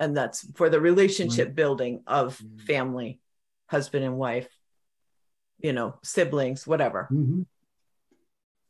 and 0.00 0.16
that's 0.16 0.50
for 0.54 0.68
the 0.68 0.80
relationship 0.80 1.48
right. 1.48 1.54
building 1.54 2.02
of 2.06 2.38
mm-hmm. 2.38 2.58
family 2.66 3.20
husband 3.68 4.04
and 4.04 4.16
wife 4.16 4.48
you 5.58 5.72
know 5.72 5.94
siblings 6.02 6.66
whatever. 6.66 7.06
Mm-hmm. 7.12 7.42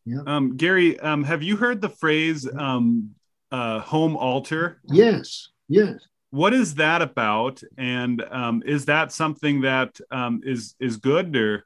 yeah. 0.04 0.22
Um, 0.26 0.56
gary 0.56 1.00
um, 1.00 1.24
have 1.24 1.42
you 1.42 1.56
heard 1.56 1.80
the 1.80 1.88
phrase 1.88 2.48
um, 2.58 3.14
uh, 3.50 3.80
home 3.80 4.16
altar? 4.16 4.80
Yes 4.84 5.48
yes. 5.68 6.06
What 6.32 6.52
is 6.52 6.76
that 6.76 7.02
about? 7.02 7.60
And 7.76 8.22
um, 8.30 8.62
is 8.64 8.84
that 8.84 9.10
something 9.10 9.62
that 9.62 9.98
um, 10.12 10.42
is 10.44 10.74
is 10.78 10.96
good 10.96 11.34
or? 11.34 11.64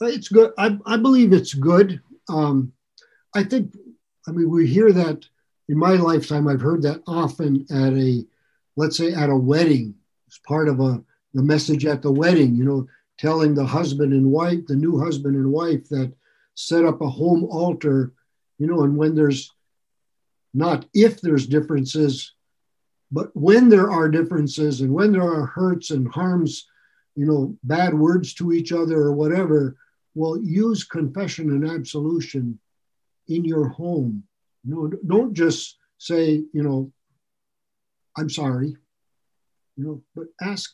It's 0.00 0.28
good. 0.28 0.50
I, 0.58 0.76
I 0.84 0.96
believe 0.96 1.32
it's 1.32 1.54
good. 1.54 2.00
Um, 2.28 2.72
i 3.34 3.42
think 3.42 3.74
i 4.26 4.30
mean 4.30 4.50
we 4.50 4.66
hear 4.66 4.92
that 4.92 5.24
in 5.68 5.78
my 5.78 5.92
lifetime 5.92 6.48
i've 6.48 6.60
heard 6.60 6.82
that 6.82 7.00
often 7.06 7.64
at 7.70 7.92
a 7.94 8.24
let's 8.76 8.96
say 8.96 9.12
at 9.12 9.30
a 9.30 9.36
wedding, 9.36 9.94
it's 10.26 10.38
part 10.38 10.68
of 10.68 10.80
a 10.80 11.02
the 11.34 11.42
message 11.42 11.86
at 11.86 12.02
the 12.02 12.12
wedding, 12.12 12.54
you 12.54 12.64
know, 12.64 12.86
telling 13.18 13.54
the 13.54 13.64
husband 13.64 14.12
and 14.12 14.30
wife, 14.30 14.66
the 14.66 14.76
new 14.76 14.98
husband 14.98 15.36
and 15.36 15.50
wife 15.50 15.88
that 15.88 16.12
set 16.54 16.84
up 16.84 17.00
a 17.00 17.08
home 17.08 17.44
altar, 17.44 18.12
you 18.58 18.66
know, 18.66 18.82
and 18.82 18.96
when 18.96 19.14
there's 19.14 19.50
not 20.54 20.84
if 20.92 21.20
there's 21.20 21.46
differences, 21.46 22.34
but 23.10 23.34
when 23.34 23.68
there 23.68 23.90
are 23.90 24.08
differences 24.08 24.80
and 24.80 24.92
when 24.92 25.12
there 25.12 25.22
are 25.22 25.46
hurts 25.46 25.90
and 25.90 26.08
harms, 26.08 26.66
you 27.14 27.26
know, 27.26 27.56
bad 27.64 27.94
words 27.94 28.34
to 28.34 28.52
each 28.52 28.72
other 28.72 28.96
or 28.96 29.12
whatever, 29.12 29.76
well, 30.14 30.38
use 30.42 30.84
confession 30.84 31.50
and 31.50 31.70
absolution 31.70 32.58
in 33.28 33.44
your 33.44 33.68
home. 33.68 34.22
You 34.64 34.74
know, 34.74 34.92
don't 35.06 35.34
just 35.34 35.78
say, 35.98 36.42
you 36.52 36.62
know, 36.62 36.92
I'm 38.16 38.30
sorry, 38.30 38.76
you 39.76 39.84
know, 39.84 40.02
but 40.14 40.26
ask 40.40 40.72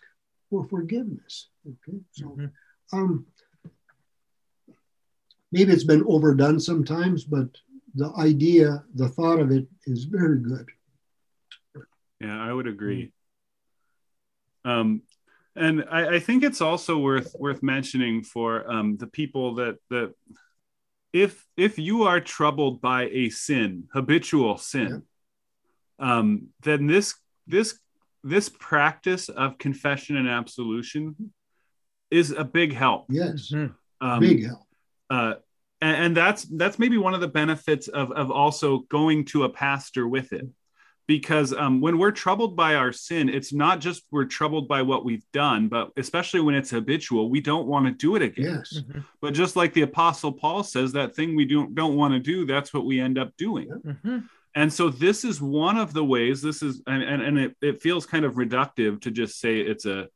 for 0.51 0.66
forgiveness. 0.69 1.48
Okay, 1.66 1.98
so 2.12 2.27
mm-hmm. 2.27 2.98
um, 2.98 3.27
maybe 5.52 5.73
it's 5.73 5.85
been 5.85 6.05
overdone 6.06 6.60
sometimes, 6.60 7.24
but 7.24 7.48
the 7.94 8.12
idea, 8.19 8.85
the 8.94 9.09
thought 9.09 9.40
of 9.40 9.51
it 9.51 9.66
is 9.86 10.05
very 10.05 10.40
good. 10.40 10.69
Yeah, 12.20 12.40
I 12.40 12.52
would 12.52 12.66
agree. 12.66 13.12
Um, 14.65 15.02
and 15.56 15.85
I, 15.90 16.16
I, 16.16 16.19
think 16.20 16.44
it's 16.44 16.60
also 16.60 16.98
worth 16.98 17.35
worth 17.39 17.62
mentioning 17.62 18.23
for 18.23 18.70
um, 18.70 18.97
the 18.97 19.06
people 19.06 19.55
that 19.56 19.77
that 19.90 20.15
if 21.12 21.44
if 21.56 21.78
you 21.78 22.02
are 22.02 22.20
troubled 22.20 22.81
by 22.81 23.05
a 23.05 23.31
sin, 23.31 23.89
habitual 23.93 24.59
sin, 24.59 25.02
yeah. 25.98 26.19
um, 26.19 26.48
then 26.62 26.86
this 26.86 27.15
this 27.48 27.78
this 28.24 28.48
practice 28.48 29.28
of 29.28 29.58
confession 29.58 30.16
and 30.16 30.28
absolution 30.28 31.32
is 32.10 32.30
a 32.30 32.44
big 32.44 32.74
help. 32.74 33.06
Yes, 33.08 33.50
mm-hmm. 33.52 34.06
um, 34.06 34.20
big 34.20 34.46
help. 34.46 34.60
Uh, 35.10 35.34
and, 35.80 35.96
and, 36.04 36.16
that's 36.16 36.44
that's 36.44 36.78
maybe 36.78 36.98
one 36.98 37.14
of 37.14 37.20
the 37.20 37.28
benefits 37.28 37.88
of 37.88 38.10
of 38.12 38.30
also 38.30 38.80
going 38.90 39.24
to 39.26 39.44
a 39.44 39.48
pastor 39.48 40.06
with 40.06 40.32
it, 40.32 40.46
because 41.06 41.52
um, 41.54 41.80
when 41.80 41.98
we're 41.98 42.10
troubled 42.10 42.56
by 42.56 42.74
our 42.74 42.92
sin, 42.92 43.28
it's 43.28 43.52
not 43.52 43.80
just 43.80 44.02
we're 44.10 44.24
troubled 44.24 44.68
by 44.68 44.82
what 44.82 45.04
we've 45.04 45.24
done, 45.32 45.68
but 45.68 45.90
especially 45.96 46.40
when 46.40 46.54
it's 46.54 46.70
habitual, 46.70 47.30
we 47.30 47.40
don't 47.40 47.68
want 47.68 47.86
to 47.86 47.92
do 47.92 48.16
it 48.16 48.22
again. 48.22 48.56
Yes. 48.56 48.78
Mm-hmm. 48.78 49.00
But 49.22 49.34
just 49.34 49.56
like 49.56 49.72
the 49.72 49.82
Apostle 49.82 50.32
Paul 50.32 50.64
says, 50.64 50.92
that 50.92 51.14
thing 51.14 51.36
we 51.36 51.44
don't 51.44 51.74
don't 51.74 51.96
want 51.96 52.12
to 52.12 52.20
do, 52.20 52.44
that's 52.44 52.74
what 52.74 52.84
we 52.84 53.00
end 53.00 53.18
up 53.18 53.34
doing. 53.36 53.68
Mm-hmm 53.68 54.18
and 54.59 54.72
so 54.72 54.90
this 54.90 55.24
is 55.24 55.40
one 55.40 55.78
of 55.78 55.93
the 55.93 56.05
ways 56.05 56.43
this 56.43 56.62
is 56.62 56.82
and, 56.86 57.02
and, 57.02 57.22
and 57.22 57.39
it, 57.39 57.56
it 57.62 57.82
feels 57.82 58.06
kind 58.06 58.24
of 58.24 58.35
reductive 58.35 59.01
to 59.02 59.10
just 59.10 59.39
say 59.40 59.60
it's 59.60 59.86
a 59.86 60.09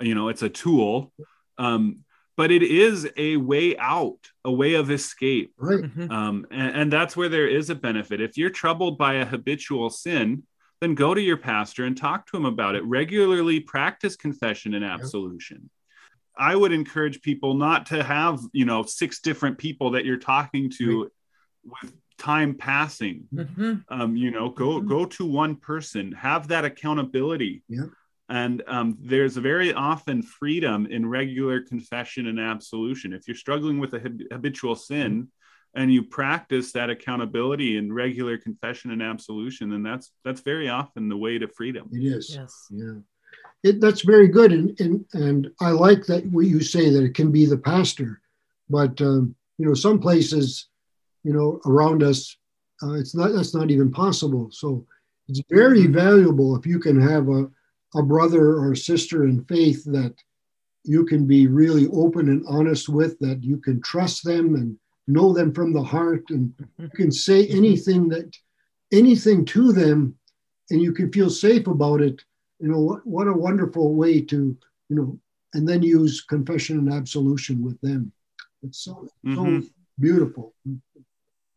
you 0.00 0.14
know 0.14 0.28
it's 0.28 0.42
a 0.42 0.48
tool. 0.48 1.12
Um, 1.56 2.04
but 2.36 2.52
it 2.52 2.62
is 2.62 3.08
a 3.16 3.36
way 3.36 3.76
out 3.78 4.20
a 4.44 4.52
way 4.52 4.74
of 4.74 4.92
escape. 4.92 5.54
Right. 5.58 5.80
Mm-hmm. 5.80 6.10
um, 6.10 6.46
and, 6.52 6.76
and 6.76 6.92
that's 6.92 7.16
where 7.16 7.28
there 7.28 7.48
is 7.48 7.68
a 7.68 7.74
benefit. 7.74 8.20
If 8.20 8.38
you're 8.38 8.50
troubled 8.50 8.96
by 8.96 9.14
a 9.14 9.24
habitual 9.24 9.90
sin 9.90 10.44
then 10.80 10.94
go 10.94 11.14
to 11.14 11.20
your 11.20 11.36
pastor 11.36 11.84
and 11.84 11.96
talk 11.96 12.26
to 12.30 12.36
him 12.36 12.44
about 12.44 12.74
it. 12.74 12.84
Regularly 12.84 13.60
practice 13.60 14.16
confession 14.16 14.74
and 14.74 14.84
absolution. 14.84 15.70
I 16.36 16.54
would 16.54 16.72
encourage 16.72 17.20
people 17.20 17.54
not 17.54 17.86
to 17.86 18.02
have, 18.02 18.40
you 18.52 18.64
know, 18.64 18.84
six 18.84 19.20
different 19.20 19.58
people 19.58 19.90
that 19.90 20.04
you're 20.04 20.18
talking 20.18 20.70
to 20.78 21.02
right. 21.64 21.82
with 21.82 21.94
time 22.18 22.54
passing. 22.54 23.26
Mm-hmm. 23.34 23.74
um, 23.88 24.16
you 24.16 24.30
know 24.30 24.50
go 24.50 24.78
mm-hmm. 24.78 24.88
go 24.88 25.04
to 25.06 25.24
one 25.24 25.56
person 25.56 26.12
have 26.12 26.48
that 26.48 26.64
accountability. 26.64 27.62
Yeah. 27.68 27.86
and 28.28 28.62
um, 28.66 28.98
there's 29.00 29.36
very 29.36 29.72
often 29.72 30.22
freedom 30.22 30.86
in 30.86 31.08
regular 31.08 31.62
confession 31.62 32.26
and 32.26 32.38
absolution. 32.38 33.12
If 33.12 33.26
you're 33.26 33.36
struggling 33.36 33.78
with 33.78 33.94
a 33.94 34.00
habitual 34.32 34.76
sin 34.76 35.12
mm-hmm. 35.12 35.80
and 35.80 35.92
you 35.92 36.02
practice 36.02 36.72
that 36.72 36.90
accountability 36.90 37.76
in 37.78 37.92
regular 37.92 38.36
confession 38.36 38.90
and 38.90 39.02
absolution 39.02 39.70
then 39.70 39.82
that's 39.82 40.12
that's 40.24 40.42
very 40.42 40.68
often 40.68 41.08
the 41.08 41.16
way 41.16 41.38
to 41.38 41.48
freedom. 41.48 41.88
It 41.92 42.04
is. 42.04 42.34
Yes. 42.34 42.66
Yeah. 42.70 42.98
It, 43.62 43.80
that's 43.80 44.02
very 44.02 44.28
good. 44.28 44.52
And, 44.52 44.78
and 44.80 45.04
and 45.12 45.50
i 45.60 45.70
like 45.70 46.06
that 46.06 46.26
what 46.26 46.46
you 46.46 46.60
say 46.60 46.90
that 46.90 47.04
it 47.04 47.14
can 47.14 47.30
be 47.32 47.46
the 47.46 47.58
pastor. 47.58 48.20
But 48.68 49.00
um, 49.00 49.34
you 49.58 49.66
know 49.66 49.74
some 49.74 49.98
places 49.98 50.68
you 51.24 51.32
know, 51.32 51.60
around 51.66 52.02
us, 52.02 52.36
uh, 52.82 52.94
it's 52.94 53.14
not 53.14 53.32
that's 53.32 53.54
not 53.54 53.70
even 53.70 53.90
possible. 53.90 54.48
So 54.50 54.86
it's 55.28 55.42
very 55.50 55.86
valuable 55.86 56.56
if 56.56 56.66
you 56.66 56.78
can 56.78 57.00
have 57.00 57.28
a, 57.28 57.50
a 57.94 58.02
brother 58.02 58.58
or 58.58 58.74
sister 58.74 59.24
in 59.24 59.44
faith 59.44 59.84
that 59.84 60.14
you 60.84 61.04
can 61.04 61.26
be 61.26 61.46
really 61.46 61.86
open 61.88 62.28
and 62.28 62.44
honest 62.48 62.88
with, 62.88 63.18
that 63.18 63.42
you 63.42 63.58
can 63.58 63.80
trust 63.82 64.24
them 64.24 64.54
and 64.54 64.78
know 65.06 65.32
them 65.32 65.52
from 65.52 65.72
the 65.72 65.82
heart, 65.82 66.24
and 66.30 66.52
you 66.78 66.88
can 66.90 67.10
say 67.10 67.46
anything 67.48 68.08
that 68.08 68.34
anything 68.92 69.44
to 69.44 69.72
them, 69.72 70.14
and 70.70 70.80
you 70.80 70.92
can 70.92 71.10
feel 71.12 71.30
safe 71.30 71.66
about 71.66 72.00
it. 72.00 72.22
You 72.60 72.68
know 72.68 72.80
what? 72.80 73.06
What 73.06 73.28
a 73.28 73.32
wonderful 73.32 73.94
way 73.94 74.20
to 74.22 74.56
you 74.88 74.96
know, 74.96 75.18
and 75.52 75.68
then 75.68 75.82
use 75.82 76.22
confession 76.22 76.78
and 76.78 76.92
absolution 76.92 77.62
with 77.62 77.78
them. 77.80 78.12
It's 78.62 78.78
so 78.78 79.08
Mhm. 79.24 79.62
so 79.62 79.68
beautiful. 79.98 80.54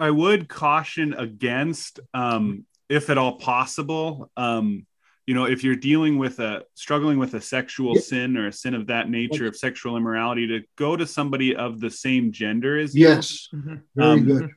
I 0.01 0.09
would 0.09 0.49
caution 0.49 1.13
against, 1.13 1.99
um, 2.15 2.65
if 2.89 3.11
at 3.11 3.19
all 3.19 3.33
possible, 3.37 4.31
um, 4.35 4.87
you 5.27 5.35
know, 5.35 5.45
if 5.45 5.63
you're 5.63 5.75
dealing 5.75 6.17
with 6.17 6.39
a 6.39 6.63
struggling 6.73 7.19
with 7.19 7.35
a 7.35 7.39
sexual 7.41 7.93
Yeah. 7.93 8.01
sin 8.01 8.35
or 8.35 8.47
a 8.47 8.51
sin 8.51 8.73
of 8.73 8.87
that 8.87 9.09
nature 9.11 9.45
of 9.45 9.55
sexual 9.55 9.95
immorality, 9.95 10.47
to 10.47 10.63
go 10.75 10.97
to 10.97 11.05
somebody 11.05 11.55
of 11.55 11.79
the 11.79 11.91
same 11.91 12.31
gender 12.31 12.79
as 12.79 12.95
you. 12.95 13.07
Yes, 13.07 13.47
Mhm. 13.53 13.81
very 13.95 14.09
Um, 14.09 14.25
good. 14.25 14.49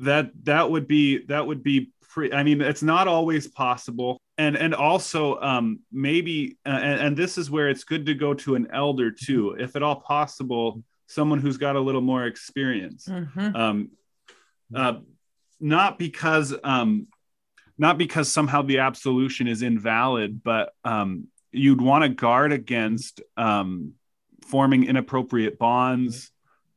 That 0.00 0.30
that 0.44 0.70
would 0.70 0.86
be 0.86 1.24
that 1.26 1.46
would 1.46 1.62
be. 1.62 1.90
Pre- 2.10 2.32
I 2.32 2.42
mean, 2.42 2.60
it's 2.60 2.82
not 2.82 3.06
always 3.06 3.46
possible, 3.46 4.18
and 4.36 4.56
and 4.56 4.74
also 4.74 5.38
um, 5.40 5.78
maybe, 5.92 6.56
uh, 6.66 6.70
and, 6.70 7.00
and 7.00 7.16
this 7.16 7.38
is 7.38 7.50
where 7.52 7.68
it's 7.70 7.84
good 7.84 8.04
to 8.06 8.14
go 8.14 8.34
to 8.34 8.56
an 8.56 8.66
elder 8.72 9.12
too, 9.12 9.56
if 9.58 9.76
at 9.76 9.82
all 9.84 10.00
possible, 10.00 10.82
someone 11.06 11.38
who's 11.40 11.56
got 11.56 11.76
a 11.76 11.80
little 11.80 12.00
more 12.00 12.26
experience 12.26 13.06
Mhm. 13.08 13.54
um, 13.54 13.90
uh, 14.74 14.94
not 15.60 15.98
because 15.98 16.54
um, 16.64 17.06
not 17.78 17.98
because 17.98 18.30
somehow 18.30 18.62
the 18.62 18.78
absolution 18.78 19.46
is 19.46 19.62
invalid, 19.62 20.42
but 20.42 20.72
um, 20.84 21.28
you'd 21.50 21.80
want 21.80 22.02
to 22.04 22.08
guard 22.08 22.52
against 22.52 23.20
um, 23.36 23.94
forming 24.46 24.84
inappropriate 24.84 25.58
bonds 25.58 26.30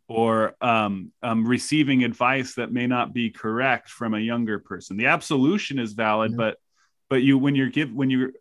or 0.08 0.56
um, 0.62 1.12
um, 1.22 1.46
receiving 1.46 2.04
advice 2.04 2.56
that 2.56 2.72
may 2.72 2.88
not 2.88 3.14
be 3.14 3.30
correct 3.30 3.90
from 3.90 4.14
a 4.14 4.20
younger 4.20 4.60
person. 4.60 4.98
The 4.98 5.08
absolution 5.08 5.80
is 5.80 5.94
valid, 5.94 6.32
Yeah. 6.32 6.38
but 6.38 6.58
but 7.10 7.22
you 7.22 7.38
when 7.38 7.56
you're 7.56 7.70
give 7.70 7.92
when 7.92 8.10
you're 8.10 8.32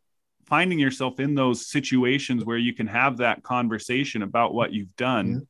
finding 0.47 0.79
yourself 0.79 1.21
in 1.21 1.35
those 1.35 1.67
situations 1.67 2.45
where 2.45 2.59
you 2.59 2.75
can 2.75 2.87
have 2.87 3.19
that 3.19 3.43
conversation 3.43 4.23
about 4.23 4.55
what 4.55 4.73
you've 4.73 4.95
done 4.97 5.47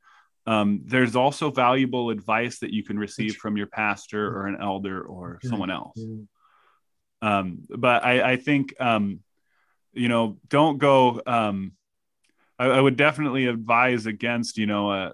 um, 0.47 0.81
there's 0.85 1.15
also 1.15 1.51
valuable 1.51 2.11
advice 2.11 2.59
that 2.59 2.73
you 2.73 2.83
can 2.83 2.99
receive 2.99 3.37
from 3.37 3.57
your 3.57 3.69
pastor 3.69 4.27
or 4.37 4.47
an 4.47 4.57
elder 4.61 5.03
or 5.03 5.39
Yeah. 5.43 5.51
someone 5.51 5.71
else 5.71 6.01
um, 7.21 7.63
but 7.69 8.05
I, 8.05 8.33
I 8.33 8.37
think 8.37 8.75
um, 8.81 9.21
you 9.93 10.09
know 10.09 10.39
don't 10.49 10.79
go 10.79 11.21
um, 11.27 11.73
I, 12.59 12.67
I 12.67 12.81
would 12.81 12.97
definitely 12.97 13.47
advise 13.47 14.07
against 14.07 14.59
you 14.59 14.67
know 14.67 14.91
uh, 14.91 15.13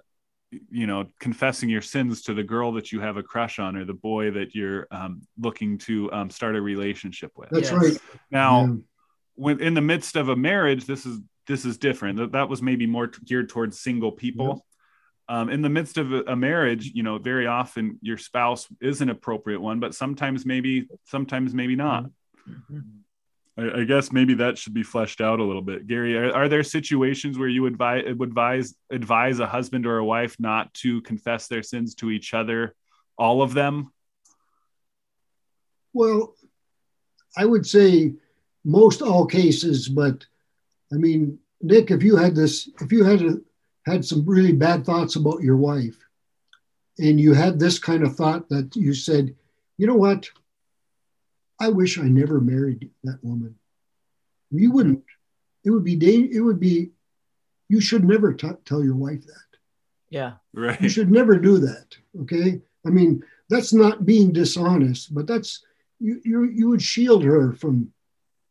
you 0.71 0.87
know 0.87 1.05
confessing 1.19 1.69
your 1.69 1.81
sins 1.81 2.23
to 2.23 2.33
the 2.33 2.43
girl 2.43 2.71
that 2.73 2.91
you 2.91 2.99
have 3.01 3.17
a 3.17 3.23
crush 3.23 3.59
on 3.59 3.75
or 3.75 3.85
the 3.85 3.93
boy 3.93 4.31
that 4.31 4.55
you're 4.55 4.87
um, 4.91 5.21
looking 5.37 5.77
to 5.79 6.11
um, 6.11 6.29
start 6.29 6.55
a 6.55 6.61
relationship 6.61 7.31
with 7.35 7.49
That's 7.51 7.71
Yes. 7.71 7.73
right. 7.73 7.97
now 8.31 8.65
Yeah. 8.65 8.75
when 9.35 9.61
in 9.61 9.73
the 9.73 9.81
midst 9.81 10.15
of 10.15 10.29
a 10.29 10.35
marriage 10.35 10.85
this 10.85 11.05
is 11.05 11.19
this 11.47 11.65
is 11.65 11.77
different 11.77 12.17
that, 12.17 12.31
that 12.31 12.49
was 12.49 12.61
maybe 12.61 12.87
more 12.87 13.07
geared 13.07 13.49
towards 13.49 13.79
single 13.79 14.11
people 14.11 14.65
um, 15.29 15.49
in 15.49 15.61
the 15.61 15.69
midst 15.69 15.97
of 15.97 16.11
a, 16.11 16.35
marriage 16.35 16.91
you 16.93 17.03
know 17.03 17.17
very 17.17 17.47
often 17.47 17.99
your 18.01 18.17
spouse 18.17 18.67
is 18.81 18.99
an 19.01 19.09
appropriate 19.09 19.61
one 19.61 19.79
but 19.79 19.95
sometimes 19.95 20.45
maybe 20.45 20.87
sometimes 21.05 21.53
maybe 21.53 21.75
not. 21.75 22.05
Mhm. 22.49 22.83
I, 23.57 23.81
I 23.81 23.83
guess 23.83 24.11
maybe 24.11 24.33
that 24.35 24.57
should 24.57 24.73
be 24.73 24.83
fleshed 24.83 25.21
out 25.21 25.39
a 25.39 25.43
little 25.43 25.61
bit. 25.61 25.87
Gary 25.87 26.17
are, 26.17 26.33
are 26.33 26.49
there 26.49 26.63
situations 26.63 27.37
where 27.37 27.47
you 27.47 27.61
would 27.61 27.73
advise 27.73 28.03
would 28.17 28.29
advise 28.29 28.73
advise 28.91 29.39
a 29.39 29.47
husband 29.47 29.85
or 29.85 29.99
a 29.99 30.05
wife 30.05 30.35
not 30.39 30.73
to 30.75 31.01
confess 31.03 31.47
their 31.47 31.63
sins 31.63 31.95
to 31.95 32.09
each 32.09 32.33
other 32.33 32.73
all 33.17 33.41
of 33.41 33.53
them? 33.53 33.91
Well, 35.93 36.35
I 37.37 37.45
would 37.45 37.65
say 37.67 38.13
most 38.63 39.01
all 39.01 39.25
cases, 39.25 39.89
but 39.89 40.25
I 40.91 40.95
mean, 40.95 41.39
Nick, 41.61 41.91
if 41.91 42.01
you 42.01 42.15
had 42.15 42.35
this, 42.35 42.69
if 42.81 42.91
you 42.91 43.03
had 43.03 43.21
a, 43.21 43.37
had 43.89 44.05
some 44.05 44.25
really 44.25 44.51
bad 44.53 44.85
thoughts 44.85 45.15
about 45.15 45.41
your 45.41 45.57
wife, 45.57 45.97
and 46.97 47.19
you 47.19 47.33
had 47.33 47.59
this 47.59 47.79
kind 47.79 48.03
of 48.03 48.15
thought 48.15 48.47
that 48.49 48.75
you 48.75 48.93
said, 48.93 49.35
you 49.77 49.87
know 49.87 49.95
what, 49.95 50.29
I 51.59 51.69
wish 51.69 51.97
I 51.97 52.03
never 52.03 52.39
married 52.39 52.89
that 53.03 53.19
woman. 53.23 53.55
You 54.51 54.71
wouldn't. 54.71 55.03
It 55.63 55.71
would 55.71 55.83
be. 55.83 55.95
da- 55.95 56.29
It 56.31 56.41
would 56.41 56.59
be. 56.59 56.91
You 57.67 57.81
should 57.81 58.03
never 58.03 58.33
t- 58.33 58.49
tell 58.65 58.83
your 58.83 58.95
wife 58.95 59.25
that. 59.25 59.49
Yeah. 60.09 60.33
right 60.53 60.79
You 60.81 60.89
should 60.89 61.11
never 61.11 61.37
do 61.37 61.59
that. 61.59 61.95
Okay. 62.21 62.61
I 62.85 62.89
mean, 62.89 63.23
that's 63.49 63.73
not 63.73 64.05
being 64.05 64.31
dishonest, 64.31 65.13
but 65.13 65.27
that's 65.27 65.63
you. 65.99 66.21
You, 66.23 66.43
you 66.45 66.69
would 66.69 66.81
shield 66.81 67.23
her 67.23 67.53
from 67.53 67.91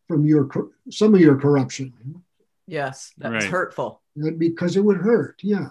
from 0.06 0.24
your 0.24 0.48
some 0.90 1.15
of 1.15 1.20
your 1.20 1.36
corruption 1.36 1.93
Yes. 2.68 3.12
That's 3.18 3.44
Right. 3.44 3.50
hurtful. 3.50 4.02
because 4.36 4.76
it 4.76 4.80
would 4.84 4.96
hurt. 4.98 5.40
Yeah. 5.44 5.68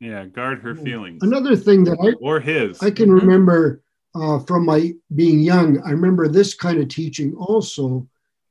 yeah 0.00 0.24
guard 0.26 0.60
her 0.60 0.74
feelings 0.74 1.22
Another 1.22 1.54
thing 1.54 1.84
that 1.84 1.98
I 2.00 2.12
or 2.20 2.40
his 2.40 2.82
I 2.82 2.90
can 2.90 3.08
Mhm. 3.10 3.20
remember 3.20 3.82
uh, 4.14 4.38
from 4.38 4.64
my 4.64 4.94
being 5.14 5.40
young. 5.40 5.80
I 5.80 5.90
remember 5.90 6.28
this 6.28 6.54
kind 6.54 6.78
of 6.78 6.88
teaching 6.88 7.34
also. 7.34 8.08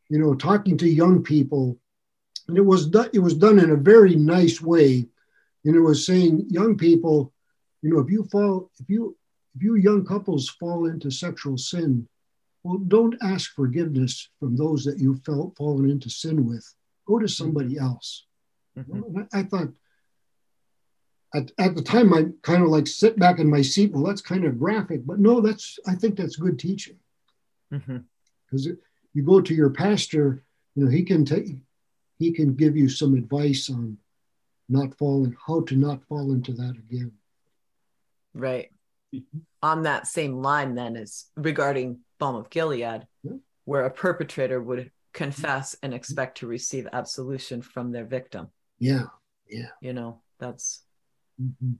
You 0.09 0.19
know, 0.19 0.35
talking 0.35 0.77
to 0.77 0.87
young 0.87 1.23
people, 1.23 1.79
and 2.47 2.57
it 2.57 2.65
was 2.73 2.87
done. 2.87 3.09
It 3.13 3.19
was 3.19 3.33
done 3.33 3.57
in 3.57 3.71
a 3.71 3.75
very 3.75 4.15
nice 4.15 4.61
way, 4.61 5.07
and 5.65 5.75
it 5.75 5.79
was 5.79 6.05
saying, 6.05 6.45
young 6.49 6.77
people, 6.77 7.33
you 7.81 7.89
know, 7.89 7.99
if 7.99 8.11
you 8.11 8.23
fall, 8.25 8.69
if 8.79 8.87
you 8.89 9.17
if 9.55 9.63
you 9.63 9.75
young 9.75 10.05
couples 10.05 10.49
fall 10.49 10.85
into 10.85 11.09
sexual 11.09 11.57
sin, 11.57 12.07
well, 12.63 12.77
don't 12.77 13.15
ask 13.21 13.53
forgiveness 13.55 14.29
from 14.39 14.55
those 14.57 14.83
that 14.83 14.99
you 14.99 15.15
felt 15.25 15.55
fallen 15.57 15.89
into 15.89 16.09
sin 16.09 16.45
with. 16.45 16.65
Go 17.05 17.19
to 17.19 17.27
somebody 17.27 17.77
else. 17.77 18.25
Mhm. 18.77 19.27
I, 19.33 19.43
thought 19.43 19.69
at, 21.35 21.51
at 21.59 21.75
the 21.75 21.81
time 21.81 22.13
I 22.13 22.25
kind 22.41 22.63
of 22.63 22.69
like 22.69 22.87
sit 22.87 23.19
back 23.19 23.39
in 23.39 23.49
my 23.49 23.61
seat. 23.61 23.91
Well, 23.91 24.03
that's 24.03 24.21
kind 24.21 24.45
of 24.45 24.59
graphic, 24.59 25.05
but 25.05 25.19
no, 25.19 25.41
that's 25.41 25.77
I 25.87 25.95
think 25.95 26.15
that's 26.15 26.35
good 26.35 26.57
teaching 26.59 26.97
because 27.69 28.67
you 29.13 29.23
go 29.23 29.41
to 29.41 29.53
your 29.53 29.69
pastor, 29.71 30.43
you 30.75 30.85
know, 30.85 30.91
he 30.91 31.03
can 31.03 31.25
take 31.25 31.47
he 32.19 32.31
can 32.31 32.55
give 32.55 32.77
you 32.77 32.87
some 32.87 33.15
advice 33.15 33.69
on 33.69 33.97
not 34.69 34.95
falling, 34.97 35.35
how 35.45 35.61
to 35.61 35.75
not 35.75 36.03
fall 36.05 36.31
into 36.31 36.53
that 36.53 36.75
again. 36.77 37.11
Right. 38.33 38.69
Mm-hmm. 39.13 39.39
On 39.61 39.83
that 39.83 40.07
same 40.07 40.41
line, 40.41 40.73
then, 40.75 40.95
is 40.95 41.25
regarding 41.35 41.99
Balm 42.19 42.35
of 42.35 42.49
Gilead, 42.49 43.07
Yeah. 43.23 43.33
where 43.65 43.85
a 43.85 43.91
perpetrator 43.91 44.61
would 44.61 44.91
confess 45.13 45.75
and 45.83 45.93
expect 45.93 46.39
to 46.39 46.47
receive 46.47 46.87
absolution 46.91 47.61
from 47.61 47.91
their 47.91 48.05
victim. 48.05 48.47
Yeah. 48.79 49.05
Yeah. 49.47 49.69
You 49.81 49.93
know, 49.93 50.21
that's 50.39 50.83
Mhm. 51.41 51.77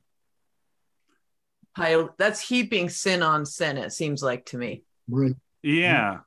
pile, 1.76 2.14
that's 2.18 2.41
heaping 2.47 2.89
sin 2.89 3.23
on 3.23 3.45
sin, 3.45 3.77
it 3.77 3.91
seems 3.93 4.22
like 4.23 4.45
to 4.47 4.57
me. 4.57 4.84
Right. 5.10 5.35
yeah 5.61 6.19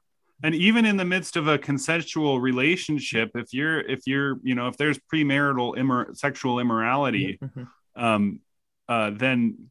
and 0.43 0.55
even 0.55 0.85
in 0.85 0.99
the 0.99 1.05
midst 1.05 1.37
of 1.37 1.49
a 1.49 1.57
consensual 1.59 2.41
relationship 2.43 3.31
if 3.35 3.55
you're 3.55 3.81
if 3.81 4.01
you're 4.07 4.39
you 4.43 4.55
know 4.55 4.69
if 4.69 4.77
there's 4.77 4.99
premarital 5.11 5.77
immor- 5.79 6.15
sexual 6.15 6.59
immorality 6.61 7.39
Mhm. 7.43 7.69
um 7.97 8.41
uh 8.89 9.11
then 9.11 9.71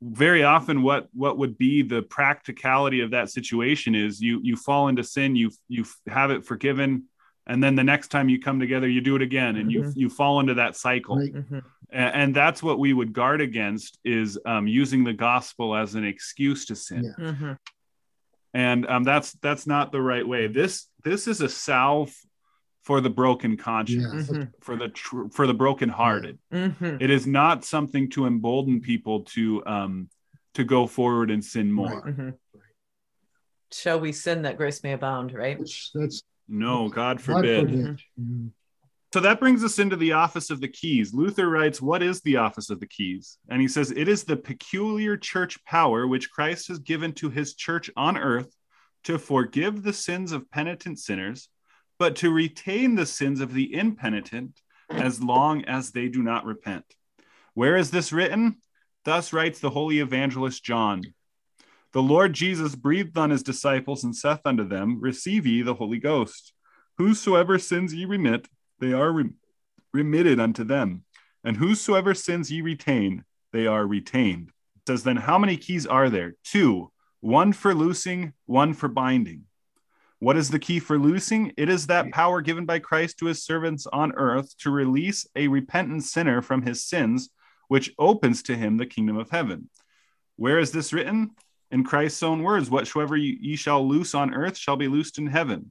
very 0.00 0.44
often 0.44 0.82
what 0.82 1.08
what 1.12 1.38
would 1.38 1.58
be 1.58 1.82
the 1.82 2.02
practicality 2.02 3.00
of 3.00 3.10
that 3.10 3.30
situation 3.30 3.94
is 3.94 4.20
you 4.20 4.40
you 4.42 4.56
fall 4.56 4.88
into 4.88 5.02
sin 5.02 5.34
you 5.34 5.50
you 5.68 5.84
have 6.06 6.30
it 6.30 6.44
forgiven 6.44 7.04
and 7.48 7.62
then 7.62 7.74
the 7.74 7.82
next 7.82 8.08
time 8.08 8.28
you 8.28 8.38
come 8.40 8.60
together 8.60 8.88
you 8.88 9.00
do 9.00 9.16
it 9.16 9.22
again 9.22 9.56
and 9.56 9.72
you 9.72 9.82
Mhm. 9.82 9.92
you 9.96 10.08
fall 10.08 10.38
into 10.40 10.54
that 10.54 10.76
cycle 10.76 11.16
Right. 11.18 11.34
Mhm. 11.34 11.64
and, 11.90 12.14
and 12.14 12.34
that's 12.36 12.62
what 12.62 12.78
we 12.78 12.92
would 12.92 13.12
guard 13.12 13.40
against 13.40 13.98
is 14.04 14.38
um, 14.46 14.68
using 14.68 15.02
the 15.02 15.14
gospel 15.14 15.74
as 15.74 15.94
an 15.96 16.04
excuse 16.04 16.66
to 16.66 16.76
sin 16.76 17.02
Yeah. 17.18 17.30
Mhm. 17.32 17.58
and 18.54 18.86
um, 18.86 19.02
that's 19.04 19.32
that's 19.42 19.66
not 19.66 19.90
the 19.92 20.00
right 20.00 20.26
way. 20.26 20.46
This 20.46 20.86
this 21.04 21.26
is 21.26 21.40
a 21.40 21.48
salve 21.48 22.14
for 22.88 23.02
the 23.02 23.10
broken 23.10 23.54
conscience, 23.58 24.30
Yeah. 24.30 24.38
Mhm. 24.38 24.52
for 24.62 24.74
the 24.74 24.88
tr- 24.88 25.28
for 25.30 25.46
the 25.46 25.52
brokenhearted. 25.52 26.38
Mhm. 26.50 27.02
It 27.02 27.10
is 27.10 27.26
not 27.26 27.62
something 27.62 28.08
to 28.12 28.24
embolden 28.24 28.80
people 28.80 29.24
to 29.34 29.62
um, 29.66 30.08
to 30.54 30.64
go 30.64 30.86
forward 30.86 31.30
and 31.30 31.44
sin 31.44 31.70
more. 31.70 32.02
Mhm. 32.02 32.38
Shall 33.70 34.00
we 34.00 34.12
sin 34.12 34.40
that 34.42 34.56
grace 34.56 34.82
may 34.82 34.92
abound, 34.94 35.34
right? 35.34 35.58
That's 35.58 35.90
that's 35.92 36.22
No, 36.48 36.88
God 36.88 37.18
God 37.18 37.20
forbid. 37.20 37.68
forbid. 37.68 38.00
Yeah. 38.16 38.48
So 39.12 39.20
that 39.20 39.38
brings 39.38 39.62
us 39.62 39.78
into 39.78 39.96
the 39.96 40.12
office 40.12 40.48
of 40.48 40.62
the 40.62 40.68
keys. 40.68 41.12
Luther 41.12 41.50
writes, 41.50 41.82
What 41.82 42.02
is 42.02 42.22
the 42.22 42.36
office 42.36 42.70
of 42.70 42.80
the 42.80 42.86
keys? 42.86 43.36
And 43.50 43.60
he 43.60 43.68
says, 43.68 43.90
It 43.90 44.08
is 44.08 44.24
the 44.24 44.36
peculiar 44.38 45.18
church 45.18 45.62
power 45.66 46.06
which 46.06 46.30
Christ 46.30 46.68
has 46.68 46.78
given 46.78 47.12
to 47.20 47.28
his 47.28 47.54
church 47.54 47.90
on 47.96 48.16
earth 48.16 48.50
to 49.04 49.18
forgive 49.18 49.82
the 49.82 49.92
sins 49.92 50.32
of 50.32 50.50
penitent 50.50 50.98
sinners, 50.98 51.50
but 51.98 52.16
to 52.16 52.30
retain 52.30 52.94
the 52.94 53.06
sins 53.06 53.40
of 53.40 53.52
the 53.52 53.74
impenitent 53.74 54.60
as 54.90 55.22
long 55.22 55.64
as 55.64 55.90
they 55.90 56.08
do 56.08 56.22
not 56.22 56.44
repent. 56.44 56.84
Where 57.54 57.76
is 57.76 57.90
this 57.90 58.12
written? 58.12 58.58
Thus 59.04 59.32
writes 59.32 59.60
the 59.60 59.70
holy 59.70 59.98
evangelist 59.98 60.64
John. 60.64 61.02
The 61.92 62.02
Lord 62.02 62.34
Jesus 62.34 62.74
breathed 62.74 63.16
on 63.16 63.30
his 63.30 63.42
disciples 63.42 64.04
and 64.04 64.14
saith 64.14 64.40
unto 64.44 64.66
them, 64.66 65.00
Receive 65.00 65.46
ye 65.46 65.62
the 65.62 65.74
Holy 65.74 65.98
Ghost. 65.98 66.52
Whosoever 66.98 67.58
sins 67.58 67.94
ye 67.94 68.04
remit, 68.04 68.48
they 68.78 68.92
are 68.92 69.10
re- 69.10 69.30
remitted 69.92 70.38
unto 70.38 70.64
them. 70.64 71.04
And 71.42 71.56
whosoever 71.56 72.14
sins 72.14 72.52
ye 72.52 72.60
retain, 72.60 73.24
they 73.52 73.66
are 73.66 73.86
retained. 73.86 74.48
It 74.76 74.82
says, 74.88 75.02
Then 75.02 75.16
how 75.16 75.38
many 75.38 75.56
keys 75.56 75.86
are 75.86 76.10
there? 76.10 76.34
Two 76.44 76.92
one 77.20 77.52
for 77.52 77.74
loosing, 77.74 78.32
one 78.46 78.74
for 78.74 78.88
binding. 78.88 79.44
What 80.20 80.36
is 80.36 80.50
the 80.50 80.58
key 80.58 80.80
for 80.80 80.98
loosing? 80.98 81.52
It 81.56 81.68
is 81.68 81.86
that 81.86 82.10
power 82.10 82.40
given 82.40 82.66
by 82.66 82.80
Christ 82.80 83.18
to 83.18 83.26
his 83.26 83.44
servants 83.44 83.86
on 83.86 84.12
earth 84.16 84.56
to 84.58 84.70
release 84.70 85.26
a 85.36 85.46
repentant 85.46 86.02
sinner 86.04 86.42
from 86.42 86.62
his 86.62 86.84
sins, 86.84 87.30
which 87.68 87.94
opens 87.98 88.42
to 88.44 88.56
him 88.56 88.76
the 88.76 88.86
kingdom 88.86 89.16
of 89.16 89.30
heaven. 89.30 89.70
Where 90.34 90.58
is 90.58 90.72
this 90.72 90.92
written? 90.92 91.30
In 91.70 91.84
Christ's 91.84 92.22
own 92.22 92.42
words, 92.42 92.68
whatsoever 92.68 93.16
ye 93.16 93.54
shall 93.54 93.86
loose 93.86 94.14
on 94.14 94.34
earth 94.34 94.56
shall 94.56 94.76
be 94.76 94.88
loosed 94.88 95.18
in 95.18 95.26
heaven. 95.28 95.70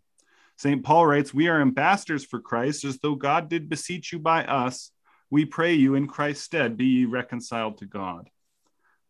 St. 0.57 0.83
Paul 0.83 1.05
writes, 1.05 1.33
We 1.33 1.49
are 1.49 1.61
ambassadors 1.61 2.23
for 2.23 2.39
Christ, 2.39 2.85
as 2.85 2.99
though 2.99 3.15
God 3.15 3.49
did 3.49 3.67
beseech 3.67 4.13
you 4.13 4.19
by 4.19 4.45
us. 4.45 4.91
We 5.29 5.43
pray 5.43 5.73
you 5.73 5.95
in 5.95 6.07
Christ's 6.07 6.45
stead, 6.45 6.77
be 6.77 6.85
ye 6.85 7.05
reconciled 7.05 7.79
to 7.79 7.85
God. 7.85 8.29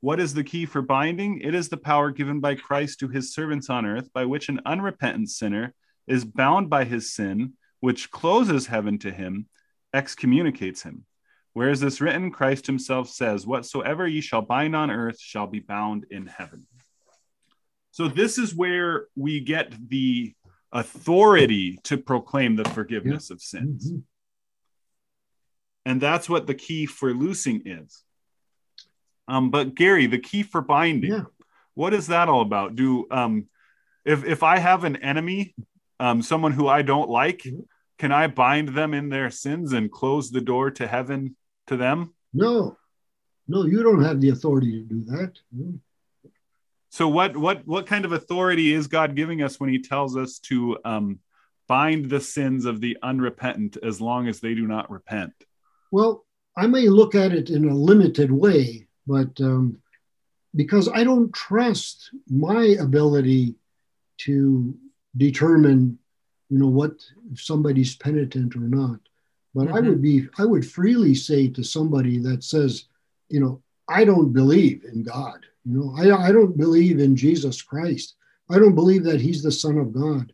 What 0.08 0.22
is 0.22 0.34
the 0.34 0.46
key 0.46 0.66
for 0.66 0.82
binding? 0.82 1.42
It 1.42 1.54
is 1.54 1.68
the 1.68 1.76
power 1.76 2.12
given 2.12 2.40
by 2.40 2.56
Christ 2.56 3.02
to 3.02 3.10
his 3.10 3.34
servants 3.34 3.70
on 3.70 3.86
earth, 3.86 4.08
by 4.14 4.24
which 4.24 4.48
an 4.48 4.62
unrepentant 4.66 5.30
sinner 5.30 5.74
is 6.08 6.24
bound 6.24 6.70
by 6.70 6.86
his 6.86 7.14
sin, 7.14 7.56
which 7.82 8.10
closes 8.10 8.68
heaven 8.68 9.00
to 9.00 9.12
him, 9.12 9.48
excommunicates 9.94 10.82
him. 10.82 11.04
Where 11.52 11.70
is 11.70 11.82
this 11.82 12.00
written? 12.00 12.32
Christ 12.32 12.68
himself 12.68 13.10
says, 13.10 13.46
Whatsoever 13.46 14.08
ye 14.08 14.22
shall 14.22 14.42
bind 14.42 14.78
on 14.78 14.92
earth 14.92 15.20
shall 15.20 15.46
be 15.46 15.60
bound 15.60 16.06
in 16.10 16.26
heaven. 16.26 16.68
So, 17.92 18.08
this 18.08 18.38
is 18.38 18.56
where 18.56 19.08
we 19.18 19.42
get 19.42 19.74
the 19.90 20.34
authority 20.72 21.80
to 21.84 21.98
proclaim 21.98 22.56
the 22.56 22.64
forgiveness 22.64 23.30
yeah. 23.30 23.34
of 23.34 23.42
sins. 23.42 23.92
Mm-hmm. 23.92 24.00
And 25.86 26.00
that's 26.00 26.30
what 26.30 26.48
the 26.48 26.56
key 26.56 26.86
for 26.86 27.14
loosing 27.14 27.64
is. 27.66 28.06
Um, 29.28 29.50
but 29.50 29.76
Gary, 29.76 30.08
the 30.08 30.20
key 30.20 30.44
for 30.44 30.62
binding, 30.62 31.12
yeah. 31.12 31.24
what 31.74 31.94
is 31.94 32.08
that 32.08 32.30
all 32.30 32.42
about? 32.42 32.76
Do 32.76 33.08
um, 33.12 33.48
if 34.06 34.24
if 34.24 34.44
I 34.44 34.58
have 34.58 34.84
an 34.84 34.98
enemy, 34.98 35.56
um, 36.00 36.22
someone 36.22 36.54
who 36.54 36.68
I 36.68 36.82
don't 36.82 37.10
like, 37.10 37.40
mm-hmm. 37.40 37.62
can 37.98 38.12
I 38.12 38.28
bind 38.28 38.70
them 38.70 38.94
in 38.94 39.10
their 39.10 39.30
sins 39.30 39.74
and 39.74 39.92
close 39.92 40.32
the 40.32 40.42
door 40.42 40.72
to 40.72 40.88
heaven 40.88 41.36
to 41.68 41.78
them? 41.78 42.14
No, 42.34 42.78
no, 43.48 43.66
you 43.66 43.84
don't 43.84 44.04
have 44.04 44.22
the 44.22 44.30
authority 44.30 44.84
to 44.84 44.84
do 44.84 45.04
that. 45.06 45.34
So 46.90 47.08
what 47.08 47.36
what 47.36 47.68
what 47.68 47.86
kind 47.86 48.06
of 48.06 48.12
authority 48.12 48.74
is 48.74 48.88
God 48.88 49.16
giving 49.16 49.42
us 49.42 49.60
when 49.60 49.70
He 49.70 49.82
tells 49.82 50.16
us 50.18 50.40
to 50.40 50.78
um, 50.86 51.20
bind 51.68 52.10
the 52.10 52.22
sins 52.22 52.66
of 52.66 52.82
the 52.82 52.98
unrepentant 53.04 53.78
as 53.84 54.02
long 54.02 54.28
as 54.28 54.40
they 54.40 54.56
do 54.56 54.68
not 54.68 54.90
repent? 54.90 55.34
Well, 55.92 56.26
I 56.58 56.68
may 56.68 56.90
look 56.90 57.14
at 57.14 57.34
it 57.34 57.50
in 57.50 57.70
a 57.70 57.76
limited 57.76 58.32
way, 58.32 58.87
but 59.08 59.40
um, 59.42 59.78
because 60.56 60.90
I 60.90 61.04
don't 61.04 61.34
trust 61.34 62.12
my 62.30 62.78
ability 62.80 63.56
to 64.20 64.76
determine, 65.16 65.98
you 66.50 66.60
know, 66.60 66.68
what 66.68 66.94
if 67.32 67.42
somebody's 67.42 67.96
penitent 67.96 68.56
or 68.56 68.60
not. 68.60 69.00
But 69.54 69.68
mm-hmm. 69.68 69.76
I 69.76 69.80
would 69.82 70.02
be, 70.02 70.28
I 70.38 70.46
would 70.46 70.70
freely 70.70 71.16
say 71.16 71.48
to 71.50 71.64
somebody 71.64 72.20
that 72.20 72.44
says, 72.44 72.86
you 73.30 73.40
know, 73.40 73.62
I 73.88 74.04
don't 74.04 74.34
believe 74.34 74.84
in 74.92 75.04
God. 75.04 75.40
You 75.66 75.80
know, 75.80 75.96
I, 75.98 76.28
I 76.28 76.32
don't 76.32 76.58
believe 76.58 77.00
in 77.00 77.16
Jesus 77.16 77.62
Christ. 77.62 78.16
I 78.50 78.60
don't 78.60 78.76
believe 78.76 79.04
that 79.04 79.22
he's 79.22 79.44
the 79.44 79.52
son 79.52 79.78
of 79.78 79.94
God. 79.94 80.34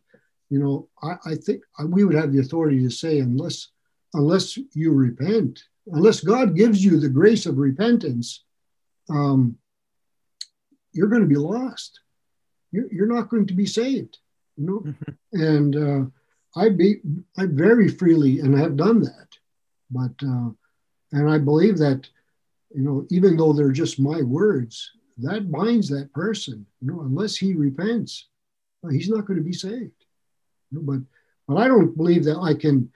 You 0.49 0.59
know, 0.59 0.89
I, 1.01 1.31
I 1.31 1.35
think 1.35 1.63
we 1.87 2.03
would 2.03 2.15
have 2.15 2.31
the 2.31 2.39
authority 2.39 2.81
to 2.81 2.89
say, 2.89 3.19
unless, 3.19 3.69
unless 4.13 4.57
you 4.73 4.91
repent, 4.91 5.63
unless 5.87 6.19
God 6.19 6.55
gives 6.55 6.83
you 6.83 6.99
the 6.99 7.09
grace 7.09 7.45
of 7.45 7.57
repentance, 7.57 8.43
um, 9.09 9.57
you're 10.93 11.09
going 11.09 11.21
to 11.21 11.27
be 11.27 11.35
lost. 11.35 11.99
You're, 12.71 12.91
you're 12.91 13.07
not 13.07 13.29
going 13.29 13.47
to 13.47 13.53
be 13.53 13.65
saved. 13.65 14.17
You 14.57 14.65
know, 14.65 14.79
mm-hmm. 14.79 15.41
and 15.41 15.75
uh, 15.75 16.59
I 16.59 16.69
be 16.69 17.01
I 17.37 17.47
very 17.47 17.89
freely 17.89 18.39
and 18.39 18.57
have 18.57 18.77
done 18.77 19.01
that, 19.01 19.27
but 19.89 20.11
uh, 20.25 20.49
and 21.11 21.29
I 21.29 21.39
believe 21.39 21.77
that 21.79 22.07
you 22.73 22.83
know 22.83 23.07
even 23.09 23.35
though 23.35 23.53
they're 23.53 23.71
just 23.71 23.99
my 23.99 24.21
words, 24.21 24.91
that 25.17 25.51
binds 25.51 25.89
that 25.89 26.13
person. 26.13 26.65
You 26.81 26.87
know, 26.87 27.01
unless 27.01 27.35
he 27.35 27.53
repents, 27.53 28.27
he's 28.91 29.09
not 29.09 29.25
going 29.25 29.37
to 29.37 29.45
be 29.45 29.53
saved. 29.53 30.05
You 30.71 30.77
know, 30.77 30.81
but 30.81 30.99
but 31.47 31.59
I 31.59 31.67
don't 31.67 31.97
believe 31.97 32.25
that 32.25 32.37
I 32.37 32.53
can. 32.53 32.91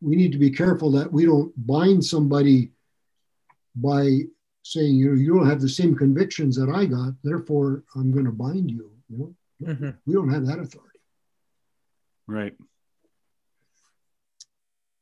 We 0.00 0.16
need 0.16 0.32
to 0.32 0.38
be 0.38 0.50
careful 0.50 0.90
that 0.92 1.12
we 1.12 1.24
don't 1.26 1.52
bind 1.64 2.04
somebody 2.04 2.72
by 3.76 4.22
saying, 4.62 4.94
you 4.94 5.10
know, 5.10 5.20
you 5.20 5.34
don't 5.34 5.48
have 5.48 5.60
the 5.60 5.68
same 5.68 5.94
convictions 5.94 6.56
that 6.56 6.70
I 6.70 6.86
got, 6.86 7.14
therefore 7.22 7.84
I'm 7.94 8.12
going 8.12 8.24
to 8.24 8.32
bind 8.32 8.70
you. 8.70 8.90
You 9.08 9.18
know, 9.18 9.72
mm-hmm. 9.72 9.90
we 10.06 10.14
don't 10.14 10.32
have 10.32 10.46
that 10.46 10.58
authority. 10.58 11.00
Right. 12.26 12.54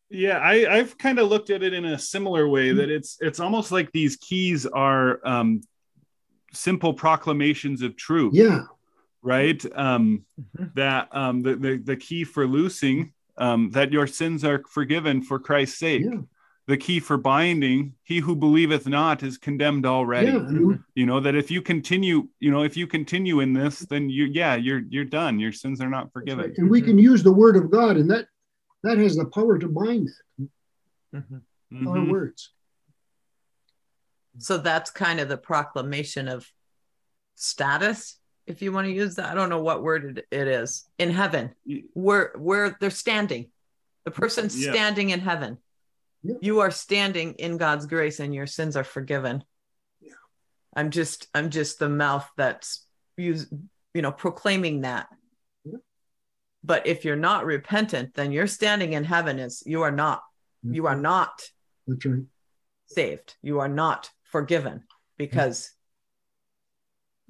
Yeah, 0.08 0.38
I, 0.38 0.78
I've 0.78 0.98
kind 0.98 1.20
of 1.20 1.28
looked 1.28 1.50
at 1.50 1.62
it 1.62 1.72
in 1.72 1.84
a 1.84 1.98
similar 1.98 2.48
way 2.48 2.68
mm-hmm. 2.68 2.78
that 2.78 2.90
it's 2.90 3.18
it's 3.20 3.38
almost 3.38 3.70
like 3.70 3.92
these 3.92 4.16
keys 4.16 4.66
are 4.66 5.20
um, 5.24 5.60
simple 6.52 6.94
proclamations 6.94 7.82
of 7.82 7.96
truth. 7.96 8.34
Yeah. 8.34 8.64
Right. 9.22 9.64
Um, 9.72 10.24
mm-hmm. 10.40 10.70
That 10.74 11.08
um, 11.12 11.42
the, 11.42 11.54
the 11.54 11.76
the 11.76 11.96
key 11.96 12.24
for 12.24 12.46
loosing 12.46 13.12
um, 13.36 13.70
that 13.70 13.92
your 13.92 14.08
sins 14.08 14.44
are 14.44 14.64
forgiven 14.68 15.22
for 15.22 15.38
Christ's 15.38 15.78
sake. 15.78 16.02
Yeah 16.04 16.22
the 16.66 16.76
key 16.76 17.00
for 17.00 17.16
binding 17.16 17.94
he 18.04 18.18
who 18.18 18.36
believeth 18.36 18.86
not 18.86 19.22
is 19.22 19.38
condemned 19.38 19.86
already. 19.86 20.32
Yeah. 20.32 20.76
you 20.94 21.06
know 21.06 21.20
that 21.20 21.34
if 21.34 21.50
you 21.50 21.62
continue 21.62 22.28
you 22.38 22.50
know 22.50 22.62
if 22.62 22.76
you 22.76 22.86
continue 22.86 23.40
in 23.40 23.52
this 23.52 23.80
then 23.80 24.08
you 24.08 24.26
yeah 24.26 24.54
you're 24.54 24.82
you're 24.88 25.04
done. 25.04 25.38
Your 25.40 25.52
sins 25.52 25.80
are 25.80 25.88
not 25.88 26.12
forgiven. 26.12 26.46
right. 26.46 26.58
and 26.58 26.70
we 26.70 26.80
can 26.80 26.98
use 26.98 27.22
the 27.22 27.32
word 27.32 27.56
of 27.56 27.70
god 27.70 27.96
and 27.96 28.10
that 28.10 28.26
that 28.82 28.98
has 28.98 29.16
the 29.16 29.26
power 29.26 29.58
to 29.58 29.68
bind 29.68 30.08
it. 30.08 30.48
Mm-hmm. 31.14 31.88
our 31.88 31.96
mm-hmm. 31.96 32.10
words. 32.10 32.50
So 34.38 34.58
that's 34.58 34.90
kind 34.90 35.20
of 35.20 35.28
the 35.28 35.36
proclamation 35.36 36.28
of 36.28 36.50
status 37.34 38.16
if 38.46 38.62
you 38.62 38.72
want 38.72 38.86
to 38.86 38.92
use 38.92 39.16
that. 39.16 39.30
I 39.30 39.34
don't 39.34 39.48
know 39.48 39.62
what 39.62 39.82
word 39.82 40.18
it, 40.18 40.26
it 40.30 40.48
is. 40.48 40.84
In 40.98 41.10
heaven. 41.10 41.50
Where 41.94 42.32
where 42.36 42.76
they're 42.80 42.90
standing. 42.90 43.50
The 44.04 44.10
person's 44.10 44.58
yeah. 44.58 44.72
standing 44.72 45.10
in 45.10 45.20
heaven 45.20 45.58
yeah. 46.22 46.34
you 46.40 46.60
are 46.60 46.70
standing 46.70 47.34
in 47.34 47.56
God's 47.56 47.86
grace 47.86 48.20
and 48.20 48.34
your 48.34 48.46
sins 48.46 48.76
are 48.76 48.84
forgiven. 48.84 49.42
Yeah. 50.00 50.12
I'm 50.74 50.90
just 50.90 51.28
I'm 51.34 51.50
just 51.50 51.78
the 51.78 51.88
mouth 51.88 52.28
that's 52.36 52.86
you 53.16 53.36
you 53.94 54.02
know 54.02 54.12
proclaiming 54.12 54.82
that. 54.82 55.08
Yeah. 55.64 55.78
But 56.62 56.86
if 56.86 57.04
you're 57.04 57.16
not 57.16 57.46
repentant, 57.46 58.14
then 58.14 58.32
you're 58.32 58.46
standing 58.46 58.92
in 58.92 59.04
heaven 59.04 59.38
is 59.38 59.62
you 59.64 59.82
are 59.82 59.90
not 59.90 60.22
That's 60.62 60.76
you 60.76 60.86
are 60.86 60.96
not 60.96 61.42
That's 61.86 62.04
right. 62.06 62.22
saved. 62.86 63.34
You 63.42 63.60
are 63.60 63.68
not 63.68 64.10
forgiven 64.24 64.84
because 65.16 65.70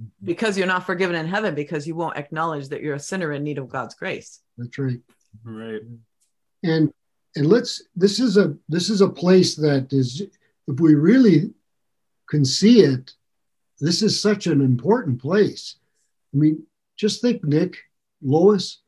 mm-hmm. 0.00 0.26
because 0.26 0.58
you're 0.58 0.66
not 0.66 0.86
forgiven 0.86 1.16
in 1.16 1.26
heaven 1.26 1.54
because 1.54 1.86
you 1.86 1.94
won't 1.94 2.16
acknowledge 2.16 2.68
that 2.68 2.82
you're 2.82 2.96
a 2.96 3.00
sinner 3.00 3.32
in 3.32 3.44
need 3.44 3.58
of 3.58 3.68
God's 3.68 3.94
grace. 3.94 4.40
That's 4.58 4.78
right. 4.78 5.00
Right. 5.44 5.82
And 6.62 6.92
and 7.36 7.46
let's 7.46 7.82
this 7.96 8.18
is 8.18 8.36
a 8.36 8.56
this 8.68 8.90
is 8.90 9.00
a 9.00 9.08
place 9.08 9.54
that 9.56 9.92
is 9.92 10.22
if 10.66 10.80
we 10.80 10.94
really 10.94 11.52
can 12.28 12.44
see 12.44 12.80
it 12.80 13.12
this 13.80 14.02
is 14.02 14.20
such 14.20 14.46
an 14.46 14.60
important 14.60 15.20
place. 15.20 15.76
I 16.34 16.36
mean 16.36 16.66
just 16.96 17.22
think 17.22 17.44
nick 17.44 17.76
lois 18.22 18.78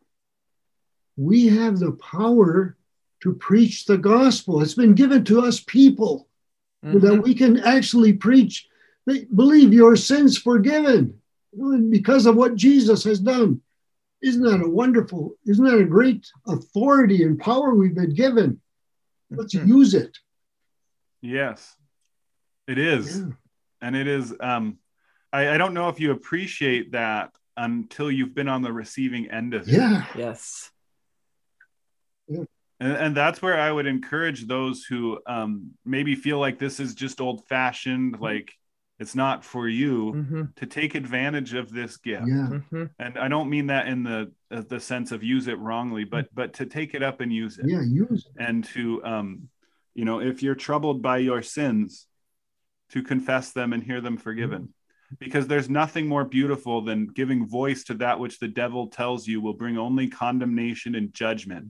we 1.16 1.47
have 1.48 1.78
the 1.78 1.93
power 1.93 2.77
to 3.23 3.35
preach 3.35 3.85
the 3.85 3.98
gospel. 3.98 4.62
It's 4.62 4.74
been 4.74 4.94
given 4.94 5.24
to 5.24 5.43
us 5.43 5.60
people 5.60 6.28
mm-hmm. 6.85 6.98
that 7.01 7.23
we 7.23 7.35
can 7.35 7.60
actually 7.60 8.14
preach. 8.14 8.66
Believe 9.06 9.73
your 9.73 9.94
sins 9.94 10.39
forgiven 10.39 11.20
because 11.90 12.27
of 12.27 12.36
what 12.36 12.55
jesus 12.55 13.05
has 13.05 13.20
done 13.20 13.60
isn't 14.23 14.43
that 14.43 14.62
a 14.62 14.69
wonderful, 14.69 15.35
isn't 15.47 15.65
that 15.65 15.78
a 15.78 15.85
great 15.85 16.27
authority 16.47 17.24
and 17.24 17.39
power 17.39 17.74
we've 17.74 17.94
been 17.94 18.15
given? 18.15 18.61
let's 19.35 19.55
use 19.55 19.94
it. 19.94 20.19
Yes, 21.23 21.74
it 22.69 22.78
is. 22.78 23.19
Yeah. 23.19 23.27
And 23.81 23.97
it 23.97 24.07
is, 24.07 24.35
um, 24.40 24.78
I, 25.32 25.55
I 25.55 25.59
don't 25.59 25.74
know 25.74 25.89
if 25.89 25.99
you 26.01 26.12
appreciate 26.12 26.93
that 26.93 27.31
until 27.57 28.11
you've 28.11 28.35
been 28.35 28.49
on 28.49 28.62
the 28.62 28.73
receiving 28.73 29.31
end 29.31 29.55
of 29.55 29.69
it. 29.69 29.73
Yeah. 29.73 30.05
Yes. 30.16 30.70
And, 32.28 32.47
and 32.81 33.16
that's 33.16 33.40
where 33.40 33.59
I 33.59 33.70
would 33.70 33.86
encourage 33.86 34.47
those 34.47 34.85
who 34.85 35.20
um, 35.27 35.73
maybe 35.85 36.15
feel 36.15 36.39
like 36.39 36.59
this 36.59 36.81
is 36.81 36.94
just 36.94 37.20
old 37.20 37.47
fashioned, 37.47 38.20
like 38.20 38.53
it's 39.03 39.15
not 39.24 39.45
for 39.45 39.65
you, 39.69 39.95
Mm-hmm. 40.15 40.43
to 40.61 40.66
take 40.66 40.95
advantage 41.03 41.53
of 41.62 41.66
this 41.79 41.97
gift. 42.09 42.27
Yeah. 42.29 42.49
Mm-hmm. 42.57 42.85
And 42.99 43.12
I 43.24 43.29
don't 43.29 43.51
mean 43.55 43.66
that 43.73 43.85
in 43.93 44.03
the 44.11 44.20
uh, 44.51 44.62
the 44.73 44.81
sense 44.81 45.12
of 45.15 45.23
use 45.23 45.47
it 45.53 45.59
wrongly, 45.59 46.05
but 46.15 46.24
but 46.35 46.49
to 46.59 46.65
take 46.66 46.91
it 46.95 47.03
up 47.03 47.20
and 47.23 47.31
use 47.45 47.59
it. 47.59 47.66
Yeah. 47.69 47.83
Use 47.83 48.23
it. 48.29 48.43
and 48.47 48.65
to 48.74 48.83
um 49.05 49.29
you 49.99 50.05
know 50.09 50.19
if 50.31 50.37
you're 50.43 50.61
troubled 50.69 51.03
by 51.11 51.19
your 51.19 51.43
sins 51.43 52.07
to 52.93 53.03
confess 53.03 53.53
them 53.53 53.73
and 53.74 53.83
hear 53.83 54.01
them 54.01 54.16
forgiven 54.29 54.62
because 55.19 55.47
there's 55.47 55.69
nothing 55.83 56.07
more 56.09 56.24
beautiful 56.39 56.77
than 56.89 57.07
giving 57.20 57.47
voice 57.47 57.85
to 57.85 57.95
that 57.95 58.19
which 58.23 58.39
the 58.39 58.49
devil 58.62 58.83
tells 58.89 59.27
you 59.27 59.41
will 59.41 59.59
bring 59.62 59.77
only 59.79 60.07
condemnation 60.09 60.95
and 60.95 61.12
judgment 61.12 61.69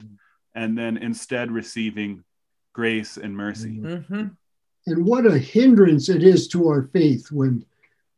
and 0.55 0.77
then 0.79 0.97
instead 0.97 1.51
receiving 1.51 2.23
grace 2.73 3.17
and 3.25 3.33
mercy 3.37 3.75
Mm-hmm. 3.79 4.27
And 4.87 5.05
what 5.05 5.27
a 5.27 5.39
hindrance 5.39 6.09
it 6.09 6.23
is 6.23 6.49
to 6.49 6.69
our 6.69 6.85
faith 6.93 7.31
when 7.31 7.65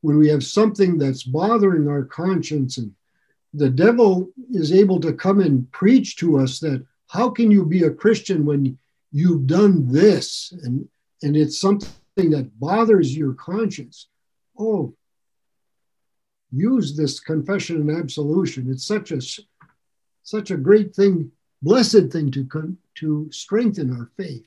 when 0.01 0.19
we 0.19 0.29
have 0.29 0.45
something 0.45 0.99
that's 0.99 1.23
bothering 1.23 1.89
our 1.89 2.05
conscience 2.05 2.77
and 2.77 2.93
the 3.55 3.71
devil 3.71 4.29
is 4.53 4.71
able 4.71 5.01
to 5.01 5.15
come 5.15 5.41
and 5.41 5.71
preach 5.73 6.17
to 6.17 6.39
us 6.39 6.61
that 6.61 6.85
how 7.09 7.31
can 7.31 7.51
you 7.51 7.65
be 7.65 7.85
a 7.85 7.91
Christian 7.91 8.45
when 8.45 8.79
you've 9.13 9.47
done 9.47 9.91
this 9.91 10.53
and 10.63 10.89
and 11.23 11.37
it's 11.37 11.59
something 11.59 12.31
that 12.31 12.59
bothers 12.61 13.17
your 13.17 13.33
conscience. 13.33 14.09
Oh, 14.59 14.95
use 16.53 16.97
this 16.97 17.19
confession 17.19 17.77
and 17.77 17.91
absolution. 17.91 18.71
It's 18.71 18.87
such 18.87 19.11
a 19.11 19.21
such 20.23 20.51
a 20.51 20.57
great 20.57 20.95
thing, 20.95 21.33
blessed 21.63 22.11
thing 22.11 22.31
to 22.33 22.45
con- 22.45 22.79
to 22.97 23.29
strengthen 23.33 23.91
our 23.91 24.11
faith. 24.17 24.47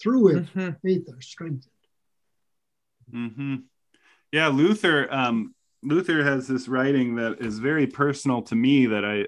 Through 0.00 0.28
it, 0.28 0.46
Mm-hmm. 0.54 0.70
faith 0.82 1.08
are 1.08 1.20
strengthened. 1.20 1.72
hmm 3.10 3.56
Yeah, 4.32 4.48
Luther. 4.48 5.12
Um, 5.12 5.54
Luther 5.82 6.24
has 6.24 6.48
this 6.48 6.68
writing 6.68 7.16
that 7.16 7.40
is 7.40 7.58
very 7.58 7.86
personal 7.86 8.42
to 8.42 8.54
me 8.54 8.86
that 8.86 9.04
I 9.04 9.26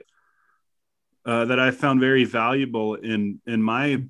uh, 1.29 1.45
that 1.47 1.61
I 1.61 1.71
found 1.71 2.01
very 2.01 2.25
valuable 2.25 2.95
in 2.95 3.41
in 3.47 3.63
my 3.63 4.03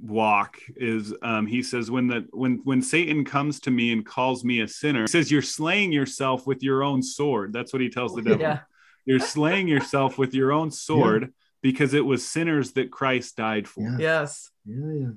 walk. 0.00 0.58
Is 0.76 1.14
um, 1.22 1.46
he 1.46 1.62
says 1.62 1.90
when 1.90 2.08
the 2.08 2.26
when 2.32 2.60
when 2.64 2.82
Satan 2.82 3.24
comes 3.24 3.60
to 3.60 3.70
me 3.70 3.92
and 3.92 4.04
calls 4.04 4.44
me 4.44 4.60
a 4.60 4.68
sinner, 4.68 5.02
he 5.02 5.06
says 5.06 5.30
you're 5.30 5.42
slaying 5.42 5.92
yourself 5.92 6.46
with 6.46 6.62
your 6.62 6.82
own 6.82 7.02
sword. 7.02 7.52
That's 7.52 7.72
what 7.72 7.82
he 7.82 7.90
tells 7.90 8.14
the 8.14 8.22
devil. 8.22 8.40
Yeah. 8.40 8.60
You're 9.06 9.20
slaying 9.20 9.68
yourself 9.68 10.16
with 10.16 10.34
your 10.34 10.50
own 10.52 10.70
sword 10.70 11.32
because 11.62 11.92
it 11.94 12.04
was 12.04 12.26
sinners 12.26 12.72
that 12.72 12.90
Christ 12.90 13.36
died 13.36 13.68
for 13.68 13.82
Yeah. 13.82 13.98
Yes. 13.98 14.50
Yeah, 14.64 14.92
yeah. 14.92 15.10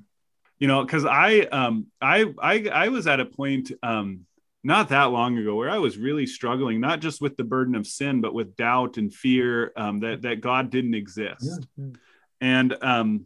You 0.59 0.67
know 0.67 0.83
because 0.83 1.05
i 1.05 1.39
um 1.51 1.87
i 2.01 2.25
i 2.41 2.67
i 2.73 2.87
was 2.89 3.07
at 3.07 3.19
a 3.19 3.25
point 3.25 3.71
um 3.83 4.21
not 4.63 4.89
that 4.89 5.05
long 5.05 5.37
ago 5.37 5.55
where 5.55 5.69
i 5.69 5.77
was 5.77 5.97
really 5.97 6.25
struggling 6.25 6.79
not 6.81 6.99
just 6.99 7.21
with 7.21 7.37
the 7.37 7.43
burden 7.43 7.75
of 7.75 7.85
sin 7.85 8.21
but 8.21 8.33
with 8.33 8.55
doubt 8.55 8.97
and 8.97 9.13
fear 9.13 9.71
um 9.77 9.99
that 9.99 10.21
that 10.23 10.41
god 10.41 10.69
didn't 10.69 10.95
exist 10.95 11.67
Yeah. 11.77 11.85
and 12.41 12.75
um 12.83 13.25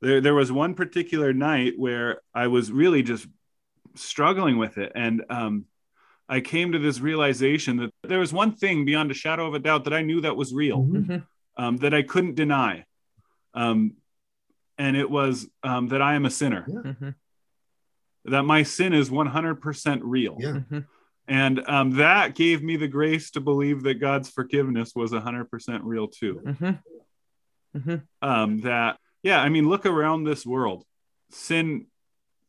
there 0.00 0.20
there 0.20 0.34
was 0.34 0.50
one 0.52 0.74
particular 0.74 1.32
night 1.32 1.74
where 1.78 2.20
i 2.34 2.46
was 2.48 2.70
really 2.72 3.02
just 3.02 3.26
struggling 3.94 4.58
with 4.58 4.76
it 4.78 4.92
and 4.94 5.24
um 5.30 5.64
i 6.28 6.40
came 6.40 6.72
to 6.72 6.78
this 6.78 7.00
realization 7.00 7.76
that 7.76 7.90
there 8.02 8.18
was 8.18 8.32
one 8.32 8.52
thing 8.52 8.84
beyond 8.84 9.10
a 9.10 9.14
shadow 9.14 9.46
of 9.46 9.54
a 9.54 9.58
doubt 9.60 9.84
that 9.84 9.94
i 9.94 10.02
knew 10.02 10.20
that 10.22 10.36
was 10.36 10.52
real 10.52 10.80
Mhm. 10.82 11.06
Mm-hmm. 11.06 11.16
um, 11.64 11.76
that 11.78 11.94
I 11.94 12.02
couldn't 12.02 12.34
deny. 12.34 12.84
Um, 13.54 13.92
and 14.78 14.96
it 14.96 15.10
was 15.10 15.46
um, 15.62 15.88
that 15.88 16.02
I 16.02 16.14
am 16.14 16.24
a 16.24 16.30
sinner, 16.30 16.64
Yeah. 16.66 16.74
Mm-hmm. 16.74 17.10
that 18.26 18.42
my 18.42 18.62
sin 18.62 18.92
is 18.92 19.10
100% 19.10 20.00
real. 20.02 20.36
Yeah. 20.38 20.48
Mm-hmm. 20.48 20.78
And 21.26 21.68
um, 21.68 21.90
that 21.96 22.34
gave 22.34 22.62
me 22.62 22.76
the 22.76 22.88
grace 22.88 23.30
to 23.32 23.40
believe 23.40 23.82
that 23.84 23.94
God's 23.94 24.28
forgiveness 24.28 24.92
was 24.94 25.12
100% 25.12 25.80
real 25.82 26.08
too. 26.08 26.40
Mm-hmm. 26.44 27.78
Mm-hmm. 27.78 28.28
Um, 28.28 28.60
that, 28.60 28.98
yeah, 29.22 29.40
I 29.40 29.48
mean, 29.48 29.68
look 29.68 29.86
around 29.86 30.24
this 30.24 30.44
world. 30.44 30.84
Sin 31.30 31.86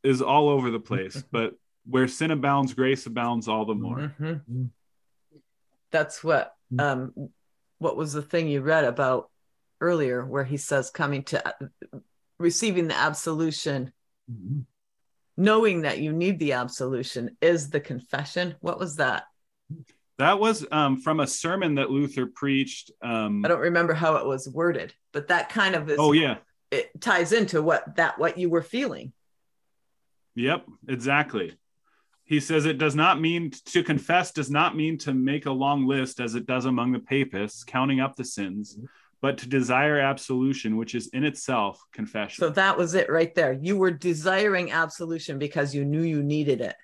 is 0.03 0.22
all 0.22 0.49
over 0.49 0.72
the 0.72 0.80
place, 0.80 1.23
but 1.31 1.53
where 1.88 2.07
sin 2.07 2.31
abounds, 2.31 2.73
grace 2.73 3.06
abounds 3.06 3.47
all 3.47 3.65
the 3.65 3.76
more. 3.76 4.14
Mm-hmm. 4.19 4.57
Mm. 4.60 4.69
That's 5.91 6.23
what 6.23 6.53
um 6.77 7.14
what 7.77 7.95
was 7.95 8.11
the 8.14 8.22
thing 8.22 8.47
you 8.47 8.61
read 8.61 8.84
about 8.84 9.30
earlier 9.80 10.26
where 10.26 10.43
he 10.43 10.57
says 10.57 10.89
coming 10.89 11.23
to 11.23 11.56
receiving 12.40 12.88
the 12.88 12.95
absolution 12.95 13.91
Mhm. 14.32 14.66
knowing 15.38 15.82
that 15.82 15.99
you 15.99 16.12
need 16.12 16.40
the 16.40 16.53
absolution 16.53 17.38
is 17.41 17.70
the 17.70 17.80
confession 17.80 18.56
what 18.62 18.80
was 18.80 18.95
that 18.98 19.24
That 20.18 20.40
was 20.40 20.66
um, 20.72 21.02
from 21.02 21.20
a 21.20 21.28
sermon 21.28 21.76
that 21.76 21.91
Luther 21.91 22.26
preached. 22.26 22.90
Um, 23.02 23.44
i 23.44 23.48
don't 23.49 23.60
remember 23.60 23.94
how 23.94 24.16
it 24.16 24.26
was 24.26 24.48
worded 24.49 24.94
but 25.12 25.28
that 25.28 25.49
kind 25.49 25.76
of 25.76 25.90
is 25.90 25.98
oh, 25.99 26.14
yeah. 26.14 26.38
it 26.72 26.90
ties 27.02 27.32
into 27.34 27.62
what 27.62 27.95
that 27.98 28.18
what 28.18 28.38
you 28.38 28.49
were 28.49 28.62
feeling 28.64 29.12
Yep, 30.38 30.66
exactly. 30.90 31.57
He 32.26 32.41
says 32.41 32.66
it 32.66 32.78
does 32.78 32.94
not 32.95 33.22
mean 33.22 33.52
to 33.68 33.84
confess, 33.84 34.32
does 34.34 34.52
not 34.52 34.76
mean 34.76 34.98
to 34.99 35.14
make 35.14 35.45
a 35.45 35.52
long 35.52 35.88
list 35.88 36.20
as 36.20 36.36
it 36.36 36.45
does 36.45 36.66
among 36.66 36.91
the 36.91 36.99
papists, 36.99 37.64
counting 37.64 38.02
up 38.02 38.16
the 38.18 38.26
sins, 38.26 38.78
but 39.26 39.39
to 39.39 39.49
desire 39.49 39.97
absolution, 39.97 40.77
which 40.77 40.93
is 40.93 41.07
in 41.07 41.23
itself 41.23 41.81
confession. 41.91 42.39
so 42.43 42.49
that 42.52 42.77
was 42.77 42.93
it 42.93 43.10
right 43.10 43.34
there 43.34 43.53
you 43.53 43.76
were 43.76 43.89
desiring 43.89 44.72
absolution 44.72 45.39
because 45.39 45.73
you 45.73 45.84
knew 45.84 46.03
you 46.03 46.22
needed 46.22 46.61
it 46.61 46.76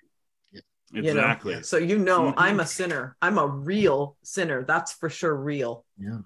you 0.51 1.01
know? 1.03 1.09
exactly. 1.09 1.61
so 1.61 1.77
you 1.77 1.99
know 1.99 2.21
Mhm. 2.31 2.33
i'm 2.37 2.59
a 2.59 2.65
sinner 2.65 3.15
i'm 3.21 3.37
a 3.37 3.45
real 3.45 4.17
sinner 4.23 4.63
that's 4.63 4.91
for 4.91 5.07
sure 5.07 5.35
real 5.35 5.85
Yeah. 5.99 6.21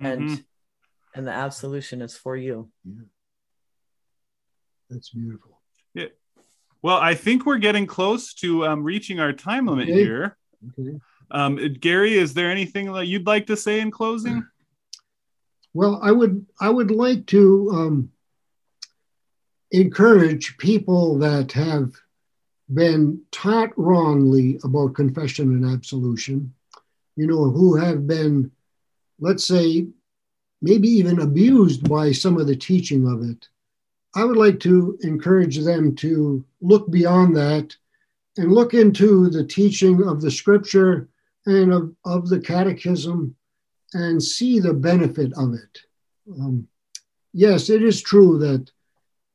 and 0.00 0.22
Mhm. 0.30 0.44
and 1.14 1.26
the 1.26 1.32
absolution 1.46 2.00
is 2.00 2.16
for 2.16 2.34
you 2.34 2.70
Yeah. 2.84 3.02
That's 4.88 5.10
beautiful. 5.10 5.60
Yeah. 5.94 6.10
Well, 6.80 6.96
I 7.10 7.14
think 7.16 7.44
we're 7.44 7.58
getting 7.68 7.86
close 7.86 8.32
to 8.34 8.64
um, 8.68 8.84
reaching 8.84 9.18
our 9.18 9.32
time 9.32 9.66
limit 9.66 9.88
Okay. 9.88 9.98
here. 10.04 10.38
Okay. 10.68 10.92
Um, 11.32 11.56
Gary, 11.80 12.14
is 12.24 12.34
there 12.34 12.52
anything 12.52 12.92
that 12.92 13.06
you'd 13.08 13.26
like 13.26 13.46
to 13.48 13.56
say 13.56 13.80
in 13.80 13.90
closing? 13.90 14.46
Well, 15.76 16.00
I 16.02 16.10
would 16.10 16.46
I 16.58 16.70
would 16.70 16.90
like 16.90 17.26
to 17.26 17.70
um, 17.74 18.10
encourage 19.70 20.56
people 20.56 21.18
that 21.18 21.52
have 21.52 21.92
been 22.72 23.20
taught 23.30 23.76
wrongly 23.76 24.58
about 24.64 24.94
confession 24.94 25.50
and 25.50 25.66
absolution, 25.66 26.54
you 27.14 27.26
know, 27.26 27.50
who 27.50 27.76
have 27.76 28.06
been, 28.06 28.52
let's 29.20 29.46
say, 29.46 29.88
maybe 30.62 30.88
even 30.88 31.20
abused 31.20 31.86
by 31.86 32.10
some 32.10 32.38
of 32.38 32.46
the 32.46 32.56
teaching 32.56 33.06
of 33.06 33.20
it. 33.28 33.46
I 34.14 34.24
would 34.24 34.38
like 34.38 34.60
to 34.60 34.98
encourage 35.02 35.58
them 35.58 35.94
to 35.96 36.42
look 36.62 36.90
beyond 36.90 37.36
that 37.36 37.76
and 38.38 38.50
look 38.50 38.72
into 38.72 39.28
the 39.28 39.44
teaching 39.44 40.08
of 40.08 40.22
the 40.22 40.30
scripture 40.30 41.10
and 41.44 41.70
of, 41.70 41.94
of 42.06 42.30
the 42.30 42.40
catechism 42.40 43.36
and 43.96 44.22
see 44.22 44.60
the 44.60 44.74
benefit 44.74 45.32
of 45.38 45.54
it. 45.54 45.78
Um, 46.38 46.68
yes, 47.32 47.70
it 47.70 47.82
is 47.82 48.02
true 48.02 48.38
that 48.38 48.70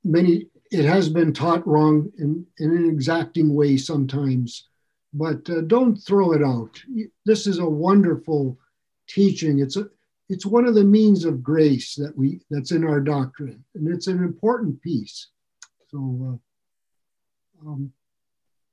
many 0.04 0.48
it 0.72 0.86
has 0.86 1.10
been 1.10 1.34
taught 1.34 1.68
wrong 1.68 2.10
in, 2.18 2.46
in 2.60 2.72
an 2.72 2.90
exacting 2.90 3.54
way 3.54 3.76
sometimes, 3.76 4.70
but 5.14 5.50
uh, 5.50 5.62
don't 5.62 5.98
throw 5.98 6.32
it 6.32 6.44
out. 6.44 6.82
This 7.26 7.48
is 7.48 7.58
a 7.58 7.66
wonderful 7.66 8.58
teaching. 9.08 9.60
It's 9.60 9.78
a 9.78 9.90
it's 10.30 10.46
one 10.46 10.66
of 10.66 10.76
the 10.76 10.84
means 10.84 11.26
of 11.26 11.44
grace 11.44 11.96
that 11.96 12.16
we 12.16 12.40
that's 12.52 12.72
in 12.72 12.86
our 12.86 13.02
doctrine, 13.02 13.64
and 13.74 13.88
it's 13.88 14.08
an 14.08 14.24
important 14.24 14.82
piece. 14.82 15.28
So 15.90 16.40
uh, 17.66 17.68
um, 17.68 17.92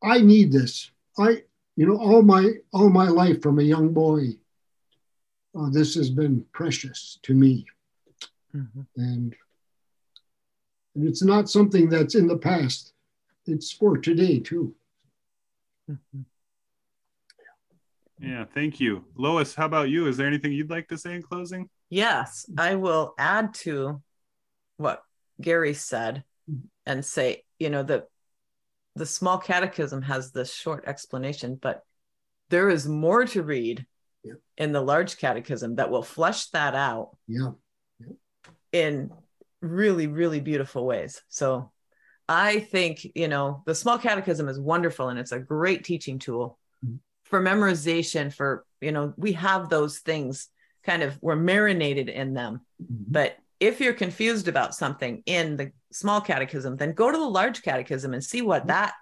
I 0.02 0.20
need 0.20 0.52
this. 0.52 0.90
I 1.18 1.42
you 1.76 1.86
know 1.86 1.96
all 1.96 2.22
my 2.22 2.52
all 2.74 2.90
my 2.90 3.08
life 3.08 3.40
from 3.40 3.58
a 3.58 3.70
young 3.74 3.94
boy 3.94 4.36
uh, 5.54 5.68
this 5.70 5.94
has 5.94 6.10
been 6.10 6.44
precious 6.52 7.18
to 7.22 7.34
me 7.34 7.66
Mhm. 8.54 8.86
and 8.96 9.36
and 10.94 11.06
it's 11.08 11.22
not 11.22 11.48
something 11.50 11.88
that's 11.88 12.14
in 12.14 12.26
the 12.26 12.36
past 12.38 12.92
it's 13.46 13.72
for 13.72 13.98
today 13.98 14.38
too 14.40 14.74
Mhm. 15.88 16.24
Yeah, 18.20 18.44
thank 18.46 18.80
you. 18.80 19.04
Lois, 19.14 19.54
how 19.54 19.64
about 19.66 19.90
you? 19.90 20.08
Is 20.08 20.16
there 20.16 20.26
anything 20.26 20.52
you'd 20.52 20.68
like 20.70 20.88
to 20.88 20.98
say 20.98 21.14
in 21.14 21.22
closing? 21.22 21.70
Yes, 21.88 22.50
I 22.58 22.74
will 22.74 23.14
add 23.16 23.54
to 23.62 24.02
what 24.76 25.04
Gary 25.40 25.72
said 25.72 26.24
and 26.84 27.04
say, 27.04 27.44
you 27.58 27.70
know, 27.70 27.82
the 27.84 28.06
the 28.96 29.06
small 29.06 29.38
catechism 29.38 30.02
has 30.02 30.32
this 30.32 30.52
short 30.52 30.84
explanation, 30.86 31.54
but 31.54 31.86
there 32.48 32.68
is 32.68 32.88
more 32.88 33.24
to 33.26 33.42
read 33.44 33.86
Yeah. 34.24 34.34
in 34.56 34.72
the 34.72 34.80
large 34.80 35.16
catechism 35.18 35.76
that 35.76 35.90
will 35.90 36.02
flesh 36.02 36.46
that 36.50 36.74
out 36.74 37.16
Yeah. 37.26 37.52
in 38.72 39.10
really, 39.60 40.06
really 40.06 40.40
beautiful 40.40 40.84
ways. 40.84 41.22
So 41.28 41.72
I 42.28 42.60
think, 42.60 43.06
you 43.14 43.28
know, 43.28 43.62
the 43.64 43.74
small 43.74 43.98
catechism 43.98 44.48
is 44.48 44.60
wonderful 44.60 45.08
and 45.08 45.18
it's 45.18 45.32
a 45.32 45.38
great 45.38 45.84
teaching 45.84 46.18
tool 46.18 46.58
Mhm. 46.84 46.98
for 47.24 47.40
memorization, 47.40 48.32
for, 48.32 48.64
you 48.80 48.92
know, 48.92 49.14
we 49.16 49.32
have 49.32 49.68
those 49.68 50.00
things 50.00 50.48
kind 50.82 51.02
of, 51.02 51.18
we're 51.22 51.36
marinated 51.36 52.08
in 52.08 52.34
them. 52.34 52.66
Mhm. 52.82 53.04
But 53.08 53.36
if 53.60 53.80
you're 53.80 53.94
confused 53.94 54.46
about 54.48 54.74
something 54.74 55.22
in 55.26 55.56
the 55.56 55.72
small 55.90 56.20
catechism, 56.20 56.76
then 56.76 56.92
go 56.92 57.10
to 57.10 57.16
the 57.16 57.28
large 57.28 57.62
catechism 57.62 58.12
and 58.14 58.22
see 58.22 58.42
what 58.42 58.66
that 58.66 58.94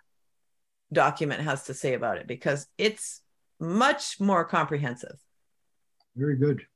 document 0.93 1.43
has 1.43 1.64
to 1.64 1.74
say 1.74 1.94
about 1.94 2.16
it 2.18 2.26
because 2.26 2.68
it's 2.78 3.22
much 3.59 4.20
more 4.20 4.45
comprehensive. 4.45 5.16
Very 6.15 6.37
good. 6.37 6.66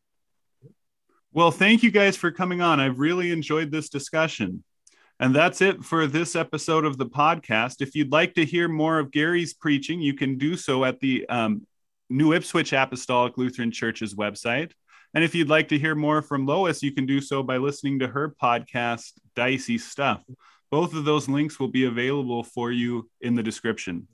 Well, 1.32 1.50
thank 1.50 1.82
you 1.82 1.90
guys 1.90 2.16
for 2.16 2.30
coming 2.30 2.60
on. 2.60 2.80
I've 2.80 2.98
really 2.98 3.30
enjoyed 3.30 3.70
this 3.70 3.88
discussion. 3.88 4.64
And 5.20 5.36
that's 5.36 5.60
it 5.60 5.84
for 5.84 6.06
this 6.06 6.34
episode 6.34 6.84
of 6.84 6.96
the 6.96 7.06
podcast. 7.06 7.82
If 7.82 7.94
you'd 7.94 8.10
like 8.10 8.34
to 8.34 8.44
hear 8.44 8.68
more 8.68 8.98
of 8.98 9.10
Gary's 9.10 9.52
preaching, 9.52 10.00
you 10.00 10.14
can 10.14 10.38
do 10.38 10.56
so 10.56 10.84
at 10.84 10.98
the 10.98 11.28
um, 11.28 11.66
New 12.08 12.32
Ipswich 12.32 12.72
Apostolic 12.72 13.36
Lutheran 13.36 13.70
Church's 13.70 14.14
website. 14.14 14.72
And 15.12 15.22
if 15.22 15.34
you'd 15.34 15.48
like 15.48 15.68
to 15.68 15.78
hear 15.78 15.94
more 15.94 16.22
from 16.22 16.46
Lois, 16.46 16.82
you 16.82 16.92
can 16.92 17.04
do 17.04 17.20
so 17.20 17.42
by 17.42 17.58
listening 17.58 17.98
to 17.98 18.08
her 18.08 18.34
podcast, 18.42 19.12
Dicey 19.36 19.76
Stuff. 19.76 20.24
Both 20.70 20.94
of 20.94 21.04
those 21.04 21.28
links 21.28 21.60
will 21.60 21.68
be 21.68 21.84
available 21.84 22.42
for 22.42 22.72
you 22.72 23.10
in 23.20 23.34
the 23.34 23.42
description. 23.42 24.08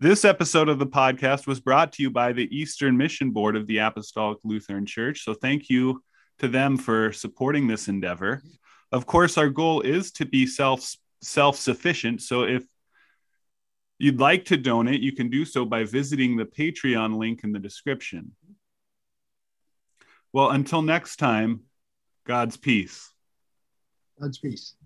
This 0.00 0.24
episode 0.24 0.68
of 0.68 0.78
the 0.78 0.86
podcast 0.86 1.48
was 1.48 1.58
brought 1.58 1.94
to 1.94 2.04
you 2.04 2.10
by 2.10 2.32
the 2.32 2.48
Eastern 2.56 2.96
Mission 2.96 3.32
Board 3.32 3.56
of 3.56 3.66
the 3.66 3.78
Apostolic 3.78 4.38
Lutheran 4.44 4.86
Church. 4.86 5.24
So 5.24 5.34
thank 5.34 5.68
you 5.68 6.04
to 6.38 6.46
them 6.46 6.76
for 6.76 7.12
supporting 7.12 7.66
this 7.66 7.88
endeavor. 7.88 8.40
Of 8.92 9.06
course, 9.06 9.36
our 9.36 9.48
goal 9.48 9.80
is 9.80 10.12
to 10.12 10.24
be 10.24 10.46
self 10.46 10.94
self 11.20 11.56
sufficient. 11.56 12.22
So 12.22 12.44
if 12.44 12.62
you'd 13.98 14.20
like 14.20 14.44
to 14.46 14.56
donate, 14.56 15.00
you 15.00 15.10
can 15.10 15.30
do 15.30 15.44
so 15.44 15.64
by 15.64 15.82
visiting 15.82 16.36
the 16.36 16.44
Patreon 16.44 17.18
link 17.18 17.42
in 17.42 17.50
the 17.50 17.58
description. 17.58 18.36
Well, 20.32 20.50
until 20.50 20.80
next 20.80 21.16
time, 21.16 21.62
God's 22.24 22.56
peace. 22.56 23.12
God's 24.20 24.38
peace. 24.38 24.76